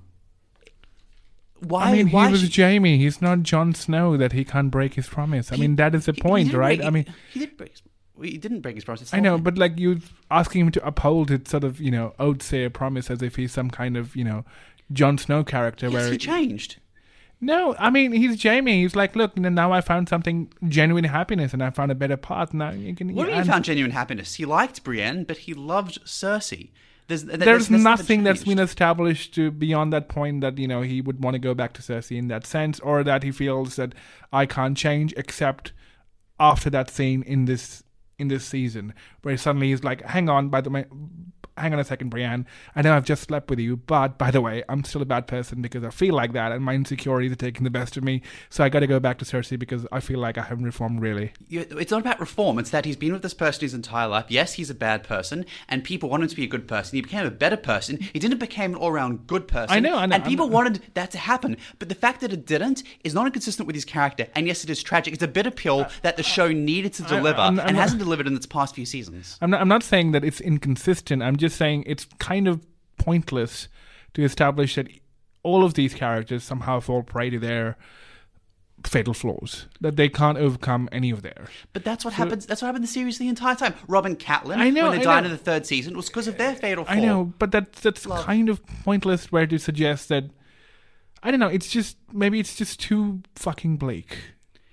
Why? 1.60 1.86
I 1.86 1.92
mean, 1.92 2.08
he 2.08 2.16
was 2.16 2.42
should- 2.42 2.56
Jaime. 2.56 2.98
He's 3.00 3.20
not 3.22 3.42
Jon 3.42 3.74
Snow 3.74 4.16
that 4.16 4.32
he 4.32 4.46
can't 4.46 4.70
break 4.70 4.94
his 4.94 5.08
promise. 5.08 5.52
I 5.52 5.56
mean, 5.56 5.76
that 5.78 5.96
is 5.96 6.06
the 6.06 6.12
he- 6.12 6.18
he 6.18 6.22
point, 6.22 6.48
didn't 6.50 6.60
right? 6.60 6.78
break- 6.78 6.88
I 6.88 6.92
mean, 6.92 7.06
he 7.34 7.40
did 7.40 7.58
break. 7.58 7.72
His, 7.72 7.82
he 8.22 8.38
didn't 8.38 8.62
break 8.62 8.76
his 8.76 8.86
promise. 8.86 9.14
I 9.14 9.20
know, 9.20 9.38
but 9.38 9.58
like 9.58 9.78
you 9.80 10.02
asking 10.30 10.62
him 10.62 10.72
to 10.72 10.86
uphold 10.86 11.30
his 11.30 11.42
sort 11.48 11.64
of, 11.64 11.80
you 11.80 11.92
know, 11.92 12.14
oath 12.20 12.42
say 12.42 12.64
a 12.64 12.70
promise 12.70 13.10
as 13.10 13.22
if 13.22 13.36
he's 13.36 13.52
some 13.52 13.70
kind 13.70 13.98
of, 13.98 14.16
you 14.16 14.24
know, 14.24 14.46
Jon 14.92 15.18
Snow 15.18 15.44
character 15.44 15.88
yes, 15.88 15.94
where 15.94 16.12
he 16.12 16.18
changed. 16.18 16.78
No, 17.40 17.76
I 17.78 17.90
mean 17.90 18.14
he's 18.14 18.42
Jaime. 18.42 18.82
He's 18.82 18.96
like, 18.96 19.16
look, 19.16 19.38
now 19.38 19.72
I 19.72 19.82
found 19.82 20.10
something 20.10 20.52
genuine 20.68 21.04
happiness, 21.04 21.54
and 21.54 21.64
I 21.64 21.70
found 21.70 21.92
a 21.92 21.96
better 21.96 22.18
path. 22.18 22.54
Now 22.54 22.72
you 22.72 22.96
can. 22.96 23.14
What 23.14 23.26
do 23.26 23.30
you 23.30 23.36
mean 23.36 23.46
he 23.46 23.50
found 23.50 23.66
genuine 23.66 23.92
happiness? 23.92 24.36
He 24.36 24.46
liked 24.46 24.84
Brienne, 24.84 25.24
but 25.24 25.38
he 25.38 25.54
loved 25.54 26.04
Cersei. 26.06 26.72
There's, 27.08 27.24
th- 27.24 27.40
There's 27.40 27.70
that's 27.70 27.84
nothing 27.84 28.24
that's 28.24 28.44
been 28.44 28.60
established 28.60 29.34
to 29.36 29.50
beyond 29.50 29.94
that 29.94 30.10
point 30.10 30.42
that 30.42 30.58
you 30.58 30.68
know 30.68 30.82
he 30.82 31.00
would 31.00 31.24
want 31.24 31.36
to 31.36 31.40
go 31.40 31.54
back 31.54 31.74
to 31.74 31.82
Cersei 31.82 32.18
in 32.18 32.28
that 32.28 32.46
sense, 32.46 32.80
or 32.80 33.04
that 33.04 33.24
he 33.24 33.32
feels 33.32 33.76
that 33.78 33.94
I 34.34 34.46
can't 34.46 34.76
change 34.76 35.14
except 35.16 35.74
after 36.40 36.70
that 36.72 36.90
scene 36.90 37.24
in 37.24 37.46
this 37.46 37.84
in 38.20 38.28
this 38.28 38.46
season 38.46 38.94
where 39.22 39.38
suddenly 39.38 39.70
he's 39.70 39.84
like, 39.84 40.02
hang 40.04 40.30
on, 40.30 40.50
by 40.50 40.62
the 40.62 40.70
way. 40.70 40.86
Hang 41.58 41.74
on 41.74 41.80
a 41.80 41.84
second, 41.84 42.10
Brienne. 42.10 42.46
I 42.76 42.82
know 42.82 42.96
I've 42.96 43.04
just 43.04 43.24
slept 43.24 43.50
with 43.50 43.60
you, 43.60 43.78
but 43.78 44.18
by 44.18 44.30
the 44.32 44.42
way, 44.42 44.64
I'm 44.70 44.84
still 44.84 45.02
a 45.02 45.06
bad 45.06 45.28
person 45.28 45.62
because 45.62 45.84
I 45.84 45.90
feel 45.90 46.14
like 46.14 46.34
that, 46.34 46.52
and 46.52 46.64
my 46.64 46.74
insecurities 46.76 47.32
are 47.32 47.36
taking 47.36 47.64
the 47.64 47.70
best 47.70 47.98
of 47.98 48.04
me. 48.04 48.22
So 48.50 48.64
I 48.64 48.70
got 48.70 48.82
to 48.82 48.88
go 48.88 49.00
back 49.00 49.18
to 49.20 49.26
Cersei 49.26 49.58
because 49.58 49.88
I 49.92 50.00
feel 50.00 50.20
like 50.20 50.38
I 50.38 50.44
haven't 50.44 50.66
reformed 50.66 51.02
really. 51.02 51.34
It's 51.50 51.92
not 51.92 52.02
about 52.02 52.20
reform. 52.20 52.60
It's 52.60 52.70
that 52.70 52.86
he's 52.86 52.96
been 52.96 53.14
with 53.14 53.22
this 53.24 53.34
person 53.34 53.62
his 53.62 53.74
entire 53.74 54.08
life. 54.08 54.26
Yes, 54.30 54.54
he's 54.54 54.70
a 54.70 54.76
bad 54.76 55.04
person, 55.04 55.46
and 55.68 55.84
people 55.84 56.10
want 56.10 56.24
him 56.24 56.30
to 56.30 56.36
be 56.36 56.44
a 56.44 56.48
good 56.48 56.68
person. 56.68 56.96
He 56.96 57.02
became 57.02 57.26
a 57.26 57.32
better 57.32 57.58
person. 57.58 57.98
He 58.14 58.20
didn't 58.20 58.38
become 58.38 58.72
an 58.72 58.76
all-around 58.76 59.26
good 59.28 59.48
person. 59.48 59.76
I 59.76 59.80
know, 59.80 59.98
I 59.98 60.06
know, 60.06 60.16
and 60.16 60.24
people 60.26 60.46
I'm- 60.46 60.54
wanted 60.54 60.82
that 60.94 61.12
to 61.12 61.18
happen. 61.18 61.58
But 61.80 61.90
the 61.90 61.96
fact 61.96 62.22
that 62.22 62.32
it 62.32 62.46
didn't 62.46 62.84
is 63.04 63.14
not 63.14 63.26
inconsistent 63.26 63.66
with 63.66 63.76
his 63.76 63.86
character. 63.86 64.28
And 64.36 64.46
yes, 64.48 64.64
it 64.64 64.70
is 64.70 64.84
tragic. 64.84 65.14
It's 65.14 65.24
a 65.24 65.28
bitter 65.28 65.52
pill 65.52 65.82
uh, 65.82 65.90
that 66.04 66.18
the 66.18 66.24
show 66.24 66.50
needed 66.52 66.94
to 66.94 67.04
deliver 67.04 67.40
I'm- 67.40 67.60
I'm 67.60 67.68
and 67.70 67.78
hasn't 67.78 68.00
delivered 68.00 68.28
in 68.28 68.36
its 68.36 68.46
past 68.46 68.76
few 68.76 68.86
seasons. 68.86 69.38
I'm 69.42 69.50
not, 69.50 69.62
I'm 69.62 69.68
not 69.68 69.84
saying 69.84 70.12
that 70.12 70.24
it's 70.24 70.40
inconsistent. 70.42 71.24
I'm 71.24 71.38
just 71.38 71.47
saying 71.54 71.84
it's 71.86 72.06
kind 72.20 72.48
of 72.48 72.66
pointless 72.98 73.68
to 74.14 74.24
establish 74.24 74.76
that 74.76 74.88
all 75.44 75.64
of 75.64 75.76
these 75.76 75.94
characters 75.94 76.44
somehow 76.44 76.80
fall 76.80 77.04
prey 77.04 77.30
to 77.30 77.40
their 77.40 77.78
fatal 78.86 79.14
flaws, 79.14 79.66
that 79.82 79.96
they 79.96 80.08
can't 80.10 80.38
overcome 80.38 80.88
any 80.92 81.10
of 81.10 81.22
theirs. 81.22 81.50
But 81.74 81.84
that's 81.84 82.06
what 82.06 82.14
happens. 82.14 82.46
That's 82.46 82.62
what 82.62 82.68
happened 82.68 82.84
in 82.84 82.88
the 82.88 82.94
series 82.94 83.18
the 83.18 83.28
entire 83.28 83.56
time. 83.56 83.74
Robin 83.88 84.16
Catelyn, 84.16 84.58
I 84.58 84.70
know, 84.70 84.90
when 84.90 85.00
they 85.00 85.02
I 85.02 85.04
died 85.04 85.22
know. 85.22 85.26
in 85.28 85.32
the 85.32 85.38
third 85.38 85.66
season, 85.66 85.96
was 85.96 86.08
because 86.08 86.28
of 86.28 86.38
their 86.38 86.56
fatal 86.56 86.86
flaw. 86.86 86.94
I 86.94 87.00
know, 87.00 87.34
but 87.40 87.52
that's 87.52 87.82
that's 87.82 88.06
Love. 88.06 88.26
kind 88.26 88.50
of 88.50 88.66
pointless. 88.84 89.32
Where 89.32 89.48
to 89.48 89.58
suggest 89.58 90.10
that, 90.10 90.26
I 91.24 91.32
don't 91.32 91.40
know. 91.40 91.48
It's 91.48 91.70
just 91.70 91.98
maybe 92.14 92.40
it's 92.40 92.56
just 92.56 92.80
too 92.80 93.22
fucking 93.36 93.78
bleak. 93.78 94.18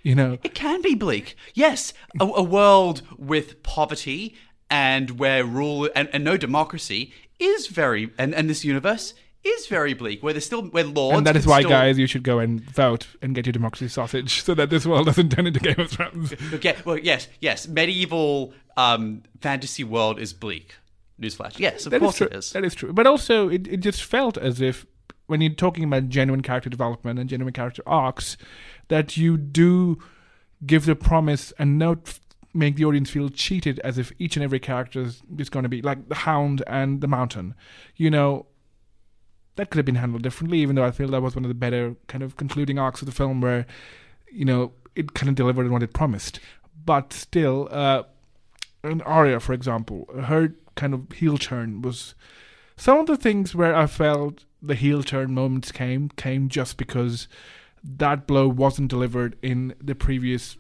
You 0.03 0.15
know, 0.15 0.37
It 0.43 0.55
can 0.55 0.83
be 0.83 0.95
bleak. 0.95 1.35
Yes, 1.55 1.95
a, 2.21 2.25
a 2.25 2.43
world 2.43 3.01
with 3.17 3.63
poverty 3.63 4.37
and 4.75 5.21
where 5.21 5.45
rule 5.45 5.89
and, 5.95 6.09
and 6.13 6.25
no 6.25 6.37
democracy 6.37 7.13
is 7.39 7.69
very 7.69 8.11
and, 8.19 8.35
and 8.35 8.51
this 8.51 8.65
universe 8.65 9.15
is 9.45 9.67
very 9.69 9.95
bleak. 9.95 10.21
Where 10.21 10.33
there's 10.33 10.47
still 10.47 10.63
where 10.65 10.83
lords 10.85 11.17
and 11.19 11.27
that 11.29 11.37
is 11.37 11.47
why, 11.47 11.61
still- 11.61 11.71
guys, 11.71 11.97
you 11.97 12.09
should 12.09 12.25
go 12.25 12.41
and 12.41 12.61
vote 12.61 13.07
and 13.23 13.37
get 13.37 13.47
your 13.47 13.53
democracy 13.53 13.87
sausage 13.87 14.43
so 14.47 14.53
that 14.55 14.71
this 14.71 14.85
world 14.85 15.07
doesn't 15.07 15.31
turn 15.31 15.47
into 15.47 15.61
Game 15.61 15.79
of 15.79 15.91
Thrones. 15.91 16.35
Okay, 16.55 16.77
well, 16.85 16.99
yes, 16.99 17.29
yes, 17.41 17.69
medieval 17.69 18.53
um, 18.77 19.23
fantasy 19.41 19.85
world 19.85 20.19
is 20.19 20.33
bleak. 20.33 20.75
Newsflash. 21.21 21.61
Yes, 21.61 21.87
of 21.87 21.93
That 21.93 21.99
is 21.99 22.03
course 22.03 22.17
true. 22.17 22.27
it 22.27 22.35
is. 22.35 22.51
That 22.53 22.65
is 22.65 22.75
true. 22.75 22.93
But 22.93 23.07
also, 23.07 23.49
it, 23.49 23.69
it 23.69 23.77
just 23.77 24.03
felt 24.03 24.37
as 24.37 24.61
if 24.61 24.85
when 25.27 25.41
you're 25.41 25.53
talking 25.53 25.85
about 25.85 26.09
genuine 26.09 26.43
character 26.43 26.69
development 26.69 27.21
and 27.21 27.31
genuine 27.31 27.53
character 27.53 27.83
arcs, 27.87 28.37
that 28.89 29.17
you 29.17 29.37
do 29.37 29.99
give 30.67 30.87
the 30.87 30.97
promise 30.97 31.53
and 31.59 31.79
not 31.79 31.99
f- 32.07 32.21
make 32.55 32.77
the 32.77 32.85
audience 32.85 33.11
feel 33.11 33.29
cheated 33.29 33.81
as 33.81 33.99
if 33.99 34.13
each 34.19 34.37
and 34.37 34.45
every 34.45 34.61
character 34.61 35.03
is, 35.03 35.23
going 35.51 35.65
to 35.65 35.69
be 35.69 35.83
like 35.83 36.09
the 36.09 36.15
Hound 36.15 36.63
and 36.67 37.01
the 37.01 37.09
Mountain. 37.09 37.55
You 37.97 38.11
know, 38.11 38.47
that 39.57 39.71
could 39.71 39.79
have 39.79 39.87
been 39.87 39.97
handled 39.97 40.23
differently, 40.23 40.59
even 40.61 40.77
though 40.77 40.85
I 40.85 40.93
feel 40.93 41.09
that 41.09 41.21
was 41.21 41.35
one 41.35 41.45
of 41.45 41.49
the 41.49 41.55
better 41.55 41.97
kind 42.07 42.23
of 42.23 42.37
concluding 42.37 42.79
arcs 42.79 43.03
of 43.03 43.07
the 43.07 43.13
film 43.13 43.41
where, 43.41 43.67
you 44.31 44.45
know, 44.45 44.73
it 44.95 45.15
kind 45.15 45.29
of 45.29 45.35
delivered 45.35 45.67
on 45.67 45.73
what 45.73 45.83
it 45.83 45.93
promised. 45.93 46.39
But 46.85 47.13
still, 47.13 47.69
uh, 47.71 48.05
in 48.85 49.01
Arya, 49.03 49.41
for 49.41 49.53
example, 49.53 50.09
her 50.25 50.55
kind 50.77 50.95
of 50.95 51.11
heel 51.13 51.39
turn 51.39 51.83
was 51.83 52.15
some 52.77 52.99
of 52.99 53.07
the 53.07 53.17
things 53.17 53.55
where 53.55 53.75
I 53.75 53.87
felt 53.87 54.45
the 54.61 54.75
heel 54.75 55.03
turn 55.03 55.35
moments 55.35 55.73
came 55.73 56.09
came 56.11 56.49
just 56.49 56.77
because 56.77 57.29
that 57.83 58.27
blow 58.27 58.49
wasn't 58.49 58.89
delivered 58.89 59.37
in 59.43 59.75
the 59.81 59.95
previous 59.95 60.57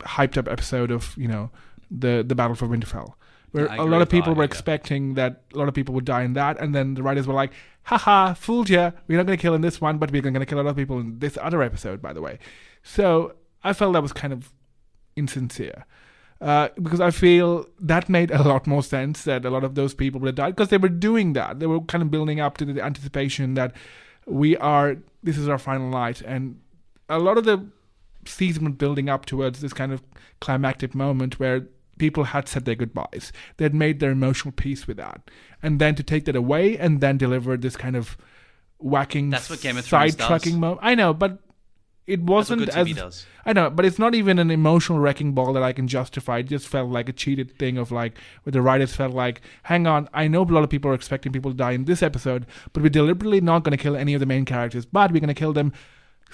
hyped 0.00 0.36
up 0.36 0.48
episode 0.48 0.90
of 0.90 1.14
you 1.16 1.28
know 1.28 1.50
the 1.90 2.24
the 2.26 2.34
battle 2.34 2.54
for 2.56 2.66
Winterfell, 2.66 3.14
where 3.52 3.66
Yeah, 3.66 3.82
a 3.82 3.84
lot 3.84 4.02
of 4.02 4.08
people 4.08 4.30
Arya, 4.30 4.36
were 4.38 4.42
yeah. 4.44 4.52
expecting 4.52 5.14
that 5.14 5.42
a 5.54 5.58
lot 5.58 5.68
of 5.68 5.74
people 5.74 5.94
would 5.94 6.04
die 6.04 6.22
in 6.22 6.32
that, 6.34 6.60
and 6.60 6.74
then 6.74 6.94
the 6.94 7.02
writers 7.02 7.26
were 7.26 7.34
like, 7.34 7.52
"Haha, 7.84 8.34
fooled 8.34 8.68
ya! 8.68 8.92
We're 9.08 9.18
not 9.18 9.26
going 9.26 9.38
to 9.38 9.42
kill 9.42 9.54
in 9.54 9.60
this 9.60 9.80
one, 9.80 9.98
but 9.98 10.10
we're 10.10 10.22
going 10.22 10.34
to 10.34 10.46
kill 10.46 10.60
a 10.60 10.62
lot 10.62 10.70
of 10.70 10.76
people 10.76 10.98
in 10.98 11.18
this 11.18 11.38
other 11.40 11.62
episode." 11.62 12.02
By 12.02 12.12
the 12.12 12.20
way, 12.20 12.38
so 12.82 13.34
I 13.62 13.72
felt 13.72 13.92
that 13.94 14.02
was 14.02 14.12
kind 14.12 14.32
of 14.32 14.52
insincere. 15.16 15.86
Uh, 16.40 16.68
because 16.82 17.00
I 17.00 17.10
feel 17.10 17.66
that 17.80 18.08
made 18.08 18.30
a 18.30 18.42
lot 18.42 18.66
more 18.66 18.82
sense 18.82 19.24
that 19.24 19.44
a 19.46 19.50
lot 19.50 19.64
of 19.64 19.76
those 19.76 19.94
people 19.94 20.20
would 20.20 20.26
have 20.26 20.34
died 20.34 20.56
because 20.56 20.68
they 20.68 20.76
were 20.76 20.88
doing 20.90 21.32
that. 21.34 21.58
They 21.60 21.66
were 21.66 21.80
kind 21.80 22.02
of 22.02 22.10
building 22.10 22.38
up 22.40 22.58
to 22.58 22.64
the 22.66 22.84
anticipation 22.84 23.54
that 23.54 23.72
we 24.26 24.56
are, 24.58 24.96
this 25.22 25.38
is 25.38 25.48
our 25.48 25.58
final 25.58 25.88
night. 25.88 26.20
And 26.20 26.60
a 27.08 27.18
lot 27.18 27.38
of 27.38 27.44
the 27.44 27.64
season 28.26 28.64
was 28.64 28.74
building 28.74 29.08
up 29.08 29.26
towards 29.26 29.60
this 29.60 29.72
kind 29.72 29.92
of 29.92 30.02
climactic 30.40 30.94
moment 30.94 31.38
where 31.38 31.66
people 31.98 32.24
had 32.24 32.48
said 32.48 32.64
their 32.64 32.74
goodbyes. 32.74 33.32
They 33.56 33.64
had 33.64 33.74
made 33.74 34.00
their 34.00 34.10
emotional 34.10 34.52
peace 34.52 34.86
with 34.86 34.96
that. 34.96 35.30
And 35.62 35.80
then 35.80 35.94
to 35.94 36.02
take 36.02 36.24
that 36.26 36.36
away 36.36 36.76
and 36.76 37.00
then 37.00 37.18
deliver 37.18 37.56
this 37.56 37.76
kind 37.76 37.96
of 37.96 38.16
whacking, 38.78 39.30
That's 39.30 39.50
what 39.50 39.60
Game 39.60 39.76
of 39.76 39.84
Thrones 39.84 40.16
sidetracking 40.16 40.56
moment. 40.56 40.80
I 40.82 40.94
know, 40.94 41.14
but 41.14 41.38
it 42.06 42.20
wasn't 42.20 42.68
as. 42.68 43.26
I 43.46 43.52
know, 43.52 43.70
but 43.70 43.84
it's 43.84 43.98
not 43.98 44.14
even 44.14 44.38
an 44.38 44.50
emotional 44.50 44.98
wrecking 44.98 45.32
ball 45.32 45.52
that 45.54 45.62
I 45.62 45.72
can 45.72 45.88
justify. 45.88 46.38
It 46.38 46.44
just 46.44 46.68
felt 46.68 46.90
like 46.90 47.08
a 47.08 47.12
cheated 47.12 47.58
thing 47.58 47.78
of 47.78 47.90
like, 47.90 48.18
where 48.42 48.52
the 48.52 48.62
writers 48.62 48.94
felt 48.94 49.14
like, 49.14 49.40
hang 49.64 49.86
on, 49.86 50.08
I 50.12 50.28
know 50.28 50.42
a 50.42 50.44
lot 50.44 50.64
of 50.64 50.70
people 50.70 50.90
are 50.90 50.94
expecting 50.94 51.32
people 51.32 51.50
to 51.50 51.56
die 51.56 51.72
in 51.72 51.84
this 51.84 52.02
episode, 52.02 52.46
but 52.72 52.82
we're 52.82 52.88
deliberately 52.90 53.40
not 53.40 53.64
going 53.64 53.76
to 53.76 53.82
kill 53.82 53.96
any 53.96 54.14
of 54.14 54.20
the 54.20 54.26
main 54.26 54.44
characters, 54.44 54.84
but 54.84 55.12
we're 55.12 55.20
going 55.20 55.28
to 55.28 55.34
kill 55.34 55.52
them 55.52 55.72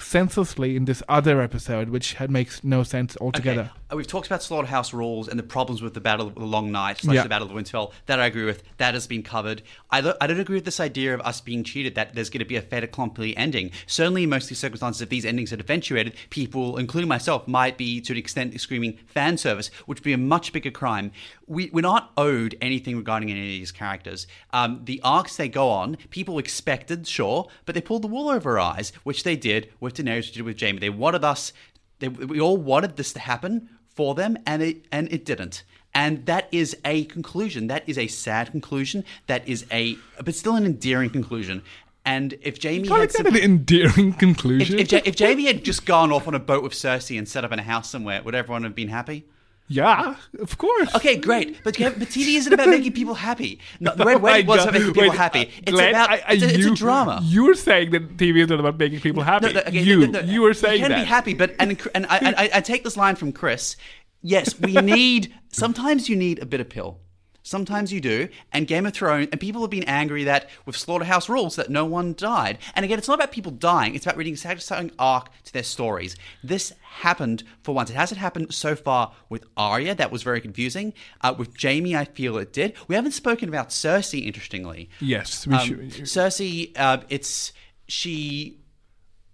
senselessly 0.01 0.75
in 0.75 0.85
this 0.85 1.03
other 1.07 1.41
episode, 1.41 1.89
which 1.89 2.13
had, 2.13 2.31
makes 2.31 2.63
no 2.63 2.83
sense 2.83 3.17
altogether. 3.21 3.61
Okay. 3.61 3.80
Uh, 3.91 3.95
We've 3.95 4.07
talked 4.07 4.27
about 4.27 4.41
slaughterhouse 4.43 4.93
rules 4.93 5.27
and 5.27 5.37
the 5.37 5.43
problems 5.43 5.81
with 5.81 5.93
the 5.93 6.01
Battle 6.01 6.27
of 6.27 6.35
the 6.35 6.45
Long 6.45 6.71
Night 6.71 6.99
slash 6.99 7.15
Yeah. 7.15 7.23
the 7.23 7.29
Battle 7.29 7.47
of 7.49 7.53
Winterfell. 7.53 7.91
That 8.05 8.19
I 8.19 8.25
agree 8.27 8.45
with. 8.45 8.63
That 8.77 8.93
has 8.93 9.07
been 9.07 9.23
covered. 9.23 9.61
I, 9.89 9.99
lo- 10.01 10.15
I 10.21 10.27
don't 10.27 10.39
agree 10.39 10.55
with 10.55 10.65
this 10.65 10.79
idea 10.79 11.13
of 11.13 11.21
us 11.21 11.41
being 11.41 11.63
cheated 11.63 11.95
that 11.95 12.15
there's 12.15 12.29
going 12.29 12.39
to 12.39 12.45
be 12.45 12.55
a 12.55 12.61
fait 12.61 12.83
accompli 12.83 13.35
ending. 13.35 13.71
Certainly, 13.87 14.23
in 14.23 14.29
most 14.29 14.43
of 14.43 14.49
these 14.49 14.59
circumstances, 14.59 15.01
if 15.01 15.09
these 15.09 15.25
endings 15.25 15.49
had 15.51 15.59
eventuated, 15.59 16.13
people, 16.29 16.77
including 16.77 17.07
myself, 17.07 17.47
might 17.47 17.77
be 17.77 17.99
to 18.01 18.13
an 18.13 18.17
extent 18.17 18.59
screaming 18.61 18.97
fan 19.07 19.37
service, 19.37 19.69
which 19.85 19.99
would 19.99 20.03
be 20.03 20.13
a 20.13 20.17
much 20.17 20.53
bigger 20.53 20.71
crime. 20.71 21.11
We, 21.47 21.69
we're 21.73 21.81
not 21.81 22.11
owed 22.17 22.55
anything 22.61 22.95
regarding 22.97 23.29
any 23.29 23.41
of 23.41 23.45
these 23.47 23.71
characters. 23.71 24.25
Um, 24.53 24.81
the 24.85 25.01
arcs 25.03 25.35
they 25.35 25.49
go 25.49 25.69
on, 25.69 25.97
people 26.09 26.37
expected, 26.39 27.07
sure, 27.07 27.47
but 27.65 27.75
they 27.75 27.81
pulled 27.81 28.03
the 28.03 28.07
wool 28.07 28.29
over 28.29 28.57
our 28.59 28.75
eyes, 28.75 28.93
which 29.03 29.23
they 29.23 29.35
did 29.35 29.69
with 29.79 29.95
Daenerys, 29.95 30.17
which 30.17 30.31
they 30.31 30.37
did 30.37 30.45
with 30.45 30.59
Jaime. 30.61 30.79
They 30.79 30.89
wanted 30.89 31.23
us 31.25 31.51
they, 31.99 32.07
we 32.07 32.41
all 32.41 32.57
wanted 32.57 32.97
this 32.97 33.13
to 33.13 33.19
happen 33.19 33.69
for 33.95 34.15
them, 34.15 34.37
and 34.45 34.61
it 34.61 34.85
and 34.91 35.11
it 35.11 35.25
didn't. 35.25 35.63
And 35.93 36.25
that 36.25 36.47
is 36.51 36.77
a 36.85 37.03
conclusion. 37.05 37.67
That 37.67 37.83
is 37.87 37.97
a 37.97 38.07
sad 38.07 38.51
conclusion. 38.51 39.03
That 39.27 39.47
is 39.47 39.65
a, 39.71 39.97
but 40.23 40.35
still 40.35 40.55
an 40.55 40.65
endearing 40.65 41.09
conclusion. 41.09 41.63
And 42.05 42.37
if 42.41 42.61
Jaime 42.63 42.87
had 42.87 43.11
some, 43.11 43.25
an 43.27 43.35
endearing 43.35 44.13
conclusion. 44.13 44.79
if, 44.79 44.91
Ja- 44.91 45.01
if 45.05 45.19
Jaime 45.19 45.45
had 45.45 45.63
just 45.63 45.85
gone 45.85 46.11
off 46.11 46.27
on 46.27 46.33
a 46.33 46.39
boat 46.39 46.63
with 46.63 46.73
Cersei 46.73 47.17
and 47.17 47.27
set 47.27 47.43
up 47.43 47.51
in 47.51 47.59
a 47.59 47.63
house 47.63 47.89
somewhere, 47.89 48.23
would 48.23 48.33
everyone 48.33 48.63
have 48.63 48.73
been 48.73 48.87
happy? 48.87 49.25
Yeah, 49.71 50.15
of 50.39 50.57
course. 50.57 50.93
Okay, 50.95 51.15
great. 51.17 51.63
But 51.63 51.77
but 51.79 52.09
TV 52.15 52.35
isn't 52.35 52.51
about 52.53 52.69
making 52.77 52.91
people 52.93 53.13
happy. 53.15 53.59
No, 53.79 53.95
the 53.95 54.05
Red 54.05 54.21
Wedding 54.21 54.47
was 54.47 54.63
about 54.63 54.73
making 54.73 54.93
people 54.93 55.09
Wait, 55.09 55.17
happy. 55.17 55.49
It's 55.63 55.71
Glenn, 55.71 55.89
about 55.89 56.09
I- 56.09 56.23
I- 56.27 56.33
it's, 56.33 56.43
a, 56.43 56.53
it's 56.55 56.65
a 56.65 56.75
drama. 56.75 57.19
You're 57.23 57.55
saying 57.55 57.91
that 57.91 58.17
TV 58.17 58.37
is 58.43 58.49
not 58.49 58.59
about 58.59 58.77
making 58.77 58.99
people 58.99 59.23
happy. 59.23 59.47
No, 59.47 59.53
no, 59.53 59.59
okay, 59.61 59.81
you, 59.81 60.11
you 60.25 60.41
were 60.41 60.53
saying 60.53 60.75
you 60.81 60.87
can 60.87 60.91
that. 60.91 61.01
be 61.03 61.05
happy, 61.05 61.33
but 61.33 61.55
and 61.59 61.79
and 61.95 62.05
I, 62.07 62.17
I, 62.37 62.49
I 62.55 62.61
take 62.61 62.83
this 62.83 62.97
line 62.97 63.15
from 63.15 63.31
Chris. 63.31 63.75
Yes, 64.21 64.59
we 64.59 64.73
need. 64.73 65.33
sometimes 65.51 66.07
you 66.09 66.15
need 66.15 66.39
a 66.39 66.45
bitter 66.45 66.63
pill. 66.63 66.99
Sometimes 67.43 67.91
you 67.91 68.01
do. 68.01 68.29
And 68.51 68.67
Game 68.67 68.85
of 68.85 68.93
Thrones, 68.93 69.29
and 69.31 69.41
people 69.41 69.61
have 69.61 69.69
been 69.69 69.83
angry 69.83 70.23
that 70.25 70.49
with 70.65 70.77
Slaughterhouse 70.77 71.27
Rules 71.29 71.55
that 71.55 71.69
no 71.69 71.85
one 71.85 72.13
died. 72.13 72.57
And 72.75 72.85
again, 72.85 72.97
it's 72.97 73.07
not 73.07 73.15
about 73.15 73.31
people 73.31 73.51
dying. 73.51 73.95
It's 73.95 74.05
about 74.05 74.17
reading 74.17 74.35
a 74.35 74.37
satisfying 74.37 74.91
arc 74.99 75.29
to 75.45 75.53
their 75.53 75.63
stories. 75.63 76.15
This 76.43 76.73
happened 76.81 77.43
for 77.63 77.73
once. 77.73 77.89
It 77.89 77.95
hasn't 77.95 78.19
happened 78.19 78.53
so 78.53 78.75
far 78.75 79.13
with 79.29 79.45
Arya. 79.57 79.95
That 79.95 80.11
was 80.11 80.23
very 80.23 80.41
confusing. 80.41 80.93
Uh, 81.21 81.33
with 81.37 81.59
Jaime, 81.59 81.95
I 81.95 82.05
feel 82.05 82.37
it 82.37 82.53
did. 82.53 82.73
We 82.87 82.95
haven't 82.95 83.13
spoken 83.13 83.49
about 83.49 83.69
Cersei. 83.69 84.25
Interestingly, 84.25 84.89
Yes, 84.99 85.47
we 85.47 85.55
um, 85.55 85.67
should. 85.67 85.89
Cersei, 85.91 86.71
uh, 86.77 86.99
it's 87.09 87.53
she 87.87 88.61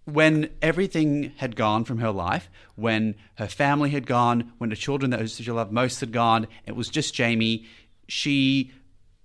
when 0.05 0.49
everything 0.61 1.33
had 1.35 1.55
gone 1.57 1.83
from 1.83 1.97
her 1.97 2.11
life, 2.11 2.49
when 2.75 3.15
her 3.35 3.47
family 3.47 3.89
had 3.89 4.05
gone, 4.05 4.53
when 4.57 4.69
the 4.69 4.75
children 4.75 5.11
that 5.11 5.29
she 5.29 5.51
loved 5.51 5.71
most 5.71 5.99
had 5.99 6.13
gone, 6.13 6.47
it 6.65 6.75
was 6.75 6.87
just 6.87 7.17
Jaime. 7.17 7.65
She 8.07 8.71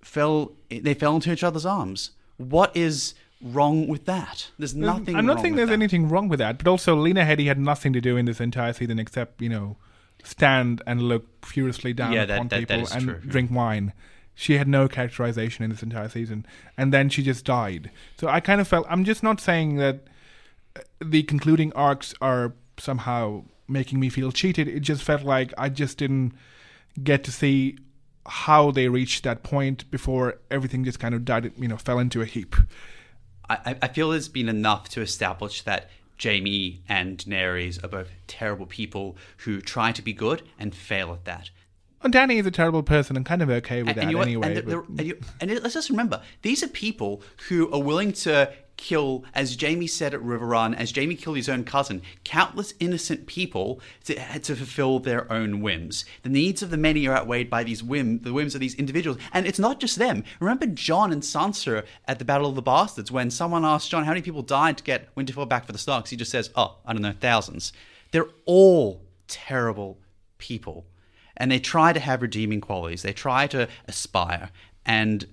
fell. 0.01 0.51
They 0.69 0.93
fell 0.93 1.15
into 1.15 1.31
each 1.31 1.43
other's 1.43 1.65
arms. 1.65 2.11
What 2.37 2.75
is 2.75 3.13
wrong 3.41 3.87
with 3.87 4.05
that? 4.05 4.49
There's 4.57 4.75
nothing. 4.75 5.15
I'm 5.15 5.25
not 5.25 5.35
wrong 5.35 5.43
saying 5.43 5.53
with 5.53 5.57
there's 5.59 5.69
that. 5.69 5.73
anything 5.73 6.09
wrong 6.09 6.27
with 6.29 6.39
that, 6.39 6.57
but 6.57 6.67
also 6.67 6.95
Lena 6.95 7.21
Headey 7.23 7.45
had 7.47 7.59
nothing 7.59 7.93
to 7.93 8.01
do 8.01 8.17
in 8.17 8.25
this 8.25 8.39
entire 8.41 8.73
season 8.73 8.99
except 8.99 9.41
you 9.41 9.49
know 9.49 9.77
stand 10.23 10.81
and 10.87 11.01
look 11.03 11.45
furiously 11.45 11.93
down 11.93 12.13
Yeah, 12.13 12.23
upon 12.23 12.47
that- 12.47 12.49
that 12.49 12.59
people 12.67 12.83
is 12.83 12.91
and 12.91 13.03
true. 13.03 13.19
drink 13.27 13.51
wine. 13.51 13.93
She 14.35 14.57
had 14.57 14.67
no 14.67 14.87
characterization 14.87 15.63
in 15.63 15.69
this 15.69 15.83
entire 15.83 16.09
season, 16.09 16.45
and 16.77 16.91
then 16.91 17.09
she 17.09 17.21
just 17.21 17.45
died. 17.45 17.91
So 18.17 18.27
I 18.27 18.39
kind 18.39 18.59
of 18.59 18.67
felt 18.67 18.85
I'm 18.89 19.03
just 19.03 19.21
not 19.21 19.39
saying 19.39 19.75
that 19.77 20.07
uh, 20.75 20.79
the 21.05 21.21
concluding 21.23 21.71
arcs 21.73 22.13
are 22.19 22.53
somehow 22.79 23.43
making 23.67 23.99
me 23.99 24.09
feel 24.09 24.31
cheated. 24.31 24.67
It 24.67 24.79
just 24.79 25.03
felt 25.03 25.21
like 25.21 25.53
I 25.57 25.69
just 25.69 25.97
didn't 25.99 26.33
get 27.03 27.23
to 27.25 27.31
see 27.31 27.77
how 28.27 28.71
they 28.71 28.87
reached 28.87 29.23
that 29.23 29.43
point 29.43 29.89
before 29.91 30.39
everything 30.49 30.83
just 30.83 30.99
kind 30.99 31.13
of 31.13 31.25
died, 31.25 31.51
you 31.57 31.67
know, 31.67 31.77
fell 31.77 31.99
into 31.99 32.21
a 32.21 32.25
heap. 32.25 32.55
I, 33.49 33.75
I 33.81 33.87
feel 33.89 34.11
there's 34.11 34.29
been 34.29 34.49
enough 34.49 34.89
to 34.89 35.01
establish 35.01 35.61
that 35.63 35.89
Jaime 36.21 36.81
and 36.87 37.17
Daenerys 37.17 37.83
are 37.83 37.89
both 37.89 38.09
terrible 38.27 38.65
people 38.65 39.17
who 39.37 39.59
try 39.59 39.91
to 39.91 40.01
be 40.01 40.13
good 40.13 40.43
and 40.57 40.73
fail 40.73 41.11
at 41.11 41.25
that. 41.25 41.49
And 42.01 42.11
Danny 42.11 42.37
is 42.37 42.45
a 42.45 42.51
terrible 42.51 42.83
person 42.83 43.15
and 43.15 43.25
kind 43.25 43.41
of 43.41 43.49
okay 43.49 43.81
with 43.83 43.95
that 43.95 44.05
you 44.05 44.11
know 44.11 44.17
what? 44.17 44.27
anyway. 44.27 44.57
And, 44.57 44.65
but- 44.65 44.85
and, 45.41 45.51
and 45.51 45.63
let's 45.63 45.73
just 45.73 45.89
remember, 45.89 46.21
these 46.41 46.61
are 46.63 46.67
people 46.67 47.21
who 47.49 47.71
are 47.73 47.81
willing 47.81 48.11
to 48.13 48.51
kill, 48.77 49.23
as 49.33 49.57
Jaime 49.59 49.87
said 49.87 50.13
at 50.13 50.21
Riverrun, 50.21 50.75
as 50.75 50.91
Jaime 50.95 51.15
killed 51.15 51.37
his 51.37 51.49
own 51.49 51.63
cousin, 51.63 52.01
countless 52.23 52.73
innocent 52.79 53.27
people 53.27 53.79
to, 54.05 54.15
to 54.39 54.55
fulfill 54.55 54.99
their 54.99 55.31
own 55.31 55.61
whims. 55.61 56.05
The 56.23 56.29
needs 56.29 56.61
of 56.61 56.69
the 56.69 56.77
many 56.77 57.07
are 57.07 57.15
outweighed 57.15 57.49
by 57.49 57.63
these 57.63 57.83
whim, 57.83 58.19
the 58.19 58.33
whims 58.33 58.55
of 58.55 58.61
these 58.61 58.75
individuals. 58.75 59.17
And 59.31 59.45
it's 59.45 59.59
not 59.59 59.79
just 59.79 59.97
them. 59.97 60.23
Remember 60.39 60.65
Jon 60.65 61.11
and 61.11 61.21
Sansa 61.21 61.85
at 62.07 62.19
the 62.19 62.25
Battle 62.25 62.49
of 62.49 62.55
the 62.55 62.61
Bastards 62.61 63.11
when 63.11 63.31
someone 63.31 63.65
asked 63.65 63.89
Jon 63.89 64.03
how 64.03 64.11
many 64.11 64.21
people 64.21 64.41
died 64.41 64.77
to 64.77 64.83
get 64.83 65.13
Winterfell 65.15 65.47
back 65.47 65.65
for 65.65 65.71
the 65.71 65.77
Starks? 65.77 66.09
He 66.09 66.17
just 66.17 66.31
says, 66.31 66.49
oh, 66.55 66.77
I 66.85 66.93
don't 66.93 67.01
know, 67.01 67.13
thousands. 67.19 67.73
They're 68.11 68.29
all 68.45 69.01
terrible 69.27 69.99
people 70.37 70.85
and 71.37 71.51
they 71.51 71.59
try 71.59 71.93
to 71.93 71.99
have 71.99 72.21
redeeming 72.21 72.61
qualities. 72.61 73.01
They 73.01 73.13
try 73.13 73.47
to 73.47 73.67
aspire, 73.87 74.49
and 74.85 75.25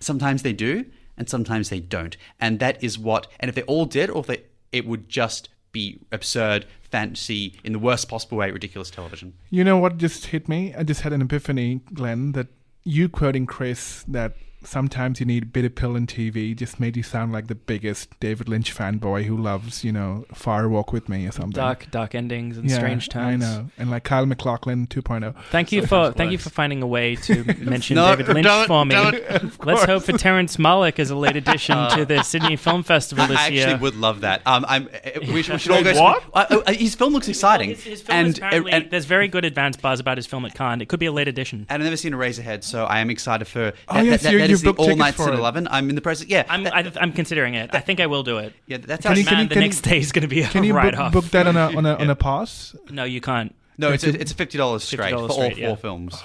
sometimes 0.00 0.42
they 0.42 0.52
do, 0.52 0.84
and 1.18 1.28
sometimes 1.28 1.68
they 1.68 1.80
don't. 1.80 2.16
And 2.40 2.60
that 2.60 2.82
is 2.82 2.98
what. 2.98 3.26
And 3.38 3.48
if 3.48 3.54
they 3.54 3.62
all 3.62 3.84
did, 3.84 4.08
or 4.08 4.20
if 4.20 4.26
they, 4.26 4.44
it 4.72 4.86
would 4.86 5.08
just 5.08 5.50
be 5.72 6.00
absurd 6.10 6.64
fantasy 6.82 7.60
in 7.62 7.72
the 7.72 7.78
worst 7.78 8.08
possible 8.08 8.38
way, 8.38 8.50
ridiculous 8.50 8.90
television. 8.90 9.34
You 9.50 9.64
know 9.64 9.76
what 9.76 9.98
just 9.98 10.26
hit 10.26 10.48
me? 10.48 10.74
I 10.74 10.82
just 10.82 11.02
had 11.02 11.12
an 11.12 11.20
epiphany, 11.20 11.80
Glenn, 11.92 12.32
that 12.32 12.46
you 12.84 13.08
quoting 13.08 13.44
Chris 13.44 14.04
that 14.08 14.34
sometimes 14.64 15.20
you 15.20 15.26
need 15.26 15.42
a 15.44 15.46
bit 15.46 15.64
of 15.64 15.74
pill 15.74 15.94
in 15.96 16.06
TV 16.06 16.54
just 16.56 16.80
made 16.80 16.96
you 16.96 17.02
sound 17.02 17.32
like 17.32 17.46
the 17.46 17.54
biggest 17.54 18.18
David 18.20 18.48
Lynch 18.48 18.74
fanboy 18.76 19.24
who 19.24 19.36
loves, 19.36 19.84
you 19.84 19.92
know, 19.92 20.24
Fire 20.34 20.68
Walk 20.68 20.92
with 20.92 21.08
Me 21.08 21.26
or 21.26 21.32
something. 21.32 21.52
Dark, 21.52 21.90
dark 21.90 22.14
endings 22.14 22.58
and 22.58 22.68
Yeah, 22.68 22.76
strange 22.76 23.08
times. 23.08 23.44
I 23.44 23.46
know. 23.48 23.70
And 23.78 23.90
like 23.90 24.04
Kyle 24.04 24.26
MacLachlan 24.26 24.88
oh. 24.90 25.00
2.0. 25.00 25.34
Thank 25.50 25.72
you 25.72 25.82
for 25.82 25.88
Sometimes 25.88 26.16
thank 26.16 26.32
you 26.32 26.38
for 26.38 26.50
finding 26.50 26.82
a 26.82 26.86
way 26.86 27.14
to 27.16 27.44
mention 27.60 27.94
No, 27.96 28.14
David 28.16 28.34
Lynch 28.34 28.44
don't- 28.46 28.66
for 28.66 28.84
me. 28.84 28.94
don't- 28.94 29.18
Let's 29.66 29.84
hope 29.84 30.02
for 30.02 30.12
Terrence 30.18 30.56
Malick 30.56 30.98
as 30.98 31.10
a 31.10 31.16
late 31.16 31.36
addition 31.42 31.76
to 31.90 32.04
the 32.04 32.22
Sydney 32.22 32.56
Film 32.56 32.82
Festival 32.82 33.26
this 33.26 33.36
year. 33.36 33.38
I 33.38 33.44
actually 33.44 33.58
year. 33.58 33.76
would 33.78 33.96
love 33.96 34.22
that. 34.22 34.42
Um, 34.46 34.64
I'm. 34.68 34.88
uh, 34.88 35.10
We 35.32 35.42
should, 35.42 35.54
we 35.54 35.58
should 35.58 35.72
all 35.72 35.84
go. 35.84 35.94
what? 36.00 36.22
Uh, 36.34 36.62
uh, 36.66 36.72
his 36.72 36.94
film 36.94 37.12
looks 37.12 37.28
exciting, 37.28 37.70
His, 37.70 37.82
his 37.84 38.02
film 38.02 38.18
and, 38.18 38.36
apparently, 38.38 38.72
and 38.72 38.90
there's 38.90 39.04
very 39.04 39.28
good 39.28 39.44
advance 39.44 39.76
buzz 39.76 40.00
about 40.00 40.18
his 40.18 40.26
film 40.26 40.44
at 40.44 40.54
Cannes. 40.54 40.80
It 40.80 40.88
could 40.88 41.00
be 41.00 41.06
a 41.06 41.12
late 41.12 41.28
edition. 41.28 41.66
and 41.68 41.82
I've 41.82 41.84
never 41.86 41.96
seen 41.96 42.12
Eraserhead, 42.12 42.64
so 42.64 42.84
I 42.84 43.00
am 43.00 43.10
excited 43.10 43.46
for. 43.46 43.72
Oh, 43.88 43.94
that, 43.94 44.04
yes, 44.04 44.22
that, 44.22 44.32
you- 44.32 44.47
that 44.48 44.50
you 44.50 44.54
is 44.54 44.62
the 44.62 44.72
booked 44.72 44.80
all 44.90 44.96
nights 44.96 45.20
at 45.20 45.32
eleven. 45.34 45.68
I'm 45.70 45.88
in 45.88 45.94
the 45.94 46.00
process. 46.00 46.26
Yeah, 46.28 46.44
I'm 46.48 46.64
that- 46.64 46.74
I, 46.74 46.92
I'm 47.00 47.12
considering 47.12 47.54
it. 47.54 47.70
I 47.72 47.80
think 47.80 48.00
I 48.00 48.06
will 48.06 48.22
do 48.22 48.38
it. 48.38 48.52
yeah, 48.66 48.78
that's 48.78 49.06
Can 49.06 49.16
you- 49.16 49.24
Man, 49.24 49.34
can 49.34 49.48
the 49.48 49.54
you- 49.56 49.60
next 49.60 49.80
day 49.82 49.98
is 49.98 50.12
going 50.12 50.22
to 50.22 50.28
be 50.28 50.42
a 50.42 50.48
Can 50.48 50.64
you 50.64 50.74
write 50.74 50.92
book, 50.94 51.00
off. 51.00 51.12
book 51.12 51.24
that 51.26 51.46
on 51.46 51.56
a 51.56 51.76
on 51.76 51.86
a 51.86 51.94
on 52.00 52.10
a 52.10 52.16
pass? 52.16 52.74
No, 52.90 53.04
you 53.04 53.20
can't. 53.20 53.54
No, 53.80 53.92
it's 53.92 54.02
It's 54.02 54.16
a, 54.16 54.20
it's 54.20 54.32
fifty 54.32 54.58
dollars 54.58 54.82
straight 54.82 55.10
for 55.10 55.16
all 55.18 55.28
straight, 55.30 55.52
four 55.54 55.60
yeah. 55.60 55.74
films. 55.76 56.20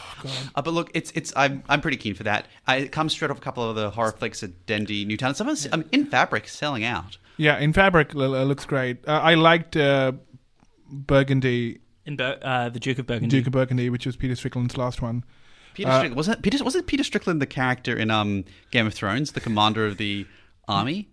uh, 0.55 0.61
but 0.63 0.74
look, 0.74 0.89
it's 0.95 1.11
it's 1.11 1.32
I'm 1.36 1.61
I'm 1.69 1.82
pretty 1.82 1.97
keen 1.97 2.15
for 2.15 2.24
that. 2.24 2.47
I, 2.65 2.78
it 2.78 2.91
comes 2.91 3.11
straight 3.13 3.30
off 3.30 3.38
a 3.38 3.41
couple 3.41 3.69
of 3.69 3.76
the 3.76 3.91
horror 3.91 4.11
flicks 4.11 4.41
at 4.41 4.65
Dendy, 4.65 5.05
Newtown. 5.05 5.36
Some 5.36 5.47
of 5.47 5.53
us, 5.53 5.67
um, 5.71 5.86
in 5.91 6.05
Fabric 6.07 6.47
selling 6.47 6.84
out. 6.84 7.17
Yeah, 7.38 7.57
in 7.59 7.71
fabric 7.74 8.13
l- 8.15 8.36
l- 8.36 8.45
looks 8.45 8.65
great. 8.65 9.07
Uh, 9.07 9.11
I 9.13 9.34
liked 9.36 9.76
uh, 9.78 10.13
Burgundy, 10.89 11.80
In 12.05 12.15
Bur- 12.15 12.39
uh, 12.41 12.69
the 12.69 12.80
Duke 12.80 12.99
of 12.99 13.07
Burgundy. 13.07 13.30
Duke 13.38 13.47
of 13.47 13.53
Burgundy, 13.53 13.89
which 13.89 14.05
was 14.05 14.15
Peter 14.15 14.36
Strickland's 14.36 14.78
last 14.78 15.01
one. 15.01 15.24
Peter 15.74 15.89
Uh, 15.89 15.93
Strickland 15.97 16.15
wasn't 16.15 16.41
Peter 16.41 16.63
wasn't 16.63 16.88
Peter 16.88 17.03
Strickland 17.03 17.41
the 17.41 17.45
character 17.47 17.95
in 17.97 18.11
um 18.11 18.45
Game 18.71 18.88
of 18.88 18.93
Thrones, 18.93 19.32
the 19.32 19.41
commander 19.41 19.86
of 19.86 19.97
the 19.97 20.26
army. 20.67 21.09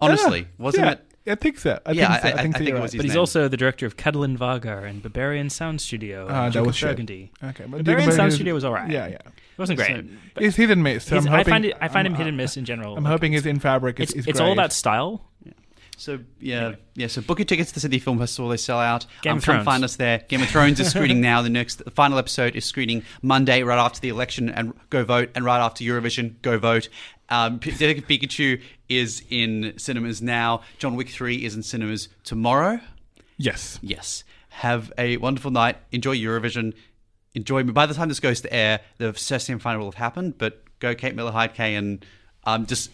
Honestly, 0.00 0.40
Yeah, 0.40 0.46
wasn't 0.58 0.84
yeah, 0.86 0.92
it? 0.92 1.08
I 1.24 1.34
think 1.36 1.58
so. 1.58 1.78
I 1.86 1.92
Yeah, 1.92 2.08
think 2.08 2.22
so. 2.22 2.28
I- 2.28 2.30
I, 2.30 2.34
I- 2.34 2.42
think, 2.42 2.54
I 2.56 2.58
so 2.58 2.58
think 2.58 2.68
you're 2.68 2.76
it 2.78 2.80
was 2.80 2.80
right. 2.80 2.92
his 2.92 2.98
but 2.98 3.04
he's 3.04 3.12
name. 3.12 3.20
also 3.20 3.48
the 3.48 3.56
director 3.56 3.86
of 3.86 3.96
Katalin 3.96 4.36
Varga 4.36 4.78
and 4.82 5.00
Berberian 5.02 5.50
Sound 5.50 5.80
Studio. 5.80 6.26
And 6.26 6.36
that 6.36 6.52
Duke 6.52 6.66
was 6.66 6.74
of 6.74 6.78
shit. 6.78 6.88
Burgundy. 6.90 7.30
Okay, 7.44 7.64
but 7.68 7.84
Berberian 7.84 7.98
Sound 8.06 8.16
Burgundy- 8.16 8.34
Studio 8.34 8.54
was 8.54 8.64
alright. 8.64 8.90
Yeah, 8.90 9.06
yeah. 9.06 9.14
It 9.26 9.58
wasn't 9.58 9.78
great. 9.78 10.04
but 10.34 10.42
It's 10.42 10.56
hit 10.56 10.70
and 10.70 10.82
miss. 10.82 11.04
So 11.04 11.14
he's- 11.14 11.26
I'm 11.28 11.32
I 11.34 11.44
find 11.44 11.64
it. 11.64 11.76
I 11.80 11.86
find 11.86 12.06
him 12.08 12.14
I'm- 12.14 12.18
hit 12.18 12.26
and 12.26 12.36
miss 12.36 12.56
in 12.56 12.64
general. 12.64 12.96
I'm 12.96 13.04
Like, 13.04 13.12
hoping 13.12 13.32
his 13.32 13.46
in 13.46 13.60
fabric 13.60 14.00
is, 14.00 14.10
it's 14.10 14.18
is 14.20 14.26
it's 14.26 14.40
all 14.40 14.52
about 14.52 14.72
style. 14.72 15.28
So 16.02 16.18
yeah, 16.40 16.74
yeah. 16.96 17.06
So 17.06 17.22
book 17.22 17.38
your 17.38 17.46
tickets 17.46 17.70
to 17.70 17.74
the 17.74 17.80
Sydney 17.80 18.00
Film 18.00 18.18
Festival. 18.18 18.50
They 18.50 18.56
sell 18.56 18.80
out. 18.80 19.06
Game 19.22 19.34
um, 19.34 19.38
of 19.38 19.44
come 19.44 19.54
Thrones. 19.54 19.64
find 19.64 19.84
us 19.84 19.94
there. 19.94 20.18
Game 20.26 20.42
of 20.42 20.48
Thrones 20.48 20.80
is 20.80 20.90
screening 20.90 21.20
now. 21.20 21.42
The 21.42 21.48
next, 21.48 21.76
the 21.84 21.92
final 21.92 22.18
episode 22.18 22.56
is 22.56 22.64
screening 22.64 23.04
Monday, 23.22 23.62
right 23.62 23.78
after 23.78 24.00
the 24.00 24.08
election, 24.08 24.48
and 24.48 24.72
go 24.90 25.04
vote. 25.04 25.30
And 25.36 25.44
right 25.44 25.60
after 25.60 25.84
Eurovision, 25.84 26.42
go 26.42 26.58
vote. 26.58 26.88
Um, 27.28 27.58
Detective 27.58 28.08
Pikachu 28.08 28.60
is 28.88 29.22
in 29.30 29.74
cinemas 29.76 30.20
now. 30.20 30.62
John 30.78 30.96
Wick 30.96 31.08
Three 31.08 31.44
is 31.44 31.54
in 31.54 31.62
cinemas 31.62 32.08
tomorrow. 32.24 32.80
Yes. 33.36 33.78
Yes. 33.80 34.24
Have 34.48 34.92
a 34.98 35.18
wonderful 35.18 35.52
night. 35.52 35.76
Enjoy 35.92 36.16
Eurovision. 36.16 36.74
Enjoy. 37.36 37.62
Me. 37.62 37.70
By 37.70 37.86
the 37.86 37.94
time 37.94 38.08
this 38.08 38.18
goes 38.18 38.40
to 38.40 38.52
air, 38.52 38.80
the 38.98 39.14
Sesame 39.14 39.60
final 39.60 39.82
will 39.82 39.92
have 39.92 39.94
happened. 39.94 40.36
But 40.36 40.64
go 40.80 40.96
Kate 40.96 41.14
Miller 41.14 41.30
Heidke 41.30 41.78
and 41.78 42.04
um, 42.42 42.66
just 42.66 42.90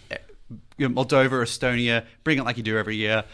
you 0.76 0.88
know, 0.88 0.94
Moldova, 1.04 1.30
Estonia. 1.42 2.04
Bring 2.24 2.38
it 2.38 2.44
like 2.44 2.56
you 2.56 2.62
do 2.62 2.76
every 2.78 2.96
year. 2.96 3.24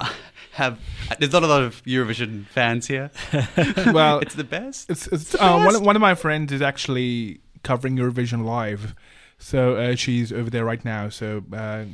Have 0.52 0.78
there's 1.18 1.32
not 1.32 1.42
a 1.42 1.48
lot 1.48 1.62
of 1.62 1.82
Eurovision 1.84 2.46
fans 2.46 2.86
here. 2.86 3.10
Well, 3.92 4.20
it's 4.20 4.34
the 4.36 4.44
best. 4.44 4.88
It's, 4.88 5.06
it's 5.08 5.34
uh, 5.34 5.60
one, 5.64 5.74
of- 5.74 5.82
one 5.82 5.96
of 5.96 6.00
my 6.02 6.14
friends 6.14 6.52
is 6.52 6.62
actually 6.62 7.40
covering 7.64 7.96
Eurovision 7.96 8.44
live, 8.44 8.94
so 9.38 9.74
uh, 9.76 9.94
she's 9.96 10.32
over 10.32 10.50
there 10.50 10.64
right 10.64 10.84
now. 10.84 11.08
So 11.08 11.42
uh, 11.52 11.84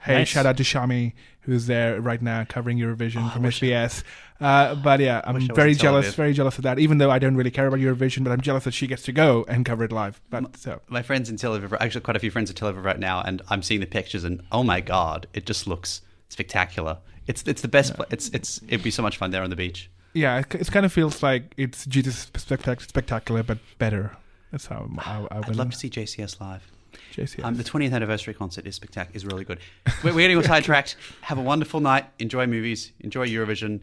hey, 0.00 0.14
Nice. 0.14 0.28
shout 0.28 0.46
out 0.46 0.56
to 0.56 0.62
Shami 0.62 1.12
who's 1.44 1.66
there 1.66 2.00
right 2.00 2.20
now 2.20 2.44
covering 2.44 2.78
Eurovision 2.78 3.26
Oh, 3.26 3.30
from 3.30 3.42
SBS. 3.44 4.02
Uh, 4.40 4.74
but 4.74 5.00
yeah, 5.00 5.20
I'm 5.24 5.34
wish 5.34 5.44
I 5.48 5.52
was 5.52 5.56
very 5.56 5.74
jealous, 5.74 6.14
very 6.14 6.32
jealous 6.34 6.58
of 6.58 6.64
that. 6.64 6.78
Even 6.78 6.98
though 6.98 7.10
I 7.10 7.18
don't 7.18 7.34
really 7.34 7.50
care 7.50 7.66
about 7.66 7.80
Eurovision, 7.80 8.24
but 8.24 8.30
I'm 8.30 8.40
jealous 8.42 8.64
that 8.64 8.74
she 8.74 8.86
gets 8.86 9.02
to 9.04 9.12
go 9.12 9.44
and 9.48 9.64
cover 9.64 9.84
it 9.84 9.90
live. 9.92 10.20
But 10.30 10.56
so 10.58 10.80
My 10.88 11.02
friends 11.02 11.28
in 11.30 11.36
Tel 11.36 11.58
Aviv, 11.58 11.76
actually 11.80 12.02
quite 12.02 12.16
a 12.16 12.20
few 12.20 12.30
friends 12.30 12.50
in 12.50 12.56
Tel 12.56 12.72
Aviv 12.72 12.84
right 12.84 12.98
now, 12.98 13.22
and 13.22 13.40
I'm 13.48 13.62
seeing 13.62 13.80
the 13.80 13.86
pictures, 13.86 14.22
and 14.24 14.42
oh 14.52 14.62
my 14.62 14.80
god, 14.80 15.26
it 15.34 15.46
just 15.46 15.66
looks 15.66 16.02
spectacular. 16.28 16.98
It's 17.26 17.42
it's 17.46 17.62
the 17.62 17.68
best. 17.68 17.94
pla 17.94 18.04
It's 18.10 18.28
it's 18.30 18.60
it'd 18.68 18.82
be 18.82 18.90
so 18.90 19.02
much 19.02 19.16
fun 19.16 19.30
there 19.30 19.42
on 19.42 19.50
the 19.50 19.56
beach. 19.56 19.90
yeah, 20.14 20.38
it, 20.38 20.54
it 20.54 20.70
kind 20.70 20.84
of 20.86 20.92
feels 20.92 21.22
like 21.22 21.54
it's 21.56 21.86
Jesus 21.86 22.26
spectac- 22.34 22.82
spectacular, 22.86 23.42
but 23.42 23.58
better. 23.78 24.16
That's 24.52 24.66
how 24.66 24.88
I, 24.98 25.02
I, 25.02 25.26
I'd 25.38 25.46
would 25.48 25.56
love 25.56 25.70
to 25.70 25.76
see 25.76 25.88
JCS 25.90 26.40
live. 26.40 26.70
JCS. 27.14 27.44
Um, 27.44 27.56
the 27.56 27.64
20th 27.64 27.92
anniversary 27.92 28.34
concert 28.34 28.66
is 28.66 28.74
spectacular. 28.76 29.16
Is 29.16 29.24
really 29.26 29.44
good. 29.44 29.58
We're, 30.04 30.14
we're 30.14 30.28
getting 30.28 30.42
sidetracked. 30.54 30.96
Have 31.22 31.38
a 31.38 31.42
wonderful 31.42 31.80
night. 31.80 32.06
Enjoy 32.18 32.46
movies. 32.46 32.92
Enjoy 33.00 33.26
Eurovision. 33.26 33.80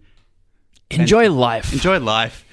Enjoy 0.89 1.29
life, 1.29 1.73
Enjoy 1.73 1.99
life. 1.99 2.45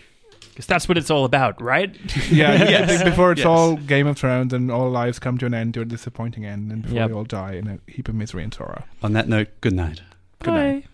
because 0.51 0.67
that's 0.67 0.89
what 0.89 0.99
it's 0.99 1.09
all 1.11 1.25
about, 1.25 1.63
right? 1.63 1.95
Yeah, 2.31 2.53
Yes. 2.55 2.83
I 2.83 2.87
think 2.97 3.05
before 3.05 3.31
it's 3.33 3.39
Yes. 3.41 3.47
all 3.47 3.77
Game 3.77 4.09
of 4.09 4.17
Thrones 4.19 4.53
and 4.53 4.71
all 4.73 4.91
lives 4.91 5.19
come 5.21 5.39
to 5.39 5.47
an 5.47 5.55
end 5.55 5.75
to 5.75 5.83
a 5.83 5.85
disappointing 5.85 6.45
end, 6.45 6.73
and 6.73 6.83
before 6.83 6.97
Yep. 6.97 7.09
we 7.11 7.15
all 7.15 7.25
die 7.25 7.53
in 7.53 7.69
a 7.69 7.79
heap 7.91 8.09
of 8.09 8.15
misery 8.17 8.43
and 8.43 8.53
sorrow. 8.53 8.85
On 9.05 9.13
that 9.13 9.29
note, 9.29 9.49
good 9.61 9.73
night. 9.75 10.03
Good 10.43 10.53
night. 10.55 10.83
Bye. 10.83 10.89